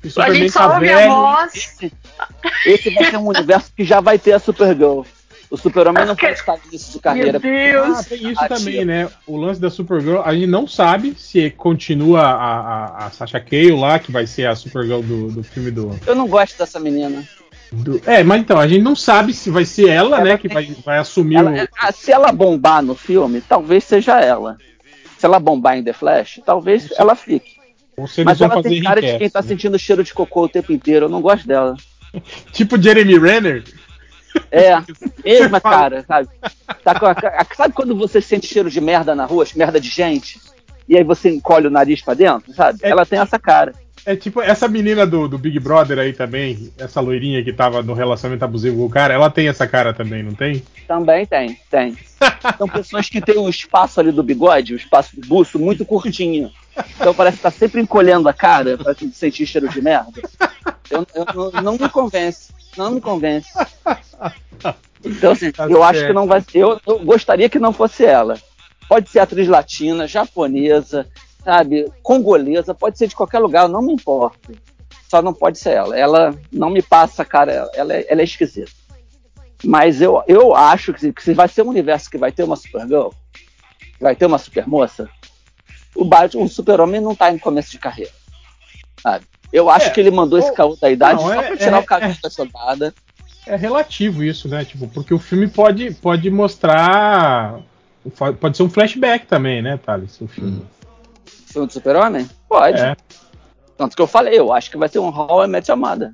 que 0.00 0.06
o 0.06 0.08
a 0.08 0.10
Superman 0.10 0.40
gente 0.40 0.52
só 0.52 0.68
tá 0.68 0.74
ouve 0.74 0.90
a 0.90 0.96
velho. 0.96 1.10
voz. 1.14 1.76
Esse 2.66 2.90
vai 2.94 3.10
ser 3.10 3.16
um 3.18 3.26
universo 3.28 3.72
que 3.76 3.84
já 3.84 4.00
vai 4.00 4.18
ter 4.18 4.32
a 4.32 4.38
Supergirl. 4.38 5.02
O 5.52 5.56
Super-Homem 5.58 6.06
não 6.06 6.16
pode 6.16 6.32
estar 6.32 6.56
nisso 6.72 6.92
de 6.92 6.98
carreira. 6.98 7.38
Meu 7.38 7.40
Deus. 7.52 7.98
Ah, 7.98 8.04
tem 8.04 8.30
isso 8.30 8.40
Ah, 8.42 8.48
também, 8.48 8.72
tia. 8.72 8.84
né? 8.86 9.08
O 9.26 9.36
lance 9.36 9.60
da 9.60 9.68
Supergirl, 9.68 10.22
a 10.24 10.32
gente 10.32 10.46
não 10.46 10.66
sabe 10.66 11.14
se 11.18 11.50
continua 11.50 12.22
a, 12.22 12.60
a, 12.60 13.06
a 13.06 13.10
Sasha 13.10 13.38
Cale 13.38 13.72
lá, 13.78 13.98
que 13.98 14.10
vai 14.10 14.26
ser 14.26 14.46
a 14.46 14.54
Supergirl 14.56 15.02
do, 15.02 15.30
do 15.30 15.42
filme 15.42 15.70
do, 15.70 15.94
Eu 16.06 16.14
não 16.14 16.26
gosto 16.26 16.56
dessa 16.56 16.80
menina. 16.80 17.22
do- 17.70 18.00
É, 18.06 18.24
mas 18.24 18.40
então, 18.40 18.58
a 18.58 18.66
gente 18.66 18.80
não 18.82 18.96
sabe 18.96 19.34
se 19.34 19.50
vai 19.50 19.66
ser 19.66 19.90
ela, 19.90 20.16
Ela 20.16 20.24
né, 20.24 20.38
que 20.38 20.48
vai, 20.48 20.74
vai 20.84 20.96
assumir 20.98 21.36
Ela- 21.36 21.50
o. 21.64 21.68
ah, 21.80 21.92
se 21.92 22.10
ela 22.10 22.32
bombar 22.32 22.82
no 22.82 22.94
filme, 22.94 23.42
talvez 23.42 23.84
seja 23.84 24.18
ela. 24.20 24.56
Se 25.18 25.26
ela 25.26 25.38
bombar 25.38 25.76
em 25.76 25.84
The 25.84 25.92
Flash, 25.92 26.40
talvez 26.46 26.88
ela 26.96 27.14
fique. 27.14 27.56
Ou 27.94 28.06
se 28.08 28.22
eles 28.22 28.24
Mas 28.24 28.38
vão 28.38 28.46
ela 28.46 28.54
fazer 28.56 28.70
tem 28.70 28.82
cara 28.82 29.02
de 29.02 29.18
quem 29.18 29.28
tá 29.28 29.42
né? 29.42 29.48
sentindo 29.48 29.78
cheiro 29.78 30.02
de 30.02 30.14
cocô 30.14 30.44
o 30.44 30.48
tempo 30.48 30.72
inteiro. 30.72 31.04
Eu 31.06 31.10
não 31.10 31.20
gosto 31.20 31.46
dela. 31.46 31.76
Tipo 32.52 32.80
Jeremy 32.80 33.18
Renner. 33.18 33.62
É, 34.50 34.74
mesma 35.24 35.60
cara, 35.60 36.04
sabe? 36.06 36.28
Tá 36.84 36.92
a 36.92 37.54
sabe 37.54 37.74
quando 37.74 37.96
você 37.96 38.20
sente 38.20 38.46
cheiro 38.46 38.70
de 38.70 38.80
merda 38.80 39.14
na 39.14 39.24
rua, 39.24 39.44
merda 39.54 39.80
de 39.80 39.88
gente? 39.88 40.40
E 40.88 40.96
aí 40.96 41.04
você 41.04 41.30
encolhe 41.30 41.66
o 41.66 41.70
nariz 41.70 42.02
pra 42.02 42.14
dentro, 42.14 42.52
sabe? 42.52 42.78
É. 42.82 42.90
Ela 42.90 43.06
tem 43.06 43.18
essa 43.18 43.38
cara. 43.38 43.72
É 44.04 44.16
tipo 44.16 44.42
essa 44.42 44.66
menina 44.66 45.06
do, 45.06 45.28
do 45.28 45.38
Big 45.38 45.60
Brother 45.60 45.98
aí 45.98 46.12
também, 46.12 46.72
essa 46.76 47.00
loirinha 47.00 47.42
que 47.44 47.52
tava 47.52 47.82
no 47.82 47.94
relacionamento 47.94 48.44
abusivo 48.44 48.78
com 48.78 48.86
o 48.86 48.90
cara, 48.90 49.14
ela 49.14 49.30
tem 49.30 49.46
essa 49.46 49.64
cara 49.64 49.94
também, 49.94 50.24
não 50.24 50.34
tem? 50.34 50.60
Também 50.88 51.24
tem, 51.24 51.56
tem. 51.70 51.96
São 52.58 52.68
pessoas 52.68 53.08
que 53.08 53.20
têm 53.20 53.38
o 53.38 53.48
espaço 53.48 54.00
ali 54.00 54.10
do 54.10 54.22
bigode, 54.22 54.74
o 54.74 54.76
espaço 54.76 55.14
do 55.14 55.26
buço 55.26 55.56
muito 55.56 55.84
curtinho. 55.84 56.50
Então 56.96 57.14
parece 57.14 57.36
que 57.36 57.42
tá 57.44 57.50
sempre 57.50 57.80
encolhendo 57.80 58.28
a 58.28 58.32
cara 58.32 58.76
pra 58.76 58.92
sentir 59.12 59.46
cheiro 59.46 59.68
de 59.68 59.80
merda. 59.80 60.20
Eu, 60.90 61.06
eu 61.14 61.26
não, 61.52 61.62
não 61.62 61.72
me 61.78 61.88
convence. 61.88 62.52
Não 62.76 62.90
me 62.90 63.00
convence. 63.00 63.48
Então, 65.04 65.32
assim, 65.32 65.50
Tá 65.50 65.66
eu 65.66 65.82
acho 65.82 65.98
certo. 65.98 66.08
que 66.08 66.14
não 66.14 66.26
vai 66.28 66.44
eu, 66.54 66.80
eu 66.86 67.00
gostaria 67.00 67.48
que 67.48 67.58
não 67.58 67.72
fosse 67.72 68.04
ela. 68.04 68.38
Pode 68.88 69.10
ser 69.10 69.18
atriz 69.18 69.48
latina, 69.48 70.06
japonesa, 70.06 71.08
sabe, 71.44 71.90
congolesa, 72.02 72.72
pode 72.72 72.98
ser 72.98 73.08
de 73.08 73.16
qualquer 73.16 73.40
lugar, 73.40 73.68
não 73.68 73.82
me 73.82 73.92
importo. 73.92 74.52
Só 75.08 75.20
não 75.20 75.34
pode 75.34 75.58
ser 75.58 75.70
ela. 75.70 75.98
Ela 75.98 76.38
não 76.52 76.70
me 76.70 76.82
passa, 76.82 77.24
cara, 77.24 77.68
ela, 77.74 77.92
é, 77.94 78.06
ela 78.08 78.20
é 78.20 78.24
esquisita. 78.24 78.70
Mas 79.64 80.00
eu, 80.00 80.22
eu 80.26 80.54
acho 80.54 80.92
que 80.92 81.00
se, 81.00 81.12
que 81.12 81.22
se 81.22 81.34
vai 81.34 81.48
ser 81.48 81.62
um 81.62 81.68
universo 81.68 82.10
que 82.10 82.18
vai 82.18 82.32
ter 82.32 82.42
uma 82.44 82.56
Supergirl, 82.56 83.08
que 83.96 84.02
vai 84.02 84.14
ter 84.16 84.26
uma 84.26 84.38
supermoça, 84.38 85.08
o 85.94 86.04
Batman, 86.04 86.44
o 86.44 86.48
super-homem 86.48 87.00
não 87.00 87.14
tá 87.14 87.30
em 87.32 87.38
começo 87.38 87.70
de 87.70 87.78
carreira. 87.78 88.12
Sabe? 89.00 89.24
Eu 89.52 89.68
acho 89.68 89.88
É, 89.88 89.90
que 89.90 90.00
ele 90.00 90.10
mandou 90.10 90.38
esse 90.38 90.48
ou- 90.50 90.54
caô 90.54 90.76
da 90.80 90.90
idade 90.90 91.20
não, 91.22 91.28
só 91.28 91.34
é- 91.34 91.42
pra 91.48 91.56
tirar 91.56 91.76
é- 91.76 91.80
o 91.80 91.84
cabelo 91.84 92.12
é. 92.12 92.16
da 92.22 92.30
soldada. 92.30 92.94
É 93.46 93.56
relativo 93.56 94.22
isso, 94.22 94.48
né? 94.48 94.64
Tipo, 94.64 94.86
porque 94.88 95.12
o 95.12 95.18
filme 95.18 95.48
pode, 95.48 95.90
pode 95.94 96.30
mostrar. 96.30 97.58
Pode 98.40 98.56
ser 98.56 98.62
um 98.62 98.70
flashback 98.70 99.26
também, 99.26 99.60
né, 99.62 99.76
Thales? 99.84 100.20
O 100.20 100.26
filme. 100.28 100.64
Filme 101.46 101.66
do 101.66 101.72
super-homem? 101.72 102.28
Pode. 102.48 102.80
É. 102.80 102.96
Tanto 103.76 103.94
que 103.96 104.02
eu 104.02 104.06
falei, 104.06 104.38
eu 104.38 104.52
acho 104.52 104.70
que 104.70 104.76
vai 104.76 104.88
ter 104.88 104.98
um 104.98 105.10
I 105.44 105.46
Met 105.48 105.70
Your 105.70 105.78
Mother. 105.78 106.12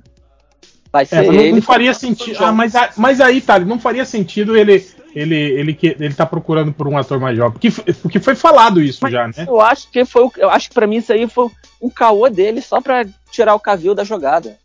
Vai 0.91 1.03
É, 1.03 1.05
ser 1.05 1.15
mas 1.17 1.27
não, 1.27 1.33
ele. 1.35 1.51
não 1.53 1.61
faria 1.61 1.93
sentido. 1.93 2.43
Ah, 2.43 2.51
mas, 2.51 2.75
a- 2.75 2.89
mas 2.97 3.21
aí, 3.21 3.39
tá, 3.41 3.59
não 3.59 3.79
faria 3.79 4.05
sentido 4.05 4.57
ele 4.57 4.85
ele 5.15 5.35
ele 5.35 5.73
que 5.73 5.87
ele 5.99 6.13
tá 6.13 6.23
procurando 6.25 6.71
por 6.71 6.87
um 6.87 6.95
ator 6.97 7.19
mais 7.19 7.35
jovem, 7.35 7.51
porque, 7.53 7.93
porque 7.93 8.19
foi 8.19 8.35
falado 8.35 8.79
isso 8.81 9.07
já, 9.09 9.27
né? 9.27 9.33
Eu 9.47 9.59
acho 9.61 9.89
que 9.91 10.03
foi. 10.05 10.23
o- 10.23 10.31
Eu 10.37 10.49
acho 10.49 10.69
que 10.69 10.73
pra 10.75 10.85
mim 10.87 10.97
isso 10.97 11.11
aí 11.13 11.27
foi 11.27 11.47
um 11.81 11.89
caô 11.89 12.27
dele 12.29 12.61
só 12.61 12.79
pra 12.81 13.05
tirar 13.31 13.55
o 13.55 13.59
Cavill 13.59 13.93
da 13.95 14.03
jogada. 14.03 14.57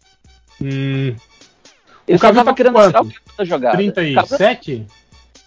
Hum, 0.60 1.14
Ele 2.06 2.16
O 2.16 2.20
tava 2.20 2.44
tá 2.44 2.54
querendo 2.54 2.74
com 2.74 2.86
tirar 2.86 3.00
o 3.00 3.04
quanto? 3.04 3.10
Cavill 3.14 3.20
da 3.38 3.44
jogada. 3.44 3.76
Cavill- 3.76 3.92
37? 3.92 4.86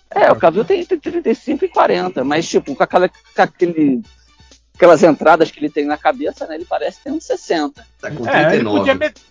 É, 0.10 0.32
o 0.32 0.36
Cavill 0.36 0.66
tem 0.66 0.82
entre 0.82 0.98
35 0.98 1.66
e 1.66 1.68
40, 1.70 2.24
mas 2.24 2.48
tipo, 2.48 2.74
com, 2.76 2.82
aquela, 2.84 3.10
com 3.10 3.42
aquele, 3.42 4.02
aquelas 4.76 5.04
entradas 5.04 5.52
que 5.52 5.60
ele 5.60 5.70
tem 5.70 5.86
na 5.86 5.98
cabeça, 5.98 6.48
né? 6.48 6.56
Ele 6.56 6.66
parece 6.66 7.04
ter 7.04 7.12
uns 7.12 7.26
60. 7.26 7.86
Tá 8.02 8.10
com 8.12 8.28
É, 8.28 8.40
ele 8.42 8.50
39. 8.64 8.78
podia 8.80 8.96
met- 8.96 9.22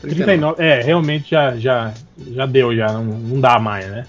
39. 0.00 0.62
É, 0.62 0.80
realmente 0.80 1.30
já 1.30 1.56
já 1.56 1.92
já 2.32 2.46
deu 2.46 2.74
já, 2.74 2.86
não, 2.92 3.04
não 3.04 3.40
dá 3.40 3.58
mais, 3.58 3.86
né? 3.90 4.06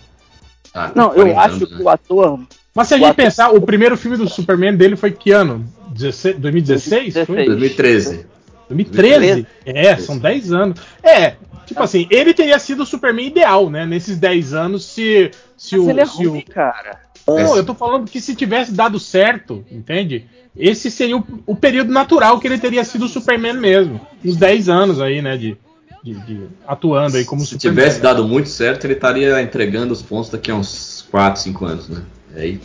Ah, 0.73 0.91
Não, 0.95 1.07
eu 1.13 1.33
40 1.33 1.39
acho 1.41 1.55
anos, 1.55 1.69
que 1.69 1.75
né? 1.75 1.81
o 1.83 1.89
ator. 1.89 2.39
Mas 2.75 2.87
se 2.87 2.93
a 2.93 2.97
gente 2.97 3.05
ator- 3.07 3.15
pensar, 3.25 3.49
o 3.49 3.61
primeiro 3.61 3.97
filme 3.97 4.15
do 4.17 4.29
Superman 4.29 4.75
dele 4.77 4.95
foi 4.95 5.11
que 5.11 5.31
ano? 5.31 5.65
16 5.89 6.37
2016? 6.37 7.13
Foi? 7.25 7.45
2016. 7.45 8.25
2013. 8.69 9.19
2013? 9.19 9.47
É, 9.65 9.97
são 9.97 10.17
10 10.17 10.51
anos. 10.53 10.79
É, 11.03 11.35
tipo 11.65 11.81
assim, 11.83 12.07
ele 12.09 12.33
teria 12.33 12.57
sido 12.59 12.83
o 12.83 12.85
Superman 12.85 13.27
ideal, 13.27 13.69
né? 13.69 13.85
Nesses 13.85 14.17
10 14.17 14.53
anos, 14.53 14.85
se, 14.85 15.31
se 15.57 15.75
Mas 15.77 15.85
o. 15.85 15.89
ele 15.89 16.01
é 16.01 16.05
se 16.05 16.25
o- 16.27 16.31
ruim, 16.31 16.41
cara. 16.41 16.99
Não, 17.27 17.55
eu 17.55 17.63
tô 17.63 17.75
falando 17.75 18.09
que 18.09 18.19
se 18.19 18.33
tivesse 18.35 18.71
dado 18.71 18.99
certo, 18.99 19.63
entende? 19.71 20.25
Esse 20.57 20.89
seria 20.89 21.15
o, 21.15 21.23
o 21.45 21.55
período 21.55 21.91
natural 21.93 22.39
que 22.39 22.47
ele 22.47 22.57
teria 22.57 22.83
sido 22.83 23.05
o 23.05 23.07
Superman 23.07 23.53
mesmo. 23.53 24.01
Uns 24.25 24.35
10 24.35 24.67
anos 24.67 24.99
aí, 24.99 25.21
né? 25.21 25.37
De, 25.37 25.55
de- 26.03 26.15
de- 26.25 26.47
atuando 26.67 27.17
aí 27.17 27.25
como 27.25 27.41
Se 27.41 27.49
Superman. 27.49 27.75
tivesse 27.83 28.01
dado 28.01 28.27
muito 28.27 28.49
certo, 28.49 28.85
ele 28.85 28.93
estaria 28.93 29.39
entregando 29.43 29.93
os 29.93 30.01
pontos 30.01 30.31
daqui 30.31 30.49
a 30.49 30.55
uns 30.55 31.05
4, 31.11 31.39
5 31.39 31.65
anos, 31.65 31.87
né? 31.87 32.01
Aí, 32.35 32.59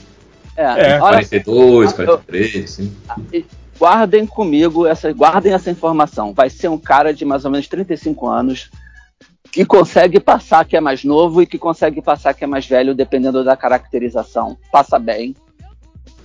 É, 0.56 0.62
É, 0.92 1.00
olha, 1.00 1.16
42, 1.18 1.90
eu- 1.90 1.96
43, 1.96 2.64
assim. 2.64 2.92
Guardem 3.78 4.26
comigo 4.26 4.86
essa, 4.86 5.12
guardem 5.12 5.52
essa 5.52 5.70
informação. 5.70 6.32
Vai 6.32 6.50
ser 6.50 6.68
um 6.68 6.78
cara 6.78 7.12
de 7.12 7.24
mais 7.24 7.44
ou 7.44 7.50
menos 7.50 7.66
35 7.68 8.26
anos 8.28 8.70
que 9.52 9.64
consegue 9.64 10.18
passar 10.18 10.64
que 10.64 10.76
é 10.76 10.80
mais 10.80 11.04
novo 11.04 11.40
e 11.42 11.46
que 11.46 11.58
consegue 11.58 12.02
passar 12.02 12.34
que 12.34 12.42
é 12.42 12.46
mais 12.46 12.66
velho, 12.66 12.94
dependendo 12.94 13.44
da 13.44 13.56
caracterização. 13.56 14.56
Passa 14.72 14.98
bem. 14.98 15.36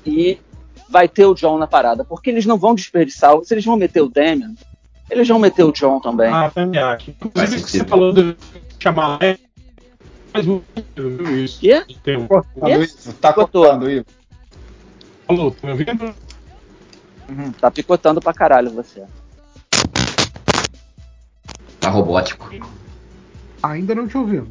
E 0.06 0.38
vai 0.90 1.08
ter 1.08 1.26
o 1.26 1.36
John 1.36 1.58
na 1.60 1.68
parada, 1.68 2.04
porque 2.04 2.30
eles 2.30 2.46
não 2.46 2.58
vão 2.58 2.74
desperdiçar. 2.74 3.38
Se 3.44 3.54
eles 3.54 3.66
vão 3.66 3.78
meter 3.78 4.02
o 4.02 4.10
Damian, 4.10 4.56
eles 5.12 5.28
vão 5.28 5.38
meter 5.38 5.64
o 5.64 5.72
John 5.72 6.00
também. 6.00 6.30
Ah, 6.32 6.50
também 6.54 6.82
acho. 6.82 7.12
Inclusive, 7.12 7.62
o 7.62 7.66
que 7.66 7.72
você 7.72 7.84
falou 7.86 8.12
de 8.14 8.36
chamar 8.80 9.20
faz 10.34 10.46
muito 10.46 11.30
isso. 11.36 11.60
Quê? 11.60 11.84
Tem 12.04 12.18
um- 12.18 12.28
tá 13.22 13.34
cortando, 13.34 13.90
Ivo. 13.90 14.06
Falou, 15.28 15.52
tá 15.52 15.68
me 15.68 15.74
ouvindo? 15.74 16.16
Tá 17.60 17.70
picotando 17.70 18.20
pra 18.20 18.34
caralho 18.34 18.72
você. 18.72 19.04
Tá 21.80 21.90
robótico. 21.90 22.50
Ainda 23.62 23.96
não 23.96 24.08
te 24.08 24.18
ouvindo. 24.18 24.50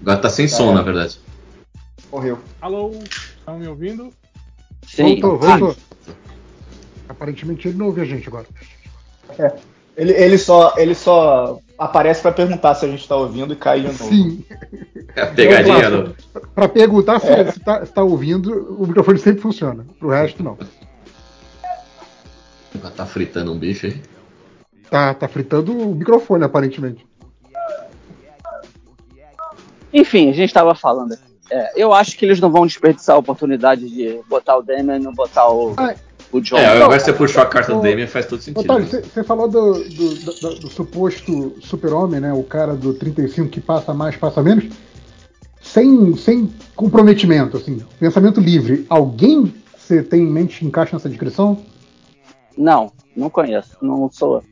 Agora 0.00 0.18
tá 0.18 0.30
sem 0.30 0.48
som, 0.48 0.72
na 0.72 0.82
verdade. 0.82 1.20
Morreu. 2.10 2.38
Alô, 2.60 2.92
estão 3.02 3.58
me 3.58 3.66
ouvindo? 3.66 4.12
Sim. 4.86 5.20
Voltou, 5.20 5.38
voltou. 5.38 5.76
Aparentemente 7.08 7.68
ele 7.68 7.78
não 7.78 7.86
ouve 7.86 8.00
a 8.00 8.04
gente 8.04 8.28
agora. 8.28 8.46
Ele, 9.96 10.12
ele, 10.12 10.38
só, 10.38 10.74
ele 10.76 10.94
só 10.94 11.58
aparece 11.78 12.22
pra 12.22 12.32
perguntar 12.32 12.74
se 12.74 12.84
a 12.84 12.88
gente 12.88 13.06
tá 13.06 13.16
ouvindo 13.16 13.52
e 13.52 13.56
cai 13.56 13.80
de 13.80 13.86
novo. 13.86 14.04
Sim. 14.04 14.44
É 15.14 15.22
a 15.22 15.26
pegadinha 15.26 15.84
Eu 15.84 16.04
do. 16.04 16.16
Pra 16.54 16.68
perguntar 16.68 17.20
se, 17.20 17.52
se, 17.52 17.60
tá, 17.60 17.84
se 17.84 17.92
tá 17.92 18.02
ouvindo, 18.02 18.76
o 18.78 18.86
microfone 18.86 19.18
sempre 19.18 19.42
funciona. 19.42 19.84
Pro 19.98 20.10
resto, 20.10 20.42
não. 20.42 20.56
Tá 22.96 23.04
fritando 23.06 23.52
um 23.52 23.58
bicho 23.58 23.86
aí. 23.86 24.00
Tá, 24.90 25.14
tá 25.14 25.28
fritando 25.28 25.76
o 25.76 25.94
microfone, 25.94 26.44
aparentemente. 26.44 27.06
Enfim, 29.92 30.30
a 30.30 30.32
gente 30.32 30.48
estava 30.48 30.74
falando 30.74 31.12
aqui. 31.12 31.22
É, 31.50 31.72
eu 31.82 31.92
acho 31.92 32.16
que 32.16 32.24
eles 32.24 32.38
não 32.38 32.50
vão 32.50 32.64
desperdiçar 32.64 33.16
a 33.16 33.18
oportunidade 33.18 33.88
de 33.88 34.20
botar 34.28 34.56
o 34.56 34.62
Damian 34.62 34.96
e 34.96 35.00
não 35.00 35.12
botar 35.12 35.48
o, 35.50 35.74
Ah, 35.76 35.96
o 36.30 36.40
John. 36.40 36.56
É, 36.58 36.66
agora 36.80 37.00
você 37.00 37.12
puxou 37.12 37.42
a 37.42 37.46
carta 37.46 37.72
do 37.72 37.80
Ô, 37.80 37.82
Damien 37.82 38.06
faz 38.06 38.26
todo 38.26 38.40
sentido. 38.40 38.60
Otávio, 38.72 38.84
né? 38.92 39.02
você 39.02 39.24
falou 39.24 39.48
do, 39.48 39.72
do, 39.82 40.14
do- 40.14 40.54
do 40.60 40.68
suposto 40.68 41.56
super-homem, 41.60 42.20
né? 42.20 42.32
O 42.32 42.44
cara 42.44 42.74
do 42.76 42.94
35 42.94 43.48
que 43.48 43.60
passa 43.60 43.92
mais, 43.92 44.14
passa 44.16 44.40
menos. 44.42 44.66
Sem, 45.60 46.16
sem 46.16 46.52
comprometimento, 46.76 47.56
assim, 47.56 47.82
pensamento 47.98 48.40
livre. 48.40 48.86
Alguém 48.88 49.52
você 49.76 50.02
tem 50.04 50.22
em 50.22 50.30
mente 50.30 50.60
que 50.60 50.66
encaixa 50.66 50.94
nessa 50.94 51.08
descrição? 51.08 51.58
Não, 52.60 52.92
não 53.16 53.30
conheço. 53.30 53.76
Não 53.80 54.10
sou. 54.12 54.42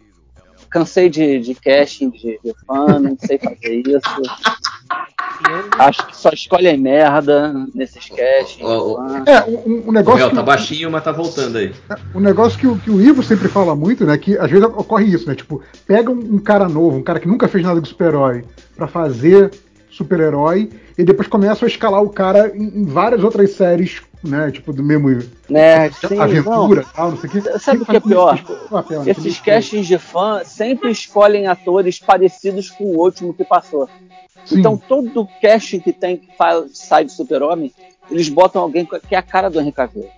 Cansei 0.70 1.08
de, 1.08 1.38
de 1.40 1.54
casting 1.54 2.10
de, 2.10 2.38
de 2.44 2.54
fã, 2.66 2.98
não 2.98 3.16
sei 3.18 3.38
fazer 3.38 3.82
isso. 3.86 4.22
Acho 5.78 6.06
que 6.06 6.16
só 6.16 6.30
escolhem 6.30 6.76
merda 6.78 7.52
nesses 7.74 8.08
castings. 8.08 8.62
Ó, 8.68 8.92
ó, 8.94 9.08
fã. 9.08 9.24
É, 9.26 9.44
um, 9.48 9.84
um 9.84 9.88
O 9.88 9.92
negócio. 9.92 10.18
réu 10.18 10.30
que- 10.30 10.36
tá 10.36 10.42
baixinho, 10.42 10.90
mas 10.90 11.04
tá 11.04 11.12
voltando 11.12 11.56
aí. 11.56 11.72
Um 12.14 12.20
negócio 12.20 12.58
que, 12.58 12.66
o- 12.66 12.76
que 12.78 12.90
o 12.90 13.00
Ivo 13.00 13.22
sempre 13.22 13.48
fala 13.48 13.74
muito, 13.74 14.04
né? 14.04 14.16
Que 14.18 14.36
às 14.38 14.50
vezes 14.50 14.64
ocorre 14.66 15.06
isso, 15.06 15.26
né? 15.28 15.34
Tipo, 15.34 15.62
pega 15.86 16.10
um, 16.10 16.34
um 16.34 16.38
cara 16.38 16.68
novo, 16.68 16.96
um 16.98 17.02
cara 17.02 17.20
que 17.20 17.28
nunca 17.28 17.48
fez 17.48 17.64
nada 17.64 17.80
de 17.80 17.88
super-herói, 17.88 18.44
pra 18.76 18.86
fazer 18.88 19.50
super-herói, 19.90 20.70
e 20.98 21.04
depois 21.04 21.28
começa 21.28 21.64
a 21.64 21.68
escalar 21.68 22.02
o 22.02 22.10
cara 22.10 22.52
em, 22.54 22.80
em 22.80 22.84
várias 22.84 23.22
outras 23.24 23.50
séries, 23.52 24.02
né? 24.22 24.50
Tipo, 24.50 24.72
do 24.72 24.82
mesmo 24.82 25.08
Né, 25.48 25.90
sim, 25.90 26.18
aventura 26.18 26.82
não. 26.82 26.90
tal, 26.92 27.10
não 27.10 27.18
sei 27.18 27.30
o 27.30 27.32
quê. 27.32 27.58
Sabe 27.58 27.82
o 27.82 27.86
que 27.86 27.96
é 27.96 28.00
pior? 28.00 28.38
Esses 29.06 29.40
castings 29.40 29.86
de 29.86 29.98
fã 29.98 30.42
sempre 30.44 30.90
escolhem 30.90 31.46
atores 31.46 31.98
parecidos 31.98 32.70
com 32.70 32.84
o 32.84 32.98
último 32.98 33.32
que 33.32 33.44
passou. 33.44 33.88
Sim. 34.44 34.60
Então 34.60 34.76
todo 34.76 35.28
casting 35.40 35.80
que 35.80 35.92
tem 35.92 36.16
que 36.16 36.28
sai 36.72 37.04
de 37.04 37.12
super-homem, 37.12 37.72
eles 38.10 38.28
botam 38.28 38.62
alguém 38.62 38.86
que 38.86 39.14
é 39.14 39.18
a 39.18 39.22
cara 39.22 39.48
do 39.50 39.60
Henry 39.60 39.72
Cavill. 39.72 40.08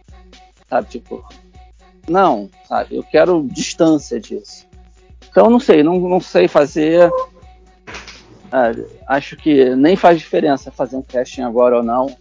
Sabe, 0.68 0.88
tipo... 0.88 1.24
Não, 2.08 2.48
sabe, 2.66 2.96
eu 2.96 3.02
quero 3.02 3.46
distância 3.50 4.18
disso. 4.18 4.66
Então 5.30 5.50
não 5.50 5.60
sei, 5.60 5.82
não, 5.82 5.98
não 5.98 6.20
sei 6.20 6.48
fazer... 6.48 7.10
Ah, 8.52 8.72
acho 9.06 9.36
que 9.36 9.76
nem 9.76 9.94
faz 9.94 10.18
diferença 10.18 10.72
fazer 10.72 10.96
um 10.96 11.02
casting 11.02 11.42
agora 11.42 11.76
ou 11.76 11.82
não. 11.84 12.16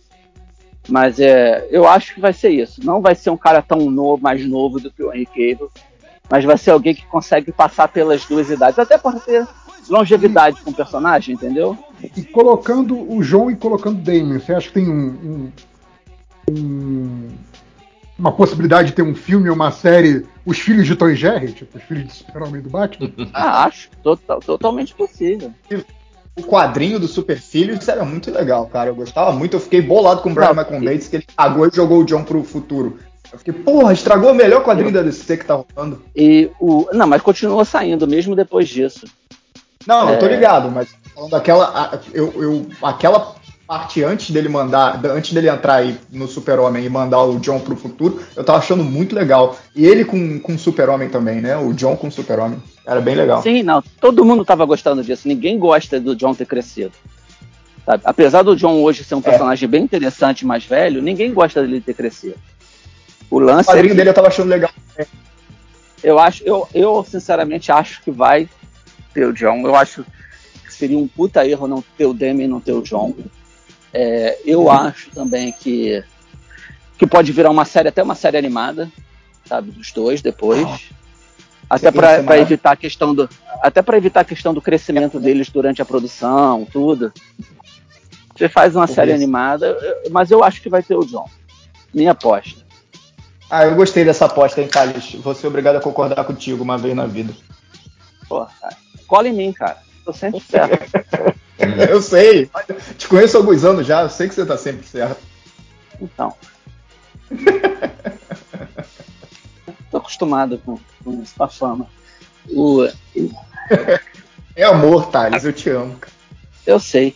Mas 0.89 1.19
é, 1.19 1.67
eu 1.71 1.87
acho 1.87 2.13
que 2.15 2.19
vai 2.19 2.33
ser 2.33 2.49
isso. 2.49 2.83
Não 2.83 3.01
vai 3.01 3.15
ser 3.15 3.29
um 3.29 3.37
cara 3.37 3.61
tão 3.61 3.89
novo, 3.91 4.21
mais 4.21 4.45
novo 4.45 4.79
do 4.79 4.91
que 4.91 5.03
o 5.03 5.13
Henry 5.13 5.25
Cavill, 5.25 5.71
mas 6.29 6.43
vai 6.43 6.57
ser 6.57 6.71
alguém 6.71 6.93
que 6.95 7.05
consegue 7.05 7.51
passar 7.51 7.87
pelas 7.87 8.25
duas 8.25 8.49
idades, 8.49 8.77
até 8.79 8.97
por 8.97 9.19
ter 9.21 9.47
longevidade 9.89 10.61
com 10.61 10.71
o 10.71 10.73
personagem, 10.73 11.35
entendeu? 11.35 11.77
E 12.15 12.23
colocando 12.23 12.95
o 13.11 13.21
João 13.23 13.49
e 13.49 13.55
colocando 13.55 13.97
o 13.97 14.01
Damien, 14.01 14.39
você 14.39 14.53
acha 14.53 14.67
que 14.67 14.73
tem 14.75 14.89
um, 14.89 15.51
um- 16.49 16.51
um- 16.51 17.27
uma 18.17 18.31
possibilidade 18.31 18.89
de 18.89 18.93
ter 18.95 19.01
um 19.01 19.15
filme 19.15 19.49
ou 19.49 19.55
uma 19.55 19.71
série, 19.71 20.25
Os 20.45 20.59
Filhos 20.59 20.85
de 20.87 20.95
Tom 20.95 21.13
Jerry, 21.13 21.53
tipo, 21.53 21.77
Os 21.77 21.83
Filhos 21.83 22.05
de 22.07 22.13
Super-Homem 22.13 22.61
do 22.61 22.69
Batman? 22.69 23.11
Ah, 23.33 23.65
acho 23.65 23.89
total- 24.03 24.39
totalmente 24.41 24.93
possível. 24.93 25.53
O 26.39 26.43
quadrinho 26.43 26.99
do 26.99 27.07
Super 27.07 27.37
Filhos 27.39 27.87
era 27.87 28.03
muito 28.05 28.31
legal, 28.31 28.65
cara. 28.67 28.89
Eu 28.89 28.95
gostava 28.95 29.31
muito. 29.31 29.55
Eu 29.55 29.59
fiquei 29.59 29.81
bolado 29.81 30.21
com 30.21 30.29
o 30.31 30.33
Brian 30.33 30.53
Michael 30.53 30.81
Bates, 30.83 31.07
que 31.07 31.17
ele 31.17 31.25
cagou 31.35 31.67
e 31.67 31.71
jogou 31.73 31.99
o 32.01 32.05
John 32.05 32.23
pro 32.23 32.43
futuro. 32.43 32.99
Eu 33.31 33.37
fiquei, 33.37 33.53
porra, 33.53 33.93
estragou 33.93 34.31
o 34.31 34.35
melhor 34.35 34.63
quadrinho 34.63 34.91
da 34.91 35.01
DC 35.03 35.37
que 35.37 35.45
tá 35.45 35.61
rolando. 35.75 36.01
E 36.15 36.49
o. 36.59 36.87
Não, 36.93 37.05
mas 37.05 37.21
continua 37.21 37.63
saindo 37.63 38.07
mesmo 38.07 38.35
depois 38.35 38.67
disso. 38.67 39.05
Não, 39.85 40.09
eu 40.09 40.19
tô 40.19 40.25
É. 40.25 40.29
ligado, 40.35 40.69
mas 40.71 40.89
falando 41.13 41.31
daquela. 41.31 41.99
Eu, 42.13 42.33
eu, 42.41 42.65
aquela 42.81 43.35
parte 43.69 44.03
antes 44.03 44.31
dele 44.31 44.49
mandar. 44.49 44.97
da- 44.99 45.11
Antes 45.11 45.31
dele 45.31 45.47
entrar 45.47 45.75
aí 45.75 45.95
no 46.11 46.27
Super-Homem 46.27 46.83
e 46.83 46.89
mandar 46.89 47.21
o 47.21 47.37
John 47.39 47.59
pro 47.59 47.75
futuro, 47.75 48.19
eu 48.35 48.43
tava 48.43 48.57
achando 48.57 48.83
muito 48.83 49.13
legal. 49.13 49.55
E 49.75 49.85
ele 49.85 50.03
com, 50.03 50.39
com 50.39 50.55
o 50.55 50.57
Super-Homem 50.59 51.07
também, 51.07 51.39
né? 51.39 51.55
O 51.55 51.71
John 51.71 51.95
com 51.95 52.07
o 52.07 52.11
Super-Homem. 52.11 52.57
Era 52.83 52.99
bem 52.99 53.13
legal. 53.13 53.43
Sim, 53.43 53.61
não. 53.61 53.83
Todo 54.01 54.25
mundo 54.25 54.43
tava 54.43 54.65
gostando 54.65 55.03
disso. 55.03 55.27
Ninguém 55.27 55.59
gosta 55.59 55.99
do 55.99 56.15
John 56.15 56.33
ter 56.33 56.47
crescido. 56.47 56.91
Sabe? 57.85 58.01
Apesar 58.05 58.41
do 58.41 58.55
John 58.55 58.81
hoje 58.81 59.03
ser 59.03 59.13
um 59.13 59.21
personagem 59.21 59.69
bem 59.69 59.83
interessante, 59.83 60.47
mais 60.47 60.65
velho, 60.65 60.99
ninguém 60.99 61.31
gosta 61.31 61.61
dele 61.61 61.79
ter 61.79 61.93
crescido. 61.93 62.37
O 63.29 63.35
O 63.35 63.39
lance 63.39 63.69
é 63.69 63.73
quadrinho 63.73 63.89
que 63.91 63.97
dele 63.97 64.09
eu 64.09 64.13
tava 64.15 64.29
achando 64.29 64.49
legal. 64.49 64.71
eu 66.03 66.17
acho, 66.17 66.43
eu, 66.43 66.67
eu 66.73 67.05
sinceramente 67.07 67.71
acho 67.71 68.01
que 68.01 68.09
vai 68.09 68.49
ter 69.13 69.25
o 69.27 69.33
John. 69.33 69.61
Eu 69.63 69.75
acho 69.75 70.03
que 70.65 70.73
seria 70.73 70.97
um 70.97 71.07
puta 71.07 71.45
erro 71.47 71.67
não 71.67 71.83
ter 71.95 72.07
o 72.07 72.15
Demi 72.15 72.45
e 72.45 72.47
não 72.47 72.59
ter 72.59 72.71
o 72.71 72.81
John. 72.81 73.13
É, 73.93 74.37
eu 74.45 74.69
acho 74.69 75.09
também 75.11 75.51
que 75.51 76.03
que 76.97 77.07
pode 77.07 77.31
virar 77.31 77.49
uma 77.49 77.63
série, 77.63 77.87
até 77.87 78.03
uma 78.03 78.15
série 78.15 78.37
animada. 78.37 78.91
sabe, 79.45 79.71
dos 79.71 79.91
dois 79.91 80.21
depois. 80.21 80.89
Até 81.69 81.91
Seria 81.91 82.23
para 82.23 82.37
evitar 82.39 82.71
a 82.71 82.75
questão 82.75 83.15
do 83.15 83.29
até 83.61 83.81
para 83.81 83.97
evitar 83.97 84.21
a 84.21 84.25
questão 84.25 84.53
do 84.53 84.61
crescimento 84.61 85.19
deles 85.19 85.49
durante 85.49 85.81
a 85.81 85.85
produção, 85.85 86.67
tudo. 86.71 87.13
Você 88.35 88.49
faz 88.49 88.75
uma 88.75 88.87
série 88.87 89.11
Isso. 89.11 89.21
animada, 89.21 89.77
mas 90.09 90.31
eu 90.31 90.43
acho 90.43 90.61
que 90.61 90.69
vai 90.69 90.81
ter 90.81 90.95
o 90.95 91.05
John. 91.05 91.29
Minha 91.93 92.11
aposta. 92.11 92.65
Ah, 93.49 93.65
eu 93.65 93.75
gostei 93.75 94.05
dessa 94.05 94.25
aposta, 94.25 94.61
hein, 94.61 94.67
Thales? 94.67 95.15
Vou 95.15 95.33
ser 95.33 95.47
obrigado 95.47 95.77
a 95.77 95.81
concordar 95.81 96.23
contigo 96.23 96.63
uma 96.63 96.77
vez 96.77 96.95
na 96.95 97.05
vida. 97.05 97.33
Pô, 98.27 98.45
cara, 98.45 98.77
cola 99.07 99.27
em 99.27 99.33
mim, 99.33 99.51
cara. 99.51 99.77
Tô 100.05 100.13
sempre 100.13 100.39
certo. 100.39 100.89
eu 101.89 102.01
sei. 102.01 102.49
Te 102.97 103.07
conheço 103.07 103.37
há 103.37 103.39
alguns 103.39 103.63
anos 103.63 103.85
já, 103.85 104.01
eu 104.03 104.09
sei 104.09 104.27
que 104.27 104.35
você 104.35 104.45
tá 104.45 104.57
sempre 104.57 104.85
certo. 104.87 105.21
Então. 106.01 106.33
Tô 109.91 109.97
acostumado 109.97 110.57
com, 110.59 110.77
com 111.03 111.21
isso, 111.21 111.33
com 111.35 111.43
a 111.43 111.47
fama. 111.47 111.87
O, 112.49 112.87
É 114.55 114.63
amor, 114.63 115.07
Thales, 115.07 115.43
eu 115.45 115.53
te 115.53 115.69
amo. 115.69 115.95
cara. 115.97 116.13
eu 116.65 116.79
sei. 116.79 117.15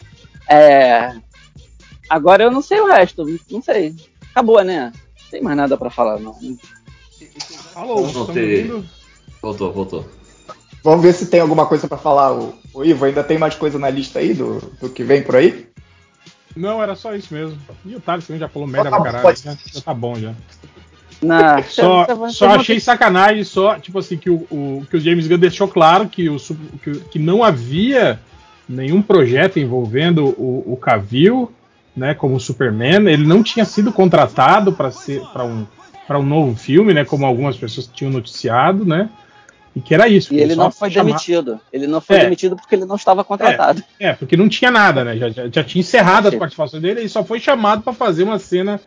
É, 0.49 1.15
agora 2.10 2.44
eu 2.44 2.52
não 2.52 2.61
sei 2.61 2.80
o 2.80 2.88
resto, 2.88 3.26
não 3.49 3.61
sei. 3.61 3.95
Acabou, 4.32 4.64
né? 4.64 4.91
Não 4.94 5.30
tem 5.32 5.41
mais 5.41 5.57
nada 5.57 5.78
pra 5.78 5.90
falar, 5.90 6.20
não. 6.20 6.32
Ouvindo? 6.32 6.60
Voltou, 9.41 9.74
voltou. 9.74 10.10
Vamos 10.84 11.01
ver 11.01 11.14
se 11.14 11.27
tem 11.27 11.39
alguma 11.39 11.65
coisa 11.65 11.88
pra 11.88 11.97
falar. 11.97 12.34
O, 12.34 12.53
o 12.73 12.84
Ivo, 12.84 13.05
ainda 13.05 13.23
tem 13.23 13.38
mais 13.38 13.55
coisa 13.55 13.80
na 13.80 13.89
lista 13.89 14.19
aí 14.19 14.34
do, 14.34 14.60
do 14.81 14.89
que 14.89 15.03
vem 15.03 15.23
por 15.23 15.35
aí? 15.38 15.68
Não, 16.55 16.84
era 16.84 16.95
só 16.95 17.15
isso 17.15 17.34
mesmo. 17.34 17.57
E 17.85 17.95
o 17.95 17.99
Thales 18.01 18.27
também 18.27 18.39
já 18.39 18.47
falou 18.49 18.68
merda 18.68 18.89
Ah, 18.89 18.91
pra 18.91 19.03
caralho. 19.03 19.23
pode- 19.23 19.41
Já, 19.41 19.55
já 19.73 19.81
tá 19.81 19.93
bom 19.93 20.15
já. 20.15 20.34
Na, 21.22 21.64
Só, 21.64 22.03
vai- 22.15 22.31
só 22.31 22.49
achei 22.49 22.80
sacanagem, 22.81 23.45
só, 23.45 23.80
tipo 23.80 23.97
assim, 23.97 24.18
que 24.18 24.30
o, 24.30 24.45
o- 24.51 24.85
que 24.89 24.97
o 24.97 24.99
James 24.99 25.26
Gunn 25.26 25.38
deixou 25.39 25.69
claro 25.69 26.10
que, 26.10 26.30
o, 26.30 26.38
que, 26.84 26.91
que 27.11 27.18
não 27.19 27.41
havia 27.43 28.19
nenhum 28.68 29.01
projeto 29.01 29.57
envolvendo 29.57 30.26
o, 30.38 30.64
o 30.73 30.76
Cavill, 30.77 31.49
né, 31.95 32.14
como 32.14 32.39
Superman. 32.41 33.07
Ele 33.07 33.26
não 33.26 33.41
tinha 33.41 33.64
sido 33.64 33.91
contratado 33.93 34.73
para 34.73 34.91
ser 34.91 35.22
para 35.31 35.45
um, 35.45 35.65
pra 36.05 36.19
um 36.19 36.23
novo 36.26 36.55
filme, 36.57 36.93
né, 36.93 37.05
como 37.05 37.26
algumas 37.26 37.55
pessoas 37.55 37.88
tinham 37.88 38.11
noticiado, 38.11 38.84
né? 38.84 39.10
E 39.76 39.82
que 39.82 39.94
era 39.94 40.08
isso. 40.08 40.34
E 40.34 40.40
ele 40.40 40.56
não 40.56 40.70
foi 40.72 40.91
chamar- 40.91 41.06
demitido. 41.08 41.60
Ele 41.72 41.88
não 41.88 42.00
foi 42.00 42.18
É. 42.18 42.20
demitido 42.20 42.56
porque 42.56 42.76
ele 42.76 42.86
não 42.86 42.95
estava 42.95 43.24
contratado. 43.24 43.84
É, 44.00 44.14
porque 44.14 44.38
não 44.38 44.48
tinha 44.48 44.70
nada, 44.70 45.04
né? 45.04 45.18
Já, 45.18 45.30
já, 45.30 45.48
já 45.50 45.64
tinha 45.64 45.80
encerrado 45.80 46.28
as 46.28 46.36
participações 46.36 46.82
dele 46.82 47.02
e 47.02 47.10
só 47.10 47.24
foi 47.24 47.40
chamado 47.40 47.82
para 47.82 47.91
fazer 47.94 48.24
uma 48.24 48.38
cena 48.38 48.80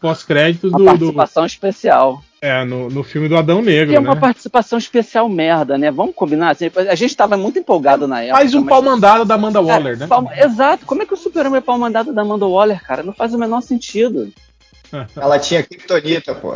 pós-créditos 0.00 0.70
do, 0.70 0.76
do 0.78 0.84
participação 0.84 1.46
especial. 1.46 2.22
é, 2.42 2.62
no, 2.62 2.90
no 2.90 3.02
filme 3.02 3.26
do 3.26 3.38
Adão 3.38 3.62
Negro, 3.62 3.94
E 3.94 3.96
é 3.96 3.98
uma 3.98 4.14
né? 4.14 4.20
participação 4.20 4.78
especial 4.78 5.26
merda, 5.30 5.78
né? 5.78 5.90
Vamos 5.90 6.14
combinar? 6.14 6.50
assim, 6.50 6.70
a 6.76 6.94
gente 6.94 7.08
estava 7.10 7.38
muito 7.38 7.58
empolgado 7.58 8.06
na 8.06 8.20
época. 8.20 8.34
Mais 8.36 8.52
um 8.54 8.60
mas- 8.60 8.68
pau 8.68 8.82
mandado 8.82 9.24
da 9.24 9.34
Amanda 9.36 9.60
Cara, 9.62 9.72
Waller, 9.72 9.96
né? 9.98 10.06
pau- 10.06 10.30
Exato. 10.36 10.84
Como 10.84 11.02
é 11.02 11.06
que 11.06 11.14
o 11.14 11.16
Super-Homem 11.16 11.56
é 11.56 11.62
pau 11.62 11.78
mandado 11.78 12.12
da 12.12 12.20
Amanda 12.20 12.44
Waller, 12.44 12.82
cara? 12.84 13.02
Não 13.02 13.14
faz 13.14 13.32
o 13.32 13.38
menor 13.38 13.62
sentido. 13.62 14.30
Ela 15.16 15.38
tinha 15.38 15.62
Kryptonita, 15.62 16.34
pô. 16.34 16.54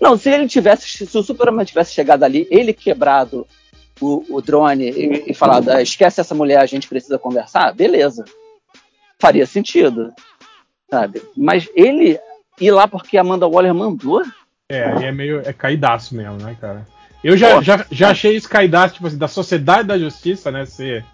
Não, 0.00 0.16
se 0.16 0.30
ele 0.30 0.46
tivesse, 0.48 1.06
se 1.06 1.18
o 1.18 1.22
Superman 1.22 1.64
tivesse 1.64 1.92
chegado 1.92 2.22
ali, 2.22 2.46
ele 2.50 2.72
quebrado 2.72 3.46
o, 4.00 4.24
o 4.28 4.40
drone 4.42 4.90
e, 4.90 5.30
e 5.30 5.34
falado, 5.34 5.70
"Ah, 5.70 5.80
esquece 5.82 6.20
essa 6.20 6.34
mulher, 6.34 6.58
a 6.60 6.66
gente 6.66 6.88
precisa 6.88 7.18
conversar, 7.18 7.74
beleza. 7.74 8.24
Faria 9.18 9.46
sentido. 9.46 10.12
Sabe? 10.90 11.22
Mas 11.36 11.68
ele 11.74 12.18
ir 12.60 12.70
lá 12.70 12.86
porque 12.86 13.16
a 13.16 13.22
Amanda 13.22 13.48
Waller 13.48 13.74
mandou, 13.74 14.22
É, 14.68 14.84
aí 14.84 15.04
é 15.04 15.12
meio. 15.12 15.40
É 15.44 15.52
caidaço 15.52 16.14
mesmo, 16.14 16.36
né, 16.36 16.56
cara? 16.60 16.86
Eu 17.24 17.36
já, 17.36 17.60
já, 17.62 17.84
já 17.90 18.10
achei 18.10 18.36
isso 18.36 18.48
caidaço, 18.48 18.94
tipo 18.94 19.06
assim, 19.06 19.18
da 19.18 19.26
Sociedade 19.28 19.88
da 19.88 19.98
Justiça, 19.98 20.50
né? 20.52 20.64
Ser. 20.66 21.04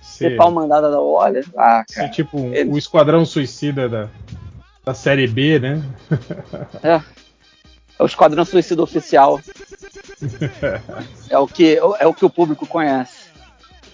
ser 0.00 0.30
Ser, 0.30 0.36
pau 0.36 0.50
mandada 0.52 0.90
da 0.90 1.00
Waller, 1.00 1.44
ah, 1.56 1.82
ser 1.88 1.94
cara. 2.00 2.08
tipo 2.10 2.38
um- 2.38 2.54
ele- 2.54 2.70
o 2.70 2.78
Esquadrão 2.78 3.24
Suicida 3.24 3.88
da, 3.88 4.08
da 4.84 4.94
série 4.94 5.26
B, 5.26 5.58
né? 5.58 5.82
É. 6.82 7.00
É 7.98 8.02
o 8.02 8.06
Esquadrão 8.06 8.44
Suicida 8.44 8.82
Oficial. 8.82 9.40
É 11.30 11.38
o 11.38 11.46
que, 11.46 11.76
é 12.00 12.06
o 12.06 12.14
que 12.14 12.24
o 12.24 12.30
público 12.30 12.66
conhece. 12.66 13.28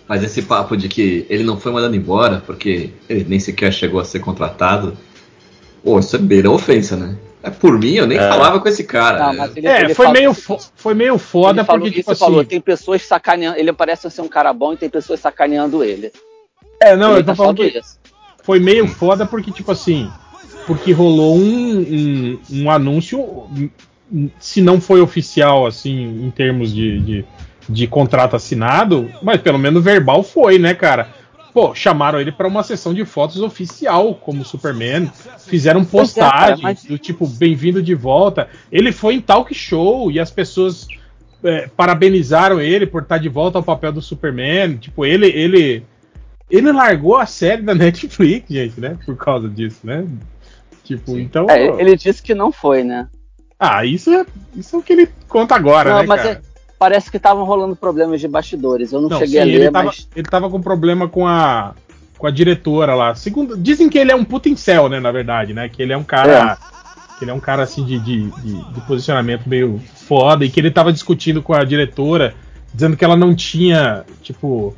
Mas 0.09 0.23
esse 0.23 0.43
papo 0.43 0.77
de 0.77 0.89
que 0.89 1.27
ele 1.29 1.43
não 1.45 1.59
foi 1.59 1.73
mandado 1.73 1.95
embora 1.97 2.43
porque 2.47 2.91
ele 3.09 3.25
nem 3.29 3.39
sequer 3.41 3.73
chegou 3.73 4.01
a 4.01 4.05
ser 4.05 4.21
contratado. 4.21 4.97
Pô, 5.83 5.99
isso 5.99 6.15
é 6.17 6.19
beira 6.19 6.51
ofensa, 6.51 6.97
né? 6.97 7.17
É 7.43 7.51
por 7.51 7.79
mim, 7.79 7.95
eu 7.95 8.07
nem 8.07 8.17
É. 8.19 8.29
falava 8.29 8.59
com 8.61 8.69
esse 8.69 8.85
cara. 8.85 9.19
Não, 9.19 9.35
mas 9.37 9.57
ele- 9.57 9.67
É, 9.67 9.81
ele 9.83 9.95
foi, 9.95 10.07
fala- 10.07 10.19
meio 10.19 10.33
fo- 10.33 10.59
foi 10.77 10.95
meio 10.95 11.19
foda 11.19 11.61
ele 11.61 11.67
falou, 11.67 11.81
porque, 11.83 11.99
tipo 11.99 12.11
assim. 12.13 12.21
falou, 12.21 12.45
tem 12.45 12.61
pessoas 12.61 13.03
sacaneando. 13.03 13.59
Ele 13.59 13.73
parece 13.73 14.11
ser 14.11 14.23
um 14.23 14.29
cara 14.29 14.53
bom 14.53 14.73
e 14.73 14.77
tem 14.79 14.89
pessoas 14.89 15.21
sacaneando 15.21 15.83
ele. 15.85 16.11
É, 16.81 16.97
não, 16.97 17.11
ele 17.11 17.21
eu 17.21 17.25
tô 17.25 17.27
tá 17.33 17.37
falando 17.37 17.65
isso. 17.65 17.99
foi 18.43 18.59
meio 18.61 18.87
foda 18.89 19.27
porque, 19.27 19.51
tipo 19.53 19.71
assim, 19.73 20.11
porque 20.67 20.93
rolou 20.93 21.37
um, 21.37 21.79
um, 21.81 22.41
um 22.63 22.71
anúncio, 22.71 23.47
se 24.39 24.61
não 24.61 24.81
foi 24.81 25.01
oficial, 25.01 25.67
assim, 25.67 26.25
em 26.25 26.31
termos 26.31 26.73
de, 26.73 27.01
de, 27.01 27.25
de 27.69 27.87
contrato 27.87 28.37
assinado, 28.37 29.11
mas 29.23 29.41
pelo 29.41 29.59
menos 29.59 29.83
verbal 29.83 30.23
foi, 30.23 30.59
né, 30.59 30.75
cara? 30.75 31.09
Pô, 31.53 31.75
chamaram 31.75 32.21
ele 32.21 32.33
pra 32.33 32.49
uma 32.49 32.65
sessão 32.65 32.93
de 32.93 33.05
fotos 33.05 33.41
oficial 33.41 34.15
como 34.17 34.45
Superman, 34.45 35.11
fizeram 35.39 35.83
é, 35.83 35.85
postagem 35.85 36.63
mas- 36.63 36.85
do 36.85 36.99
tipo, 36.99 37.29
bem-vindo 37.29 37.81
de 37.83 37.95
volta. 37.95 38.49
Ele 38.73 38.91
foi 38.91 39.15
em 39.15 39.21
talk 39.21 39.55
show 39.55 40.11
e 40.11 40.19
as 40.19 40.31
pessoas 40.33 40.89
é, 41.45 41.69
parabenizaram 41.69 42.61
ele 42.61 42.87
por 42.87 43.03
estar 43.03 43.19
de 43.19 43.29
volta 43.29 43.59
ao 43.59 43.63
papel 43.63 43.93
do 43.93 44.03
Superman. 44.03 44.77
Tipo, 44.79 45.07
ele, 45.07 45.29
ele, 45.29 45.85
ele 46.51 46.73
largou 46.73 47.17
a 47.17 47.27
série 47.27 47.63
da 47.63 47.75
Netflix, 47.75 48.51
gente, 48.51 48.81
né? 48.81 48.99
Por 49.07 49.17
causa 49.17 49.49
disso, 49.49 49.81
né? 49.85 50.05
Tipo, 50.83 51.17
então. 51.19 51.49
É, 51.49 51.67
ele 51.81 51.97
disse 51.97 52.21
que 52.21 52.35
não 52.35 52.51
foi, 52.51 52.83
né? 52.83 53.07
Ah, 53.59 53.85
isso 53.85 54.11
é, 54.11 54.27
isso 54.57 54.77
é 54.77 54.79
o 54.79 54.83
que 54.83 54.93
ele 54.93 55.09
conta 55.29 55.55
agora, 55.55 55.91
não, 55.91 56.01
né, 56.01 56.07
mas 56.07 56.23
cara? 56.23 56.33
é- 56.35 56.41
parece 56.79 57.11
que 57.11 57.17
estavam 57.17 57.45
rolando 57.45 57.75
problemas 57.77 58.21
de 58.21 58.29
bastidores. 58.29 58.93
Eu 58.93 59.01
não, 59.01 59.09
Não, 59.09 59.19
cheguei 59.19 59.41
a 59.41 59.45
sim, 59.45 59.51
ler, 59.51 59.57
ele, 59.63 59.71
tava, 59.71 59.85
mas. 59.87 60.09
ele 60.15 60.27
tava 60.29 60.51
com 60.51 60.61
problema 60.61 61.09
com 61.09 61.27
a, 61.27 61.75
com 62.19 62.27
a 62.27 62.31
diretora 62.31 62.95
lá. 62.95 63.15
Segundo, 63.15 63.57
dizem 63.57 63.89
que 63.89 63.97
ele 63.99 64.11
é 64.13 64.15
um 64.15 64.25
puta 64.25 64.49
incel, 64.49 64.89
né, 64.89 65.01
na 65.01 65.11
verdade, 65.13 65.55
né? 65.55 65.69
Que 65.69 65.83
ele 65.83 65.93
é 65.93 65.97
um 65.97 66.05
cara. 66.05 66.59
Que 67.19 67.25
ele 67.25 67.31
é 67.31 67.35
um 67.35 67.41
cara 67.41 67.63
assim 67.63 67.85
de, 67.85 67.99
de, 68.01 68.29
de- 68.31 68.65
de 68.75 68.81
posicionamento 68.83 69.47
meio 69.49 69.81
foda 69.95 70.45
e 70.45 70.51
que 70.51 70.59
ele 70.61 70.71
tava 70.71 70.93
discutindo 70.93 71.41
com 71.41 71.55
a 71.55 71.63
diretora, 71.65 72.35
dizendo 72.75 72.97
que 72.97 73.05
ela 73.05 73.17
não 73.17 73.35
tinha, 73.35 74.05
tipo, 74.21 74.77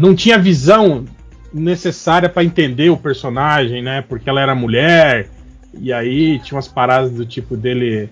não 0.00 0.14
tinha 0.14 0.38
visão 0.38 1.04
necessária 1.52 2.28
pra 2.28 2.42
entender 2.42 2.88
o 2.90 2.96
personagem, 2.96 3.82
né? 3.82 4.02
Porque 4.08 4.28
ela 4.28 4.40
era 4.40 4.54
mulher. 4.54 5.28
E 5.80 5.92
aí 5.92 6.38
tinha 6.40 6.56
umas 6.56 6.68
paradas 6.68 7.10
do 7.12 7.24
tipo 7.26 7.56
dele. 7.56 8.08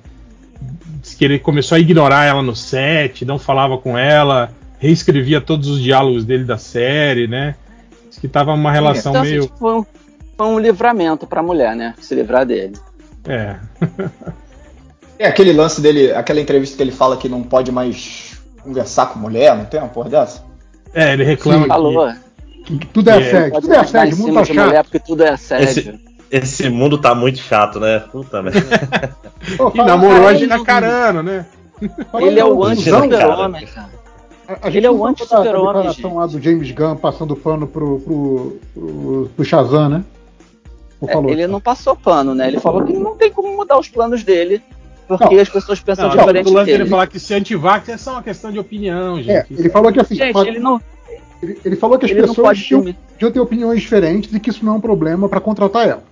Diz 1.01 1.15
que 1.15 1.25
ele 1.25 1.39
começou 1.39 1.77
a 1.77 1.79
ignorar 1.81 2.25
ela 2.25 2.43
no 2.43 2.55
set, 2.55 3.25
não 3.25 3.39
falava 3.39 3.77
com 3.79 3.99
ela, 3.99 4.51
reescrevia 4.79 5.41
todos 5.41 5.69
os 5.69 5.83
diálogos 5.83 6.25
dele 6.25 6.45
da 6.45 6.59
série, 6.59 7.27
né? 7.27 7.57
Diz 8.09 8.19
que 8.19 8.29
tava 8.29 8.53
uma 8.53 8.71
relação 8.71 9.11
Então, 9.13 9.23
assim, 9.23 9.31
meio. 9.33 9.43
tipo, 9.43 9.57
foi, 9.59 9.75
um, 9.75 9.87
foi 10.37 10.47
um 10.47 10.59
livramento 10.59 11.27
pra 11.27 11.43
mulher, 11.43 11.75
né? 11.75 11.95
Se 12.01 12.15
livrar 12.15 12.47
dele. 12.47 12.75
É. 13.27 13.57
É 15.19 15.27
aquele 15.27 15.53
lance 15.53 15.81
dele, 15.81 16.13
aquela 16.13 16.41
entrevista 16.41 16.77
que 16.77 16.83
ele 16.83 16.91
fala 16.93 17.17
que 17.17 17.29
não 17.29 17.43
pode 17.43 17.71
mais 17.71 18.41
conversar 18.63 19.07
com 19.07 19.19
mulher, 19.19 19.57
não 19.57 19.65
tem 19.65 19.79
uma 19.81 19.89
porra 19.89 20.11
dessa? 20.11 20.45
É, 20.95 21.13
ele 21.13 21.25
reclama 21.25 21.63
Sim. 21.63 21.69
Falou. 21.69 22.13
Que 22.65 22.87
tudo 22.87 23.11
é 23.11 23.13
É, 23.15 23.17
assédio, 23.19 23.61
tudo 23.61 23.73
é 23.73 23.79
assédio, 23.79 24.15
o 24.15 24.19
mundo 24.19 24.27
cima 24.29 24.41
tá 24.41 24.47
de 24.47 24.55
chato. 24.55 24.67
mulher 24.67 24.83
porque 24.85 24.99
tudo 25.01 25.23
é 25.25 25.31
assédio. 25.31 25.69
Esse, 25.69 26.01
esse 26.33 26.69
mundo 26.69 26.99
tá 26.99 27.15
muito 27.15 27.39
chato, 27.39 27.79
né? 27.79 28.01
Puta 28.11 28.43
merda. 28.43 28.61
E 29.75 29.79
namorou 29.79 30.27
a 30.29 30.35
Gina 30.35 30.65
Carano, 30.65 31.23
né? 31.23 31.45
fala 32.13 32.25
Ele 32.25 32.39
é 32.41 32.45
o 32.45 32.65
anti-super-homem, 32.65 33.67
cara. 33.67 33.89
A- 34.49 34.53
a 34.63 34.69
Ele 34.69 34.73
gente 34.73 34.87
é 34.87 34.91
o 34.91 34.93
não 34.93 34.99
falou 34.99 35.11
anti-super-homem, 35.11 35.91
gente. 35.93 36.07
lá 36.15 36.27
do 36.27 36.41
James 36.41 36.71
Gunn 36.71 36.97
passando 36.97 37.35
pano 37.37 37.67
pro, 37.67 37.99
pro, 38.01 38.59
pro, 38.73 39.31
pro 39.35 39.45
Shazam, 39.45 39.89
né? 39.89 40.05
É, 41.09 41.13
falou? 41.13 41.31
ele 41.31 41.47
não 41.49 41.61
passou 41.61 41.97
pano, 41.97 42.35
né? 42.37 42.47
Ele 42.47 42.61
falou 42.61 42.85
que 42.85 42.93
não 42.93 43.17
tem 43.17 43.33
como 43.33 43.57
mudar 43.57 43.77
os 43.79 43.89
planos 43.89 44.23
dele, 44.23 44.63
porque 45.09 45.35
Não. 45.35 45.43
as 45.43 45.49
pessoas 45.49 45.81
pensam 45.81 46.09
Não, 46.09 46.17
diferente 46.17 46.49
o 46.49 46.53
lance 46.53 46.67
dele. 46.67 46.79
dele 46.79 46.91
falar 46.91 47.09
que 47.09 47.19
ser 47.19 47.35
antivax 47.35 47.89
é 47.89 47.97
só 47.97 48.13
uma 48.13 48.23
questão 48.23 48.53
de 48.53 48.61
opinião, 48.61 49.17
gente. 49.21 49.31
É, 49.33 49.47
ele 49.51 49.69
falou 49.71 49.93
que 49.93 49.99
assim, 50.01 50.15
Gente, 50.15 50.33
pode- 50.33 50.49
ele 50.51 50.61
não, 50.61 50.81
ele, 51.43 51.59
ele 51.65 51.77
falou 51.77 51.99
que 51.99 52.05
as 52.07 52.11
ele 52.13 52.21
pessoas 52.23 52.59
tinham, 52.59 52.83
podiam 52.83 53.33
ter 53.33 53.41
opiniões 53.41 53.81
diferentes 53.81 54.33
e 54.33 54.39
que 54.41 54.51
isso 54.51 54.65
não 54.65 54.75
é 54.75 54.77
um 54.77 54.81
problema 54.81 55.29
pra 55.29 55.41
contratar 55.41 55.89
elas. 55.89 56.03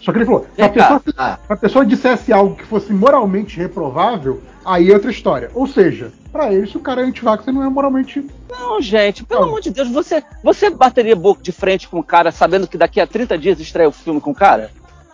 Só 0.00 0.12
que 0.12 0.18
ele 0.18 0.24
falou, 0.24 0.46
se 0.56 0.62
a 0.62 0.68
pessoa, 0.68 1.02
Ah, 1.18 1.38
se 1.46 1.52
a 1.52 1.56
pessoa 1.56 1.84
dissesse 1.84 2.32
algo 2.32 2.56
que 2.56 2.64
fosse 2.64 2.90
moralmente 2.92 3.58
reprovável, 3.58 4.40
aí 4.64 4.90
é 4.90 4.94
outra 4.94 5.10
história. 5.10 5.50
Ou 5.54 5.66
seja, 5.66 6.10
pra 6.32 6.50
ele, 6.52 6.66
se 6.66 6.76
o 6.76 6.80
cara 6.80 7.02
é 7.02 7.04
antivax, 7.04 7.46
ele 7.46 7.58
não 7.58 7.64
é 7.66 7.68
moralmente. 7.68 8.24
Não, 8.50 8.80
gente, 8.80 9.24
pelo 9.24 9.40
Não. 9.40 9.48
amor 9.48 9.60
de 9.60 9.70
Deus, 9.70 9.90
você, 9.90 10.22
você 10.42 10.70
bateria 10.70 11.14
boca 11.14 11.42
de 11.42 11.52
frente 11.52 11.86
com 11.86 11.98
o 11.98 12.04
cara 12.04 12.32
sabendo 12.32 12.66
que 12.66 12.78
daqui 12.78 12.98
a 12.98 13.06
30 13.06 13.36
dias 13.36 13.60
estreia 13.60 13.88
o 13.88 13.92
filme 13.92 14.20
com 14.22 14.30
o 14.30 14.34
cara? 14.34 14.70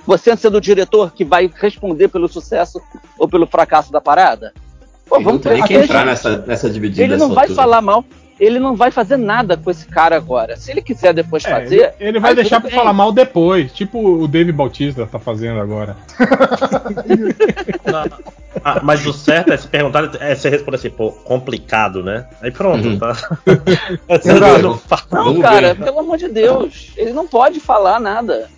Você 0.06 0.30
antes 0.30 0.48
do 0.48 0.60
diretor 0.60 1.12
que 1.12 1.24
vai 1.24 1.50
responder 1.52 2.06
pelo 2.06 2.28
sucesso 2.28 2.80
ou 3.18 3.26
pelo 3.28 3.44
fracasso 3.46 3.90
da 3.90 4.00
parada? 4.00 4.54
Pô, 5.08 5.16
Ele 5.16 5.24
não 5.24 5.38
tem 5.38 5.64
que 5.64 5.74
entrar 5.74 6.06
nessa, 6.06 6.38
nessa 6.46 6.70
dividida. 6.70 7.02
Ele 7.02 7.16
não 7.16 7.30
vai 7.30 7.46
altura. 7.46 7.56
falar 7.56 7.80
mal. 7.82 8.04
Ele 8.38 8.58
não 8.58 8.76
vai 8.76 8.90
fazer 8.90 9.16
nada 9.16 9.56
com 9.56 9.70
esse 9.70 9.86
cara 9.86 10.14
agora. 10.14 10.56
Se 10.58 10.70
ele 10.70 10.82
quiser 10.82 11.14
depois 11.14 11.42
É, 11.44 11.48
fazer. 11.50 11.94
ele, 11.98 12.08
ele 12.10 12.20
vai 12.20 12.34
deixar 12.34 12.60
pra 12.60 12.68
bem. 12.68 12.78
falar 12.78 12.92
mal 12.92 13.10
depois, 13.10 13.72
tipo 13.72 13.98
o 13.98 14.28
Dave 14.28 14.52
Bautista 14.52 15.06
tá 15.06 15.18
fazendo 15.18 15.58
agora. 15.58 15.96
Ah, 18.64 18.80
mas 18.82 19.06
o 19.06 19.12
certo 19.12 19.52
é 19.52 19.56
se 19.56 19.68
perguntar, 19.68 20.10
é 20.20 20.34
você 20.34 20.48
responder 20.48 20.76
assim, 20.76 20.90
pô, 20.90 21.12
complicado, 21.12 22.02
né? 22.02 22.26
Aí 22.40 22.50
pronto, 22.50 22.86
Uhum. 22.88 22.98
tá? 22.98 23.14
Não 24.62 24.76
fala. 24.78 25.02
Não, 25.12 25.24
Vamos 25.24 25.42
cara, 25.42 25.74
ver. 25.74 25.84
pelo 25.84 26.00
amor 26.00 26.16
de 26.18 26.28
Deus. 26.28 26.92
Ele 26.96 27.12
não 27.12 27.26
pode 27.26 27.60
falar 27.60 28.00
nada. 28.00 28.48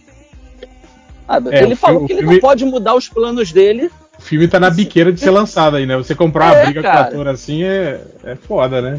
Sabe? 1.26 1.55
É, 1.55 1.62
ele 1.62 1.74
falou 1.74 2.06
que 2.06 2.12
ele 2.12 2.20
filme- 2.22 2.34
não 2.36 2.40
pode 2.40 2.64
mudar 2.64 2.94
os 2.94 3.09
planos 3.09 3.52
dele. 3.52 3.90
O 4.18 4.22
filme 4.22 4.48
tá 4.48 4.59
na 4.59 4.70
biqueira 4.70 5.12
de 5.12 5.20
ser 5.20 5.30
lançado 5.30 5.76
aí, 5.76 5.84
né? 5.86 5.96
Você 5.96 6.14
comprar 6.14 6.46
uma 6.46 6.56
É, 6.56 6.64
briga 6.64 6.82
com 6.82 6.88
cara. 6.88 7.00
o 7.00 7.05
ator 7.09 7.28
assim 7.28 7.62
é, 7.64 8.00
é 8.24 8.34
foda, 8.34 8.80
né? 8.80 8.98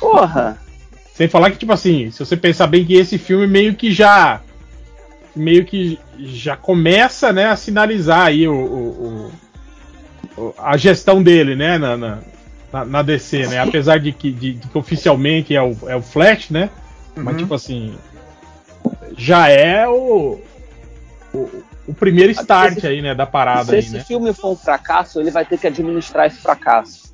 Porra. 0.00 0.58
Sem 1.14 1.28
falar 1.28 1.50
que, 1.50 1.58
tipo 1.58 1.72
assim, 1.72 2.10
se 2.10 2.18
você 2.24 2.36
pensar 2.36 2.66
bem 2.68 2.84
que 2.84 2.94
esse 2.94 3.18
filme 3.18 3.46
meio 3.46 3.74
que 3.74 3.92
já. 3.92 4.40
Meio 5.34 5.64
que 5.64 5.98
já 6.18 6.56
começa, 6.56 7.32
né, 7.32 7.46
a 7.46 7.56
sinalizar 7.56 8.26
aí 8.26 8.48
o, 8.48 8.54
o- 8.54 9.32
o- 10.36 10.54
a 10.58 10.76
gestão 10.76 11.22
dele, 11.22 11.54
né, 11.54 11.78
na, 11.78 11.96
na, 11.96 12.84
na- 12.84 13.02
DC, 13.02 13.46
né? 13.46 13.58
Apesar 13.60 13.98
de 13.98 14.10
que, 14.12 14.32
de- 14.32 14.54
de 14.54 14.66
que 14.68 14.78
oficialmente 14.78 15.54
é 15.54 15.62
o, 15.62 15.76
é 15.86 15.94
o 15.94 16.02
Flash, 16.02 16.50
né? 16.50 16.70
Mas, 17.14 17.34
Uhum. 17.34 17.40
tipo 17.42 17.54
assim. 17.54 17.94
Já 19.16 19.48
é 19.48 19.86
o. 19.88 20.40
O, 21.32 21.48
o 21.88 21.94
primeiro 21.94 22.32
start 22.32 22.78
esse- 22.78 22.86
aí, 22.86 23.02
né, 23.02 23.14
da 23.14 23.26
parada 23.26 23.64
Se 23.66 23.72
aí, 23.74 23.78
esse 23.80 23.92
né? 23.94 24.00
filme 24.04 24.32
for 24.32 24.52
um 24.52 24.56
fracasso, 24.56 25.20
ele 25.20 25.30
vai 25.30 25.44
ter 25.44 25.58
que 25.58 25.66
administrar 25.66 26.26
esse 26.26 26.38
fracasso. 26.38 27.07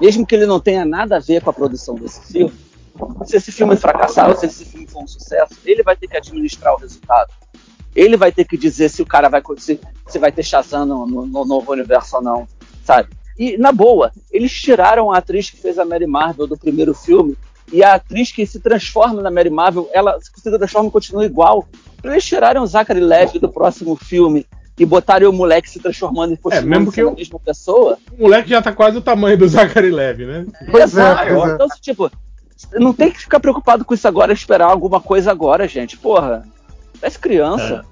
Mesmo 0.00 0.26
que 0.26 0.34
ele 0.34 0.46
não 0.46 0.60
tenha 0.60 0.84
nada 0.84 1.16
a 1.16 1.20
ver 1.20 1.42
com 1.42 1.50
a 1.50 1.52
produção 1.52 1.94
desse 1.94 2.32
filme, 2.32 2.52
se 3.24 3.36
esse 3.36 3.52
filme 3.52 3.76
fracassar 3.76 4.30
ou 4.30 4.36
se 4.36 4.46
esse 4.46 4.64
filme 4.64 4.86
for 4.86 5.02
um 5.02 5.06
sucesso, 5.06 5.54
ele 5.64 5.82
vai 5.82 5.96
ter 5.96 6.08
que 6.08 6.16
administrar 6.16 6.74
o 6.74 6.78
resultado. 6.78 7.32
Ele 7.94 8.16
vai 8.16 8.30
ter 8.30 8.44
que 8.44 8.56
dizer 8.56 8.90
se 8.90 9.00
o 9.02 9.06
cara 9.06 9.28
vai 9.28 9.42
se, 9.58 9.80
se 10.06 10.18
vai 10.18 10.30
ter 10.30 10.42
Shazam 10.42 10.84
no, 10.86 11.06
no- 11.06 11.26
no 11.26 11.44
novo 11.44 11.72
universo 11.72 12.16
ou 12.16 12.22
não, 12.22 12.48
sabe? 12.84 13.08
E 13.38 13.56
na 13.58 13.70
boa, 13.72 14.12
eles 14.30 14.52
tiraram 14.52 15.12
a 15.12 15.18
atriz 15.18 15.50
que 15.50 15.56
fez 15.58 15.78
a 15.78 15.84
Mary 15.84 16.06
Marvel 16.06 16.46
do 16.46 16.56
primeiro 16.56 16.94
filme 16.94 17.36
e 17.72 17.82
a 17.82 17.94
atriz 17.94 18.30
que 18.32 18.46
se 18.46 18.60
transforma 18.60 19.20
na 19.20 19.30
Mary 19.30 19.50
Marvel, 19.50 19.88
ela 19.92 20.18
se 20.20 20.30
transforma 20.50 20.88
e 20.88 20.92
continua 20.92 21.24
igual. 21.24 21.66
Eles 22.02 22.24
tiraram 22.24 22.62
o 22.62 22.66
Zachary 22.66 23.00
Levi 23.00 23.38
do 23.38 23.48
próximo 23.48 23.96
filme 23.96 24.46
e 24.78 24.84
botaram 24.84 25.30
o 25.30 25.32
moleque 25.32 25.70
se 25.70 25.80
transformando 25.80 26.34
e 26.34 26.36
continuando 26.36 26.68
mesmo 26.78 26.92
que 26.92 27.00
eu- 27.00 27.08
a 27.10 27.14
mesma 27.14 27.38
pessoa. 27.40 27.98
O 28.18 28.22
moleque 28.22 28.50
já 28.50 28.60
tá 28.60 28.72
quase 28.72 28.98
o 28.98 29.02
tamanho 29.02 29.38
do 29.38 29.48
Zachary 29.48 29.90
Levy, 29.90 30.26
né? 30.26 30.46
Pois 30.70 30.96
é, 30.96 31.00
Exato. 31.02 31.34
pois 31.34 31.50
é. 31.50 31.54
Então, 31.54 31.66
tipo, 31.80 32.10
não 32.74 32.92
tem 32.92 33.10
que 33.10 33.20
ficar 33.20 33.40
preocupado 33.40 33.84
com 33.84 33.94
isso 33.94 34.06
agora, 34.06 34.32
esperar 34.32 34.66
alguma 34.66 35.00
coisa 35.00 35.30
agora, 35.30 35.66
gente. 35.66 35.96
Porra, 35.96 36.42
parece 37.00 37.18
criança. 37.18 37.84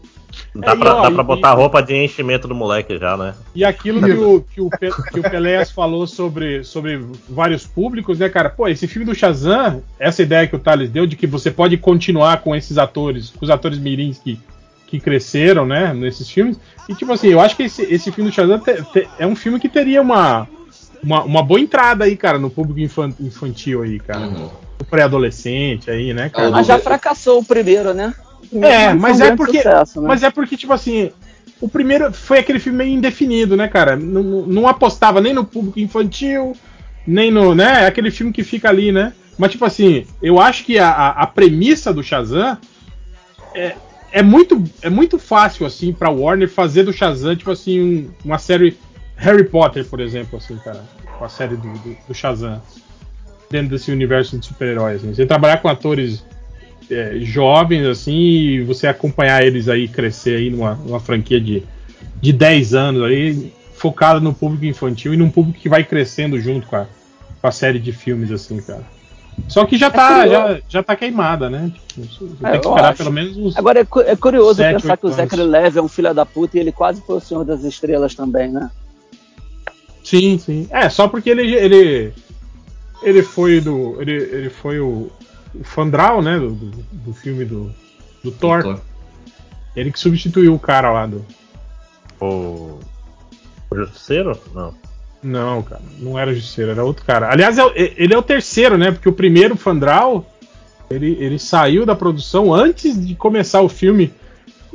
Dá, 0.53 0.73
É, 0.73 0.75
e, 0.75 0.79
pra, 0.79 0.97
ó, 0.97 1.03
dá 1.03 1.11
e- 1.11 1.15
pra 1.15 1.23
botar 1.23 1.51
a 1.51 1.55
roupa 1.55 1.81
de 1.81 1.95
enchimento 1.95 2.49
do 2.49 2.55
moleque 2.57 2.99
já, 2.99 3.17
né? 3.17 3.35
E 3.55 3.65
aquilo 3.65 4.03
que 4.03 4.11
o, 4.13 4.41
que 4.43 4.61
o, 4.61 4.69
Pe- 4.69 4.91
que 5.13 5.21
o 5.21 5.23
Peléas 5.23 5.71
falou 5.71 6.07
sobre, 6.09 6.65
sobre 6.65 6.99
vários 7.29 7.65
públicos, 7.67 8.19
né, 8.19 8.29
cara? 8.29 8.51
Pô, 8.51 8.67
esse 8.67 8.89
filme 8.89 9.07
do 9.07 9.15
Shazam, 9.15 9.81
essa 9.99 10.23
ideia 10.23 10.47
que 10.49 10.57
o 10.57 10.59
Thales 10.59 10.91
deu 10.91 11.07
de 11.07 11.15
que 11.15 11.27
você 11.27 11.51
pode 11.53 11.77
continuar 11.77 12.43
com 12.43 12.55
esses 12.55 12.79
atores, 12.79 13.31
com 13.31 13.45
os 13.45 13.51
atores 13.51 13.79
mirins 13.79 14.19
que, 14.19 14.37
que 14.89 14.99
cresceram, 14.99 15.65
né, 15.65 15.95
nesses 15.95 16.29
filmes. 16.29 16.59
E, 16.89 16.95
tipo 16.95 17.13
assim, 17.13 17.29
eu 17.29 17.41
acho 17.41 17.57
que 17.57 17.63
esse, 17.65 17.83
esse 17.83 18.13
filme 18.13 18.31
do 18.31 18.35
Shazam 18.35 18.59
te- 18.59 18.83
te- 18.93 19.09
é 19.19 19.27
um 19.27 19.35
filme 19.35 19.59
que 19.59 19.69
teria 19.69 20.03
uma, 20.03 20.47
uma, 21.03 21.23
uma 21.25 21.43
boa 21.43 21.61
entrada 21.61 22.05
aí, 22.05 22.17
cara, 22.17 22.39
no 22.39 22.51
público 22.51 22.81
infan- 22.81 23.15
infantil 23.21 23.83
aí, 23.83 23.99
cara. 23.99 24.21
Uhum. 24.21 24.49
O 24.81 24.85
pré-adolescente 24.85 25.91
aí, 25.91 26.13
né, 26.13 26.29
cara? 26.29 26.51
Mas 26.51 26.67
já 26.67 26.79
fracassou 26.79 27.41
o 27.41 27.45
primeiro, 27.45 27.95
né? 27.95 28.13
O 28.43 28.49
primeiro 28.49 28.75
É, 28.75 28.93
mas 28.95 29.21
é 29.21 29.35
porque. 29.35 29.59
sucesso, 29.59 30.01
né? 30.01 30.09
Mas 30.09 30.23
é 30.23 30.31
porque, 30.31 30.57
tipo 30.57 30.73
assim, 30.73 31.11
o 31.61 31.69
primeiro 31.69 32.13
foi 32.13 32.39
aquele 32.41 32.59
filme 32.59 32.79
meio 32.79 32.91
indefinido, 32.93 33.57
né, 33.57 33.67
cara? 33.69 33.97
Não, 33.97 34.23
não- 34.23 34.47
não 34.47 34.69
apostava 34.69 35.21
nem 35.21 35.33
no 35.33 35.45
público 35.45 35.81
infantil, 35.81 36.55
nem 37.07 37.31
no. 37.31 37.55
né? 37.55 37.85
É 37.85 37.87
aquele 37.87 38.11
filme 38.11 38.33
que 38.33 38.43
fica 38.45 38.69
ali, 38.69 38.93
né? 38.93 39.15
Mas, 39.39 39.53
tipo 39.53 39.65
assim, 39.65 40.07
eu 40.23 40.39
acho 40.39 40.65
que 40.65 40.79
a, 40.79 40.89
a, 40.91 41.09
a 41.23 41.27
premissa 41.27 41.93
do 41.93 42.03
Shazam 42.03 42.59
é, 43.55 43.77
é, 44.15 44.23
muito, 44.23 44.63
é 44.81 44.89
muito 44.89 45.19
fácil, 45.19 45.67
assim, 45.67 45.93
pra 45.93 46.09
Warner 46.09 46.49
fazer 46.49 46.85
do 46.85 46.93
Shazam, 46.93 47.35
tipo 47.35 47.51
assim, 47.51 47.81
um- 47.81 48.11
uma 48.25 48.39
série. 48.39 48.77
Harry 49.17 49.45
Potter, 49.45 49.85
por 49.85 50.01
exemplo, 50.01 50.39
assim, 50.39 50.57
cara. 50.59 50.83
Com 51.19 51.25
a 51.25 51.29
série 51.29 51.57
do, 51.57 51.69
do, 51.69 51.97
do 52.09 52.15
Shazam. 52.15 52.63
Dentro 53.51 53.71
desse 53.71 53.91
universo 53.91 54.39
de 54.39 54.47
super-heróis. 54.47 54.97
Assim. 55.03 55.15
Você 55.15 55.27
trabalhar 55.27 55.59
com 55.59 55.69
atores 55.69 56.25
é, 56.91 57.19
jovens, 57.21 57.87
assim, 57.87 58.13
e 58.13 58.63
você 58.63 58.87
acompanhar 58.87 59.45
eles 59.45 59.69
aí 59.69 59.89
crescer 59.89 60.37
aí 60.37 60.51
numa, 60.51 60.75
numa 60.75 61.01
franquia 61.01 61.41
de, 61.41 61.63
de 62.21 62.33
10 62.33 62.75
anos 62.75 63.03
aí, 63.03 63.53
focada 63.75 64.21
no 64.21 64.33
público 64.35 64.65
infantil 64.65 65.15
e 65.15 65.17
num 65.17 65.31
público 65.31 65.59
que 65.59 65.69
vai 65.69 65.83
crescendo 65.85 66.39
junto 66.41 66.67
com 66.67 66.77
a, 66.77 66.87
com 67.41 67.47
a 67.47 67.53
série 67.53 67.79
de 67.79 67.93
filmes, 67.93 68.31
assim, 68.31 68.61
cara. 68.61 68.85
Só 69.49 69.65
que 69.67 69.77
já 69.77 69.91
tá, 69.91 70.21
curioso. 70.23 70.31
já, 70.55 70.61
já 70.69 70.83
tá 70.83 70.97
queimada, 70.97 71.51
né? 71.51 71.71
Tipo, 71.89 72.03
você 72.07 72.25
É, 72.47 72.51
tem 72.53 72.61
que 72.61 72.67
esperar 72.69 72.89
acho. 72.91 72.97
pelo 72.99 73.13
menos 73.13 73.37
uns. 73.37 73.57
Agora 73.57 73.81
é, 73.81 73.85
cu- 73.85 74.01
é 74.01 74.17
curioso 74.17 74.55
Sete, 74.55 74.81
pensar 74.83 74.97
que 74.97 75.07
o. 75.07 75.11
Zachary 75.13 75.43
Levi 75.43 75.79
é 75.79 75.83
um 75.83 75.89
filho 75.89 76.15
da 76.15 76.25
puta 76.25 76.57
e 76.57 76.61
ele 76.61 76.73
quase 76.73 77.01
foi 77.03 77.17
o 77.17 77.21
Senhor 77.21 77.45
das 77.45 77.63
Estrelas 77.65 78.15
também, 78.15 78.51
né? 78.51 78.71
Sim, 80.03 80.39
sim. 80.39 80.67
É, 80.71 80.89
só 80.89 81.09
porque 81.09 81.31
ele 81.31 81.55
ele 81.55 82.13
ele 83.03 83.23
foi 83.23 83.61
do 83.61 84.01
ele, 84.01 84.13
ele 84.13 84.51
foi 84.51 84.79
o, 84.81 85.11
o 85.55 85.65
Fandral, 85.65 86.23
né, 86.23 86.39
do, 86.39 86.51
do, 86.51 86.71
do 86.93 87.13
filme 87.15 87.45
do, 87.45 87.71
do 88.23 88.31
Thor. 88.31 88.63
Thor. 88.63 88.81
Ele 89.77 89.91
que 89.91 89.99
substituiu 89.99 90.55
o 90.55 90.59
cara 90.59 90.93
lá 90.93 91.07
do 91.07 91.25
O. 92.21 92.79
O 93.71 93.77
Justiceiro? 93.77 94.39
Não. 94.55 94.75
Não, 95.25 95.63
cara, 95.63 95.81
não 95.99 96.19
era 96.19 96.35
Justiceiro, 96.35 96.73
era 96.73 96.85
outro 96.85 97.03
cara. 97.05 97.33
Aliás, 97.33 97.57
é 97.57 97.63
ele 97.97 98.13
é 98.13 98.19
o 98.19 98.23
terceiro, 98.23 98.77
né? 98.77 98.93
Porque 98.93 99.09
o 99.09 99.13
primeiro, 99.13 99.57
Fandral, 99.57 100.27
ele, 100.91 101.17
ele 101.19 101.39
saiu 101.39 101.87
da 101.87 101.95
produção 101.95 102.53
antes 102.53 103.05
de 103.05 103.15
começar 103.15 103.63
o 103.63 103.69
filme. 103.69 104.13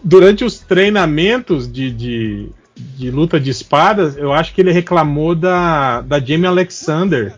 Durante 0.04 0.44
os 0.44 0.58
treinamentos 0.60 1.72
de, 1.72 1.92
de, 1.92 2.50
de 2.76 3.12
luta 3.12 3.40
de 3.40 3.52
espadas, 3.52 4.18
eu 4.18 4.34
acho 4.34 4.54
que 4.54 4.62
ele 4.62 4.72
reclamou 4.72 5.36
da, 5.36 6.02
da 6.02 6.20
Jamie 6.20 6.48
Alexander. 6.48 7.36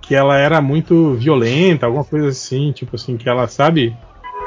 Que 0.00 0.14
ela 0.14 0.38
era 0.38 0.60
muito 0.60 1.14
violenta, 1.14 1.86
alguma 1.86 2.04
coisa 2.04 2.28
assim, 2.28 2.72
tipo 2.72 2.96
assim, 2.96 3.16
que 3.16 3.28
ela, 3.28 3.46
sabe? 3.48 3.94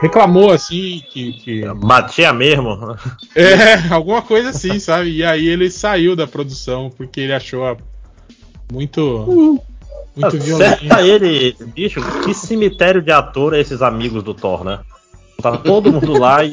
Reclamou 0.01 0.51
assim 0.51 1.01
que- 1.11 1.33
que 1.33 1.65
Batia 1.75 2.31
mesmo. 2.33 2.95
é, 3.35 3.75
alguma 3.91 4.21
coisa 4.21 4.49
assim, 4.49 4.79
sabe? 4.79 5.09
E 5.11 5.23
aí 5.23 5.47
ele 5.47 5.69
saiu 5.71 6.15
da 6.15 6.27
produção 6.27 6.91
porque 6.95 7.19
ele 7.21 7.33
achou 7.33 7.65
a- 7.65 7.77
muito. 8.71 9.61
Muito 10.15 10.37
violento. 10.39 10.79
Certa 10.79 11.01
ele, 11.01 11.55
bicho, 11.75 12.01
que 12.23 12.33
cemitério 12.33 13.01
de 13.01 13.11
ator 13.11 13.53
é 13.53 13.59
esses 13.59 13.81
amigos 13.81 14.23
do 14.23 14.33
Thor, 14.33 14.63
né? 14.63 14.79
Tava 15.41 15.57
todo 15.59 15.91
mundo 15.93 16.17
lá 16.19 16.43
e. 16.43 16.51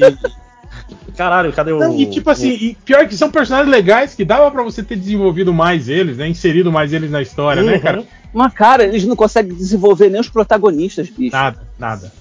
Caralho, 1.16 1.52
cadê 1.52 1.72
o. 1.72 1.78
Não, 1.78 1.98
e 1.98 2.06
tipo 2.06 2.28
assim, 2.28 2.50
e 2.50 2.74
pior 2.84 3.06
que 3.08 3.16
são 3.16 3.30
personagens 3.30 3.70
legais 3.70 4.14
que 4.14 4.24
dava 4.24 4.50
pra 4.50 4.62
você 4.62 4.82
ter 4.82 4.96
desenvolvido 4.96 5.52
mais 5.54 5.88
eles, 5.88 6.16
né? 6.18 6.28
Inserido 6.28 6.70
mais 6.72 6.92
eles 6.92 7.10
na 7.10 7.22
história, 7.22 7.62
né, 7.62 7.74
Uhum. 7.74 7.80
cara? 7.80 8.04
Mas, 8.34 8.52
cara, 8.52 8.84
eles 8.84 9.04
não 9.06 9.14
conseguem 9.16 9.54
desenvolver 9.54 10.10
nem 10.10 10.20
os 10.20 10.28
protagonistas, 10.28 11.08
bicho. 11.08 11.34
Nada, 11.34 11.62
nada. 11.78 12.12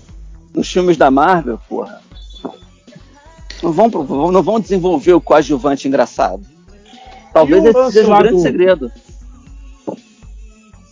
Nos 0.53 0.71
filmes 0.71 0.97
da 0.97 1.09
Marvel, 1.09 1.59
porra. 1.67 2.01
Não 3.61 3.71
vão, 3.71 3.87
não 4.31 4.43
vão 4.43 4.59
desenvolver 4.59 5.13
o 5.13 5.21
coadjuvante 5.21 5.87
engraçado. 5.87 6.41
Talvez 7.33 7.63
esse 7.65 7.91
seja 7.91 8.13
um 8.13 8.17
grande 8.17 8.35
do- 8.35 8.41
segredo. 8.41 8.91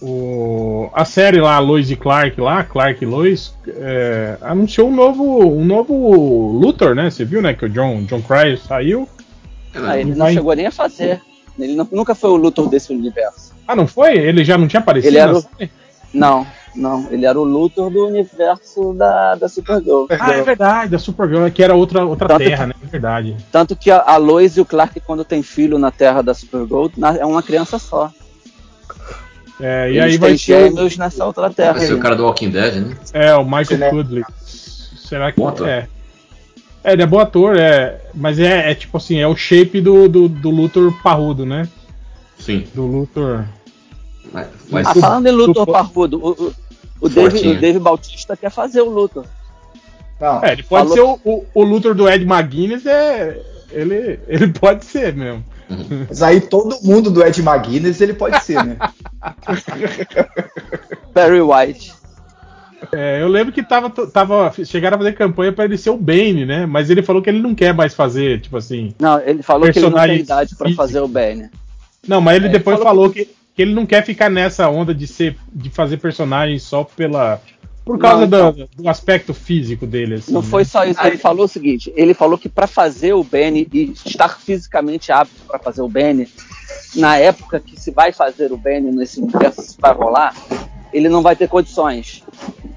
O, 0.02 0.90
a 0.94 1.06
série 1.06 1.40
lá, 1.40 1.60
Lois 1.60 1.92
e 1.92 1.96
Clark 1.96 2.40
lá, 2.42 2.64
Clark 2.64 3.04
e 3.04 3.08
Lois, 3.08 3.54
é, 3.68 4.36
anunciou 4.42 4.90
um 4.90 4.96
novo, 4.96 5.46
um 5.56 5.64
novo 5.64 6.54
Luthor, 6.54 6.96
né? 6.96 7.10
Você 7.12 7.24
viu, 7.24 7.40
né? 7.42 7.54
Que 7.54 7.66
o 7.66 7.70
John, 7.70 8.04
John 8.06 8.22
Cryer 8.22 8.58
saiu. 8.60 9.08
Ah, 9.76 10.00
ele 10.00 10.12
não 10.12 10.26
Vai- 10.26 10.34
chegou 10.34 10.56
nem 10.56 10.66
a 10.66 10.72
fazer. 10.72 11.22
Ele 11.60 11.76
não- 11.76 11.88
nunca 11.92 12.16
foi 12.16 12.32
o 12.32 12.36
Luthor 12.36 12.68
desse 12.68 12.92
universo. 12.92 13.52
Ah, 13.68 13.76
não 13.76 13.86
foi? 13.86 14.18
Ele 14.18 14.44
já 14.44 14.58
não 14.58 14.68
tinha 14.68 14.80
aparecido? 14.80 15.12
Ele 15.14 15.20
era 15.20 15.38
o-? 15.38 15.46
Não, 16.12 16.48
não. 16.76 17.08
Ele 17.12 17.26
era 17.26 17.40
o 17.40 17.44
Luthor 17.44 17.90
do 17.90 18.08
universo 18.08 18.94
da, 18.94 19.36
da 19.36 19.48
Supergirl. 19.50 20.06
Ah, 20.10 20.34
é 20.34 20.42
verdade, 20.42 20.92
da 20.92 21.00
Supergirl, 21.00 21.48
que 21.50 21.64
era 21.64 21.74
outra, 21.76 22.06
outra 22.06 22.28
Tanto 22.28 22.44
terra, 22.44 22.64
que- 22.64 22.70
né? 22.70 22.76
É 22.84 22.88
verdade. 22.88 23.38
Tanto 23.52 23.76
que 23.76 23.90
a, 23.92 24.00
a 24.02 24.18
Lois 24.18 24.58
e 24.58 24.62
o 24.62 24.66
Clark, 24.66 25.00
quando 25.02 25.24
tem 25.26 25.42
filho 25.44 25.78
na 25.78 25.92
Terra 25.92 26.22
da 26.22 26.34
Supergirl, 26.34 26.88
na- 26.98 27.18
é 27.18 27.26
uma 27.26 27.44
criança 27.44 27.78
só. 27.80 28.12
É, 29.60 29.92
e 29.92 29.98
Eles 29.98 30.04
aí 30.14 30.18
vai 30.18 30.32
ser, 30.32 30.38
gêmeos 30.38 30.98
nessa 30.98 31.26
outra 31.26 31.50
Terra. 31.50 31.74
Vai 31.74 31.82
ser 31.82 31.94
aí. 31.94 32.00
o 32.00 32.00
cara 32.00 32.16
do 32.16 32.24
Walking 32.26 32.50
Dead, 32.50 32.76
né? 32.84 32.96
é, 33.14 33.36
o 33.36 33.44
Michael 33.44 33.66
Sim, 33.66 33.78
né? 33.78 33.90
Kudley. 33.92 34.24
Será 34.46 35.32
que 35.32 35.44
ator. 35.44 35.68
é? 35.68 35.88
É, 36.84 36.94
ele 36.94 37.04
é 37.04 37.06
bom 37.06 37.20
ator, 37.20 37.56
é, 37.58 38.02
mas 38.14 38.40
é, 38.40 38.72
é 38.72 38.74
tipo 38.76 38.98
assim, 38.98 39.20
é 39.20 39.28
o 39.28 39.36
shape 39.36 39.80
do, 39.80 40.08
do, 40.10 40.28
do 40.28 40.50
Luthor 40.50 40.92
parrudo, 41.04 41.46
né? 41.46 41.68
Sim. 42.40 42.66
Do 42.74 42.88
Luthor. 42.88 43.46
Mas, 44.32 44.48
mas 44.70 44.88
Ah, 44.88 44.96
falando 44.96 45.28
em 45.28 45.32
Luthor 45.32 45.66
Parrudo, 45.66 46.18
o, 46.24 46.30
o, 46.32 46.54
o, 47.02 47.10
Dave, 47.10 47.50
o 47.50 47.60
Dave 47.60 47.80
Bautista 47.80 48.38
quer 48.38 48.50
fazer 48.50 48.82
o 48.82 48.90
Luthor. 48.90 49.26
Não, 50.20 50.44
É, 50.44 50.54
ele 50.54 50.64
pode 50.64 50.90
Falou- 50.90 50.94
ser 50.94 51.02
o, 51.02 51.20
o, 51.34 51.46
o 51.54 51.64
Luthor 51.64 51.96
do 51.96 52.08
Ed 52.08 52.24
McGuinness, 52.26 52.86
é, 52.86 53.42
ele, 53.72 54.20
ele 54.28 54.48
pode 54.54 54.86
ser 54.86 55.14
mesmo. 55.16 55.44
mas 56.08 56.22
aí 56.22 56.40
todo 56.42 56.78
mundo 56.84 57.10
do 57.10 57.24
Ed 57.26 57.42
McGuinness 57.42 58.00
ele 58.02 58.14
pode 58.14 58.42
ser, 58.44 58.64
né? 58.64 58.78
Barry 61.14 61.42
White. 61.42 61.94
É, 62.94 63.22
eu 63.22 63.28
lembro 63.28 63.54
que 63.54 63.62
tava, 63.62 63.90
tava, 63.90 64.52
chegaram 64.66 64.96
a 64.96 65.00
fazer 65.00 65.14
campanha 65.14 65.52
pra 65.52 65.66
ele 65.66 65.78
ser 65.78 65.92
o 65.92 65.98
Bane, 65.98 66.46
né? 66.46 66.66
Mas 66.66 66.90
ele 66.90 67.04
falou 67.04 67.22
que 67.22 67.30
ele 67.30 67.42
não 67.42 67.54
quer 67.54 67.74
mais 67.74 67.94
fazer, 67.94 68.42
tipo 68.42 68.58
assim. 68.58 68.94
Não, 69.00 69.20
ele 69.20 69.44
falou 69.44 69.72
que 69.72 69.80
ele 69.80 69.90
não 69.90 70.02
tem 70.02 70.20
idade 70.20 70.56
pra 70.56 70.66
físico. 70.66 70.82
fazer 70.84 71.00
o 71.00 71.08
Bane. 71.08 71.50
Não, 72.08 72.20
mas 72.20 72.38
ele 72.38 72.48
É, 72.48 72.50
depois 72.50 72.78
falou- 72.80 72.92
falou 72.92 73.10
que, 73.12 73.26
que 73.26 73.36
ele 73.58 73.74
não 73.74 73.86
quer 73.86 74.04
ficar 74.06 74.30
nessa 74.30 74.70
onda 74.70 74.94
de 74.94 75.08
ser, 75.08 75.38
de 75.52 75.70
fazer 75.70 75.98
personagem 75.98 76.58
só 76.60 76.84
pela, 76.84 77.42
por 77.84 77.98
causa 77.98 78.28
Não, 78.28 78.52
do, 78.52 78.70
do 78.76 78.90
aspecto 78.90 79.34
físico 79.34 79.88
dele. 79.88 80.16
Assim, 80.16 80.32
Não 80.32 80.42
né? 80.42 80.48
foi 80.48 80.64
só 80.64 80.86
isso. 80.86 81.02
Ele 81.02 81.18
falou 81.18 81.46
o 81.46 81.50
seguinte: 81.50 81.92
ele 81.96 82.14
falou 82.14 82.38
que 82.38 82.48
pra 82.48 82.68
fazer 82.68 83.14
o 83.14 83.24
Bane 83.24 83.68
e 83.74 83.94
estar 84.06 84.40
fisicamente 84.40 85.12
apto 85.12 85.42
pra 85.48 85.58
fazer 85.58 85.82
o 85.82 85.88
Bane, 85.88 86.28
na 86.96 87.18
época 87.18 87.60
que 87.60 87.80
se 87.80 87.92
vai 87.92 88.12
fazer 88.12 88.52
o 88.52 88.58
Bane 88.58 88.92
nesse 88.92 89.20
universo, 89.20 89.62
se 89.62 89.78
vai 89.80 89.94
rolar, 89.94 90.36
ele 90.94 91.10
não 91.10 91.22
vai 91.22 91.36
ter 91.36 91.48
condições. 91.48 92.24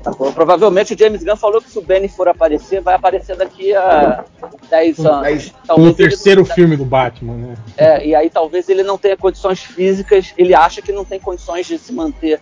Sacou? 0.03 0.33
Provavelmente 0.33 0.95
o 0.95 0.99
James 0.99 1.25
Gunn 1.25 1.37
falou 1.37 1.61
que 1.63 1.71
se 1.71 1.79
o 1.79 1.83
Bane 1.83 2.09
for 2.09 2.29
aparecer, 2.29 2.81
vai 2.83 2.95
aparecer 2.95 3.37
daqui 3.37 3.75
a 3.75 4.25
10 4.69 4.97
Com 4.97 5.09
anos. 5.09 5.23
10 5.23 5.49
Com 5.51 5.57
o 5.57 5.67
Talvez 5.67 5.87
ele- 5.99 6.09
terceiro 6.09 6.45
filme 6.45 6.77
do 6.77 6.85
Batman, 6.85 7.35
né? 7.35 7.55
É, 7.77 8.07
e 8.07 8.15
aí 8.15 8.29
talvez 8.29 8.69
ele 8.69 8.83
não 8.83 8.99
tenha 8.99 9.17
condições 9.17 9.61
físicas, 9.61 10.35
ele 10.37 10.55
acha 10.55 10.83
que 10.83 10.93
não 10.93 11.05
tem 11.05 11.19
condições 11.19 11.67
de 11.67 11.79
se 11.79 11.93
manter 11.93 12.41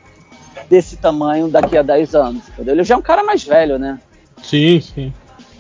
desse 0.69 0.97
tamanho 0.97 1.49
daqui 1.49 1.77
a 1.79 1.83
10 1.83 2.15
anos. 2.15 2.49
Entendeu? 2.49 2.75
Ele 2.75 2.85
já 2.85 2.95
é 2.95 2.99
um 2.99 3.03
cara 3.03 3.23
mais 3.23 3.45
velho, 3.45 3.79
né? 3.79 4.01
Sim, 4.43 4.81
sim. 4.81 5.13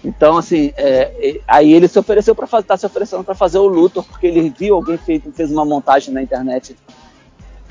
Então, 0.04 0.36
assim, 0.36 0.72
é, 0.76 1.12
é, 1.36 1.40
aí 1.46 1.72
ele 1.72 1.86
se 1.86 1.96
ofereceu 1.96 2.34
para 2.34 2.48
fazer, 2.48 2.66
tá 2.66 2.76
se 2.76 2.84
oferecendo 2.84 3.22
para 3.22 3.36
fazer 3.36 3.58
o 3.58 3.66
Luthor, 3.68 4.02
porque 4.02 4.26
ele 4.26 4.52
viu 4.58 4.74
alguém 4.74 4.96
fez, 4.98 5.22
fez 5.32 5.52
uma 5.52 5.64
montagem 5.64 6.12
na 6.12 6.20
internet 6.20 6.74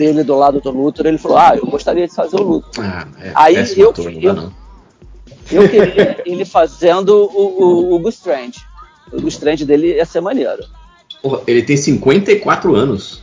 dele 0.02 0.24
do 0.24 0.36
lado 0.36 0.60
do 0.60 0.72
Luthor, 0.72 1.06
ele 1.06 1.18
falou, 1.20 1.38
ah, 1.38 1.54
eu 1.56 1.66
gostaria 1.68 2.08
de 2.08 2.14
fazer 2.16 2.36
o 2.38 2.44
Luthor. 2.44 2.84
Ah, 2.84 3.08
é 3.22 3.32
Aí 3.36 3.56
eu- 3.78 3.90
ator, 3.92 4.12
eu- 4.12 4.34
dá, 4.34 4.42
não. 4.42 4.54
Eu 5.52 5.70
queria 5.70 6.22
ele 6.26 6.44
fazendo 6.46 7.10
o, 7.10 7.64
o, 7.64 7.64
o 7.92 7.96
Hugo 7.96 8.10
Strange. 8.10 8.60
O 9.12 9.18
Hugo 9.18 9.28
Strange 9.28 9.64
dele 9.66 9.96
ia 9.96 10.06
ser 10.06 10.22
maneiro. 10.22 10.64
Porra, 11.22 11.42
ele 11.46 11.62
tem 11.62 11.78
54 11.78 12.76
anos. 12.76 13.22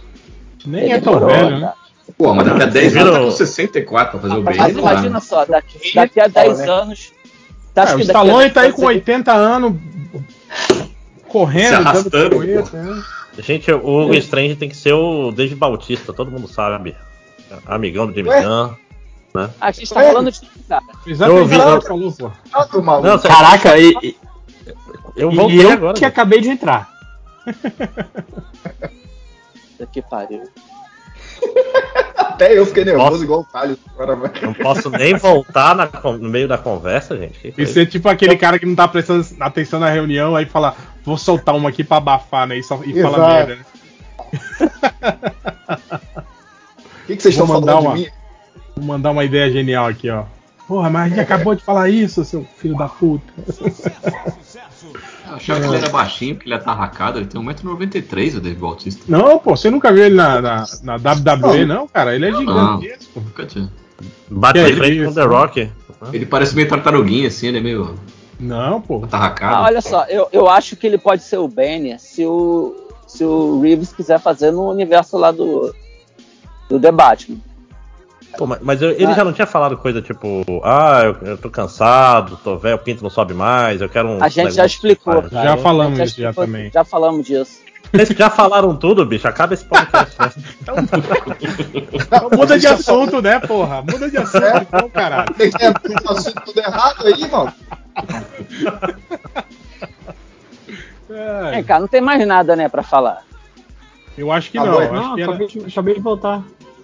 Nem 0.65 0.85
Ele 0.85 0.93
é 0.93 1.01
tão 1.01 1.15
demorou, 1.15 1.35
velho, 1.37 1.59
né? 1.61 1.73
Pô, 2.17 2.33
mas 2.35 2.47
daqui 2.47 2.63
a 2.63 2.67
10 2.67 2.93
Viram- 2.93 3.07
anos 3.15 3.19
tá 3.19 3.25
com 3.25 3.31
64 3.47 4.11
pra 4.19 4.21
fazer 4.29 4.41
o 4.41 4.45
bem. 4.45 4.57
Mas 4.57 4.77
imagina 4.77 5.21
só, 5.21 5.45
daqui, 5.45 5.95
daqui 5.95 6.21
a 6.21 6.27
10 6.29 6.59
né? 6.61 6.69
anos. 6.71 7.13
tá, 7.75 7.91
É, 7.91 7.95
o 7.97 8.01
Stallone 8.01 8.39
10 8.51 8.53
tá 8.55 8.61
aí 8.63 8.73
com 8.73 8.83
ele- 8.91 8.99
80 9.01 9.33
anos, 9.33 9.73
correndo, 11.29 11.69
Se 11.69 11.75
arrastando, 11.75 12.11
dando 12.11 12.31
pirueta, 12.41 12.83
né? 12.83 13.03
Gente, 13.39 13.71
o 13.73 13.77
Hugo 14.03 14.15
Strange 14.15 14.57
tem 14.57 14.69
que 14.69 14.77
ser 14.77 14.93
o 14.93 15.31
Dave 15.31 15.55
Bautista, 15.55 16.13
todo 16.13 16.31
mundo 16.31 16.49
sabe. 16.49 16.95
Amigão 17.67 18.07
do 18.07 18.15
James? 18.15 18.45
Gunn. 18.45 18.75
A 19.61 19.71
gente 19.71 19.89
tá 19.93 20.03
falando 20.03 20.31
de 20.33 20.41
cara. 20.69 20.83
Eu 21.17 21.37
ouvi- 21.37 21.57
maluco. 22.83 23.07
Não, 23.07 23.19
sério, 23.19 23.37
Caraca, 23.37 23.79
e, 23.79 23.93
e- 24.03 24.17
eu 25.17 25.31
e 25.31 25.37
voltei 25.37 25.65
eu 25.65 25.71
agora. 25.71 25.95
que 25.97 26.05
acabei 26.05 26.41
de 26.41 26.49
entrar. 26.49 26.89
Que 29.93 30.03
pariu. 30.03 30.43
Até 32.17 32.57
eu 32.59 32.67
fiquei 32.67 32.85
nervoso 32.85 33.11
Nossa. 33.13 33.25
igual 33.25 33.41
o 33.41 33.45
Thales. 33.45 33.79
Não 34.43 34.53
posso 34.55 34.91
nem 34.91 35.15
voltar 35.15 35.75
na 35.75 35.89
no 36.19 36.29
meio 36.29 36.49
da 36.49 36.59
conversa, 36.59 37.17
gente. 37.17 37.49
Isso 37.49 37.55
coisa. 37.75 37.83
é 37.83 37.87
tipo 37.87 38.09
aquele 38.09 38.37
cara 38.37 38.59
que 38.59 38.67
não 38.67 38.75
tá 38.75 38.89
prestando 38.89 39.25
atenção 39.41 39.79
na 39.79 39.89
reunião, 39.89 40.35
aí 40.35 40.47
fala, 40.47 40.75
vou 41.09 41.19
soltar 41.19 41.55
uma 41.57 41.69
aqui 41.71 41.83
pra 41.83 41.97
abafar, 41.97 42.47
né? 42.47 42.59
E, 42.59 42.63
só, 42.63 42.81
e 42.85 43.01
fala 43.03 43.29
merda, 43.29 43.57
né? 43.57 43.65
O 47.03 47.07
que, 47.07 47.17
que 47.17 47.23
vocês 47.23 47.37
Vou 47.37 47.45
estão 47.47 47.61
mandar 47.61 47.73
falando 47.73 47.87
uma- 47.87 47.97
de 47.97 48.01
mim? 48.03 48.09
Vou 48.77 48.85
mandar 48.85 49.11
uma 49.11 49.25
ideia 49.25 49.51
genial 49.51 49.87
aqui, 49.87 50.09
ó. 50.11 50.25
Porra, 50.67 50.91
mas 50.91 51.05
a 51.05 51.09
gente 51.09 51.21
acabou 51.21 51.55
de 51.55 51.63
falar 51.65 51.89
isso, 51.89 52.23
seu 52.25 52.45
filho 52.59 52.77
da 52.77 52.89
puta. 52.89 53.25
Eu 55.27 55.35
achava 55.35 55.61
que 55.61 55.67
ele 55.67 55.77
era 55.77 55.89
baixinho, 55.89 56.35
porque 56.35 56.47
ele 56.49 56.55
é 56.55 56.59
atarracado. 56.59 57.19
Ele 57.19 57.27
tem 57.27 57.41
1,93m, 57.41 58.37
o 58.37 58.41
Dave 58.41 58.57
Bautista. 58.61 59.03
Não, 59.09 59.39
pô, 59.39 59.57
você 59.57 59.71
nunca 59.71 59.91
viu 59.93 60.05
ele 60.05 60.15
na, 60.15 60.41
na, 60.43 60.65
na 60.83 60.95
WWE, 60.97 61.65
não, 61.65 61.89
cara? 61.89 62.15
Ele 62.15 62.27
é 62.29 62.33
gigantesco. 62.33 63.19
Nunca 63.21 63.47
tinha. 63.47 63.73
Bate 64.31 64.59
Que 64.61 64.67
de 64.67 64.73
é 64.73 64.77
frente 64.77 65.05
com 65.07 65.15
The 65.15 65.25
Rock. 65.25 65.71
Ele 66.13 66.27
parece 66.27 66.55
meio 66.55 66.69
tartaruguinha, 66.69 67.29
assim, 67.29 67.49
ele 67.49 67.59
é 67.59 67.61
meio 67.63 67.95
Não, 68.39 68.81
pô. 68.81 69.05
atarracado. 69.05 69.55
Ah, 69.57 69.63
olha 69.63 69.81
só, 69.81 70.05
eu, 70.05 70.29
eu 70.33 70.49
acho 70.49 70.77
que 70.77 70.87
ele 70.87 70.99
pode 70.99 71.23
ser 71.23 71.39
o 71.39 71.49
Banner 71.49 71.99
se 72.01 72.25
o, 72.25 72.75
se 73.07 73.25
o 73.25 73.61
Reeves 73.61 73.93
quiser 73.93 74.21
fazer 74.21 74.51
no 74.53 74.69
universo 74.71 75.17
lá 75.19 75.31
do, 75.33 75.75
do 76.69 76.79
The 76.79 76.93
Batman. 76.93 77.39
Pô, 78.37 78.47
mas 78.47 78.59
mas 78.61 78.83
eu- 78.83 78.91
ele 78.91 79.07
Ah. 79.07 79.15
já 79.15 79.25
não 79.25 79.33
tinha 79.33 79.47
falado 79.47 79.77
coisa 79.77 80.01
tipo, 80.03 80.45
ah, 80.63 81.01
eu, 81.03 81.29
eu 81.31 81.39
tô 81.39 81.51
cansado, 81.51 82.39
tô 82.45 82.57
velho, 82.57 82.77
o 82.77 82.79
pinto 82.79 83.03
não 83.03 83.11
sobe 83.11 83.35
mais, 83.35 83.81
eu 83.81 83.89
quero 83.89 84.07
um. 84.09 84.23
A 84.23 84.29
gente 84.29 84.53
já 84.53 84.67
explicou, 84.67 85.15
mais." 85.15 85.29
cara. 85.31 85.45
Já 85.49 85.57
falamos 85.57 85.99
A 85.99 86.05
isso 86.05 86.15
gente 86.15 86.23
já 86.23 86.33
também. 86.33 86.71
Já 86.71 86.85
falamos 86.85 87.27
disso. 87.27 87.61
Vocês 87.93 88.09
já 88.19 88.29
falaram 88.31 88.77
tudo, 88.77 89.05
bicho, 89.07 89.27
acaba 89.27 89.55
esse 89.55 89.65
podcast. 89.65 90.21
né? 90.21 90.31
Então 90.61 90.77
muda 92.37 92.59
de 92.59 92.67
assunto, 92.67 93.23
né, 93.23 93.39
porra? 93.41 93.83
Muda 93.83 94.11
de 94.11 94.17
assunto, 94.19 94.45
então, 94.63 94.89
caralho. 94.91 95.33
Tem 95.35 95.51
que 95.51 95.65
no 96.05 96.11
assunto 96.11 96.43
tudo 96.45 96.59
errado 96.61 97.07
aí, 97.07 97.29
mano. 97.31 97.53
É, 101.11 101.51
Vem 101.53 101.65
cá, 101.65 101.81
não 101.81 101.89
tem 101.89 102.01
mais 102.01 102.27
nada, 102.27 102.55
né, 102.55 102.69
pra 102.69 102.83
falar. 102.83 103.23
eu 104.17 104.31
acho 104.31 104.51
que 104.51 104.59
Tá 104.59 104.65
não. 104.65 104.73
bom, 104.73 104.81
acho, 104.81 104.93
Não, 104.93 105.15
que 105.15 105.23
era, 105.23 105.31
acabei 105.31 105.47
de, 105.49 105.59
acabei 105.67 105.95
de 105.95 106.01
voltar. 106.01 106.43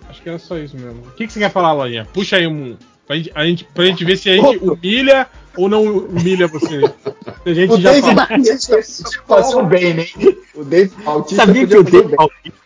acho 0.09 0.23
que 0.23 0.29
era 0.29 0.39
só 0.39 0.57
isso 0.57 0.77
mesmo. 0.77 1.03
O 1.07 1.11
que, 1.13 1.27
que 1.27 1.33
você 1.33 1.39
quer 1.41 1.51
falar, 1.51 1.73
Lojinha? 1.73 2.07
Puxa 2.13 2.37
aí 2.37 2.47
um. 2.47 2.77
Pra 3.07 3.17
gente, 3.17 3.33
a 3.35 3.45
gente, 3.45 3.65
pra 3.65 3.85
gente 3.85 4.05
ver 4.05 4.17
se 4.17 4.31
a 4.31 4.37
gente 4.37 4.57
humilha 4.65 5.27
ou 5.57 5.69
não 5.69 5.83
humilha 5.83 6.47
você. 6.49 6.83
A 7.47 7.53
gente 7.53 7.73
O 7.73 7.81
já 7.81 7.91
Dave 7.93 8.03
falou. 8.15 8.27
Bautista 8.27 9.59
o 9.59 9.65
bem, 9.65 9.95
né? 9.95 10.07
O 10.55 10.65
Dave 10.65 10.93
Bautista 11.05 11.47
Sabia 11.47 11.67
que 11.67 11.77
o 11.77 11.83
Dave 11.83 12.07
bem. 12.09 12.17
Bautista 12.17 12.59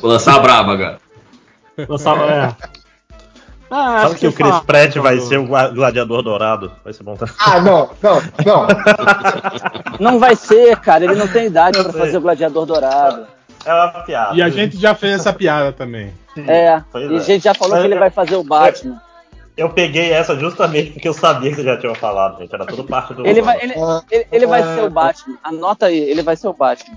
Vou 0.00 0.10
lançar 0.10 0.34
a 0.36 0.38
braba, 0.40 0.76
cara. 0.78 1.00
lançava. 1.88 2.24
É. 2.24 2.54
Ah, 3.72 4.00
Sabe 4.00 4.06
acho 4.06 4.14
que 4.16 4.26
o 4.26 4.32
Chris 4.32 4.48
fala- 4.48 4.64
Pratt 4.64 4.96
vai 4.96 5.20
ser 5.20 5.38
o 5.38 5.46
gladiador 5.46 6.22
dourado? 6.22 6.72
Vai 6.82 6.92
ser 6.92 7.04
bom. 7.04 7.14
tá? 7.16 7.26
Ah, 7.38 7.60
não, 7.60 7.88
não, 8.02 8.20
não. 8.44 8.66
Não 10.12 10.18
vai 10.18 10.34
ser, 10.34 10.76
cara, 10.78 11.04
ele 11.04 11.14
não 11.14 11.28
tem 11.28 11.46
idade 11.46 11.76
sei. 11.80 11.92
fazer 11.92 12.16
o 12.16 12.20
Gladiador 12.22 12.64
Dourado. 12.66 13.26
É 13.66 13.72
uma 13.74 13.88
piada. 14.02 14.34
E 14.34 14.40
a 14.42 14.48
gente 14.48 14.78
já 14.78 14.94
fez 14.94 15.14
essa 15.20 15.30
piada 15.32 15.72
também. 15.72 16.12
É, 16.48 16.82
Pois 16.90 17.10
e 17.10 17.14
a 17.14 17.18
é. 17.18 17.20
gente 17.20 17.42
já 17.44 17.54
falou 17.54 17.72
Mas 17.74 17.80
que 17.82 17.86
ele 17.88 17.94
eu- 17.96 17.98
vai 18.00 18.10
fazer 18.10 18.36
o 18.36 18.42
Batman. 18.42 19.00
Eu 19.56 19.68
peguei 19.70 20.10
essa 20.12 20.34
justamente 20.38 20.92
porque 20.92 21.08
eu 21.08 21.12
sabia 21.12 21.50
que 21.50 21.56
você 21.56 21.64
já 21.64 21.76
tinha 21.76 21.94
falado, 21.94 22.38
gente. 22.38 22.54
Era 22.54 22.64
tudo 22.64 22.84
parte 22.84 23.12
do. 23.12 23.26
Ele 23.26 23.42
vai, 23.42 23.60
ele, 23.62 23.74
ele, 24.10 24.26
ele 24.32 24.46
vai 24.46 24.62
ser 24.62 24.84
o 24.84 24.90
Batman. 24.90 25.36
Anota 25.42 25.86
aí, 25.86 25.98
ele 25.98 26.22
vai 26.22 26.36
ser 26.36 26.48
o 26.48 26.52
Batman. 26.52 26.96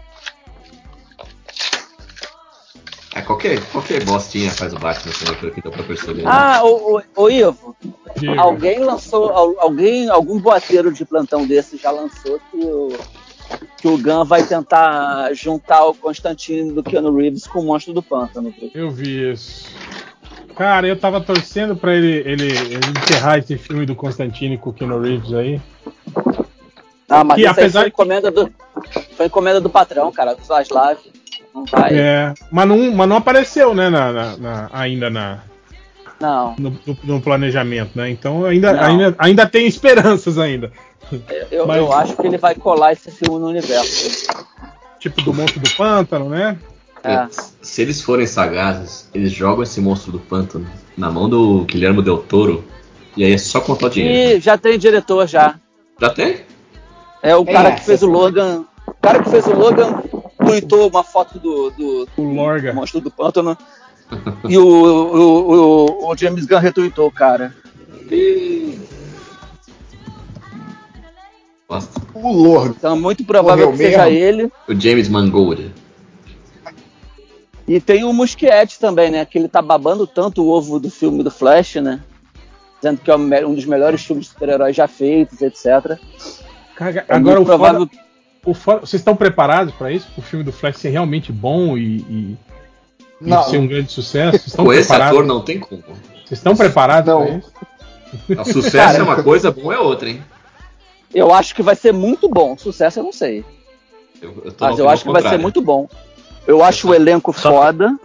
É, 3.16 3.22
qualquer, 3.22 3.62
qualquer 3.72 4.04
bostinha 4.06 4.50
faz 4.50 4.74
o 4.74 4.80
Batman 4.80 5.14
também, 5.20 5.36
pelo 5.40 5.52
que 5.52 5.62
deu 5.62 5.72
pra 5.72 5.84
perceber. 5.84 6.24
né? 6.24 6.30
Ah, 6.32 6.62
o, 6.64 6.98
o, 6.98 7.02
o 7.24 7.30
Ivo, 7.30 7.76
Diga. 8.18 8.42
alguém 8.42 8.80
lançou, 8.80 9.30
al- 9.32 9.56
alguém, 9.60 10.10
algum 10.10 10.40
boateiro 10.40 10.92
de 10.92 11.06
plantão 11.06 11.46
desse 11.46 11.78
já 11.78 11.92
lançou 11.92 12.40
que 12.50 12.58
o, 12.58 12.98
que 13.78 13.88
o 13.88 13.98
Gun 14.00 14.26
vai 14.26 14.44
tentar 14.44 15.32
juntar 15.34 15.86
o 15.86 15.94
Constantino 15.94 16.74
do 16.74 16.82
Keanu 16.82 17.16
Reeves 17.16 17.46
com 17.46 17.60
o 17.60 17.64
Monstro 17.64 17.94
do 17.94 18.02
Pântano. 18.02 18.52
Eu 18.74 18.90
vi 18.90 19.32
isso. 19.32 19.70
Cara, 20.56 20.88
eu 20.88 20.96
tava 20.98 21.20
torcendo 21.20 21.76
pra 21.76 21.96
ele, 21.96 22.22
ele, 22.30 22.52
ele 22.52 22.80
encerrar 23.04 23.40
esse 23.40 23.58
filme 23.58 23.86
do 23.86 23.96
Constantine 23.96 24.58
com 24.58 24.70
o 24.70 24.74
Keanu 24.74 25.00
Reeves 25.02 25.34
aí. 25.34 25.60
Ah, 27.10 27.24
mas 27.24 27.38
Que 27.38 27.46
apesar 27.46 27.82
foi 27.82 27.90
encomenda 27.90 28.32
do, 28.32 28.52
foi 29.16 29.26
encomenda 29.26 29.60
do 29.62 29.70
patrão, 29.70 30.12
cara, 30.12 30.34
do 30.36 30.44
Zaslav. 30.44 30.98
Não 31.54 31.66
vai. 31.66 31.94
É, 31.98 32.34
mas, 32.52 32.68
não, 32.68 32.92
mas 32.92 33.10
não 33.10 33.18
apareceu, 33.18 33.74
né, 33.76 33.90
na, 33.90 34.12
na- 34.12 34.38
na- 34.38 34.70
ainda 34.74 35.10
na, 35.10 35.40
Não, 36.20 36.56
no, 36.58 36.70
no- 36.86 36.98
no 37.04 37.22
planejamento, 37.22 37.92
né? 37.96 38.10
Então 38.10 38.46
ainda, 38.46 38.74
Não. 38.74 38.84
ainda, 38.84 39.16
ainda 39.20 39.46
tem 39.48 39.68
esperanças 39.68 40.38
ainda. 40.40 40.72
eu, 41.52 41.68
Mas- 41.68 41.78
eu 41.78 41.94
acho 41.94 42.16
que 42.16 42.26
ele 42.26 42.38
vai 42.38 42.56
colar 42.56 42.94
esse 42.94 43.12
filme 43.12 43.40
no 43.40 43.48
universo. 43.48 44.28
Tipo 45.00 45.22
do 45.22 45.34
Monstro 45.34 45.60
do 45.60 45.70
Pântano, 45.76 46.30
né? 46.30 46.58
É. 47.04 47.28
Se 47.62 47.82
eles 47.82 48.02
forem 48.02 48.26
sagazes, 48.26 49.10
eles 49.14 49.32
jogam 49.32 49.64
esse 49.64 49.82
monstro 49.82 50.12
do 50.12 50.20
pântano 50.20 50.66
na 50.98 51.12
mão 51.12 51.28
do 51.28 51.66
Guilherme 51.66 52.02
Del 52.02 52.18
Toro 52.20 52.64
e 53.18 53.24
aí 53.24 53.34
é 53.34 53.38
só 53.38 53.60
contar 53.60 53.88
o 53.88 53.90
dinheiro. 53.90 54.38
E 54.38 54.42
já 54.42 54.58
tem 54.58 54.80
diretor 54.80 55.28
já. 55.28 55.60
Já 56.00 56.10
tem? 56.10 56.42
É 57.22 57.36
o 57.36 57.44
Quem 57.46 57.54
cara 57.54 57.70
é? 57.70 57.72
que 57.74 57.86
fez 57.86 58.02
o 58.04 58.08
Logan. 58.08 58.66
O 58.88 58.94
cara 59.02 59.22
que 59.22 59.30
fez 59.30 59.46
o 59.48 59.54
Logan 59.54 60.02
tweetou 60.38 60.88
uma 60.90 61.04
foto 61.04 61.40
do, 61.40 61.70
do, 61.72 62.06
do 62.06 62.22
O 62.22 62.34
Lorga. 62.34 62.74
monstro 62.74 63.02
do 63.02 63.12
pântano. 63.12 63.58
e 64.48 64.58
o, 64.58 64.66
o, 64.66 65.56
o, 66.08 66.12
o 66.12 66.18
James 66.18 66.46
Gunn 66.46 66.60
retweetou 66.60 67.08
o 67.08 67.12
cara. 67.12 67.54
Bosta. 71.68 72.02
O 72.14 72.32
Lord. 72.32 72.76
Então 72.78 72.96
é 72.96 73.00
muito 73.00 73.24
provável 73.24 73.72
que 73.72 73.78
seja 73.78 74.06
mesmo? 74.06 74.18
ele. 74.18 74.52
O 74.68 74.80
James 74.80 75.10
Mangold. 75.10 75.72
E 77.68 77.80
tem 77.80 78.04
o 78.04 78.12
Muschietti 78.12 78.78
também, 78.80 79.10
né? 79.10 79.26
Que 79.26 79.38
ele 79.38 79.48
tá 79.48 79.62
babando 79.62 80.06
tanto 80.06 80.44
o 80.44 80.50
ovo 80.50 80.80
do 80.80 80.90
filme 80.90 81.24
do 81.24 81.32
Flash, 81.32 81.76
né? 81.76 82.02
Dizendo 82.82 83.00
que 83.02 83.10
é 83.10 83.16
um 83.16 83.54
dos 83.56 83.66
melhores 83.66 84.04
filmes 84.04 84.26
de 84.26 84.32
super-heróis 84.34 84.76
já 84.76 84.88
feitos, 84.88 85.42
etc. 85.42 85.98
Cara, 86.76 87.06
É 87.08 87.16
agora 87.16 87.40
o 87.40 87.46
provável 87.46 87.88
foda, 87.88 88.02
o 88.46 88.54
foda- 88.54 88.80
Vocês 88.82 89.00
estão 89.00 89.16
preparados 89.16 89.74
pra 89.76 89.92
isso? 89.92 90.08
O 90.18 90.22
filme 90.22 90.44
do 90.44 90.52
Flash 90.52 90.78
ser 90.78 90.90
realmente 90.90 91.32
bom 91.32 91.78
e, 91.78 91.98
e- 92.00 92.38
e 93.22 93.44
ser 93.50 93.58
um 93.58 93.68
grande 93.68 93.92
sucesso? 93.94 94.32
Vocês 94.32 94.48
estão 94.48 94.66
Com 94.66 94.74
esse 94.74 94.88
preparados? 94.90 95.18
ator 95.20 95.26
não 95.28 95.42
tem 95.42 95.60
como. 95.60 95.82
Vocês 96.26 96.40
estão 96.40 96.56
preparados 96.58 97.08
Não. 97.14 97.26
pra 97.26 97.36
isso? 97.38 97.54
O 98.42 98.46
sucesso 98.46 98.76
Cara, 98.78 98.98
é 98.98 99.02
uma 99.04 99.16
coisa, 99.24 99.50
bom 99.52 99.72
é 99.72 99.80
outra, 99.80 100.10
hein? 100.10 100.22
Eu 101.16 101.34
acho 101.34 101.56
que 101.56 101.64
vai 101.64 101.76
ser 101.76 101.94
muito 101.94 102.28
bom. 102.28 102.58
Sucesso 102.58 103.00
eu 103.00 103.04
não 103.06 103.14
sei. 103.14 103.46
Eu, 104.22 104.42
eu 104.44 104.52
tô 104.52 104.66
Mas 104.66 104.78
eu 104.80 104.90
acho 104.90 105.04
que 105.06 105.12
vai 105.12 105.22
ser 105.22 105.28
contrário. 105.30 105.42
muito 105.42 105.62
bom. 105.62 105.88
Eu 106.48 106.64
acho 106.64 106.90
o 106.90 106.94
elenco 106.94 107.34
Só- 107.34 107.52
foda. 107.52 107.96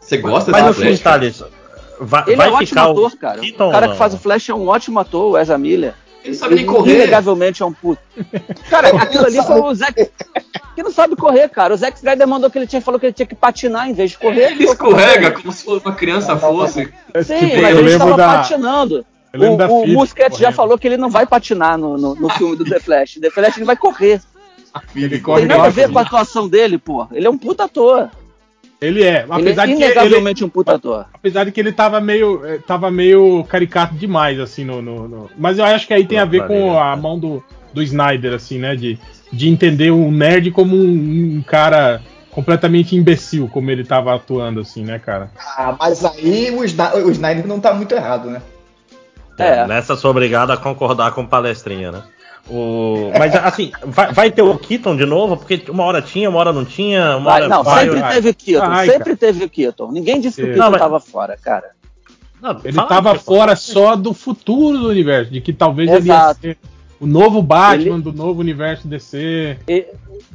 Você 0.00 0.16
gosta 0.18 0.50
Mas 0.50 0.64
no 0.64 0.72
fim, 0.74 0.82
Flash? 0.82 1.00
Thales, 1.00 1.42
vai, 2.00 2.24
Ele 2.26 2.36
vai 2.36 2.48
é 2.48 2.50
um 2.50 2.54
ótimo 2.54 2.80
ator, 2.80 3.12
o 3.12 3.16
cara. 3.16 3.40
O 3.42 3.70
cara 3.72 3.86
ou 3.86 3.92
que 3.92 3.98
faz 3.98 4.12
o 4.12 4.16
não? 4.16 4.22
Flash 4.22 4.48
é 4.48 4.54
um 4.54 4.68
ótimo 4.68 5.00
ator, 5.00 5.32
o 5.32 5.38
Ezra 5.38 5.58
Miller. 5.58 5.94
Ele 6.22 6.32
não 6.32 6.38
sabe 6.40 6.54
nem 6.56 6.64
Ele 6.64 6.72
correr. 6.72 6.94
Inegavelmente 6.96 7.62
é 7.62 7.66
um 7.66 7.72
puto. 7.72 8.02
Cara, 8.68 8.88
aquilo 8.88 9.26
ali 9.26 9.42
foi 9.42 9.60
o 9.60 9.74
Zack. 9.74 10.10
Que 10.74 10.82
não 10.82 10.90
sabe 10.92 11.16
correr, 11.16 11.48
cara. 11.48 11.72
O 11.72 11.76
Zack 11.76 11.96
Snyder 11.96 12.26
mandou 12.26 12.50
que 12.50 12.58
ele 12.58 12.66
tinha, 12.66 12.82
falou 12.82 12.98
que 13.00 13.06
ele 13.06 13.12
tinha 13.12 13.26
que 13.26 13.34
patinar 13.34 13.88
em 13.88 13.94
vez 13.94 14.10
de 14.10 14.18
correr. 14.18 14.52
Ele 14.52 14.64
escorrega 14.64 15.30
como 15.30 15.52
se 15.52 15.64
fosse 15.64 15.84
uma 15.86 15.94
criança 15.94 16.36
fosse. 16.36 16.92
Sim, 17.24 17.38
Tipo, 17.38 17.62
mas 17.62 17.78
ele 17.78 17.90
estava 17.90 18.16
da- 18.16 18.26
patinando. 18.38 19.06
O, 19.34 20.02
o 20.02 20.38
já 20.38 20.50
falou 20.52 20.78
que 20.78 20.86
ele 20.86 20.96
não 20.96 21.10
vai 21.10 21.26
patinar 21.26 21.76
no, 21.76 21.96
no, 21.98 22.14
no 22.14 22.28
filme 22.30 22.56
do 22.56 22.64
The 22.64 22.80
Flash. 22.80 23.18
The 23.20 23.30
Flash 23.30 23.56
ele 23.56 23.66
vai 23.66 23.76
correr. 23.76 24.20
Ele 24.94 25.16
Não 25.16 25.22
corre 25.22 25.40
tem 25.40 25.48
nada 25.48 25.64
a 25.64 25.70
ver 25.70 25.90
com 25.90 25.98
a 25.98 26.02
atuação 26.02 26.48
dele, 26.48 26.78
pô. 26.78 27.06
Ele 27.12 27.26
é 27.26 27.30
um 27.30 27.38
puta 27.38 27.64
ator. 27.64 28.10
Ele 28.80 29.02
é, 29.02 29.22
Ele 29.22 29.26
apesar 29.30 29.64
é 29.64 29.66
de 29.68 29.76
que 29.76 29.82
ele, 29.82 30.44
um 30.44 30.48
puta 30.48 30.74
ator. 30.74 31.06
apesar 31.14 31.44
de 31.44 31.52
que 31.52 31.58
ele 31.60 31.72
tava 31.72 31.98
meio, 32.00 32.44
eh, 32.44 32.58
tava 32.58 32.90
meio 32.90 33.42
caricato 33.44 33.94
demais 33.94 34.38
assim 34.38 34.64
no, 34.64 34.82
no- 34.82 35.08
no- 35.08 35.30
mas 35.38 35.58
eu 35.58 35.64
acho 35.64 35.86
que 35.86 35.94
aí 35.94 36.04
tem 36.04 36.18
a 36.18 36.26
ver 36.26 36.46
com 36.46 36.78
a 36.78 36.94
mão 36.94 37.18
do, 37.18 37.42
do 37.72 37.82
Snyder 37.82 38.34
assim, 38.34 38.58
né, 38.58 38.76
de, 38.76 38.98
de 39.32 39.48
entender 39.48 39.90
o 39.90 40.10
nerd 40.10 40.50
como 40.50 40.76
um, 40.76 41.36
um 41.38 41.42
cara 41.46 42.02
completamente 42.30 42.94
imbecil, 42.94 43.48
como 43.48 43.70
ele 43.70 43.82
tava 43.82 44.14
atuando 44.14 44.60
assim, 44.60 44.84
né, 44.84 44.98
cara? 44.98 45.30
Ah, 45.56 45.74
mas 45.80 46.04
aí 46.04 46.50
o, 46.50 46.58
o 46.60 47.10
Snyder 47.10 47.46
não 47.46 47.58
tá 47.58 47.72
muito 47.72 47.94
errado, 47.94 48.28
né? 48.28 48.42
É. 49.38 49.66
Nessa 49.66 49.96
sou 49.96 50.10
obrigado 50.10 50.50
a 50.50 50.56
concordar 50.56 51.12
com 51.12 51.26
palestrinha, 51.26 51.90
né? 51.92 52.02
O... 52.48 53.10
Mas 53.18 53.34
assim, 53.34 53.72
vai, 53.84 54.12
vai 54.12 54.30
ter 54.30 54.42
o 54.42 54.56
Keaton 54.56 54.96
de 54.96 55.04
novo? 55.04 55.36
Porque 55.36 55.64
uma 55.68 55.82
hora 55.84 56.00
tinha, 56.00 56.30
uma 56.30 56.38
hora 56.38 56.52
não 56.52 56.64
tinha, 56.64 57.16
uma 57.16 57.30
Vai, 57.30 57.40
hora 57.42 57.48
não, 57.48 57.64
vai, 57.64 57.84
sempre 57.84 58.00
vai. 58.00 58.14
teve 58.14 58.28
o 58.30 58.34
Keaton. 58.34 58.66
Vai, 58.68 58.86
sempre 58.86 59.04
cara. 59.04 59.16
teve 59.16 59.44
o 59.44 59.50
Keaton. 59.50 59.92
Ninguém 59.92 60.20
disse 60.20 60.36
que 60.36 60.42
o 60.42 60.44
É. 60.44 60.54
Keaton 60.54 60.62
Não, 60.64 60.70
mas- 60.70 60.80
tava 60.80 61.00
fora, 61.00 61.36
cara. 61.36 61.70
Não, 62.40 62.60
Ele 62.62 62.72
fala, 62.74 62.88
tava 62.88 63.12
tipo, 63.14 63.24
fora 63.24 63.56
só 63.56 63.96
do 63.96 64.12
futuro 64.14 64.78
do 64.78 64.88
universo, 64.88 65.32
de 65.32 65.40
que 65.40 65.52
talvez 65.52 65.90
ele 65.90 66.08
ia 66.08 66.14
Exato. 66.14 66.40
ser 66.40 66.58
o 67.00 67.06
novo 67.06 67.42
Batman 67.42 67.98
do 67.98 68.12
novo 68.12 68.40
universo 68.40 68.86
DC. 68.86 69.58
E 69.66 69.86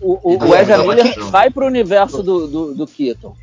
o, 0.01 0.33
o, 0.33 0.37
o 0.49 0.55
Ezra 0.55 0.79
Miller 0.79 1.19
vai 1.29 1.49
pro 1.49 1.65
universo 1.65 2.21
do, 2.23 2.47
do, 2.47 2.73
do 2.73 2.87
Keaton. 2.87 3.35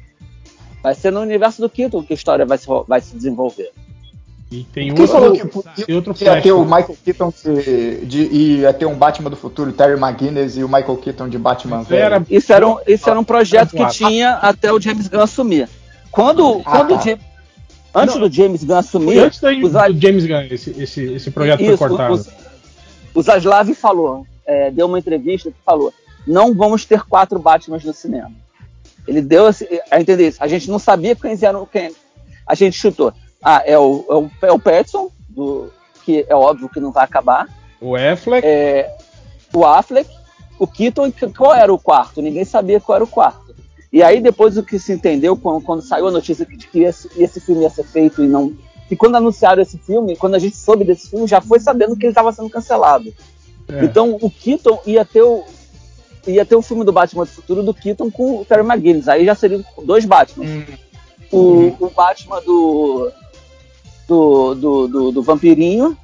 Vai 0.82 0.94
ser 0.94 1.10
no 1.12 1.20
universo 1.20 1.60
do 1.62 1.70
Keaton 1.70 2.02
que 2.02 2.12
a 2.12 2.16
história 2.16 2.44
vai 2.44 2.58
se, 2.58 2.66
vai 2.86 3.00
se 3.00 3.14
desenvolver. 3.16 3.70
E 4.50 4.64
tem 4.64 4.94
Quem 4.94 5.06
falou 5.06 5.30
outro, 5.30 5.62
que 5.74 5.84
tem 5.84 5.94
outro 5.94 6.14
ia 6.20 6.40
ter 6.40 6.52
o 6.52 6.64
Michael 6.64 6.96
Keaton 7.04 7.32
de, 7.44 8.06
de, 8.06 8.22
e 8.32 8.56
ia 8.60 8.72
ter 8.72 8.86
um 8.86 8.94
Batman 8.96 9.28
do 9.28 9.36
futuro, 9.36 9.70
Terry 9.72 10.00
McGuinness 10.00 10.56
e 10.56 10.64
o 10.64 10.68
Michael 10.68 10.96
Keaton 10.96 11.28
de 11.28 11.36
Batman 11.38 11.82
velho. 11.82 12.02
Era, 12.02 12.26
Isso 12.30 12.50
era 12.52 12.66
um, 12.66 12.78
isso 12.86 13.10
era 13.10 13.20
um 13.20 13.24
projeto 13.24 13.70
que 13.72 13.76
Claro. 13.76 13.92
tinha 13.92 14.30
até 14.36 14.72
o 14.72 14.80
James 14.80 15.06
Gunn 15.06 15.20
assumir. 15.20 15.68
Quando, 16.10 16.62
Ah, 16.64 16.70
quando 16.70 16.88
tá. 16.88 16.96
o 16.96 17.04
Ja- 17.04 17.18
antes 17.94 18.14
Não, 18.14 18.26
do 18.26 18.34
James 18.34 18.64
Gunn 18.64 18.76
assumir, 18.76 19.18
antes 19.18 19.38
da, 19.38 19.50
os, 19.52 19.70
do 19.94 20.00
James 20.00 20.24
Gunn, 20.24 20.46
esse, 20.50 20.70
esse, 20.82 21.04
esse 21.12 21.30
projeto 21.30 21.60
Isso, 21.62 21.76
foi 21.76 21.88
cortado. 21.88 22.14
os- 22.14 22.28
o 23.14 23.22
Zaslav 23.22 23.68
falou, 23.74 24.26
é, 24.46 24.70
deu 24.70 24.86
uma 24.86 24.98
entrevista 24.98 25.50
que 25.50 25.56
falou: 25.62 25.92
não 26.26 26.54
vamos 26.54 26.86
ter 26.86 27.02
quatro 27.02 27.38
Batmans 27.38 27.84
no 27.84 27.92
cinema. 27.92 28.30
Ele 29.06 29.20
deu 29.20 29.46
a 29.90 30.00
entender 30.00 30.28
isso. 30.28 30.38
A 30.42 30.48
gente 30.48 30.70
não 30.70 30.78
sabia 30.78 31.14
quem 31.14 31.36
eram 31.42 31.66
quem. 31.70 31.90
A 32.46 32.54
gente 32.54 32.78
chutou. 32.78 33.12
Ah, 33.42 33.62
é 33.64 33.78
o, 33.78 34.04
é 34.08 34.14
o, 34.14 34.30
é 34.48 34.52
o 34.52 34.58
Pattinson, 34.58 35.10
do, 35.28 35.70
que 36.04 36.26
é 36.28 36.34
óbvio 36.34 36.68
que 36.68 36.80
não 36.80 36.90
vai 36.90 37.04
acabar. 37.04 37.48
O 37.80 37.94
Affleck, 37.94 38.46
É, 38.46 38.96
o 39.54 39.64
Affleck, 39.64 40.10
o 40.58 40.66
Keaton 40.66 41.06
e 41.06 41.12
qual 41.12 41.54
era 41.54 41.72
o 41.72 41.78
quarto? 41.78 42.20
Ninguém 42.20 42.44
sabia 42.44 42.80
qual 42.80 42.96
era 42.96 43.04
o 43.04 43.08
quarto. 43.08 43.54
E 43.92 44.02
aí 44.02 44.20
depois 44.20 44.56
o 44.56 44.62
que 44.62 44.78
se 44.78 44.92
entendeu 44.92 45.36
quando, 45.36 45.62
quando 45.64 45.82
saiu 45.82 46.08
a 46.08 46.10
notícia 46.10 46.44
de 46.44 46.66
que 46.66 46.80
esse, 46.80 47.08
esse 47.16 47.40
filme 47.40 47.62
ia 47.62 47.70
ser 47.70 47.84
feito 47.84 48.22
e 48.22 48.28
não 48.28 48.54
e 48.90 48.96
quando 48.96 49.16
anunciaram 49.16 49.60
esse 49.60 49.76
filme, 49.76 50.16
quando 50.16 50.34
a 50.34 50.38
gente 50.38 50.56
soube 50.56 50.84
desse 50.84 51.10
filme, 51.10 51.26
já 51.26 51.40
foi 51.40 51.60
sabendo 51.60 51.94
que 51.94 52.04
ele 52.04 52.10
estava 52.10 52.32
sendo 52.32 52.48
cancelado. 52.48 53.12
É. 53.68 53.84
Então 53.84 54.16
o 54.20 54.30
Keaton 54.30 54.80
ia 54.86 55.04
ter 55.04 55.22
o 55.22 55.44
ia 56.26 56.44
ter 56.44 56.56
o 56.56 56.62
filme 56.62 56.84
do 56.84 56.92
Batman 56.92 57.24
do 57.24 57.30
futuro 57.30 57.62
do 57.62 57.72
Keaton 57.72 58.10
com 58.10 58.40
o 58.40 58.44
Terry 58.44 58.66
McGinnis. 58.66 59.08
Aí 59.08 59.24
já 59.24 59.34
seriam 59.34 59.64
dois 59.84 60.04
Batman. 60.04 60.44
Hum. 60.44 60.64
O, 61.30 61.86
o 61.86 61.90
Batman 61.90 62.40
do 62.40 63.10
do, 64.08 64.54
do, 64.54 64.88
do, 64.88 65.12
do 65.12 65.22
vampirinho 65.22 65.96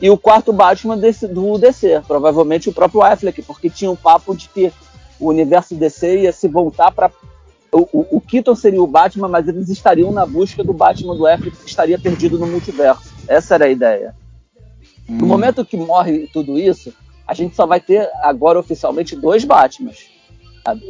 e 0.00 0.10
o 0.10 0.18
quarto 0.18 0.52
Batman 0.52 0.98
desse, 0.98 1.26
do 1.26 1.56
DC, 1.56 2.02
provavelmente 2.06 2.68
o 2.68 2.72
próprio 2.72 3.02
Affleck, 3.02 3.40
porque 3.42 3.70
tinha 3.70 3.90
um 3.90 3.96
papo 3.96 4.36
de 4.36 4.48
que 4.48 4.72
o 5.18 5.28
universo 5.28 5.74
DC 5.74 6.22
ia 6.22 6.32
se 6.32 6.46
voltar 6.48 6.90
para 6.90 7.10
o, 7.70 7.88
o, 7.92 8.16
o 8.16 8.20
Keaton 8.20 8.54
seria 8.54 8.82
o 8.82 8.86
Batman, 8.86 9.28
mas 9.28 9.48
eles 9.48 9.70
estariam 9.70 10.12
na 10.12 10.26
busca 10.26 10.62
do 10.62 10.74
Batman 10.74 11.16
do 11.16 11.26
Affleck 11.26 11.56
que 11.56 11.70
estaria 11.70 11.98
perdido 11.98 12.38
no 12.38 12.46
multiverso. 12.46 13.14
Essa 13.26 13.54
era 13.54 13.64
a 13.64 13.70
ideia. 13.70 14.14
No 15.08 15.26
momento 15.26 15.64
que 15.64 15.76
morre 15.76 16.28
tudo 16.32 16.58
isso, 16.58 16.92
a 17.26 17.32
gente 17.32 17.56
só 17.56 17.64
vai 17.64 17.80
ter 17.80 18.10
agora 18.22 18.58
oficialmente 18.58 19.16
dois 19.16 19.44
Batmans. 19.44 20.10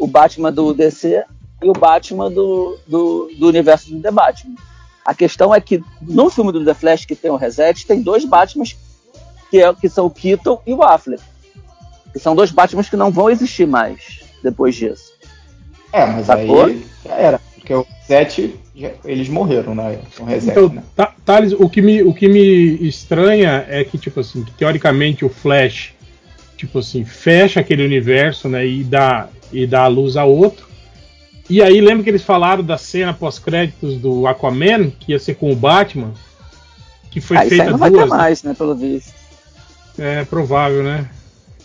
O 0.00 0.06
Batman 0.06 0.52
do 0.52 0.74
DC 0.74 1.24
e 1.62 1.68
o 1.68 1.72
Batman 1.72 2.30
do, 2.30 2.78
do, 2.86 3.30
do 3.38 3.48
universo 3.48 3.90
do 3.90 4.00
The 4.00 4.10
Batman. 4.10 4.56
A 5.04 5.14
questão 5.14 5.54
é 5.54 5.60
que 5.60 5.82
no 6.00 6.30
filme 6.30 6.52
do 6.52 6.64
The 6.64 6.74
Flash, 6.74 7.04
que 7.04 7.16
tem 7.16 7.30
o 7.30 7.36
Reset, 7.36 7.86
tem 7.86 8.00
dois 8.02 8.24
Batmans 8.24 8.76
que, 9.50 9.60
é, 9.60 9.74
que 9.74 9.88
são 9.88 10.06
o 10.06 10.10
Keaton 10.10 10.60
e 10.66 10.72
o 10.72 10.82
Affleck. 10.82 11.22
Que 12.12 12.18
são 12.18 12.36
dois 12.36 12.50
Batmans 12.50 12.88
que 12.88 12.96
não 12.96 13.10
vão 13.10 13.28
existir 13.30 13.66
mais 13.66 14.20
depois 14.42 14.74
disso. 14.74 15.12
É, 15.92 16.06
mas 16.06 16.26
Sacou? 16.26 16.64
aí 16.66 16.86
já 17.04 17.14
era. 17.14 17.40
Porque 17.56 17.74
o 17.74 17.86
Reset, 18.08 18.54
já- 18.74 18.92
eles 19.04 19.28
morreram, 19.28 19.74
né? 19.74 19.98
Com 20.16 20.24
o 20.24 20.26
Reset, 20.26 20.50
Então, 20.50 20.68
né? 20.68 20.82
Thales, 21.24 21.52
o 21.52 21.68
que, 21.68 21.82
me, 21.82 22.02
o 22.02 22.14
que 22.14 22.28
me 22.28 22.76
estranha 22.86 23.64
é 23.68 23.84
que, 23.84 23.98
tipo 23.98 24.20
assim, 24.20 24.44
que 24.44 24.52
teoricamente 24.52 25.24
o 25.24 25.28
Flash, 25.28 25.94
tipo 26.56 26.78
assim, 26.78 27.04
fecha 27.04 27.60
aquele 27.60 27.84
universo, 27.84 28.48
né, 28.48 28.66
e 28.66 28.82
dá, 28.84 29.28
e 29.52 29.66
dá 29.66 29.82
a 29.82 29.88
luz 29.88 30.16
a 30.16 30.24
outro. 30.24 30.66
E 31.52 31.60
aí, 31.60 31.82
lembra 31.82 32.02
que 32.02 32.08
eles 32.08 32.22
falaram 32.22 32.64
da 32.64 32.78
cena 32.78 33.12
pós-créditos 33.12 33.98
do 33.98 34.26
Aquaman, 34.26 34.88
que 34.88 35.12
ia 35.12 35.18
ser 35.18 35.34
com 35.34 35.52
o 35.52 35.54
Batman? 35.54 36.14
Que 37.10 37.20
foi 37.20 37.36
Ah, 37.36 37.44
isso 37.44 37.52
aí 37.52 37.58
feita 37.58 37.72
não 37.72 37.78
vai 37.78 37.90
ter 37.90 37.96
duas. 37.98 38.08
mais, 38.08 38.42
né, 38.42 38.54
pelo 38.54 38.74
visto. 38.74 39.12
É 39.98 40.24
provável, 40.24 40.82
né? 40.82 41.10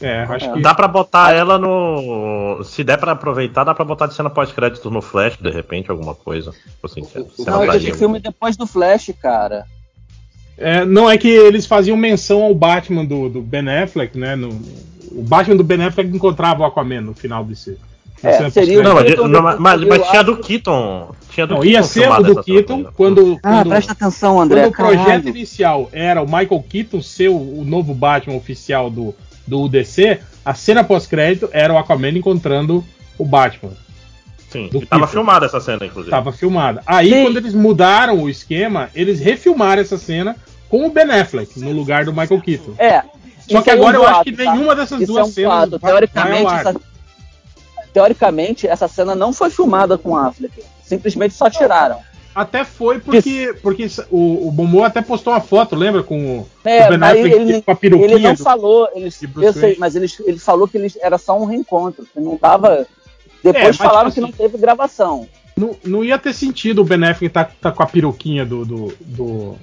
É, 0.02 0.24
acho 0.24 0.52
que. 0.52 0.62
Dá 0.62 0.76
pra 0.76 0.90
botar 0.90 1.32
ela 1.34 1.58
no. 1.58 2.62
Se 2.66 2.84
der 2.84 2.98
pra 2.98 3.14
aproveitar, 3.14 3.64
dá 3.64 3.74
pra 3.74 3.86
botar 3.86 4.08
de 4.08 4.14
cena 4.14 4.30
pós-créditos 4.30 4.92
no 4.92 5.02
Flash, 5.02 5.38
de 5.38 5.50
repente, 5.50 5.90
alguma 5.90 6.14
coisa. 6.14 6.54
Assim, 6.84 7.06
cena 7.06 7.26
Não, 7.48 7.66
pra 7.66 7.78
esse 7.78 7.94
filme 7.94 8.20
depois 8.20 8.58
do 8.58 8.68
Flash, 8.68 9.14
cara. 9.22 9.64
É, 10.58 10.84
não 10.84 11.10
é 11.10 11.18
que 11.18 11.30
eles 11.30 11.66
faziam 11.66 11.96
menção 11.96 12.44
ao 12.44 12.54
Batman 12.54 13.06
do, 13.06 13.30
do 13.30 13.42
Ben 13.42 13.70
Affleck, 13.70 14.18
né? 14.18 14.36
No, 14.36 14.50
o 15.12 15.24
Batman 15.24 15.56
do 15.56 15.64
Ben 15.64 15.82
Affleck 15.82 16.14
encontrava 16.14 16.64
o 16.64 16.66
Aquaman 16.66 17.00
no 17.00 17.14
final 17.14 17.46
desse. 17.46 17.78
É, 18.24 18.50
seria 18.50 18.82
Não, 18.82 18.96
mas, 18.96 19.16
não, 19.16 19.42
mas, 19.60 19.84
mas 19.84 20.08
tinha 20.10 20.24
do. 20.24 20.38
Keaton. 20.38 21.12
Tinha 21.30 21.46
do 21.46 21.54
Não, 21.56 21.62
Keaton 21.62 21.78
ia 21.78 21.84
ser 21.84 22.10
o 22.10 22.24
do 22.24 22.44
Keaton 22.44 22.74
ainda. 22.78 22.92
quando, 22.94 23.40
Ah, 23.44 23.58
quando, 23.60 23.70
presta 23.70 23.92
atenção, 23.92 24.42
André. 24.42 24.62
quando 24.62 24.74
o 24.74 24.76
projeto 24.76 25.28
inicial 25.30 25.90
era 25.94 26.22
o 26.22 26.26
Michael 26.26 26.66
Keaton 26.68 27.02
ser 27.02 27.30
o, 27.30 27.36
o 27.38 27.64
novo 27.64 27.94
Batman 27.94 28.36
oficial 28.36 28.90
do, 28.90 29.14
do 29.46 29.62
UDC, 29.62 30.20
a 30.44 30.54
cena 30.56 30.84
pós-crédito 30.84 31.48
era 31.52 31.72
o 31.74 31.78
Aquaman 31.78 32.10
encontrando 32.18 32.84
o 33.20 33.26
Batman. 33.26 33.72
Sim, 34.50 34.70
do 34.70 34.78
e 34.82 34.86
tava 34.86 35.02
Keaton. 35.02 35.08
filmada 35.14 35.46
essa 35.46 35.60
cena, 35.60 35.86
inclusive. 35.86 36.10
Tava 36.10 36.32
filmada. 36.32 36.82
Aí, 36.88 37.12
Sim. 37.12 37.24
quando 37.24 37.38
eles 37.38 37.54
mudaram 37.54 38.20
o 38.20 38.30
esquema, 38.30 38.90
eles 38.96 39.20
refilmaram 39.20 39.82
essa 39.82 39.98
cena 39.98 40.36
com 40.70 40.88
o 40.88 40.90
Ben 40.92 41.04
Affleck 41.12 41.60
no 41.60 41.72
lugar 41.72 42.06
do 42.06 42.12
Michael 42.14 42.42
Keaton. 42.42 42.74
É, 42.80 43.04
Só 43.48 43.62
que 43.62 43.70
é 43.70 43.76
um 43.76 43.78
agora 43.78 43.98
eu 43.98 44.08
acho 44.08 44.24
que 44.24 44.32
tá? 44.32 44.52
nenhuma 44.54 44.76
dessas 44.76 45.02
Isso 45.02 45.12
duas 45.12 45.26
é 45.28 45.30
um 45.30 45.32
cenas 45.34 45.70
Teoricamente, 45.82 46.42
ao 46.44 46.50
ar. 46.50 46.60
essa, 46.66 46.82
teoricamente, 47.98 48.68
essa 48.68 48.88
cena 48.88 49.16
não 49.16 49.34
foi 49.34 49.50
filmada 49.50 49.98
com 49.98 50.16
Affleck. 50.16 50.64
Simplesmente 50.84 51.34
só 51.34 51.50
tiraram. 51.50 51.98
Até 52.36 52.64
foi 52.64 53.00
porque, 53.00 53.56
porque 53.64 53.88
o, 54.12 54.48
o 54.50 54.52
Momoa 54.52 54.86
até 54.86 55.02
postou 55.02 55.34
uma 55.34 55.42
foto, 55.42 55.76
lembra? 55.76 56.04
Com 56.04 56.42
o 56.42 56.48
É, 56.64 56.88
Ben 56.90 56.98
mas 57.00 57.18
Affleck 57.18 57.36
ele, 57.36 57.62
com 57.64 57.72
a 57.72 57.76
peruquinha. 57.76 58.12
ele 58.14 58.20
não 58.24 58.36
do- 58.36 58.44
falou, 58.44 58.88
ele, 58.94 59.10
eu 59.42 59.52
sei, 59.54 59.76
mas 59.80 59.96
ele, 59.96 60.06
ele 60.26 60.38
falou 60.38 60.68
que 60.68 60.78
ele, 60.78 60.94
era 61.02 61.18
só 61.18 61.36
um 61.40 61.46
reencontro, 61.46 62.06
que 62.06 62.20
não 62.20 62.38
tava. 62.38 62.74
É, 62.74 62.86
Depois 63.44 63.66
mas, 63.66 63.78
falaram 63.78 64.12
tipo 64.12 64.28
que 64.28 64.32
não 64.32 64.38
teve 64.38 64.60
gravação. 64.60 65.28
Não, 65.58 65.76
não 65.84 66.04
ia 66.04 66.20
ter 66.20 66.34
sentido 66.34 66.84
o 66.84 66.86
Ben 66.86 67.04
Affleck 67.04 67.34
tá, 67.34 67.46
tá 67.46 67.72
com 67.72 67.82
a 67.82 67.88
peruquinha 67.88 68.46
do, 68.46 68.64
do, 68.64 68.94
do, 69.02 69.56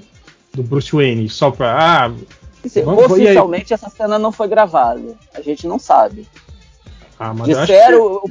do 0.52 0.62
Bruce 0.64 0.90
Wayne, 0.90 1.28
só 1.28 1.52
pra. 1.52 2.06
Ah, 2.08 2.12
oficialmente 2.96 3.72
essa 3.72 3.88
cena 3.88 4.18
não 4.18 4.32
foi 4.32 4.48
gravada. 4.48 5.14
A 5.32 5.40
gente 5.40 5.68
não 5.68 5.78
sabe. 5.78 6.26
Ah 7.18 7.32
mas 7.34 7.48
acho 7.50 7.66
que- 7.66 7.72
Disseram. 7.72 8.22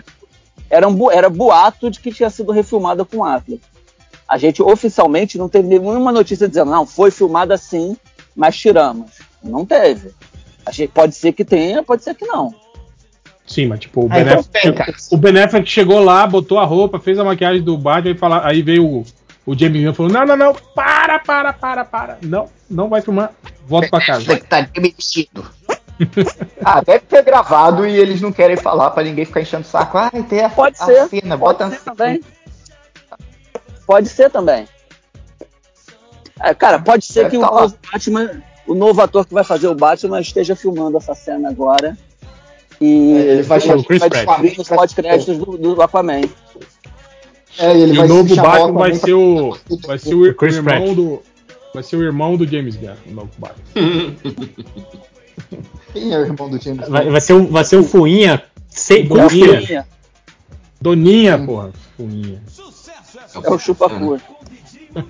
Era, 0.70 0.88
um, 0.88 0.94
bu- 0.96 1.12
era 1.12 1.30
boato 1.30 1.92
de 1.92 2.00
que 2.00 2.12
tinha 2.12 2.30
sido 2.30 2.52
refilmada 2.52 3.06
com 3.06 3.24
Affleck. 3.24 3.62
A 4.28 4.38
gente 4.38 4.62
oficialmente 4.64 5.38
não 5.38 5.48
teve 5.48 5.68
nenhuma 5.68 6.12
notícia 6.12 6.48
dizendo, 6.48 6.72
não, 6.72 6.86
foi 6.86 7.12
filmada 7.12 7.56
sim, 7.58 7.96
mas 8.36 8.58
tiramos. 8.58 9.12
Não 9.44 9.66
teve. 9.66 10.12
A 10.66 10.72
gente, 10.72 10.90
pode 10.90 11.14
ser 11.16 11.34
que 11.34 11.46
tenha, 11.46 11.84
pode 11.84 12.04
ser 12.04 12.16
que 12.16 12.26
não. 12.26 12.54
Sim, 13.46 13.68
mas 13.68 13.82
tipo, 13.82 14.06
o 14.06 14.10
Ah, 14.10 14.22
então 14.22 14.42
tem, 14.44 14.72
o 15.12 15.18
chegou 15.68 16.00
lá, 16.00 16.26
botou 16.26 16.58
a 16.58 16.66
roupa, 16.66 16.98
fez 17.00 17.20
a 17.20 17.24
maquiagem 17.24 17.62
do 17.62 17.78
Batman 17.78 18.12
e 18.12 18.18
fala, 18.18 18.42
aí 18.48 18.62
veio 18.62 18.86
o, 18.86 19.06
o 19.46 19.58
James 19.58 19.84
Gunn 19.84 19.92
e 19.92 19.94
falou: 19.96 20.12
Não, 20.12 20.26
não, 20.26 20.38
não, 20.38 20.56
para, 20.74 21.20
para, 21.20 21.52
para, 21.54 21.86
para. 21.86 22.18
Não, 22.24 22.50
não 22.70 22.88
vai 22.90 23.02
filmar. 23.02 23.32
Volta 23.68 23.90
pra 23.90 24.04
casa. 24.06 24.38
tá 24.40 24.62
demitido. 24.62 25.46
Ah, 26.66 26.82
deve 26.82 27.02
ter 27.02 27.24
gravado 27.24 27.86
e 27.86 27.96
eles 27.98 28.22
não 28.22 28.32
querem 28.32 28.58
falar 28.58 28.92
pra 28.92 29.04
ninguém 29.04 29.26
ficar 29.26 29.42
enchendo 29.42 29.64
o 29.64 29.66
saco. 29.68 29.98
Ah, 29.98 30.10
tem 30.28 30.42
a, 30.44 30.50
Pode 30.50 30.78
a 30.80 30.86
ser. 30.86 31.08
cena, 31.08 31.38
pode 31.38 31.58
bota 31.58 31.70
ser 31.70 31.76
a 31.76 31.80
cena. 31.80 31.96
também. 31.96 32.22
Pode 33.86 34.10
ser 34.10 34.30
também. 34.30 34.68
É, 36.42 36.54
cara, 36.54 36.80
pode 36.80 37.06
ser 37.06 37.24
Deve 37.26 37.30
que 37.32 37.38
o 37.38 37.42
tá 37.42 37.52
novo 37.52 37.78
Batman, 37.92 38.44
o 38.68 38.74
novo 38.74 39.02
ator 39.02 39.26
que 39.26 39.34
vai 39.34 39.44
fazer 39.44 39.68
o 39.68 39.76
Batman 39.76 40.20
esteja 40.22 40.56
filmando 40.56 40.98
essa 40.98 41.14
cena 41.14 41.50
agora. 41.50 41.98
E 42.82 43.14
É, 43.14 43.20
ele 43.20 43.44
vai 43.44 43.60
vai 43.60 43.78
Pratt. 44.00 44.12
descobrir 44.12 44.58
nos 44.58 44.68
pós-créditos 44.68 45.38
do, 45.38 45.58
do 45.58 45.82
Aquaman. 45.82 46.22
É, 47.60 47.72
ele 47.78 47.94
E 47.94 47.98
vai 47.98 48.06
o 48.06 48.10
novo 48.10 48.36
Batman 48.36 48.72
vai 48.80 48.94
ser 48.96 49.14
o. 49.14 49.58
Vai 49.86 50.00
ser 50.00 50.16
o, 50.16 50.22
o 50.22 50.26
irmão 50.46 50.64
Pratt. 50.64 50.96
do. 50.96 51.22
Vai 51.74 51.84
ser 51.84 51.96
o 51.98 52.04
irmão 52.04 52.36
do 52.36 52.48
James 52.48 52.76
Gunn, 52.76 52.96
o 53.08 53.12
novo 53.12 53.30
Batman. 53.38 53.64
Quem 55.94 56.14
é 56.14 56.18
o 56.18 56.22
irmão 56.26 56.50
do 56.50 56.62
James 56.62 56.88
Vai, 56.88 57.04
Gunn? 57.06 57.12
vai 57.12 57.22
ser 57.22 57.34
um, 57.34 57.46
vai 57.48 57.64
ser 57.64 57.78
um 57.78 57.84
fuinha 57.84 58.44
Doninha. 59.08 59.62
fuinha. 59.62 59.88
Doninha, 60.82 61.38
porra. 61.46 61.72
Fuinha. 61.96 62.42
É 63.44 63.50
o 63.50 63.58
chupa-cu. 63.60 64.20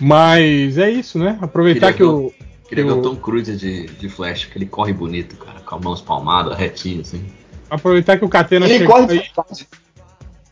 Mas 0.00 0.76
é 0.78 0.90
isso, 0.90 1.18
né? 1.18 1.38
Aproveitar 1.40 1.92
que 1.92 2.02
o. 2.02 2.32
Queria 2.68 2.84
que 2.84 2.90
ver 2.90 2.96
o 2.96 2.98
o- 2.98 3.02
Tom 3.02 3.16
Cruise 3.16 3.54
de, 3.56 3.86
de 3.86 4.08
Flash, 4.08 4.46
que 4.46 4.58
ele 4.58 4.66
corre 4.66 4.92
bonito, 4.92 5.36
cara, 5.36 5.60
com 5.60 5.76
a 5.76 5.78
mão 5.78 5.94
espalmada, 5.94 6.54
retinho, 6.54 7.02
assim. 7.02 7.24
Aproveitar 7.70 8.18
que 8.18 8.24
o 8.24 8.28
Catena 8.28 8.66
Ele 8.66 8.78
chegou 8.78 8.96
corre 8.96 9.12
aí. 9.12 9.18
verdade. 9.18 9.68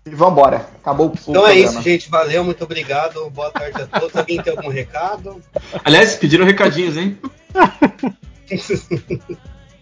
E 0.04 0.10
vambora. 0.10 0.66
Acabou 0.80 1.08
o 1.08 1.14
Então 1.28 1.46
é 1.46 1.54
isso, 1.54 1.80
gente. 1.80 2.10
Valeu, 2.10 2.42
muito 2.44 2.62
obrigado. 2.64 3.30
Boa 3.30 3.50
tarde 3.52 3.82
a 3.82 3.86
todos. 4.00 4.16
Alguém 4.16 4.42
tem 4.42 4.52
algum 4.56 4.68
recado? 4.68 5.40
Aliás, 5.84 6.16
pediram 6.16 6.44
recadinhos, 6.44 6.96
hein? 6.96 7.16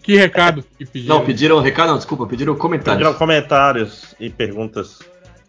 Que 0.03 0.15
recado 0.15 0.63
que 0.77 0.85
pediram? 0.85 1.19
Não, 1.19 1.25
pediram 1.25 1.59
recado, 1.61 1.89
não, 1.89 1.97
desculpa, 1.97 2.25
pediram 2.25 2.55
comentários. 2.55 2.97
Pediram 3.03 3.13
comentários 3.19 4.15
e 4.19 4.29
perguntas. 4.31 4.99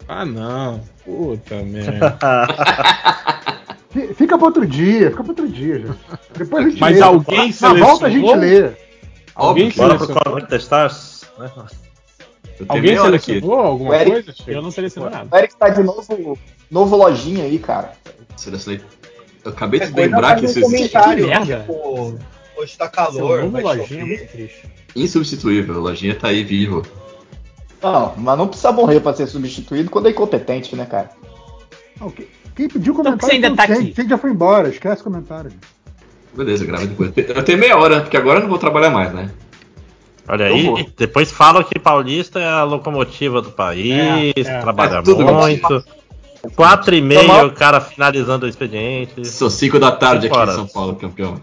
Ah, 0.07 0.27
não. 0.27 0.83
Puta 1.05 1.55
merda. 1.63 2.19
Fi- 3.91 4.13
Fica 4.15 4.37
pra 4.37 4.47
outro 4.47 4.67
dia, 4.67 5.11
fica 5.11 5.23
pra 5.23 5.31
outro 5.33 5.49
dia, 5.49 5.79
gente. 5.79 5.99
Depois 6.37 6.67
a 6.67 6.69
gente 6.69 6.81
Mas 6.81 6.97
lê. 6.97 7.03
alguém 7.03 7.55
Na 7.63 7.75
volta 7.75 8.07
a 8.07 8.11
gente 8.11 8.27
selecionou? 8.29 8.37
lê. 8.37 8.71
Alguém 9.35 9.71
Bora 9.71 9.95
pro 9.97 10.07
selecionou, 10.07 10.23
Connect 10.35 10.51
the 10.51 10.57
Stars. 10.57 11.25
né? 11.39 11.51
Eu 12.61 12.67
alguém 12.69 12.99
hora 12.99 13.17
aqui. 13.17 13.25
selecionou 13.27 13.59
alguma 13.61 13.91
O 13.91 13.95
Eric- 13.95 14.11
coisa? 14.13 14.33
Chico? 14.33 14.51
Eu 14.51 14.63
não 14.63 14.71
selecionei 14.71 15.11
nada. 15.11 15.29
O 15.35 15.39
Eric 15.39 15.57
tá 15.57 15.69
de 15.69 15.83
novo, 15.83 16.39
novo 16.71 16.97
lojinha 16.97 17.45
aí, 17.45 17.59
cara. 17.59 17.93
Selecionei. 18.37 18.81
Eu 19.45 19.51
acabei 19.53 19.81
de 19.81 19.91
coisa, 19.93 20.09
lembrar 20.11 20.37
que 20.37 20.43
um 20.43 20.45
isso 20.49 20.59
existe. 20.61 20.89
comentário. 20.91 21.25
Que 21.25 21.31
merda. 21.31 21.59
Tipo, 21.61 22.19
hoje 22.57 22.79
tá 22.79 22.89
calor, 22.89 23.41
novo 23.41 23.51
vai 23.51 23.63
lojinha 23.63 24.03
é 24.03 24.05
muito 24.05 24.27
triste. 24.29 24.63
Insubstituível, 24.95 25.75
a 25.77 25.79
lojinha 25.79 26.15
tá 26.15 26.29
aí 26.29 26.45
vivo. 26.45 26.83
Não, 27.83 28.15
mas 28.17 28.39
não 28.39 28.47
precisa 28.47 28.71
morrer 28.71 29.01
pra 29.01 29.13
ser 29.15 29.27
substituído 29.27 29.91
quando 29.91 30.07
é 30.07 30.11
incompetente, 30.11 30.77
né, 30.77 30.85
cara? 30.87 31.11
Não, 32.01 32.11
que- 32.11 32.29
Quem 32.55 32.69
pediu 32.69 32.93
Então, 32.93 32.97
comentário 33.05 33.27
você 33.27 33.33
ainda 33.47 33.57
tá 33.57 33.67
Ken. 33.67 33.73
aqui. 33.75 33.93
Ken 33.93 34.07
já 34.09 34.19
foi 34.19 34.31
embora, 34.31 34.69
esquece 34.69 35.01
o 35.01 35.05
comentário. 35.05 35.51
Beleza, 36.35 36.65
grava 36.67 36.87
depois. 36.87 37.11
Eu 37.17 37.43
tenho 37.43 37.59
meia 37.59 37.79
hora, 37.79 38.03
porque 38.03 38.17
agora 38.17 38.39
eu 38.39 38.43
não 38.43 38.51
vou 38.51 38.59
trabalhar 38.59 38.91
mais, 38.91 39.13
né? 39.13 39.31
Olha 40.33 40.47
aí, 40.47 40.65
vou. 40.65 40.79
depois 40.97 41.31
falam 41.31 41.63
que 41.63 41.79
Paulista 41.79 42.41
é 42.41 42.49
a 42.49 42.65
locomotiva 42.65 43.43
do 43.43 43.51
país, 43.53 43.93
É, 44.35 44.41
é. 44.41 44.61
trabalha 44.63 44.97
É 44.97 45.03
tudo 45.03 45.25
muito. 45.27 45.85
Quatro 46.57 46.95
e 46.95 47.03
meia, 47.03 47.23
Normal. 47.23 47.47
o 47.49 47.53
cara 47.53 47.81
finalizando 47.83 48.47
o 48.47 48.49
expediente. 48.49 49.25
Sou 49.27 49.51
5 49.51 49.79
da 49.79 49.93
tarde 49.93 50.29
aqui 50.29 50.37
em 50.37 50.55
São 50.55 50.67
Paulo, 50.67 50.97
campeão. 50.97 51.37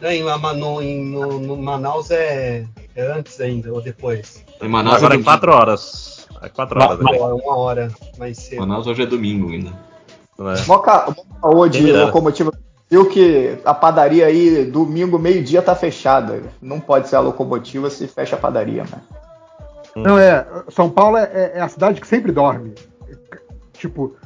Não, 0.00 0.10
em, 0.10 0.22
Manu- 0.22 0.82
em- 0.82 1.04
no, 1.06 1.38
no 1.40 1.56
Manaus 1.56 2.10
é, 2.10 2.66
é 2.94 3.12
antes 3.12 3.40
ainda, 3.40 3.72
ou 3.72 3.80
depois. 3.80 4.44
Em 4.62 4.68
Manaus 4.68 4.96
Agora 4.98 5.14
é 5.16 5.18
é 5.18 5.22
quatro 5.22 5.50
horas. 5.52 6.28
É 6.42 6.48
quatro 6.50 6.78
horas. 6.82 6.98
né? 6.98 7.16
É 7.16 7.22
uma 7.22 7.56
hora 7.56 7.90
mais 8.18 8.36
cedo. 8.36 8.60
Manaus 8.60 8.86
hoje 8.86 9.02
é 9.02 9.06
domingo 9.06 9.50
ainda. 9.50 9.70
É. 10.38 10.66
Mó 10.66 10.78
ca- 10.78 11.06
mó 11.16 11.24
caô 11.40 11.66
de 11.68 11.80
Viu 12.90 13.08
que 13.08 13.58
a 13.64 13.74
padaria 13.74 14.26
aí, 14.26 14.64
domingo, 14.64 15.18
meio-dia, 15.18 15.62
tá 15.62 15.74
fechada. 15.74 16.42
Não 16.60 16.78
pode 16.78 17.08
ser 17.08 17.16
a 17.16 17.20
locomotiva 17.20 17.90
se 17.90 18.06
fecha 18.06 18.36
a 18.36 18.38
padaria, 18.38 18.84
né? 18.84 19.00
Não, 19.96 20.18
é. 20.18 20.46
São 20.68 20.90
Paulo 20.90 21.16
é, 21.16 21.52
é 21.54 21.60
a 21.60 21.68
cidade 21.68 22.00
que 22.00 22.06
sempre 22.06 22.32
dorme. 22.32 22.74
Tipo, 23.72 24.16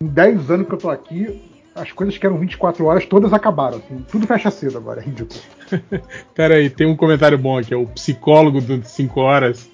em 0.00 0.06
10 0.06 0.50
anos 0.50 0.66
que 0.66 0.74
eu 0.74 0.78
tô 0.78 0.90
aqui, 0.90 1.42
as 1.74 1.92
coisas 1.92 2.16
que 2.16 2.24
eram 2.24 2.38
24 2.38 2.84
horas 2.86 3.06
todas 3.06 3.32
acabaram. 3.32 3.78
assim. 3.78 4.04
Tudo 4.10 4.26
fecha 4.26 4.50
cedo 4.50 4.78
agora, 4.78 5.00
é 5.00 5.04
ridículo. 5.04 5.40
Pera 6.34 6.54
aí, 6.54 6.70
tem 6.70 6.86
um 6.86 6.96
comentário 6.96 7.36
bom 7.36 7.58
aqui. 7.58 7.74
É 7.74 7.76
o 7.76 7.86
psicólogo 7.86 8.60
do 8.60 8.82
5 8.84 9.20
horas. 9.20 9.68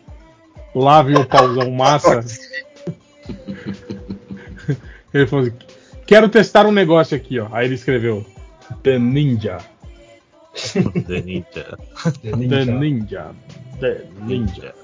Lave 0.75 1.15
o 1.15 1.27
pauzão 1.27 1.71
massa. 1.71 2.25
Ele 5.13 5.27
falou 5.27 5.45
assim: 5.47 5.55
Quero 6.11 6.29
testar 6.29 6.67
um 6.67 6.73
negócio 6.73 7.17
aqui, 7.17 7.39
ó. 7.39 7.47
Aí 7.53 7.67
ele 7.67 7.77
escreveu: 7.77 8.27
The 8.83 8.99
Ninja. 8.99 9.59
The 11.07 11.21
Ninja. 11.23 11.79
The 12.21 12.65
Ninja. 12.65 13.27
The 13.79 14.05
Ninja. 14.21 14.75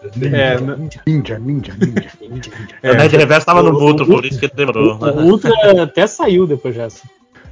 É, 0.00 0.14
Ninja, 0.14 0.60
n- 0.60 0.88
ninja, 1.08 1.38
ninja, 1.40 1.74
ninja, 1.74 2.10
ninja. 2.20 2.50
é, 2.84 2.92
o 2.92 2.94
Nerd 2.94 3.16
Reverso 3.16 3.46
tava 3.46 3.64
no 3.64 3.72
mudo, 3.72 4.06
por 4.06 4.24
isso 4.24 4.38
que 4.38 4.46
ele 4.46 4.52
demorou. 4.54 4.94
O 4.96 5.22
Ultra 5.32 5.50
até 5.82 6.06
saiu 6.06 6.46
depois 6.46 6.76
dessa. 6.76 7.02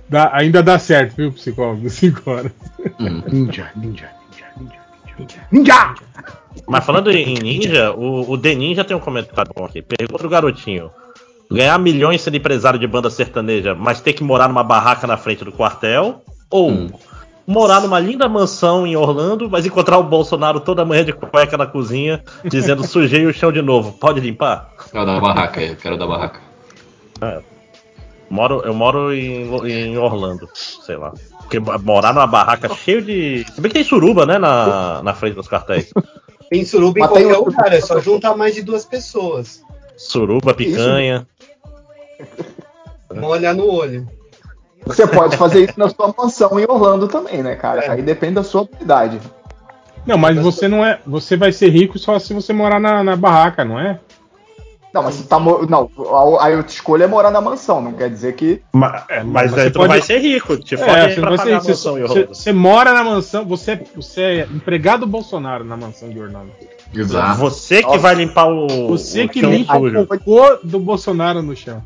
dá- 0.08 0.30
ainda 0.32 0.62
dá 0.62 0.78
certo, 0.78 1.16
viu, 1.16 1.32
psicólogo? 1.32 1.80
Do 1.82 1.90
5 1.90 2.30
horas. 2.30 2.52
Ninja, 3.00 3.72
ninja, 3.74 4.08
ninja, 4.30 4.46
ninja, 4.56 4.78
ninja. 5.18 5.46
Ninja! 5.50 5.94
Mas 6.68 6.84
falando 6.86 7.10
em 7.10 7.34
ninja, 7.34 7.90
o, 7.92 8.30
o 8.30 8.38
The 8.38 8.54
Ninja 8.54 8.84
tem 8.84 8.96
um 8.96 9.00
comentário 9.00 9.50
bom 9.52 9.64
aqui. 9.64 9.82
Pergunta 9.82 10.16
pro 10.16 10.28
garotinho. 10.28 10.92
Ganhar 11.50 11.78
milhões 11.78 12.20
sendo 12.22 12.36
empresário 12.36 12.78
de 12.78 12.86
banda 12.86 13.08
sertaneja, 13.08 13.74
mas 13.74 14.00
ter 14.00 14.12
que 14.12 14.24
morar 14.24 14.48
numa 14.48 14.64
barraca 14.64 15.06
na 15.06 15.16
frente 15.16 15.44
do 15.44 15.52
quartel? 15.52 16.22
Ou 16.50 16.70
Hum. 16.70 16.88
morar 17.46 17.80
numa 17.80 18.00
linda 18.00 18.28
mansão 18.28 18.86
em 18.86 18.96
Orlando, 18.96 19.48
mas 19.48 19.64
encontrar 19.64 19.98
o 19.98 20.02
Bolsonaro 20.02 20.60
toda 20.60 20.84
manhã 20.84 21.04
de 21.04 21.12
cueca 21.12 21.56
na 21.56 21.66
cozinha, 21.66 22.22
dizendo 22.44 22.82
sujei 22.86 23.26
o 23.26 23.32
chão 23.32 23.52
de 23.52 23.62
novo, 23.62 23.92
pode 23.92 24.20
limpar? 24.20 24.72
Quero 24.90 25.06
da 25.06 25.20
barraca, 25.20 25.62
eu 25.62 25.76
quero 25.76 25.96
da 25.96 26.06
barraca. 26.06 26.40
Moro, 28.28 28.62
eu 28.64 28.74
moro 28.74 29.14
em, 29.14 29.48
em 29.68 29.96
Orlando, 29.96 30.48
sei 30.52 30.96
lá. 30.96 31.12
Porque 31.42 31.60
morar 31.60 32.12
numa 32.12 32.26
barraca 32.26 32.68
cheio 32.74 33.00
de. 33.00 33.46
Se 33.52 33.60
bem 33.60 33.70
que 33.70 33.74
tem 33.74 33.84
suruba, 33.84 34.26
né? 34.26 34.36
Na, 34.36 35.00
na 35.02 35.14
frente 35.14 35.34
dos 35.34 35.46
cartéis. 35.46 35.92
Tem 36.50 36.64
suruba 36.64 36.98
em 36.98 37.02
Mas 37.02 37.10
qualquer 37.10 37.36
lugar, 37.36 37.72
é 37.72 37.80
só 37.80 38.00
juntar 38.00 38.36
mais 38.36 38.54
de 38.54 38.62
duas 38.62 38.84
pessoas. 38.84 39.64
Suruba, 39.96 40.52
picanha. 40.52 41.26
Vamos 43.08 43.30
olhar 43.30 43.54
no 43.54 43.70
olho. 43.70 44.08
Você 44.84 45.06
pode 45.06 45.36
fazer 45.36 45.64
isso 45.64 45.74
na 45.78 45.88
sua 45.88 46.14
mansão 46.16 46.58
em 46.60 46.64
Orlando 46.68 47.08
também, 47.08 47.42
né, 47.42 47.56
cara? 47.56 47.90
Aí 47.92 48.02
depende 48.02 48.34
da 48.34 48.42
sua 48.44 48.62
habilidade. 48.62 49.20
Não, 50.06 50.16
mas 50.16 50.36
você 50.38 50.68
não 50.68 50.84
é. 50.84 51.00
Você 51.06 51.36
vai 51.36 51.50
ser 51.50 51.70
rico 51.70 51.98
só 51.98 52.18
se 52.18 52.32
você 52.32 52.52
morar 52.52 52.78
na, 52.78 53.02
na 53.02 53.16
barraca, 53.16 53.64
não 53.64 53.80
é? 53.80 53.98
Não, 54.94 55.02
mas 55.02 55.16
você 55.16 55.24
tá. 55.26 55.38
Não, 55.40 55.90
a, 56.40 56.50
escolha 56.60 57.04
é 57.04 57.06
morar 57.08 57.30
na 57.32 57.40
mansão, 57.40 57.82
não 57.82 57.92
quer 57.92 58.08
dizer 58.08 58.34
que. 58.34 58.62
Ma- 58.72 59.04
mas 59.26 59.50
você 59.50 59.60
aí 59.62 59.70
tu 59.70 59.78
pode- 59.80 59.88
vai 59.88 60.00
ser 60.00 60.18
rico. 60.20 60.56
Te 60.56 60.74
É, 60.76 60.78
você, 60.78 61.20
vai 61.20 61.38
ser- 61.38 61.52
mansão 61.54 62.00
você- 62.00 62.24
você 62.26 62.52
mora 62.52 62.92
na 62.94 63.02
mansão, 63.02 63.44
você, 63.44 63.82
você 63.94 64.22
é 64.22 64.48
empregado 64.54 65.00
do 65.00 65.06
Bolsonaro 65.08 65.64
na 65.64 65.76
mansão 65.76 66.08
de 66.08 66.18
Orlando. 66.20 66.52
Exato. 66.94 67.38
Você 67.40 67.78
que 67.82 67.88
Nossa. 67.88 67.98
vai 67.98 68.14
limpar 68.14 68.46
o. 68.46 68.86
Você 68.88 69.24
o 69.24 69.28
que 69.28 69.40
limpa 69.42 69.76
o 69.76 70.06
cocô 70.06 70.58
do 70.62 70.78
Bolsonaro 70.78 71.42
no 71.42 71.56
chão. 71.56 71.82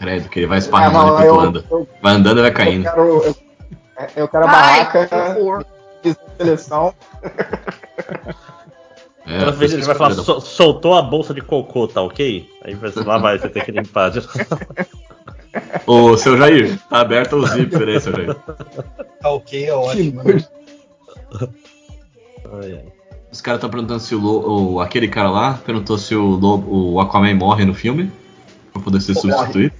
Credo, 0.00 0.28
que 0.28 0.38
ele 0.40 0.46
vai 0.46 0.56
Ah, 0.56 0.60
esparramando 0.60 1.06
não, 1.06 1.12
enquanto 1.14 1.26
eu, 1.26 1.40
anda. 1.40 1.64
eu, 1.70 1.88
Vai 2.02 2.14
andando 2.14 2.38
e 2.38 2.40
vai 2.40 2.50
eu 2.50 2.54
caindo. 2.54 2.82
quero. 2.84 3.02
Eu, 3.02 3.36
eu 4.16 4.28
quero 4.28 4.44
a 4.46 4.50
Ai, 4.50 4.84
barraca 4.84 5.36
de 6.02 6.16
seleção. 6.38 6.94
É, 9.26 9.50
vez 9.52 9.72
ele 9.74 9.82
vai 9.82 9.94
falar, 9.94 10.10
eu- 10.16 10.24
"Sol- 10.24 10.40
soltou 10.40 10.94
a 10.94 11.02
bolsa 11.02 11.34
de 11.34 11.42
cocô, 11.42 11.86
tá 11.86 12.00
ok? 12.02 12.48
Aí 12.64 12.74
você- 12.74 13.00
lá 13.04 13.18
vai, 13.18 13.38
você 13.38 13.48
tem 13.50 13.62
que 13.62 13.70
limpar. 13.70 14.10
Ô, 15.86 16.16
seu 16.16 16.36
Jair, 16.38 16.78
tá 16.88 17.00
aberto 17.00 17.36
o 17.36 17.46
zíper 17.46 17.86
aí, 17.88 18.00
seu 18.00 18.12
Jair. 18.14 18.34
Tá 19.20 19.30
ok, 19.30 19.66
é 19.66 19.72
ótimo. 19.74 20.22
né? 20.24 20.42
Ai, 22.52 22.72
ai. 22.72 22.84
Os 23.30 23.40
caras 23.40 23.58
estão 23.58 23.70
perguntando 23.70 24.00
se 24.00 24.14
o, 24.14 24.18
Lo- 24.20 24.72
o- 24.74 24.80
aquele 24.80 25.06
cara 25.08 25.30
lá 25.30 25.60
perguntou 25.64 25.96
se 25.98 26.14
o, 26.16 26.24
Lobo, 26.36 26.92
o 26.94 27.00
Aquaman 27.00 27.34
morre 27.34 27.64
no 27.64 27.74
filme 27.74 28.10
pra 28.72 28.82
poder 28.82 29.00
ser 29.00 29.14
substituído. 29.14 29.74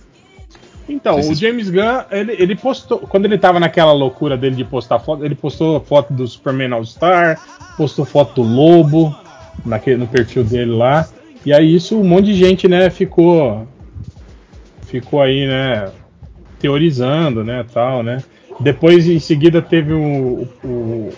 Então, 0.90 1.20
o 1.20 1.34
James 1.34 1.70
Gunn, 1.70 2.02
ele, 2.10 2.32
ele 2.36 2.56
postou, 2.56 2.98
quando 2.98 3.24
ele 3.24 3.38
tava 3.38 3.60
naquela 3.60 3.92
loucura 3.92 4.36
dele 4.36 4.56
de 4.56 4.64
postar 4.64 4.98
foto, 4.98 5.24
ele 5.24 5.36
postou 5.36 5.80
foto 5.80 6.12
do 6.12 6.26
Superman 6.26 6.72
All-Star, 6.72 7.40
postou 7.76 8.04
foto 8.04 8.42
do 8.42 8.48
Lobo 8.48 9.16
naquele, 9.64 9.98
no 9.98 10.08
perfil 10.08 10.42
dele 10.42 10.72
lá, 10.72 11.08
e 11.46 11.52
aí 11.52 11.74
isso 11.74 11.96
um 11.96 12.04
monte 12.04 12.26
de 12.26 12.34
gente, 12.34 12.66
né, 12.66 12.90
ficou 12.90 13.68
ficou 14.82 15.22
aí, 15.22 15.46
né, 15.46 15.92
teorizando, 16.58 17.44
né, 17.44 17.64
tal, 17.72 18.02
né. 18.02 18.18
Depois, 18.58 19.08
em 19.08 19.20
seguida, 19.20 19.62
teve 19.62 19.92
o, 19.92 20.48
o, 20.64 21.12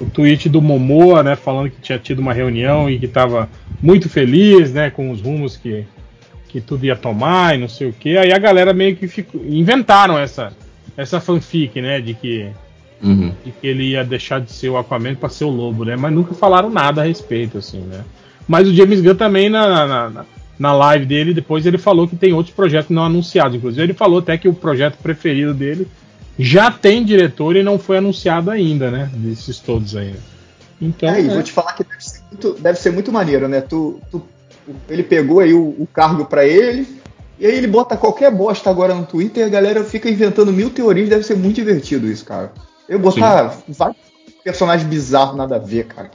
o 0.00 0.06
tweet 0.14 0.48
do 0.48 0.62
Momoa, 0.62 1.24
né, 1.24 1.34
falando 1.34 1.70
que 1.70 1.80
tinha 1.80 1.98
tido 1.98 2.20
uma 2.20 2.32
reunião 2.32 2.88
e 2.88 2.98
que 2.98 3.06
estava 3.06 3.48
muito 3.82 4.08
feliz, 4.08 4.72
né, 4.72 4.88
com 4.90 5.10
os 5.10 5.20
rumos 5.20 5.56
que, 5.56 5.84
que 6.48 6.60
tudo 6.60 6.84
ia 6.84 6.96
tomar 6.96 7.54
e 7.54 7.58
não 7.58 7.68
sei 7.68 7.88
o 7.88 7.92
que. 7.92 8.16
Aí 8.16 8.32
a 8.32 8.38
galera 8.38 8.72
meio 8.72 8.96
que 8.96 9.06
ficou, 9.06 9.40
inventaram 9.44 10.18
essa 10.18 10.52
essa 10.96 11.20
fanfic, 11.20 11.80
né, 11.80 12.00
de 12.00 12.14
que 12.14 12.48
Uhum. 13.00 13.32
de 13.44 13.52
que 13.52 13.64
ele 13.64 13.90
ia 13.90 14.02
deixar 14.04 14.40
de 14.40 14.50
ser 14.50 14.68
o 14.70 14.76
Aquaman 14.76 15.14
para 15.14 15.28
ser 15.28 15.44
o 15.44 15.50
Lobo, 15.50 15.84
né? 15.84 15.94
Mas 15.94 16.12
nunca 16.12 16.34
falaram 16.34 16.68
nada 16.68 17.00
a 17.00 17.04
respeito, 17.04 17.58
assim, 17.58 17.78
né? 17.78 18.02
Mas 18.48 18.66
o 18.66 18.74
James 18.74 19.00
Gunn 19.00 19.14
também 19.14 19.48
na, 19.48 19.86
na, 19.86 20.10
na- 20.10 20.24
na 20.58 20.72
live 20.74 21.06
dele, 21.06 21.32
depois 21.32 21.64
ele 21.64 21.78
falou 21.78 22.08
que 22.08 22.16
tem 22.16 22.32
outros 22.32 22.52
projetos 22.52 22.90
não 22.90 23.04
anunciados. 23.04 23.54
Inclusive, 23.56 23.80
ele 23.84 23.94
falou 23.94 24.18
até 24.18 24.36
que 24.36 24.48
o 24.48 24.52
projeto 24.54 24.96
preferido 25.00 25.54
dele 25.54 25.86
já 26.36 26.72
tem 26.72 27.04
diretor 27.04 27.54
e 27.54 27.62
não 27.62 27.78
foi 27.78 27.98
anunciado 27.98 28.50
ainda, 28.50 28.90
né? 28.90 29.08
Desses 29.14 29.60
todos 29.60 29.94
aí. 29.94 30.08
né? 30.08 30.16
Então, 30.82 31.08
É, 31.08 31.20
e 31.20 31.24
né? 31.24 31.34
vou 31.34 31.42
te 31.44 31.52
falar 31.52 31.74
que 31.74 31.84
deve 31.84 32.02
ser 32.02 32.20
muito, 32.32 32.52
deve 32.60 32.78
ser 32.80 32.90
muito 32.90 33.12
maneiro, 33.12 33.46
né? 33.46 33.60
Tu, 33.60 34.00
tu- 34.10 34.26
ele 34.88 35.02
pegou 35.02 35.40
aí 35.40 35.52
o, 35.54 35.74
o 35.78 35.86
cargo 35.92 36.24
pra 36.24 36.44
ele, 36.44 36.86
e 37.38 37.46
aí 37.46 37.54
ele 37.56 37.66
bota 37.66 37.96
qualquer 37.96 38.30
bosta 38.30 38.68
agora 38.70 38.94
no 38.94 39.06
Twitter 39.06 39.42
e 39.44 39.46
a 39.46 39.50
galera 39.50 39.84
fica 39.84 40.08
inventando 40.10 40.52
mil 40.52 40.70
teorias, 40.70 41.08
deve 41.08 41.22
ser 41.24 41.36
muito 41.36 41.56
divertido 41.56 42.06
isso, 42.06 42.24
cara. 42.24 42.52
Eu 42.88 42.98
botar 42.98 43.54
vários 43.68 43.96
personagens 44.42 44.88
bizarros, 44.88 45.36
nada 45.36 45.56
a 45.56 45.58
ver, 45.58 45.84
cara. 45.86 46.10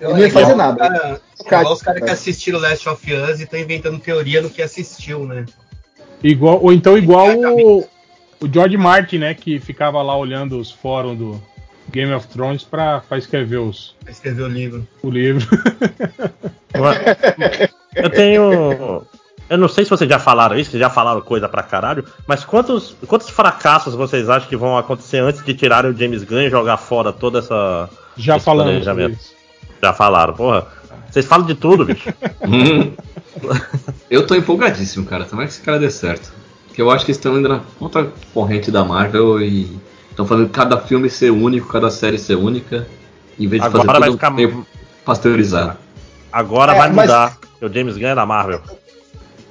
Ele 0.00 0.12
não 0.12 0.18
ia 0.20 0.30
fazer 0.30 0.52
igual 0.52 0.56
nada. 0.56 0.82
os 0.84 0.88
cara- 0.88 1.20
Cara, 1.48 1.62
igual 1.62 1.74
os 1.74 1.82
caras 1.82 2.04
que 2.04 2.10
assistiram 2.10 2.58
Last 2.60 2.88
of 2.88 3.12
Us 3.14 3.40
e 3.40 3.44
estão 3.44 3.58
inventando 3.58 3.98
teoria 3.98 4.40
no 4.42 4.50
que 4.50 4.62
assistiu, 4.62 5.24
né? 5.26 5.44
Igual, 6.22 6.62
ou 6.62 6.72
então 6.72 6.96
igual 6.98 7.28
o, 7.36 7.80
o 8.40 8.52
George 8.52 8.76
Martin, 8.76 9.18
né? 9.18 9.34
Que 9.34 9.58
ficava 9.58 10.00
lá 10.02 10.16
olhando 10.16 10.58
os 10.58 10.70
fóruns 10.70 11.18
do 11.18 11.42
Game 11.90 12.12
of 12.12 12.28
Thrones 12.28 12.62
pra, 12.62 13.00
pra 13.00 13.18
escrever 13.18 13.58
os, 13.58 13.96
Pra 14.02 14.12
escrever 14.12 14.42
o 14.42 14.48
livro. 14.48 14.86
o 15.02 15.10
livro. 15.10 15.46
Eu 18.02 18.10
tenho. 18.10 19.02
Eu 19.50 19.56
não 19.56 19.66
sei 19.68 19.84
se 19.84 19.90
vocês 19.90 20.08
já 20.10 20.18
falaram 20.18 20.58
isso, 20.58 20.70
vocês 20.70 20.80
já 20.80 20.90
falaram 20.90 21.22
coisa 21.22 21.48
pra 21.48 21.62
caralho, 21.62 22.04
mas 22.26 22.44
quantos, 22.44 22.94
quantos 23.06 23.30
fracassos 23.30 23.94
vocês 23.94 24.28
acham 24.28 24.46
que 24.48 24.56
vão 24.56 24.76
acontecer 24.76 25.18
antes 25.20 25.42
de 25.42 25.54
tirarem 25.54 25.90
o 25.90 25.96
James 25.96 26.22
Gunn 26.22 26.40
e 26.42 26.50
jogar 26.50 26.76
fora 26.76 27.12
toda 27.14 27.38
essa. 27.38 27.88
Já 28.16 28.38
falamos 28.38 28.86
isso. 28.86 29.34
Já 29.82 29.92
falaram, 29.94 30.34
porra. 30.34 30.66
Vocês 31.10 31.24
falam 31.24 31.46
de 31.46 31.54
tudo, 31.54 31.86
bicho. 31.86 32.12
Hum. 32.46 32.92
Eu 34.10 34.26
tô 34.26 34.34
empolgadíssimo, 34.34 35.06
cara. 35.06 35.24
Tomara 35.24 35.46
que 35.48 35.54
esse 35.54 35.62
cara 35.62 35.78
dê 35.78 35.90
certo. 35.90 36.30
Porque 36.66 36.82
eu 36.82 36.90
acho 36.90 37.04
que 37.04 37.10
eles 37.10 37.16
estão 37.18 37.38
indo 37.38 37.48
na 37.48 37.60
contra 37.78 38.08
corrente 38.34 38.70
da 38.70 38.84
Marvel 38.84 39.40
e 39.40 39.78
estão 40.10 40.26
fazendo 40.26 40.48
cada 40.50 40.78
filme 40.78 41.08
ser 41.08 41.30
único, 41.30 41.68
cada 41.68 41.90
série 41.90 42.18
ser 42.18 42.34
única, 42.36 42.86
em 43.38 43.46
vez 43.48 43.62
de 43.62 43.68
Agora 43.68 43.84
fazer 43.86 43.98
vai 44.00 44.08
tudo 44.10 44.18
ficar- 44.18 44.30
meio 44.30 44.66
pasteurizado. 45.04 45.76
Agora 46.32 46.74
É, 46.74 46.78
vai 46.78 46.92
mas- 46.92 47.10
porque 47.58 47.64
O 47.66 47.72
James 47.72 47.96
Gunn 47.96 48.08
é 48.08 48.14
da 48.14 48.26
Marvel. 48.26 48.60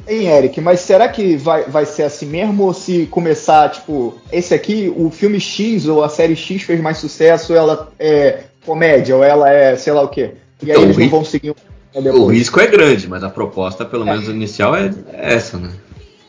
Hein, 0.08 0.28
Eric, 0.28 0.62
mas 0.62 0.80
será 0.80 1.10
que 1.10 1.36
vai, 1.36 1.64
vai 1.64 1.86
ser 1.86 2.04
assim 2.04 2.26
mesmo? 2.28 2.64
Ou 2.64 2.74
se 2.74 3.08
começar, 3.08 3.70
tipo, 3.72 4.16
esse 4.32 4.54
aqui, 4.54 4.92
o 4.96 5.10
filme 5.12 5.38
X 5.40 5.86
ou 5.86 6.02
a 6.04 6.08
série 6.08 6.36
X 6.36 6.62
fez 6.64 6.80
mais 6.80 6.98
sucesso, 6.98 7.54
ela 7.54 7.92
é 8.00 8.44
comédia, 8.66 9.16
ou 9.18 9.24
ela 9.24 9.50
é 9.52 9.76
sei 9.76 9.92
lá 9.92 10.02
o 10.02 10.08
quê? 10.08 10.32
E 10.64 10.72
aí 10.72 10.78
Então, 10.78 10.84
eles 10.84 10.98
não 10.98 11.10
vão 11.10 11.26
seguir 11.26 11.52
um 11.52 12.00
O 12.00 12.02
depois. 12.02 12.38
risco 12.38 12.60
é 12.62 12.68
grande, 12.68 13.06
mas 13.08 13.22
a 13.22 13.30
proposta, 13.30 13.84
pelo 13.84 14.06
menos 14.06 14.30
inicial, 14.30 14.76
é 14.76 14.92
é 15.12 15.34
essa, 15.34 15.58
né? 15.58 15.70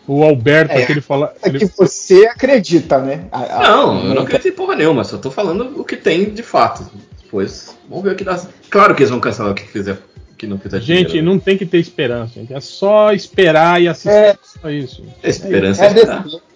O 0.09 0.25
Alberto, 0.25 0.73
É. 0.75 0.83
aquele 0.83 1.01
fala. 1.01 1.33
É 1.43 1.49
ele- 1.49 1.59
que 1.61 1.67
você 1.77 2.27
acredita, 2.27 2.99
né? 2.99 3.27
A- 3.31 3.59
a- 3.59 3.63
Não, 3.71 4.07
eu 4.09 4.15
não 4.15 4.23
acredito 4.23 4.49
em 4.49 4.53
porra 4.53 4.75
nenhuma, 4.75 5.05
só 5.05 5.19
tô 5.19 5.31
falando 5.31 5.79
o 5.81 5.85
que 5.85 5.97
tem 5.97 6.25
de 6.31 6.43
fato. 6.43 6.85
Depois, 7.23 7.77
vamos 7.89 8.03
ver 8.05 8.13
o 8.13 8.17
que 8.17 8.25
dá. 8.25 8.41
Claro 8.71 8.95
que 8.95 9.03
eles 9.03 9.11
vão 9.11 9.21
cancelar 9.21 9.53
o 9.53 9.55
que 9.55 9.63
fizer, 9.69 9.99
que 10.39 10.47
não 10.47 10.59
fizer 10.59 10.81
Gente, 10.81 11.09
dinheiro. 11.09 11.27
não 11.27 11.39
tem 11.39 11.59
que 11.59 11.67
ter 11.67 11.79
esperança, 11.79 12.35
gente. 12.35 12.55
É 12.55 12.61
só 12.61 13.13
esperar 13.13 13.83
e 13.83 13.89
assistir. 13.89 14.11
É. 14.11 14.39
Só 14.43 14.71
isso. 14.71 15.03
A 15.23 15.29
esperança 15.29 15.85
é, 15.85 15.89
É 15.89 16.49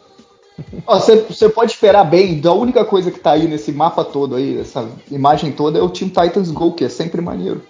Ó, 0.86 0.98
Você 0.98 1.48
pode 1.48 1.72
esperar 1.72 2.04
bem, 2.04 2.40
a 2.44 2.52
única 2.52 2.84
coisa 2.84 3.10
que 3.10 3.18
tá 3.18 3.32
aí 3.32 3.48
nesse 3.48 3.72
mapa 3.72 4.04
todo 4.04 4.36
aí, 4.36 4.60
essa 4.60 4.88
imagem 5.10 5.50
toda, 5.52 5.78
é 5.78 5.82
o 5.82 5.88
Team 5.88 6.08
Titans 6.08 6.50
Go, 6.50 6.72
que 6.72 6.84
é 6.84 6.88
sempre 6.88 7.20
maneiro. 7.20 7.62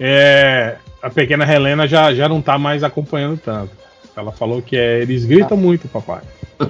É, 0.00 0.76
a 1.02 1.10
pequena 1.10 1.50
Helena 1.50 1.86
já, 1.86 2.12
já 2.12 2.28
não 2.28 2.42
tá 2.42 2.58
mais 2.58 2.82
acompanhando 2.82 3.38
tanto. 3.38 3.70
Ela 4.16 4.32
falou 4.32 4.60
que 4.60 4.76
é, 4.76 5.00
eles 5.00 5.24
gritam 5.24 5.56
muito, 5.56 5.88
papai. 5.88 6.22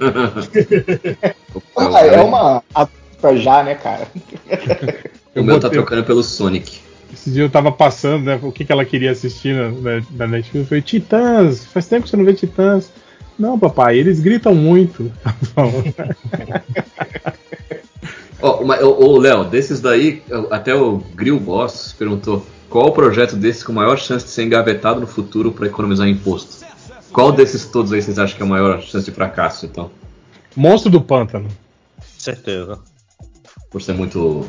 Ah, 1.77 2.07
é 2.07 2.21
uma 2.21 2.63
aposta 2.75 3.37
já, 3.37 3.63
né, 3.65 3.75
cara? 3.75 4.07
O 5.35 5.43
meu 5.43 5.61
tá 5.61 5.71
trocando 5.71 6.03
pelo 6.05 6.23
Sonic. 6.23 6.81
Esse 7.13 7.31
dia 7.31 7.43
eu 7.43 7.51
tava 7.51 7.73
passando, 7.73 8.25
né? 8.25 8.39
O 8.43 8.53
que, 8.53 8.65
que 8.65 8.73
ela 8.73 8.85
queria 8.85 9.11
assistir 9.11 9.55
na, 9.55 10.03
na, 10.11 10.27
Netflix. 10.27 10.55
Eu 10.55 10.67
falei, 10.67 10.83
Titãs, 10.83 11.65
faz 11.67 11.87
tempo 11.87 12.05
que 12.05 12.11
você 12.11 12.17
não 12.17 12.25
vê 12.25 12.35
Titãs. 12.35 12.93
Não, 13.39 13.59
papai, 13.59 13.97
eles 13.99 14.21
gritam 14.21 14.55
muito. 14.55 15.11
Ó, 18.41 18.63
ô, 18.63 19.05
ô, 19.05 19.19
Léo, 19.19 19.45
desses 19.45 19.81
daí, 19.81 20.23
até 20.51 20.75
o 20.75 20.99
Grill 21.15 21.41
Boss 21.41 21.95
perguntou 21.99 22.47
qual 22.69 22.89
o 22.89 22.93
projeto 22.93 23.35
desses 23.35 23.63
com 23.63 23.73
maior 23.73 23.99
chance 23.99 24.25
de 24.27 24.31
ser 24.31 24.45
engavetado 24.45 25.01
no 25.01 25.07
futuro 25.07 25.51
para 25.53 25.67
economizar 25.67 26.07
imposto? 26.07 26.67
Qual 27.13 27.33
desses 27.33 27.65
todos 27.65 27.93
aí 27.93 28.03
vocês 28.03 28.19
acham 28.19 28.37
que 28.37 28.43
é 28.43 28.47
a 28.47 28.49
maior 28.49 28.83
chance 28.83 29.07
de 29.07 29.11
fracasso, 29.11 29.67
então? 29.67 29.91
Monstro 30.55 30.91
do 30.91 31.01
Pântano. 31.01 31.49
Certeza. 32.19 32.79
Por 33.71 33.81
ser 33.81 33.95
muito. 33.95 34.47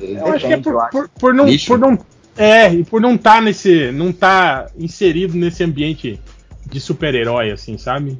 Eu 0.00 0.26
acho 0.28 0.46
que 0.46 0.52
é 0.52 0.56
Depende, 0.56 0.62
por, 0.62 0.80
acho. 0.80 0.90
por, 0.90 1.08
por 1.08 1.34
não, 1.34 1.46
Lixo. 1.46 1.66
por 1.68 1.78
não. 1.78 1.98
É, 2.36 2.72
e 2.72 2.84
por 2.84 3.00
não 3.00 3.14
estar 3.14 3.40
nesse. 3.40 3.92
não 3.92 4.12
tá 4.12 4.66
inserido 4.78 5.36
nesse 5.36 5.62
ambiente 5.62 6.20
de 6.68 6.80
super-herói, 6.80 7.50
assim, 7.50 7.78
sabe? 7.78 8.18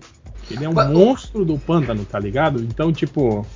Ele 0.50 0.64
é 0.64 0.68
um 0.68 0.72
Mas- 0.74 0.90
monstro 0.90 1.44
do 1.44 1.58
pântano, 1.58 2.04
tá 2.04 2.18
ligado? 2.18 2.60
Então, 2.60 2.92
tipo. 2.92 3.46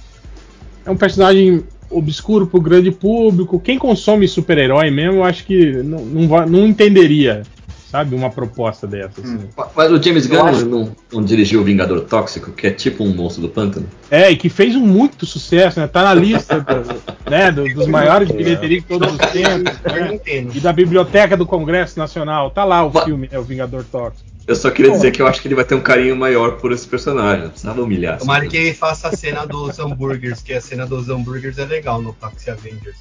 É 0.85 0.91
um 0.91 0.97
personagem 0.97 1.65
obscuro 1.91 2.47
pro 2.47 2.61
grande 2.61 2.91
público. 2.91 3.61
Quem 3.61 3.79
consome 3.79 4.27
super-herói 4.27 4.91
mesmo, 4.91 5.17
eu 5.19 5.25
acho 5.25 5.45
que 5.45 5.83
não, 5.83 5.99
não, 6.05 6.47
não 6.47 6.67
entenderia, 6.67 7.43
sabe? 7.91 8.15
Uma 8.15 8.31
proposta 8.31 8.87
dessa. 8.87 9.21
assim. 9.21 9.49
Mas 9.75 9.91
o 9.91 10.03
James 10.03 10.27
Gunn 10.27 10.45
acho- 10.47 10.67
não, 10.67 10.95
não 11.13 11.23
dirigiu 11.25 11.61
o 11.61 11.65
Vingador 11.65 12.01
Tóxico, 12.03 12.53
que 12.53 12.67
é 12.67 12.71
tipo 12.71 13.03
um 13.05 13.15
monstro 13.15 13.43
do 13.43 13.49
pântano? 13.49 13.87
É, 14.11 14.31
e 14.31 14.37
que 14.37 14.49
fez 14.49 14.75
um 14.77 14.81
muito 14.81 15.25
sucesso, 15.27 15.81
né? 15.81 15.87
Tá 15.87 16.03
na 16.03 16.15
lista 16.15 16.61
do- 16.61 17.31
né, 17.31 17.51
do- 17.53 17.65
dos 17.75 17.87
maiores 17.89 18.29
de 18.29 18.35
bilheteria 18.35 18.81
de 18.81 18.87
todos 18.87 19.13
os 19.13 19.19
tempos. 19.33 19.73
Né? 19.83 20.21
E 20.55 20.61
da 20.61 20.73
Biblioteca 20.73 21.37
do 21.37 21.47
Congresso 21.47 21.99
Nacional. 21.99 22.51
Tá 22.51 22.65
lá 22.65 22.85
o 22.85 22.91
Mas- 22.93 23.05
filme, 23.05 23.29
né, 23.31 23.39
o 23.39 23.43
Vingador 23.43 23.85
Tóxico. 23.85 24.29
Eu 24.47 24.57
só 24.57 24.71
queria 24.71 24.93
dizer 24.93 25.11
que 25.11 25.21
eu 25.21 25.27
acho 25.27 25.43
que 25.43 25.49
ele 25.49 25.55
vai 25.55 25.65
ter 25.65 25.75
um 25.75 25.81
carinho 25.81 26.17
maior 26.17 26.53
por 26.53 26.73
esse 26.73 26.87
personagem. 26.89 27.43
Não 27.43 27.51
precisava 27.51 27.83
humilhar. 27.83 28.15
assim. 28.15 28.25
Tomara 28.25 28.47
que 28.47 28.57
ele 28.57 28.73
faça 28.73 29.09
a 29.09 29.13
cena 29.15 29.47
dos 29.47 29.79
hambúrgueres, 29.79 30.41
que 30.41 30.55
a 30.55 30.61
cena 30.63 30.87
dos 30.87 31.11
hambúrgueres 31.11 31.59
é 31.59 31.67
legal 31.67 32.01
no 32.01 32.15
Taxi 32.15 32.51
Avengers. 32.51 32.97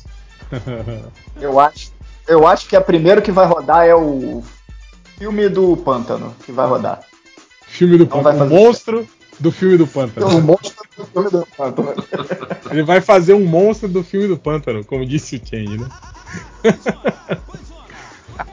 Eu 1.41 1.59
acho, 1.59 1.91
eu 2.27 2.45
acho 2.47 2.67
que 2.67 2.75
a 2.75 2.81
primeiro 2.81 3.21
que 3.21 3.31
vai 3.31 3.45
rodar 3.45 3.85
é 3.85 3.95
o 3.95 4.43
filme 5.17 5.49
do 5.49 5.75
Pântano 5.77 6.33
que 6.45 6.51
vai 6.51 6.67
rodar. 6.67 7.01
Filme 7.65 7.97
do 7.97 8.05
Não 8.05 8.23
Pântano. 8.23 8.45
Um 8.45 8.49
monstro 8.49 9.07
do 9.39 9.51
filme 9.51 9.77
do 9.77 9.85
Pântano. 9.87 10.27
O 10.27 10.41
monstro 10.41 10.83
do 10.97 11.05
filme 11.05 11.29
do 11.29 11.45
Pântano. 11.57 11.93
Ele 12.71 12.83
vai 12.83 13.01
fazer 13.01 13.33
um 13.33 13.45
monstro 13.45 13.87
do 13.87 14.03
filme 14.03 14.27
do 14.27 14.37
Pântano, 14.37 14.83
como 14.85 15.05
disse 15.05 15.35
o 15.37 15.41
Change, 15.47 15.77
né? 15.77 15.87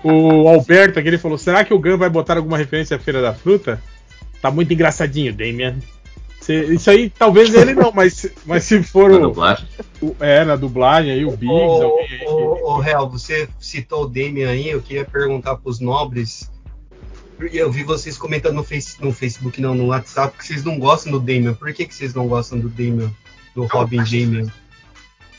o 0.02 0.48
Alberto 0.48 0.98
aqui 0.98 1.08
ele 1.08 1.18
falou: 1.18 1.38
será 1.38 1.64
que 1.64 1.72
o 1.74 1.78
Gun 1.78 1.96
vai 1.96 2.10
botar 2.10 2.36
alguma 2.36 2.58
referência 2.58 2.96
à 2.96 3.00
Feira 3.00 3.22
da 3.22 3.34
Fruta? 3.34 3.80
Tá 4.40 4.50
muito 4.50 4.72
engraçadinho, 4.72 5.32
Damian. 5.32 5.76
Isso 6.46 6.90
aí, 6.90 7.08
talvez 7.08 7.54
ele 7.54 7.72
não, 7.72 7.90
mas, 7.90 8.26
mas 8.44 8.64
se 8.64 8.82
for 8.82 9.10
Na 9.10 9.16
o, 9.16 9.20
dublagem. 9.22 9.66
o- 10.02 10.14
É, 10.20 10.44
na 10.44 10.56
dublagem 10.56 11.10
aí, 11.12 11.24
o 11.24 11.30
Biggs, 11.30 11.48
Ô, 11.50 11.82
alguém 11.82 12.06
aí. 12.20 12.26
ô, 12.26 12.72
ô, 12.72 12.78
Real, 12.80 13.08
você 13.08 13.48
citou 13.58 14.02
o 14.04 14.06
Damien 14.06 14.44
aí, 14.44 14.68
eu 14.68 14.82
queria 14.82 15.06
perguntar 15.06 15.56
pros 15.56 15.80
nobres. 15.80 16.50
Eu 17.52 17.70
vi 17.70 17.82
vocês 17.82 18.16
comentando 18.16 18.54
no, 18.54 18.64
face, 18.64 18.96
no 19.02 19.12
Facebook, 19.12 19.60
não, 19.60 19.74
no 19.74 19.86
WhatsApp, 19.88 20.36
que 20.38 20.46
vocês 20.46 20.64
não 20.64 20.78
gostam 20.78 21.12
do 21.12 21.18
Damien. 21.20 21.54
Por 21.54 21.72
que, 21.72 21.84
que 21.86 21.94
vocês 21.94 22.14
não 22.14 22.26
gostam 22.28 22.58
do 22.58 22.68
Damien? 22.68 23.14
Do 23.54 23.64
Robin 23.66 23.98
Damien? 23.98 24.46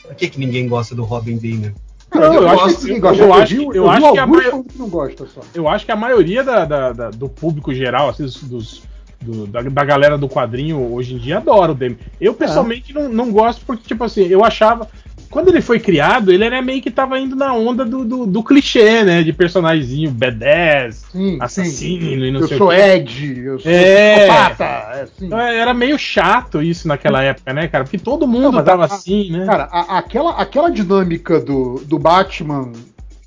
Por 0.04 0.16
que, 0.16 0.30
que 0.30 0.40
ninguém 0.40 0.68
gosta 0.68 0.94
do 0.94 1.04
Robin 1.04 1.36
Damien? 1.38 1.74
Não, 2.14 2.34
eu 2.34 2.48
acho 2.48 2.64
gosto 2.64 2.86
que- 2.86 2.92
eu- 2.94 3.00
gosta. 3.02 3.22
eu 3.24 3.28
Eu 3.28 3.34
acho 3.34 3.56
que- 3.56 3.62
eu 3.64 3.74
eu 3.74 3.84
vi 3.84 3.90
acho 3.90 4.12
que 4.12 4.18
a 4.18 4.22
alguns 4.22 4.38
maio- 4.38 4.52
falando 4.52 4.68
que 4.70 4.78
não 4.78 4.90
gosta 4.90 5.26
só. 5.28 5.42
Eu 5.54 5.68
acho 5.68 5.86
que 5.86 5.92
a 5.92 5.96
maioria 5.96 6.44
da- 6.44 6.66
da- 6.66 6.94
da- 6.94 7.10
do 7.10 7.28
público 7.28 7.74
geral, 7.74 8.10
assim, 8.10 8.24
dos, 8.44 8.84
do- 9.22 9.48
da, 9.48 9.62
da 9.62 9.84
galera 9.84 10.18
do 10.18 10.30
quadrinho 10.30 10.94
hoje 10.94 11.16
em 11.16 11.18
dia 11.18 11.38
adora 11.38 11.72
o 11.72 11.76
Damian. 11.76 11.98
Eu 12.22 12.34
pessoalmente 12.34 12.94
não, 12.94 13.10
não 13.10 13.32
gosto 13.32 13.66
porque, 13.66 13.84
tipo 13.88 14.04
assim, 14.04 14.22
eu 14.28 14.44
achava. 14.46 14.88
Quando 15.36 15.50
ele 15.50 15.60
foi 15.62 15.82
criado, 15.82 16.32
ele 16.32 16.46
era 16.46 16.62
meio 16.62 16.82
que 16.82 16.90
tava 16.90 17.20
indo 17.20 17.36
na 17.36 17.54
onda 17.54 17.84
do, 17.84 18.06
do, 18.06 18.26
do 18.26 18.42
clichê, 18.42 19.04
né? 19.04 19.22
De 19.22 19.34
personagemzinho 19.34 20.10
badass, 20.10 21.04
Sim, 21.12 21.38
assassino 21.42 22.26
e 22.26 22.32
não 22.32 22.40
eu 22.40 22.48
sei 22.48 22.58
o 22.58 22.70
quê. 22.70 22.76
Ed, 22.76 23.40
eu 23.44 23.60
sou 23.60 23.70
É. 23.70 24.16
psicopata. 24.16 24.64
É 24.64 25.02
assim. 25.02 25.26
Então, 25.26 25.38
Era 25.38 25.74
meio 25.74 26.00
chato 26.00 26.62
isso 26.62 26.88
naquela 26.88 27.22
época, 27.22 27.52
né, 27.52 27.68
cara? 27.68 27.84
Porque 27.84 27.98
todo 27.98 28.26
mundo 28.26 28.54
Não, 28.54 28.64
tava 28.64 28.84
a- 28.84 28.86
assim, 28.86 29.30
né? 29.30 29.46
Cara, 29.46 29.68
a- 29.70 29.98
aquela, 29.98 30.32
aquela 30.38 30.70
dinâmica 30.72 31.38
do, 31.38 31.82
do 31.86 32.00
Batman 32.00 32.72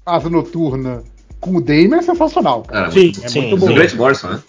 Asa 0.06 0.30
Noturna 0.30 1.02
com 1.38 1.56
o 1.56 1.60
Damien 1.60 1.96
é 1.96 2.00
sensacional. 2.00 2.62
Cara, 2.62 2.90
Sim, 2.90 3.00
muito, 3.02 3.22
é 3.22 3.28
sim, 3.28 3.40
muito 3.42 3.56
do 3.56 3.66
bom. 3.66 3.74
Grant 3.74 3.92
Morrison, 3.92 4.28
né? 4.28 4.40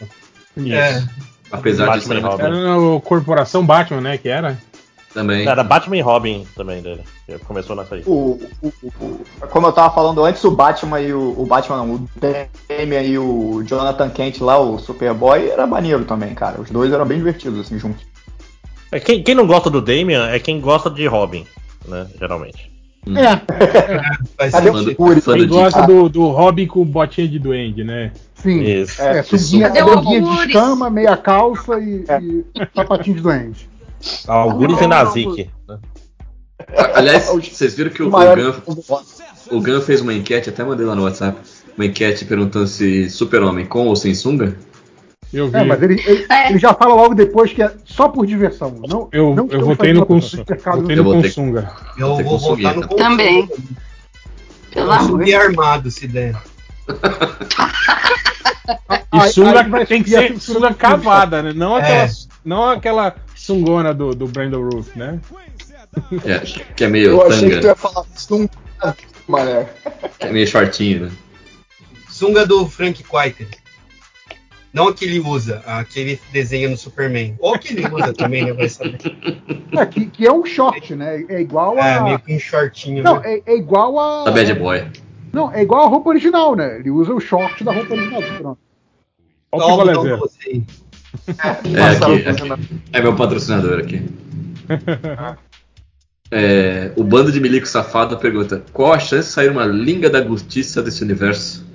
Isso. 0.55 0.73
É, 0.73 1.03
Apesar 1.51 1.87
Batman 1.87 2.15
e 2.15 2.21
né? 2.21 2.27
Robin. 2.29 2.43
Era 2.43 2.79
o 2.79 3.01
Corporação 3.01 3.65
Batman, 3.65 3.99
né? 3.99 4.17
Que 4.17 4.29
era. 4.29 4.57
Também. 5.13 5.47
Era 5.47 5.63
Batman 5.63 5.97
e 5.97 6.01
Robin 6.01 6.45
também 6.55 6.81
dele. 6.81 7.01
que 7.25 7.37
Começou 7.39 7.75
nessa 7.75 7.95
aí. 7.95 8.03
O, 8.05 8.39
o- 8.61 8.73
o- 9.01 9.19
como 9.49 9.67
eu 9.67 9.71
tava 9.71 9.93
falando 9.93 10.23
antes, 10.23 10.43
o 10.43 10.51
Batman 10.51 11.01
e 11.01 11.13
o, 11.13 11.35
o 11.37 11.45
Batman 11.45 11.77
não, 11.77 11.95
o 11.95 12.09
Damian 12.19 13.01
e 13.01 13.17
o 13.17 13.63
Jonathan 13.63 14.09
Kent 14.09 14.39
lá, 14.41 14.59
o 14.59 14.77
Superboy, 14.79 15.49
era 15.49 15.65
maneiro 15.67 16.05
também, 16.05 16.33
cara. 16.33 16.61
Os 16.61 16.69
dois 16.69 16.91
eram 16.93 17.05
bem 17.05 17.17
divertidos, 17.17 17.59
assim, 17.59 17.77
juntos. 17.79 18.03
É, 18.91 18.99
quem, 18.99 19.21
quem 19.23 19.35
não 19.35 19.45
gosta 19.45 19.69
do 19.69 19.81
Damian 19.81 20.27
é 20.29 20.39
quem 20.39 20.59
gosta 20.59 20.89
de 20.89 21.05
Robin, 21.07 21.45
né? 21.87 22.07
Geralmente. 22.19 22.69
É, 23.07 23.37
faz 24.37 24.51
Cadê 24.51 24.69
o. 24.69 24.95
Fury? 25.21 25.45
Do 25.45 25.47
gosta 25.47 25.87
do, 25.87 26.09
do 26.09 26.27
Robin 26.27 26.67
com 26.67 26.83
botinha 26.83 27.27
de 27.27 27.39
duende, 27.39 27.83
né? 27.83 28.11
sim. 28.35 28.61
Isso. 28.61 29.01
É, 29.01 29.19
É, 29.19 29.21
o 29.21 29.23
sunguinha 29.23 29.69
de 29.71 30.47
escama, 30.47 30.89
meia 30.89 31.15
calça 31.17 31.79
e, 31.79 32.03
e 32.21 32.45
sapatinho 32.75 33.15
de 33.15 33.21
doente. 33.21 33.68
Algures 34.27 34.79
e 34.81 34.87
Nazik. 34.87 35.49
Aliás, 36.93 37.27
vocês 37.27 37.73
viram 37.73 37.89
que 37.91 38.03
o, 38.03 38.07
o 38.07 38.11
Gun, 38.11 38.53
o 39.51 39.61
Gun 39.61 39.81
fez 39.81 40.01
uma 40.01 40.13
enquete, 40.13 40.49
até 40.49 40.63
mandei 40.63 40.85
lá 40.85 40.95
no 40.95 41.03
WhatsApp, 41.03 41.39
uma 41.77 41.85
enquete 41.85 42.25
perguntando 42.25 42.67
se 42.67 43.09
Super-Homem 43.09 43.65
com 43.65 43.87
ou 43.87 43.95
sem 43.95 44.13
sunga. 44.13 44.55
Eu 45.31 45.47
vi. 45.49 45.57
É, 45.57 45.63
mas 45.63 45.81
ele, 45.83 46.01
ele, 46.05 46.25
É. 46.29 46.49
ele 46.49 46.57
já 46.59 46.73
fala 46.73 46.95
logo 46.95 47.13
depois 47.13 47.53
que 47.53 47.61
é 47.61 47.71
só 47.85 48.09
por 48.09 48.25
diversão. 48.25 48.75
Não, 48.87 49.07
eu, 49.11 49.35
não 49.35 49.47
eu 49.49 49.63
votei 49.63 49.93
no 49.93 50.05
com, 50.05 50.19
cercado 50.19 50.81
votei 50.81 50.95
no- 50.95 51.01
Eu 51.01 51.05
com. 51.05 51.67
Eu 51.97 52.07
vou 52.15 52.23
consumir, 52.23 52.63
voltar 52.63 52.75
no 52.75 52.83
então. 52.85 52.97
Também. 52.97 53.47
consumo. 53.47 53.67
Pelo 54.73 54.91
amor. 54.91 55.07
Consumir 55.07 55.35
armado, 55.35 55.91
se 55.91 56.07
der. 56.07 56.35
E 59.13 59.29
sunga 59.31 59.85
tem 59.85 60.03
que 60.03 60.09
ser 60.09 60.39
sunga 60.39 60.73
cavada, 60.73 61.41
né? 61.41 61.53
Não 61.53 61.77
É. 61.77 61.81
aquela, 61.81 62.09
não 62.45 62.69
aquela 62.69 63.15
sungona 63.49 63.93
do, 63.95 64.13
do 64.13 64.27
Brandon 64.27 64.61
Roof, 64.61 64.95
né? 64.95 65.19
Que 66.21 66.31
é, 66.31 66.39
que 66.75 66.83
é 66.83 66.87
meio 66.87 67.09
Eu 67.09 67.27
achei 67.27 67.49
que 67.49 67.55
tu 67.55 67.61
tanga, 67.61 67.67
ia 67.69 67.75
falar 67.75 68.05
num 68.29 68.47
mané. 69.27 69.67
que 70.19 70.27
é 70.27 70.31
meio 70.31 70.45
shortinho, 70.45 71.05
né? 71.05 71.11
Sunga 72.09 72.45
do 72.45 72.67
Frank 72.67 73.03
Quiter. 73.03 73.47
Não 74.71 74.89
a 74.89 74.93
que 74.93 75.03
ele 75.03 75.19
usa, 75.19 75.63
a 75.65 75.83
que 75.83 75.99
ele 75.99 76.19
desenha 76.31 76.69
no 76.69 76.77
Superman. 76.77 77.35
Ou 77.39 77.57
que 77.57 77.73
ele 77.73 77.87
usa 77.87 78.13
também, 78.13 78.45
né? 78.45 78.53
Vai 78.53 78.69
saber. 78.69 78.99
É, 79.71 79.85
que, 79.87 80.05
que 80.05 80.27
é 80.27 80.31
um 80.31 80.45
short, 80.45 80.95
né? 80.95 81.25
É 81.27 81.41
igual 81.41 81.75
a. 81.79 81.87
É, 81.87 82.03
meio 82.03 82.19
que 82.19 82.35
um 82.35 82.39
shortinho. 82.39 83.01
Não, 83.01 83.19
né? 83.19 83.39
é, 83.45 83.53
é 83.53 83.55
igual 83.55 83.97
a. 83.97 84.25
Da 84.25 84.31
Bad 84.31 84.53
Boy. 84.53 84.85
Não, 85.33 85.51
é 85.51 85.63
igual 85.63 85.85
a 85.85 85.87
roupa 85.87 86.09
original, 86.09 86.55
né? 86.55 86.77
Ele 86.77 86.91
usa 86.91 87.13
o 87.13 87.19
short 87.19 87.63
da 87.63 87.71
roupa 87.71 87.95
original. 87.95 88.21
Pronto. 88.21 88.59
Olha 89.51 89.63
o 89.63 89.67
Toma, 89.67 89.91
picolé 89.91 90.63
aí. 91.39 91.75
É, 91.75 91.83
aqui, 91.87 92.55
é, 92.93 92.99
é 92.99 93.01
meu 93.01 93.15
patrocinador 93.15 93.79
aqui. 93.79 94.03
É, 96.31 96.91
o 96.95 97.03
bando 97.03 97.31
de 97.31 97.39
milico 97.39 97.67
safado 97.67 98.17
pergunta: 98.17 98.63
Qual 98.71 98.93
a 98.93 98.99
chance 98.99 99.29
de 99.29 99.33
sair 99.33 99.49
uma 99.49 99.65
Liga 99.65 100.09
da 100.09 100.23
Justiça 100.23 100.81
desse 100.81 101.03
universo? 101.03 101.65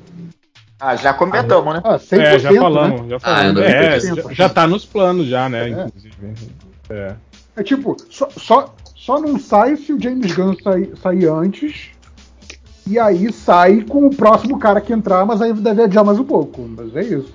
Ah, 0.79 0.95
já 0.97 1.13
comentamos, 1.15 1.75
né? 1.75 1.81
Ah, 1.85 1.99
100%, 1.99 2.19
É, 2.21 2.39
já 2.39 2.53
né? 2.53 2.61
falamos, 2.61 3.09
já 3.09 3.17
Ah, 3.17 3.21
falamos. 3.21 3.61
vi 3.61 3.67
é, 3.67 4.01
já, 4.01 4.33
já 4.33 4.49
tá 4.49 4.67
nos 4.67 4.85
planos 4.85 5.27
já, 5.27 5.49
né? 5.49 5.71
É. 5.71 5.87
Inclusive. 5.87 6.15
É. 6.91 7.15
É 7.57 7.63
tipo, 7.63 7.97
só, 8.11 8.29
só, 8.37 8.75
só 8.95 9.21
não 9.21 9.39
sai 9.39 9.77
se 9.77 9.93
o 9.93 10.01
James 10.01 10.33
Gunn 10.33 10.55
sair, 10.63 10.93
sair 11.03 11.27
antes. 11.29 11.91
E 12.87 12.99
aí 12.99 13.33
sai 13.33 13.81
com 13.81 14.07
o 14.07 14.15
próximo 14.15 14.59
cara 14.59 14.81
que 14.81 14.93
entrar, 14.93 15.25
mas 15.25 15.41
aí 15.41 15.53
deve 15.55 15.85
adiar 15.85 16.05
mais 16.05 16.19
um 16.19 16.25
pouco. 16.25 16.69
Mas 16.69 16.95
é 16.95 17.03
isso. 17.03 17.33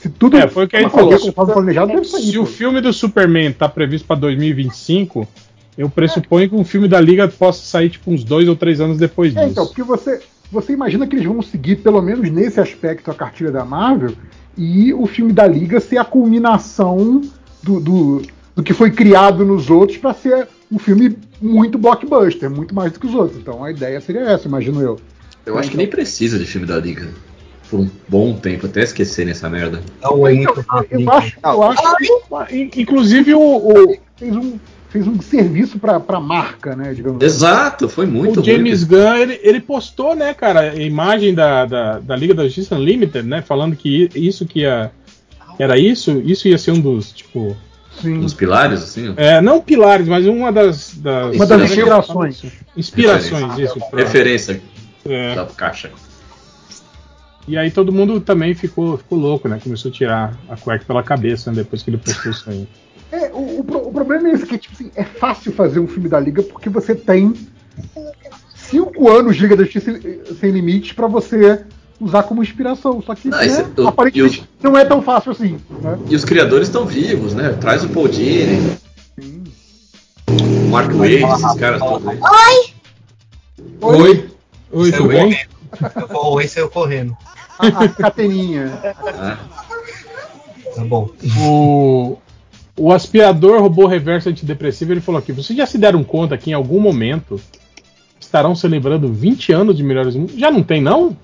Se 0.00 0.08
tudo 0.08 0.36
É, 0.36 0.48
foi 0.48 0.64
o 0.64 0.68
que 0.68 0.76
a 0.76 0.80
gente 0.82 0.90
falou. 0.92 1.54
planejado, 1.54 1.92
deve 1.92 2.04
sair. 2.04 2.22
Se 2.30 2.38
o 2.38 2.46
filme 2.46 2.80
do 2.80 2.92
Superman 2.92 3.52
tá 3.52 3.68
previsto 3.68 4.06
pra 4.06 4.16
2025, 4.16 5.28
eu 5.76 5.90
pressuponho 5.90 6.48
que 6.48 6.54
um 6.54 6.64
filme 6.64 6.88
da 6.88 7.00
Liga 7.00 7.28
possa 7.28 7.62
sair 7.62 7.90
tipo 7.90 8.10
uns 8.10 8.24
dois 8.24 8.48
ou 8.48 8.56
três 8.56 8.80
anos 8.80 8.96
depois 8.98 9.34
É, 9.36 9.40
disso. 9.40 9.52
então, 9.52 9.66
porque 9.66 9.82
você, 9.82 10.20
você 10.50 10.72
imagina 10.72 11.06
que 11.06 11.16
eles 11.16 11.26
vão 11.26 11.42
seguir, 11.42 11.76
pelo 11.76 12.00
menos 12.00 12.30
nesse 12.30 12.60
aspecto, 12.60 13.10
a 13.10 13.14
cartilha 13.14 13.50
da 13.52 13.64
Marvel, 13.64 14.12
e 14.56 14.92
o 14.94 15.06
filme 15.06 15.32
da 15.32 15.46
Liga 15.46 15.80
ser 15.80 15.98
a 15.98 16.04
culminação 16.04 17.20
do, 17.62 17.78
do, 17.80 18.22
do 18.56 18.62
que 18.62 18.72
foi 18.72 18.90
criado 18.90 19.44
nos 19.44 19.70
outros 19.70 19.98
para 19.98 20.14
ser 20.14 20.48
um 20.72 20.78
filme 20.78 21.16
muito 21.40 21.78
blockbuster, 21.78 22.50
muito 22.50 22.74
mais 22.74 22.92
do 22.92 23.00
que 23.00 23.06
os 23.06 23.14
outros. 23.14 23.38
Então 23.38 23.62
a 23.64 23.70
ideia 23.70 24.00
seria 24.00 24.22
essa, 24.22 24.48
imagino 24.48 24.80
eu. 24.80 24.98
Eu 25.44 25.58
acho 25.58 25.70
que 25.70 25.76
nem 25.76 25.86
precisa 25.86 26.38
de 26.38 26.44
filme 26.44 26.66
da 26.66 26.78
Liga. 26.78 27.08
Por 27.70 27.80
um 27.80 27.90
bom 28.08 28.34
tempo, 28.34 28.66
até 28.66 28.82
esquecerem 28.82 29.30
essa 29.30 29.48
merda. 29.48 29.80
Não, 30.02 30.26
é 30.26 30.34
muito 30.34 30.60
rápido. 30.68 31.00
Eu 31.02 31.12
acho, 31.12 31.36
eu 31.44 31.62
acho 31.62 31.96
que 32.70 32.82
Inclusive 32.82 33.34
o, 33.34 33.40
o, 33.40 33.96
fez 34.16 34.34
um, 34.34 34.58
fez 34.88 35.06
um 35.06 35.20
serviço 35.22 35.78
para 35.78 36.02
a 36.08 36.20
marca, 36.20 36.74
né? 36.74 36.92
Digamos 36.92 37.18
assim. 37.22 37.26
Exato, 37.26 37.88
foi 37.88 38.06
muito 38.06 38.40
o 38.40 38.44
James 38.44 38.82
Gunn, 38.82 39.14
ele, 39.16 39.38
ele 39.42 39.60
postou, 39.60 40.16
né, 40.16 40.34
cara, 40.34 40.72
a 40.72 40.74
imagem 40.74 41.32
da, 41.32 41.64
da, 41.64 41.98
da 42.00 42.16
Liga 42.16 42.34
da 42.34 42.42
Justiça 42.44 42.74
Unlimited, 42.74 43.26
né, 43.26 43.40
falando 43.40 43.76
que 43.76 44.08
isso 44.16 44.44
que 44.44 44.60
ia... 44.60 44.90
Era 45.58 45.78
isso? 45.78 46.20
Isso 46.24 46.48
ia 46.48 46.58
ser 46.58 46.72
um 46.72 46.80
dos, 46.80 47.12
tipo... 47.12 47.56
Sim. 48.02 48.18
Uns 48.18 48.34
pilares, 48.34 48.82
assim? 48.82 49.12
É, 49.16 49.40
não 49.40 49.60
pilares, 49.60 50.08
mas 50.08 50.26
uma 50.26 50.50
das... 50.50 50.94
das 50.96 51.36
Uma 51.36 51.46
das 51.46 51.62
inspirações. 51.62 52.42
Inspirações, 52.76 53.42
Referência. 53.42 53.64
isso. 53.64 53.90
pra- 53.90 53.98
Referência 54.00 54.62
É. 55.04 55.34
da 55.36 55.44
caixa. 55.44 55.90
E 57.50 57.58
aí 57.58 57.68
todo 57.68 57.90
mundo 57.90 58.20
também 58.20 58.54
ficou, 58.54 58.96
ficou 58.96 59.18
louco, 59.18 59.48
né? 59.48 59.58
Começou 59.60 59.90
a 59.90 59.94
tirar 59.94 60.38
a 60.48 60.56
cueca 60.56 60.84
pela 60.84 61.02
cabeça 61.02 61.50
né, 61.50 61.56
depois 61.56 61.82
que 61.82 61.90
ele 61.90 61.98
postou 61.98 62.30
isso 62.30 62.48
aí. 62.48 62.68
É, 63.10 63.28
o, 63.32 63.38
o 63.60 63.88
o 63.88 63.92
problema 63.92 64.28
é 64.28 64.32
esse, 64.34 64.46
que 64.46 64.56
tipo 64.56 64.72
assim, 64.72 64.92
é 64.94 65.02
fácil 65.02 65.52
fazer 65.52 65.80
um 65.80 65.88
filme 65.88 66.08
da 66.08 66.20
Liga 66.20 66.44
porque 66.44 66.68
você 66.68 66.94
tem 66.94 67.34
cinco 68.54 69.10
anos 69.10 69.34
de 69.34 69.42
Liga 69.42 69.56
da 69.56 69.64
Justiça 69.64 69.98
Sem 70.38 70.50
Limites 70.52 70.92
para 70.92 71.08
você 71.08 71.64
usar 72.00 72.22
como 72.22 72.40
inspiração. 72.40 73.02
Só 73.02 73.16
que 73.16 73.26
Ah, 73.28 73.38
né, 73.38 73.46
esse- 73.46 73.64
o- 73.80 73.88
aparentemente 73.88 74.48
não 74.62 74.78
é 74.78 74.84
tão 74.84 75.02
fácil 75.02 75.32
assim. 75.32 75.58
Né? 75.82 75.98
E 76.08 76.14
os 76.14 76.24
criadores 76.24 76.68
estão 76.68 76.86
vivos, 76.86 77.34
né? 77.34 77.50
Traz 77.60 77.82
o 77.82 77.88
Paul 77.88 78.06
Dini. 78.06 78.76
O 80.28 80.68
Mark 80.70 80.92
Wade, 80.92 81.14
esses 81.16 81.54
caras 81.58 81.80
todos 81.80 82.06
aí. 82.06 82.18
Oi. 83.80 84.30
Oi, 84.72 84.90
Saiu 84.92 85.02
tudo 85.02 85.08
bem? 85.08 85.22
correndo. 85.24 85.50
Eu 86.00 86.08
vou- 86.08 86.34
Oi, 86.34 86.46
saiu 86.48 86.70
correndo. 86.70 87.16
A. 88.02 89.32
Ah, 89.32 89.38
Tá 90.74 90.84
bom. 90.84 91.10
O, 91.40 92.16
o 92.76 92.92
aspirador 92.92 93.60
robô 93.60 93.86
reverso 93.86 94.28
antidepressivo, 94.28 94.92
ele 94.92 95.00
falou 95.00 95.18
aqui, 95.18 95.32
vocês 95.32 95.56
já 95.56 95.66
se 95.66 95.76
deram 95.76 96.04
conta 96.04 96.38
que 96.38 96.50
em 96.50 96.54
algum 96.54 96.80
momento 96.80 97.40
estarão 98.20 98.54
celebrando 98.54 99.12
20 99.12 99.52
anos 99.52 99.76
de 99.76 99.82
Melhores 99.82 100.14
do 100.14 100.20
Mundo? 100.20 100.32
Já 100.38 100.50
não 100.50 100.62
tem, 100.62 100.80
não? 100.80 101.16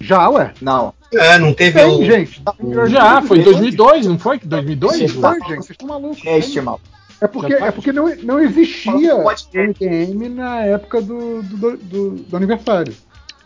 Já, 0.00 0.28
ué. 0.30 0.54
Não. 0.62 0.94
É, 1.12 1.38
não 1.38 1.52
teve 1.52 1.78
Tem, 1.78 1.90
o- 1.90 2.04
gente. 2.04 2.42
Já, 2.88 3.20
foi 3.20 3.38
em 3.40 3.42
2002, 3.42 4.06
não 4.06 4.18
foi? 4.18 4.38
2002? 4.38 4.92
Tem, 4.98 5.08
gente, 5.08 5.16
vocês 5.46 5.70
estão 5.70 5.88
malucos. 5.88 6.24
É 6.24 6.38
estimado. 6.38 6.80
É 7.20 7.26
porque, 7.26 7.54
tá- 7.54 7.66
é 7.66 7.70
porque 7.70 7.92
não, 7.92 8.08
não 8.22 8.40
existia 8.40 9.14
ter. 9.52 9.68
MDM 9.68 10.28
na 10.30 10.60
época 10.64 11.02
do, 11.02 11.42
do, 11.42 11.76
do, 11.76 12.10
do 12.12 12.36
aniversário. 12.36 12.94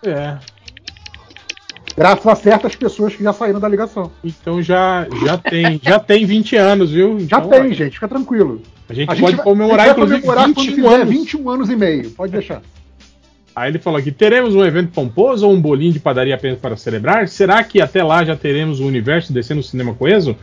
É. 0.05 0.37
Graças 1.97 2.27
a 2.27 2.35
certas 2.35 2.75
pessoas 2.75 3.15
que 3.15 3.23
já 3.23 3.33
saíram 3.33 3.61
da 3.61 3.69
ligação. 3.69 4.11
Então 4.25 4.61
já, 4.61 5.07
já 5.25 5.39
tem, 5.39 5.81
já 5.83 5.99
tem 6.01 6.27
20 6.27 6.57
anos, 6.57 6.91
viu? 6.91 7.21
Já 7.21 7.39
Então, 7.39 7.49
tem, 7.51 7.73
gente, 7.73 7.93
fica 7.95 8.09
tranquilo. 8.09 8.61
A 8.89 8.93
gente 8.95 9.11
A 9.11 9.17
pode 9.17 9.37
vai- 9.37 9.45
comemorar, 9.45 9.87
gente 9.87 9.93
inclusive, 9.97 10.21
comemorar 10.23 10.45
quando 10.53 10.57
21 10.67 10.75
fizer 10.75 10.95
anos. 10.95 11.09
21 11.09 11.51
anos 11.51 11.71
e 11.71 11.77
meio. 11.77 12.11
Pode 12.11 12.33
deixar. 12.33 12.63
Aí 13.55 13.71
ele 13.71 13.79
falou 13.79 13.99
aqui: 14.01 14.11
teremos 14.11 14.55
um 14.57 14.65
evento 14.65 14.91
pomposo 14.91 15.47
ou 15.47 15.53
um 15.55 15.61
bolinho 15.61 15.93
de 15.93 16.01
padaria 16.01 16.35
apenas 16.35 16.59
para 16.59 16.77
celebrar? 16.77 17.29
Será 17.29 17.63
que 17.63 17.81
até 17.81 18.03
lá 18.03 18.25
já 18.25 18.35
teremos 18.35 18.81
o 18.81 18.87
universo 18.87 19.33
descendo 19.33 19.61
o 19.61 19.65
cinema 19.65 19.95
coeso? 19.95 20.37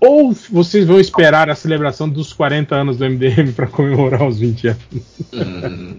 Ou 0.00 0.32
vocês 0.48 0.86
vão 0.86 1.00
esperar 1.00 1.50
a 1.50 1.56
celebração 1.56 2.08
dos 2.08 2.32
40 2.32 2.76
anos 2.76 2.96
do 2.98 3.04
MDM 3.04 3.50
para 3.52 3.66
comemorar 3.66 4.22
os 4.24 4.38
20 4.38 4.68
anos? 4.68 4.78
Hum, 5.34 5.96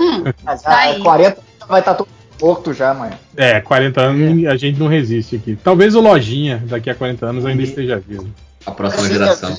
Mas, 0.42 0.62
Tá 0.62 0.70
ah, 0.72 0.78
aí. 0.80 1.02
40 1.02 1.38
vai 1.68 1.80
estar 1.80 1.94
todo 1.94 2.08
morto 2.42 2.72
já 2.74 2.90
amanhã. 2.90 3.18
É, 3.36 3.60
40 3.60 4.00
anos 4.00 4.46
a 4.46 4.56
gente 4.56 4.78
não 4.78 4.88
resiste 4.88 5.36
aqui. 5.36 5.56
Talvez 5.62 5.94
o 5.94 6.00
Lojinha, 6.00 6.62
daqui 6.66 6.90
a 6.90 6.94
40 6.94 7.24
anos, 7.26 7.46
ainda 7.46 7.62
esteja 7.62 8.02
vivo. 8.06 8.28
a 8.66 8.70
próxima 8.72 9.08
geração. 9.08 9.56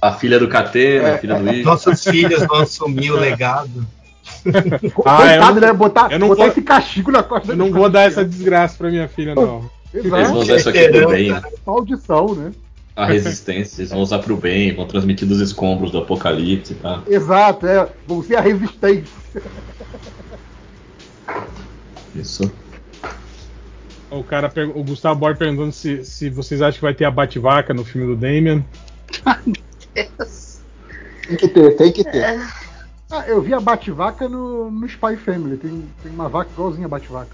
A 0.00 0.12
filha 0.12 0.38
do 0.38 0.46
Catena, 0.48 1.14
a 1.14 1.18
filha 1.18 1.36
do 1.36 1.48
Ivo. 1.50 1.64
Nossos 1.70 2.04
filhos 2.04 2.44
vão 2.46 2.58
assumir 2.60 3.10
o 3.10 3.16
legado. 3.16 3.86
Ah, 4.46 4.80
eu 4.82 4.90
Coitado, 4.92 5.60
não- 5.60 5.66
né? 5.68 5.72
Botar, 5.72 6.12
eu 6.12 6.18
não 6.18 6.28
botar 6.28 6.42
vou- 6.44 6.50
esse 6.52 6.62
castigo 6.62 7.10
na 7.12 7.22
costa 7.22 7.52
Eu 7.52 7.56
não 7.56 7.70
vou 7.72 7.88
dar 7.88 8.02
essa 8.02 8.24
desgraça 8.24 8.76
pra 8.76 8.90
minha 8.90 9.06
filha, 9.08 9.34
não. 9.36 9.68
Eles 9.94 10.06
Exato. 10.06 10.24
vão 10.24 10.38
usar 10.40 10.56
isso 10.56 10.68
aqui 10.68 10.88
pro 10.88 11.08
bem. 11.10 11.40
Maldição, 11.64 12.34
né? 12.34 12.52
A 12.96 13.06
resistência, 13.06 13.80
eles 13.82 13.90
vão 13.92 14.00
usar 14.00 14.18
pro 14.20 14.36
bem, 14.36 14.74
vão 14.74 14.84
transmitir 14.86 15.26
dos 15.28 15.40
escombros 15.40 15.90
do 15.92 15.98
apocalipse 15.98 16.72
e 16.72 16.76
tal. 16.76 17.02
Exato, 17.08 17.66
é. 17.66 17.88
Vão 18.06 18.22
ser 18.22 18.36
a 18.36 18.40
resistência. 18.40 19.06
Isso. 22.16 22.50
O 24.10 24.22
cara, 24.22 24.52
o 24.74 24.84
Gustavo 24.84 25.18
Borges 25.18 25.38
perguntando 25.38 25.72
se, 25.72 26.04
se 26.04 26.30
vocês 26.30 26.62
acham 26.62 26.74
que 26.76 26.82
vai 26.82 26.94
ter 26.94 27.04
a 27.04 27.10
Bate-Vaca 27.10 27.74
no 27.74 27.84
filme 27.84 28.06
do 28.06 28.16
Damien. 28.16 28.64
Tem 31.26 31.36
que 31.36 31.48
ter, 31.48 31.76
tem 31.76 31.92
que 31.92 32.04
ter. 32.04 32.40
Ah, 33.10 33.24
eu 33.26 33.40
vi 33.42 33.52
a 33.52 33.60
Bate-Vaca 33.60 34.28
no, 34.28 34.70
no 34.70 34.86
Spy 34.86 35.16
Family. 35.16 35.56
Tem, 35.56 35.84
tem 36.02 36.12
uma 36.12 36.28
vaca 36.28 36.50
igualzinha 36.52 36.86
a 36.86 36.88
Bate-Vaca. 36.88 37.30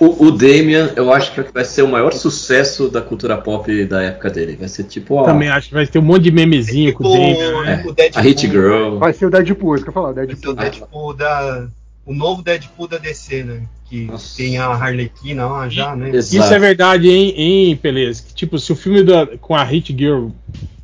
O, 0.00 0.26
o 0.26 0.30
Damian, 0.32 0.92
eu 0.96 1.12
acho 1.12 1.32
que 1.32 1.40
vai 1.52 1.64
ser 1.64 1.82
o 1.82 1.88
maior 1.88 2.12
sucesso 2.12 2.88
da 2.88 3.00
cultura 3.00 3.36
pop 3.36 3.84
da 3.84 4.02
época 4.02 4.28
dele. 4.30 4.56
Vai 4.56 4.68
ser 4.68 4.84
tipo 4.84 5.14
ó, 5.14 5.24
Também 5.24 5.48
acho 5.48 5.68
que 5.68 5.74
vai 5.74 5.86
ter 5.86 5.98
um 5.98 6.02
monte 6.02 6.24
de 6.24 6.30
memezinho 6.32 6.92
com 6.92 7.04
o 7.04 7.12
Damien, 7.12 7.62
né? 7.62 7.84
o 7.86 7.92
Deadpool, 7.92 8.20
a 8.20 8.24
Hit 8.24 8.48
Girl. 8.48 8.98
Vai 8.98 9.12
ser 9.12 9.26
o 9.26 9.30
Deadpool, 9.30 9.74
isso 9.76 9.84
que 9.84 9.90
eu 9.90 9.94
falar. 9.94 10.10
o 10.10 10.14
vai 10.14 10.26
ser 10.26 10.34
Deadpool. 10.34 10.52
o 10.52 10.56
Deadpool 10.56 11.14
da. 11.14 11.68
O 12.06 12.12
novo 12.14 12.42
Deadpool 12.42 12.86
da 12.88 12.98
DC, 12.98 13.44
né? 13.44 13.62
Que 13.86 14.04
Nossa. 14.04 14.36
tem 14.36 14.58
a 14.58 14.66
Harlequina 14.66 15.46
lá 15.46 15.68
já, 15.68 15.96
né? 15.96 16.10
Exato. 16.10 16.44
Isso 16.44 16.54
é 16.54 16.58
verdade, 16.58 17.08
hein, 17.08 17.34
hein 17.36 17.76
Pelez? 17.76 18.20
Que, 18.20 18.34
tipo, 18.34 18.58
se 18.58 18.72
o 18.72 18.76
filme 18.76 19.02
da- 19.02 19.26
com 19.38 19.54
a 19.54 19.64
Hit 19.64 19.94
Girl 19.96 20.28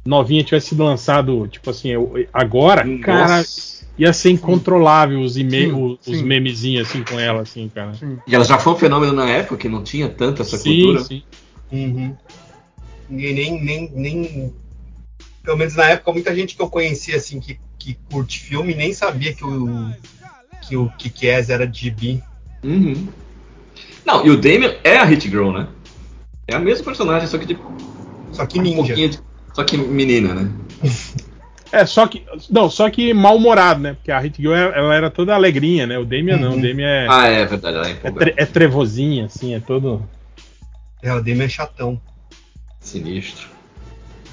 novinha 0.05 0.43
tivesse 0.43 0.69
sido 0.69 0.83
lançado, 0.83 1.47
tipo 1.49 1.69
assim, 1.69 1.91
agora, 2.33 2.83
cara, 2.99 3.37
Nossa. 3.39 3.85
ia 3.99 4.13
ser 4.15 4.31
incontrolável 4.31 5.21
os, 5.21 5.35
Sim, 5.35 5.73
os, 5.73 5.99
os 6.07 6.19
sim. 6.19 6.25
memezinhos 6.25 6.89
assim 6.89 7.03
com 7.05 7.21
ela, 7.21 7.43
assim, 7.43 7.69
cara. 7.69 7.93
E 8.27 8.35
ela 8.35 8.45
já 8.45 8.59
foi 8.59 8.73
um 8.73 8.77
fenômeno 8.77 9.13
na 9.13 9.29
época, 9.29 9.59
que 9.59 9.69
não 9.69 9.83
tinha 9.85 10.09
tanto 10.09 10.41
essa 10.41 10.57
Sim, 10.57 10.83
cultura. 10.83 11.05
sim. 11.05 11.23
Uhum. 11.71 12.17
Ninguém 13.09 13.35
nem, 13.35 13.63
nem, 13.63 13.91
nem. 13.93 14.55
Pelo 15.43 15.57
menos 15.59 15.75
na 15.75 15.85
época, 15.91 16.13
muita 16.13 16.35
gente 16.35 16.57
que 16.57 16.63
eu 16.63 16.69
conhecia, 16.71 17.17
assim, 17.17 17.41
que, 17.41 17.59
que 17.79 17.97
curte 18.11 18.41
filme, 18.41 18.75
nem 18.75 18.93
sabia 18.95 19.35
que 19.35 19.45
o. 19.45 19.91
Que 20.61 20.77
o 20.77 20.91
Kick-Ass 20.99 21.51
era 21.51 21.67
de 21.67 21.79
gibi. 21.79 22.23
Uhum. 22.65 23.09
Não, 24.05 24.27
e 24.27 24.31
o 24.31 24.37
Damian 24.37 24.75
é 24.85 24.97
a 24.97 25.05
Hit 25.05 25.29
Girl, 25.29 25.53
né? 25.53 25.67
É 26.49 26.55
a 26.55 26.59
mesma 26.59 26.85
personagem, 26.85 27.29
só 27.29 27.39
que 27.39 27.47
de 27.47 27.59
Só 28.33 28.45
que 28.47 28.59
um 28.59 28.63
ninja. 28.63 28.77
pouquinho 28.77 29.09
de... 29.11 29.19
Só 29.55 29.65
que 29.65 29.77
menina, 29.77 30.35
né? 30.35 30.51
É, 31.73 31.87
só 31.87 32.05
que. 32.09 32.27
Não, 32.51 32.69
só 32.69 32.91
que 32.91 33.15
mal-humorado, 33.15 33.81
né? 33.81 33.93
Porque 33.95 34.11
a 34.11 34.19
Hit 34.19 34.37
Girl 34.43 34.53
ela 34.75 34.93
era 34.93 35.09
toda 35.09 35.37
alegrinha, 35.37 35.87
né? 35.87 35.99
O 36.01 36.05
Damien 36.05 36.37
não, 36.41 36.51
o 36.51 36.55
Uhum. 36.57 36.63
Damien 36.63 36.85
é, 36.85 37.07
Ah, 37.09 37.29
é 37.29 37.45
verdade, 37.47 37.77
ela 37.77 37.89
é 37.89 37.93
é, 37.93 38.11
tre- 38.11 38.35
é 38.37 38.45
trevozinha, 38.45 39.27
assim, 39.27 39.55
é 39.55 39.61
todo. 39.61 40.03
É, 41.01 41.15
o 41.15 41.23
Demi 41.23 41.45
é 41.45 41.49
chatão. 41.49 42.01
Sinistro. 42.81 43.49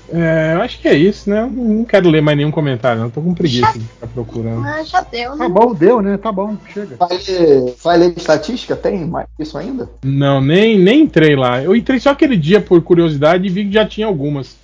É, 0.10 0.54
eu 0.56 0.62
acho 0.62 0.80
que 0.80 0.88
é 0.88 0.94
isso, 0.94 1.30
né? 1.30 1.42
Eu 1.42 1.50
não 1.50 1.84
quero 1.84 2.10
ler 2.10 2.22
mais 2.22 2.38
nenhum 2.38 2.52
comentário, 2.52 3.02
não. 3.02 3.10
Tô 3.10 3.22
com 3.22 3.34
preguiça 3.34 3.74
de 3.74 3.86
ficar 3.86 4.08
procurando. 4.08 4.66
Ah, 4.66 4.82
já 4.84 5.02
deu, 5.02 5.36
né? 5.36 5.38
Tá 5.38 5.50
bom, 5.50 5.74
deu, 5.74 6.02
né? 6.02 6.18
Tá 6.18 6.32
bom, 6.32 6.58
chega. 6.74 6.96
Vai 6.96 7.18
ler, 7.18 7.76
vai 7.84 7.98
ler 7.98 8.14
estatística? 8.16 8.76
Tem 8.76 9.06
mais 9.06 9.28
isso 9.38 9.58
ainda? 9.58 9.90
Não, 10.04 10.40
nem, 10.40 10.80
nem 10.80 11.02
entrei 11.02 11.36
lá. 11.36 11.62
Eu 11.62 11.76
entrei 11.76 12.00
só 12.00 12.12
aquele 12.12 12.38
dia 12.38 12.62
por 12.62 12.82
curiosidade 12.82 13.46
e 13.46 13.50
vi 13.50 13.66
que 13.66 13.74
já 13.74 13.86
tinha 13.86 14.08
algumas. 14.08 14.56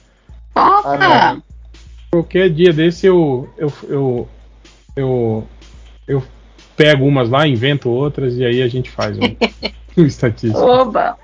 Ah. 0.56 1.38
Qualquer 2.10 2.49
dia 2.49 2.72
desse 2.72 3.07
eu 3.07 3.49
eu, 3.57 3.74
eu, 3.90 4.28
eu, 4.95 5.48
eu 6.07 6.24
pego 6.78 7.06
umas 7.06 7.30
lá, 7.30 7.48
invento 7.48 7.90
outras 7.90 8.38
e 8.38 8.45
aí 8.45 8.61
a 8.61 8.68
gente 8.68 8.90
faz 8.90 9.18
um, 9.18 9.36
um 10.02 10.06
estatístico. 10.06 10.64
Oba! 10.64 11.18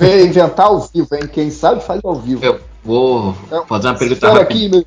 Inventar 0.00 0.66
ao 0.66 0.80
vivo, 0.80 1.14
hein? 1.14 1.28
Quem 1.30 1.50
sabe 1.50 1.82
faz 1.82 2.00
ao 2.02 2.14
vivo. 2.14 2.42
Eu 2.42 2.60
vou 2.86 3.34
fazer 3.68 3.88
uma 3.88 3.94
pergunta 3.94 4.26
Espera 4.26 4.40
rapidinha. 4.40 4.66
aqui, 4.68 4.86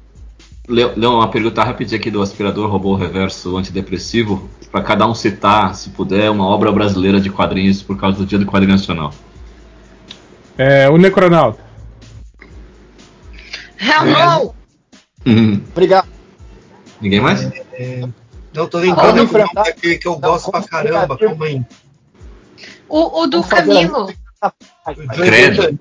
meu. 0.68 0.94
Lê 0.96 1.06
uma 1.08 1.28
pergunta 1.30 1.64
rapidinha 1.64 2.00
aqui 2.00 2.10
do 2.12 2.22
aspirador 2.22 2.70
robô 2.70 2.96
reverso 2.96 3.58
antidepressivo, 3.58 4.48
para 4.72 4.82
cada 4.84 5.08
um 5.08 5.16
citar, 5.16 5.74
se 5.76 5.90
puder, 5.90 6.30
uma 6.30 6.46
obra 6.46 6.72
brasileira 6.72 7.20
de 7.20 7.30
quadrinhos 7.30 7.82
por 7.82 7.98
causa 7.98 8.18
do 8.20 8.26
Dia 8.26 8.38
do 8.38 8.46
Quadrinho 8.46 8.72
Nacional. 8.74 9.12
É, 10.58 10.88
o 10.90 10.98
Necronauta. 10.98 11.60
Hell 13.80 14.06
no! 14.06 14.56
Uhum. 15.26 15.62
Obrigado. 15.72 16.08
Ninguém 17.02 17.20
mais? 17.22 17.50
Não, 18.54 18.68
tô 18.68 18.78
lembrando 18.78 19.24
enfrentar- 19.24 19.64
daquele 19.64 19.98
que 19.98 20.08
eu 20.08 20.14
Não, 20.14 20.20
gosto 20.20 20.52
pra 20.52 20.62
caramba. 20.62 21.18
Calma 21.18 21.46
aí. 21.46 21.62
O, 22.88 23.22
o 23.24 23.28
do 23.28 23.44
Camilo. 23.44 24.12
O 24.86 25.16
Joey 25.16 25.30
Credo. 25.30 25.78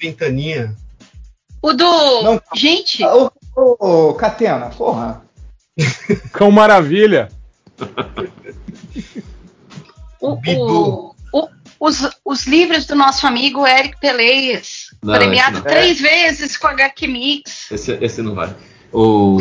Ventaninha. 0.00 0.74
O 1.62 1.72
do. 1.72 2.22
Não. 2.22 2.40
Gente, 2.54 3.04
Ô, 3.04 3.30
ô, 3.56 3.76
ô, 4.10 4.14
Catena, 4.14 4.66
porra. 4.70 5.22
Cão 6.32 6.50
Maravilha. 6.50 7.28
o, 10.20 10.32
o, 10.32 11.14
o- 11.32 11.48
os, 11.80 12.08
os 12.24 12.46
livros 12.46 12.86
do 12.86 12.96
nosso 12.96 13.26
amigo 13.26 13.66
Eric 13.66 13.98
Peleias. 14.00 14.86
Não, 15.02 15.14
premiado 15.14 15.62
três 15.62 16.00
vezes 16.00 16.56
com 16.56 16.66
HQ 16.66 17.06
Mix. 17.06 17.70
Esse, 17.70 17.92
esse 18.00 18.20
não 18.22 18.34
vai. 18.34 18.54
O. 18.92 19.38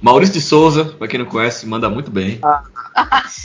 Maurício 0.00 0.34
de 0.34 0.40
Souza, 0.40 0.84
pra 0.84 1.08
quem 1.08 1.18
não 1.18 1.26
conhece, 1.26 1.66
manda 1.66 1.90
muito 1.90 2.08
bem. 2.12 2.38
A, 2.44 2.62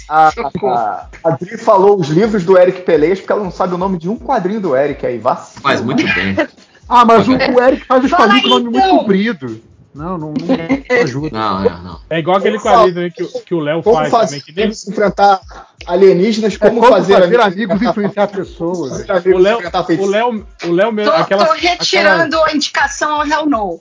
a, 0.07 1.07
a 1.23 1.29
Dri 1.31 1.57
falou 1.57 1.99
os 1.99 2.09
livros 2.09 2.43
do 2.43 2.55
Eric 2.55 2.81
Pelez 2.81 3.19
porque 3.19 3.31
ela 3.31 3.43
não 3.43 3.49
sabe 3.51 3.73
o 3.73 3.77
nome 3.77 3.97
de 3.97 4.07
um 4.07 4.17
quadrinho 4.19 4.61
do 4.61 4.75
Eric 4.75 5.03
aí. 5.03 5.17
Vacina. 5.17 5.61
Faz 5.61 5.81
muito 5.81 6.03
bem. 6.03 6.35
Ah, 6.87 7.05
mas 7.05 7.27
o, 7.27 7.31
o 7.33 7.63
Eric 7.63 7.85
faz 7.85 8.03
os 8.03 8.11
quadrinhos 8.11 8.43
com 8.43 8.49
nome 8.49 8.63
muito 8.65 8.77
então. 8.77 8.97
comprido. 8.99 9.61
Não, 9.95 10.17
não, 10.17 10.33
não 10.33 10.55
ajuda. 11.03 11.29
Não, 11.31 11.61
não, 11.63 11.83
não. 11.83 11.99
É 12.09 12.17
igual 12.19 12.37
aquele 12.37 12.59
quadrinho 12.59 13.11
que, 13.11 13.23
o- 13.23 13.29
que 13.45 13.53
o 13.53 13.59
Léo 13.59 13.83
Como 13.83 13.95
faz 13.95 14.09
fazer 14.09 14.39
também. 14.39 14.53
Que 14.55 14.61
nem, 14.61 14.67
enfrentar 14.93 15.39
alienígenas, 15.85 16.55
É 16.55 16.57
como, 16.57 16.81
como 16.81 16.91
fazer, 16.93 17.19
fazer, 17.19 17.39
amigos 17.41 17.81
e 17.81 17.85
influenciar 17.85 18.27
pessoas. 18.27 19.05
O 19.33 19.37
Léo, 19.37 19.59
o. 19.99 20.05
Léo, 20.07 20.47
o 20.65 20.71
Léo 20.71 20.91
mesmo. 20.91 21.11
Tô, 21.11 21.17
aquela, 21.17 21.45
tô 21.45 21.53
retirando 21.53 22.41
a 22.43 22.53
indicação 22.55 23.21
ao 23.21 23.27
Hell 23.27 23.45
No. 23.45 23.79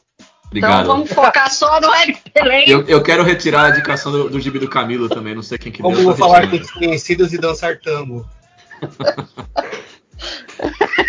Obrigado. 0.48 0.82
Então 0.82 0.86
vamos 0.96 1.10
focar 1.10 1.50
só 1.50 1.80
no 1.80 1.94
Eric 1.94 2.20
Peleias. 2.30 2.68
Eu, 2.68 2.82
eu 2.86 3.02
quero 3.02 3.22
retirar 3.22 3.64
a 3.64 3.70
indicação 3.70 4.12
do, 4.12 4.28
do 4.28 4.38
gibi 4.38 4.58
do 4.58 4.68
Camilo 4.68 5.08
também, 5.08 5.34
não 5.34 5.42
sei 5.42 5.56
quem 5.56 5.72
que 5.72 5.80
Como 5.80 5.96
deu. 5.96 6.14
falar 6.14 6.40
com 6.42 6.46
retirando. 6.48 6.62
desconhecidos 6.66 7.32
e 7.32 7.38
dançar 7.38 7.78
tango. 7.78 8.26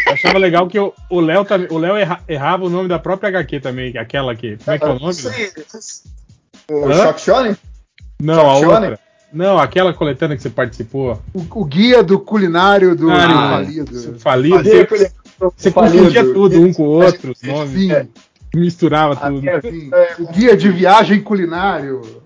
Eu 0.07 0.13
achava 0.13 0.37
legal 0.37 0.67
que 0.67 0.79
o 0.79 0.93
o 1.09 1.19
Léo 1.19 1.43
também- 1.45 1.67
o 1.71 1.77
Léo 1.77 1.95
erra- 1.95 2.21
errava 2.27 2.65
o 2.65 2.69
nome 2.69 2.87
da 2.87 2.99
própria 2.99 3.29
HQ 3.29 3.59
também, 3.59 3.97
aquela 3.97 4.35
que. 4.35 4.57
Como 4.57 4.75
é 4.75 4.79
que 4.79 4.85
é 4.85 4.87
o 4.89 4.99
nome? 4.99 5.13
Aí. 5.33 5.51
O 6.69 6.85
Hã? 6.89 6.93
Shock 7.03 7.21
Shonen? 7.21 7.57
Não, 8.21 8.49
a 8.51 8.55
Shonen? 8.59 8.67
outra. 8.89 8.99
Não, 9.33 9.57
aquela 9.57 9.93
coletânea 9.93 10.35
que 10.37 10.43
você 10.43 10.49
participou. 10.49 11.19
O, 11.33 11.43
o 11.61 11.65
guia 11.65 12.03
do 12.03 12.19
culinário 12.19 12.95
do 12.95 13.09
Ah, 13.11 13.49
falido. 13.51 14.19
Falido. 14.19 14.55
Aquele- 14.57 15.11
Você 15.57 15.71
falido. 15.71 15.97
confundia 15.97 16.23
tudo 16.33 16.61
um 16.61 16.71
com 16.73 16.83
o 16.83 16.89
outro, 16.89 17.31
os 17.31 17.41
nomes. 17.41 18.07
Misturava 18.55 19.15
tudo. 19.15 19.49
Até- 19.49 19.71
sim. 19.71 19.89
O 20.19 20.31
guia 20.31 20.55
de 20.55 20.69
viagem 20.69 21.19
culinário. 21.21 22.22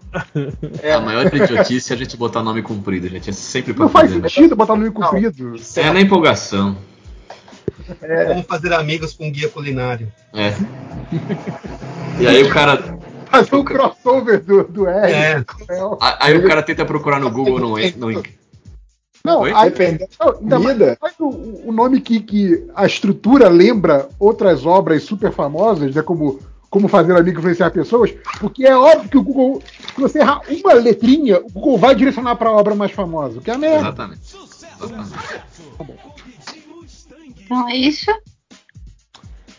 A 0.95 0.99
maior 1.01 1.25
idiotice 1.27 1.91
é 1.91 1.95
a 1.95 1.99
gente 1.99 2.15
botar 2.17 2.41
nome 2.43 2.61
comprido, 2.61 3.07
gente. 3.07 3.29
É 3.29 3.33
sempre 3.33 3.73
pra 3.73 3.85
Não 3.85 3.91
faz 3.91 4.11
né? 4.11 4.27
sentido 4.29 4.55
botar 4.55 4.75
nome 4.75 4.91
comprido. 4.91 5.55
É 5.75 5.91
na 5.91 6.01
empolgação. 6.01 6.77
Vamos 8.27 8.45
fazer 8.45 8.73
amigos 8.73 9.13
com 9.13 9.31
guia 9.31 9.49
culinário. 9.49 10.11
É. 10.33 10.53
E 12.19 12.27
aí 12.27 12.43
o 12.43 12.49
cara. 12.49 12.97
Fazer 13.29 13.55
um 13.55 13.63
crossover 13.63 14.41
do, 14.41 14.63
do 14.63 14.87
R. 14.87 15.11
É. 15.11 15.43
a- 15.99 16.25
Aí 16.25 16.37
o 16.37 16.47
cara 16.47 16.63
tenta 16.63 16.85
procurar 16.85 17.19
no 17.19 17.29
Google, 17.29 17.59
não, 17.59 17.75
não 17.97 18.23
Não, 19.23 19.41
Oi? 19.41 19.51
aí, 19.53 19.69
Dependendo 19.69 20.09
não, 20.41 20.61
comida. 20.61 20.97
mais 21.01 21.13
o, 21.19 21.63
o 21.65 21.71
nome 21.73 21.99
que, 21.99 22.21
que 22.21 22.65
a 22.73 22.85
estrutura 22.85 23.49
lembra 23.49 24.07
outras 24.17 24.65
obras 24.65 25.03
super 25.03 25.33
famosas, 25.33 25.93
né, 25.93 26.01
como 26.01 26.39
Como 26.69 26.87
Fazer 26.89 27.15
Amigo 27.15 27.39
Influenciar 27.39 27.71
Pessoas, 27.71 28.13
porque 28.39 28.65
é 28.65 28.75
óbvio 28.75 29.09
que 29.09 29.17
o 29.17 29.23
Google, 29.23 29.63
se 29.95 30.01
você 30.01 30.19
errar 30.19 30.41
uma 30.49 30.73
letrinha, 30.73 31.39
o 31.39 31.49
Google 31.49 31.77
vai 31.77 31.95
direcionar 31.95 32.35
para 32.35 32.49
a 32.49 32.53
obra 32.53 32.75
mais 32.75 32.91
famosa, 32.91 33.39
que 33.39 33.49
é 33.49 33.53
a 33.53 33.57
merda. 33.57 33.87
Exatamente. 33.87 34.21
Exatamente. 34.81 35.17
Então 37.43 37.69
é 37.69 37.75
isso. 37.75 38.11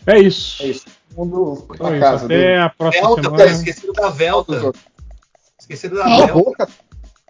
É 0.05 0.19
isso. 0.19 0.63
É 0.63 0.67
isso. 0.67 0.85
Mundo 1.15 1.65
pra 1.67 1.89
é 1.89 1.91
isso. 1.93 1.99
casa. 1.99 2.25
Até 2.25 2.57
do- 2.59 2.63
a 2.65 2.69
próxima 2.69 3.07
Velta, 3.07 3.21
semana. 3.23 3.43
pô, 3.43 3.49
esqueceram 3.51 3.93
da 3.93 4.09
Velta. 4.09 4.71
Esqueceram 5.59 5.95
da 5.97 6.03
Cala 6.03 6.15
a 6.15 6.17
Velta. 6.27 6.33
boca. 6.33 6.69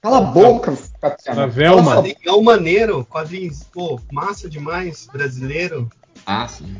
Cala 0.01 0.17
a 0.17 0.21
boca, 0.21 0.77
Tatiana. 1.01 1.41
Da 1.41 1.47
Velma. 1.47 1.95
Quadrinhão 1.95 2.41
maneiro, 2.41 3.05
quadrinhos, 3.09 3.63
pô, 3.63 3.99
massa 4.11 4.49
demais, 4.49 5.07
brasileiro. 5.11 5.89
Ah, 6.25 6.47
sim. 6.47 6.75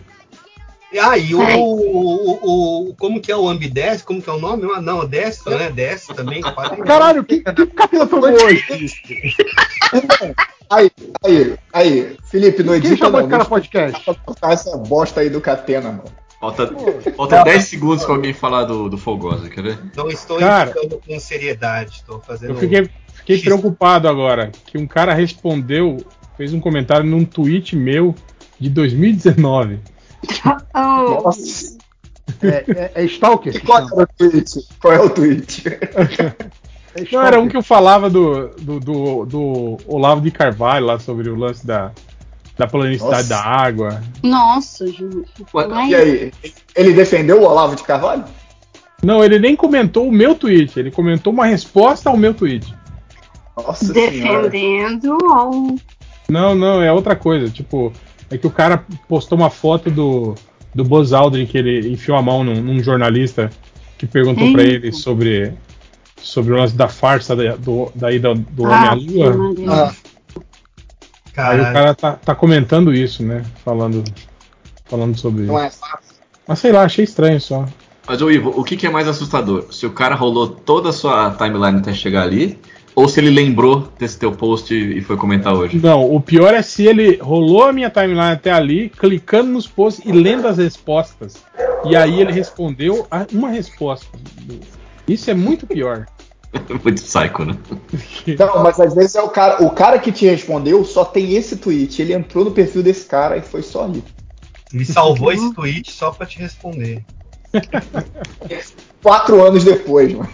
E 0.91 0.97
aí, 0.97 1.35
o, 1.35 1.39
o, 1.41 2.89
o- 2.89 2.95
Como 2.95 3.21
que 3.21 3.31
é 3.31 3.37
o 3.37 3.47
Ambidestre? 3.47 4.05
Como 4.05 4.21
que 4.21 4.29
é 4.29 4.33
o 4.33 4.39
nome? 4.39 4.67
Ah, 4.75 4.81
Não, 4.81 5.05
Destro, 5.05 5.55
né? 5.57 5.69
Destro 5.69 6.15
também. 6.15 6.41
Caralho, 6.85 7.23
que, 7.23 7.41
que 7.41 7.65
capeta 7.67 8.07
tomou 8.07 8.29
hoje? 8.31 8.65
Aí, 10.69 10.91
aí, 11.23 11.55
aí. 11.73 12.17
Felipe, 12.25 12.63
não 12.63 12.73
Quem 12.79 12.91
edita 12.91 12.97
chamou 13.05 13.13
não. 13.13 13.19
esse 13.21 13.29
cara 13.29 13.43
Deixa 13.43 13.49
podcast? 13.49 14.03
essa 14.43 14.77
bosta 14.77 15.21
aí 15.21 15.29
do 15.29 15.41
Catena, 15.41 15.89
mano. 15.91 16.03
Falta, 16.39 16.73
falta 17.17 17.43
10 17.43 17.63
segundos 17.65 18.05
pra 18.05 18.15
alguém 18.15 18.33
falar 18.33 18.63
do, 18.63 18.87
do 18.87 18.97
Fogosa, 18.97 19.49
quer 19.49 19.61
ver? 19.61 19.79
Não 19.95 20.07
estou 20.07 20.39
Cara. 20.39 20.69
indicando 20.69 21.01
com 21.05 21.19
seriedade, 21.19 21.95
estou 21.97 22.21
fazendo. 22.21 22.51
Eu 22.51 22.55
fiquei, 22.55 22.89
fiquei 23.13 23.39
preocupado 23.41 24.07
agora 24.07 24.49
que 24.65 24.77
um 24.77 24.87
cara 24.87 25.13
respondeu, 25.13 25.97
fez 26.37 26.53
um 26.53 26.59
comentário 26.61 27.05
num 27.05 27.25
tweet 27.25 27.75
meu 27.75 28.15
de 28.57 28.69
2019. 28.69 29.79
Oh, 30.75 31.23
Nossa. 31.23 31.77
É, 32.41 32.47
é, 32.47 32.91
é 32.95 33.03
Stalker? 33.05 33.55
E 33.55 33.59
qual 33.59 33.79
é 33.79 34.03
o 34.03 34.07
tweet? 34.07 34.67
Qual 34.79 34.93
é 34.93 34.99
o 34.99 35.09
tweet? 35.09 35.63
É 36.95 37.05
Não, 37.11 37.21
era 37.21 37.39
um 37.39 37.47
que 37.47 37.55
eu 37.55 37.61
falava 37.61 38.09
do, 38.09 38.47
do, 38.59 38.79
do, 38.79 39.25
do 39.25 39.77
Olavo 39.85 40.21
de 40.21 40.31
Carvalho 40.31 40.87
lá 40.87 40.97
sobre 40.97 41.29
o 41.29 41.35
lance 41.35 41.65
da, 41.65 41.91
da 42.57 42.65
planicidade 42.65 43.29
Nossa. 43.29 43.43
da 43.43 43.43
água. 43.43 44.01
nossa, 44.23 44.87
Ju. 44.87 45.23
Ué, 45.53 45.67
Mas- 45.67 45.89
E 45.91 45.95
aí? 45.95 46.33
Ele 46.75 46.93
defendeu 46.93 47.41
o 47.41 47.45
Olavo 47.45 47.75
de 47.75 47.83
Carvalho? 47.83 48.25
Não, 49.03 49.23
ele 49.23 49.37
nem 49.37 49.55
comentou 49.55 50.07
o 50.07 50.11
meu 50.11 50.33
tweet, 50.33 50.79
ele 50.79 50.89
comentou 50.89 51.31
uma 51.31 51.45
resposta 51.45 52.09
ao 52.09 52.17
meu 52.17 52.33
tweet. 52.33 52.73
Nossa 53.55 53.93
senhora. 53.93 54.49
defendendo 54.49 55.15
ao. 55.31 55.51
Não, 56.27 56.55
não, 56.55 56.81
é 56.81 56.91
outra 56.91 57.15
coisa. 57.15 57.49
Tipo, 57.51 57.93
é 58.31 58.37
que 58.37 58.47
o 58.47 58.51
cara 58.51 58.83
postou 59.07 59.37
uma 59.37 59.49
foto 59.49 59.89
do, 59.89 60.35
do 60.73 60.83
Buzz 60.83 61.13
Aldrin 61.13 61.45
que 61.45 61.57
ele 61.57 61.89
enfiou 61.91 62.17
a 62.17 62.21
mão 62.21 62.43
num, 62.43 62.61
num 62.61 62.83
jornalista 62.83 63.49
que 63.97 64.05
perguntou 64.07 64.51
pra 64.53 64.61
Eita. 64.63 64.75
ele 64.87 64.91
sobre, 64.93 65.53
sobre 66.21 66.53
o 66.53 66.57
lance 66.57 66.75
da 66.75 66.87
farsa 66.87 67.35
da, 67.35 67.55
do, 67.55 67.91
da 67.95 68.11
ida 68.11 68.33
do 68.33 68.65
Ah, 68.65 68.69
Homem 68.69 68.87
à 68.87 68.93
Lua. 68.93 69.37
Maria. 69.37 69.71
Ah, 71.37 71.49
Aí 71.51 71.59
o 71.61 71.63
cara 71.63 71.95
tá, 71.95 72.13
tá 72.13 72.35
comentando 72.35 72.93
isso, 72.93 73.23
né? 73.23 73.43
Falando, 73.63 74.03
falando 74.85 75.17
sobre 75.17 75.43
não 75.43 75.55
isso. 75.55 75.65
é 75.65 75.69
fácil. 75.69 76.15
Mas 76.47 76.59
sei 76.59 76.71
lá, 76.71 76.83
achei 76.83 77.03
estranho 77.05 77.39
só. 77.39 77.65
Mas, 78.07 78.21
ô 78.21 78.29
Ivo, 78.31 78.49
o 78.49 78.63
que, 78.63 78.75
que 78.75 78.87
é 78.87 78.89
mais 78.89 79.07
assustador? 79.07 79.71
Se 79.71 79.85
o 79.85 79.91
cara 79.91 80.15
rolou 80.15 80.47
toda 80.49 80.89
a 80.89 80.93
sua 80.93 81.31
timeline 81.31 81.77
até 81.79 81.93
chegar 81.93 82.23
ali, 82.23 82.59
ou 82.99 83.07
se 83.07 83.17
ele 83.21 83.29
lembrou 83.29 83.87
desse 83.97 84.19
teu 84.19 84.29
post 84.33 84.73
e 84.75 84.99
foi 85.01 85.15
comentar 85.15 85.53
hoje? 85.53 85.79
Não, 85.81 86.13
o 86.13 86.19
pior 86.19 86.53
é 86.53 86.61
se 86.61 86.85
ele 86.85 87.15
rolou 87.21 87.63
a 87.63 87.71
minha 87.71 87.89
timeline 87.89 88.19
até 88.33 88.51
ali, 88.51 88.89
clicando 88.89 89.49
nos 89.51 89.65
posts 89.65 90.05
e 90.05 90.11
lendo 90.11 90.45
as 90.49 90.57
respostas. 90.57 91.35
E 91.85 91.95
aí 91.95 92.19
ele 92.19 92.33
respondeu 92.33 93.07
a- 93.09 93.25
uma 93.31 93.49
resposta. 93.49 94.05
Isso 95.07 95.31
é 95.31 95.33
muito 95.33 95.65
pior. 95.65 96.05
Muito 96.83 97.01
psycho, 97.03 97.45
né? 97.45 97.55
Não, 98.37 98.63
mas 98.63 98.79
às 98.79 98.93
vezes 98.95 99.13
é 99.15 99.21
o 99.21 99.29
cara. 99.29 99.63
O 99.63 99.69
cara 99.69 99.99
que 99.99 100.11
te 100.11 100.25
respondeu 100.25 100.83
só 100.83 101.05
tem 101.05 101.35
esse 101.35 101.57
tweet. 101.57 102.01
Ele 102.01 102.11
entrou 102.13 102.43
no 102.43 102.49
perfil 102.51 102.81
desse 102.81 103.05
cara 103.05 103.37
e 103.37 103.41
foi 103.41 103.61
só 103.61 103.83
ali. 103.85 104.03
Me 104.73 104.83
salvou 104.83 105.31
esse 105.31 105.53
tweet 105.53 105.91
só 105.91 106.09
pra 106.09 106.25
te 106.25 106.39
responder. 106.39 107.05
Quatro 109.03 109.41
anos 109.45 109.63
depois, 109.63 110.11
mano. 110.11 110.29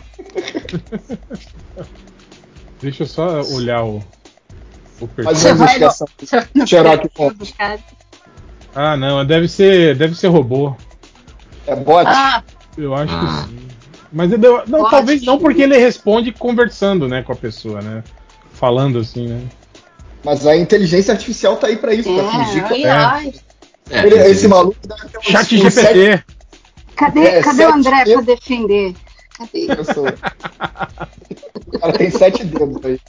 Deixa 2.86 3.02
eu 3.02 3.08
só 3.08 3.42
olhar 3.42 3.84
o, 3.84 3.98
o 5.02 5.08
perfil. 5.08 5.34
Você 5.36 5.54
vai 5.56 5.80
do 7.00 7.54
cara. 7.58 7.80
Ah, 8.76 8.96
não, 8.96 9.26
deve 9.26 9.48
ser, 9.48 9.96
deve 9.96 10.14
ser 10.16 10.28
robô. 10.28 10.76
É 11.66 11.76
bot? 11.76 12.06
Ah, 12.08 12.44
Eu 12.78 12.94
acho 12.94 13.12
Ah. 13.12 13.48
que 13.48 13.50
sim. 13.50 13.68
Mas 14.14 14.32
ele 14.32 14.48
não, 14.68 14.88
talvez 14.88 15.24
não 15.24 15.40
porque 15.40 15.64
ele 15.64 15.76
responde 15.80 16.32
conversando, 16.32 17.08
né, 17.08 17.24
com 17.24 17.32
a 17.32 17.36
pessoa, 17.36 17.82
né? 17.82 18.04
Falando 18.54 19.00
assim, 19.00 19.30
né? 19.30 19.42
Mas 20.24 20.46
a 20.46 20.56
inteligência 20.56 21.12
artificial 21.12 21.58
tá 21.58 21.66
aí 21.68 21.78
pra 21.78 21.92
isso, 21.92 22.14
pra 22.14 22.24
é, 22.24 22.46
fingir 22.46 22.68
que 22.68 22.86
ai. 22.86 23.34
É, 23.90 24.00
ele- 24.06 24.16
quer 24.16 24.30
esse 24.30 24.48
maluco 24.48 24.78
deve 24.88 25.10
ter 25.10 25.18
uns- 25.18 25.26
Chat 25.26 25.56
uns 25.56 25.74
sete 25.74 25.94
GPT. 26.00 26.24
Cadê, 26.96 27.20
É, 27.26 27.42
cadê 27.42 27.66
o 27.66 27.72
sete 27.72 27.88
André 27.88 28.14
pra 28.14 28.22
defender? 28.22 28.96
Cadê? 29.38 29.76
pessoas. 29.76 30.14
O 31.68 31.80
cara 31.80 31.94
tem 31.94 32.10
sete 32.10 32.44
dedos 32.46 32.86
aí. 32.86 33.00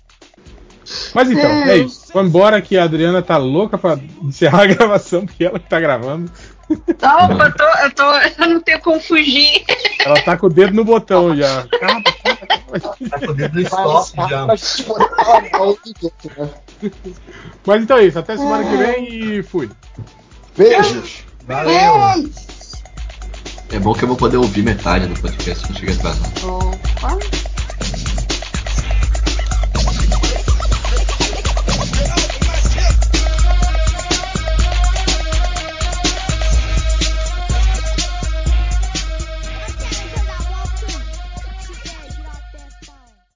Mas 1.14 1.30
então, 1.30 1.50
é 1.50 1.78
isso. 1.78 2.10
Vamos 2.12 2.30
embora 2.30 2.60
que 2.60 2.76
a 2.76 2.84
Adriana 2.84 3.22
tá 3.22 3.36
louca 3.36 3.76
pra 3.76 3.98
encerrar 4.22 4.62
a 4.62 4.66
gravação, 4.74 5.26
porque 5.26 5.44
ela 5.44 5.58
que 5.58 5.68
tá 5.68 5.80
gravando. 5.80 6.30
Opa, 6.68 7.44
eu, 7.44 7.54
tô, 7.54 7.64
eu, 7.64 7.94
tô, 7.94 8.42
eu 8.42 8.48
não 8.50 8.60
tenho 8.60 8.80
como 8.80 9.00
fugir. 9.00 9.64
Ela 10.04 10.20
tá 10.22 10.36
com 10.36 10.46
o 10.46 10.50
dedo 10.50 10.74
no 10.74 10.84
botão 10.84 11.36
já. 11.36 11.64
Tá 11.66 13.20
com 13.20 13.30
o 13.30 13.34
dedo 13.34 13.54
no 13.54 13.60
stop 13.60 14.12
já. 14.28 14.46
Né? 14.46 14.54
Mas 17.64 17.82
então 17.82 17.98
é 17.98 18.04
isso. 18.04 18.18
Até 18.18 18.36
semana 18.36 18.64
que 18.64 18.76
vem 18.76 19.38
e 19.38 19.42
fui. 19.42 19.70
Beijos. 20.56 21.24
Valeu. 21.46 22.30
É 23.70 23.78
bom 23.78 23.92
que 23.92 24.04
eu 24.04 24.08
vou 24.08 24.16
poder 24.16 24.36
ouvir 24.36 24.62
metade 24.62 25.06
do 25.06 25.20
podcast, 25.20 25.68
não 25.68 25.76
chegar 25.76 25.94
atrasado. 25.94 26.46
Opa! 26.46 27.18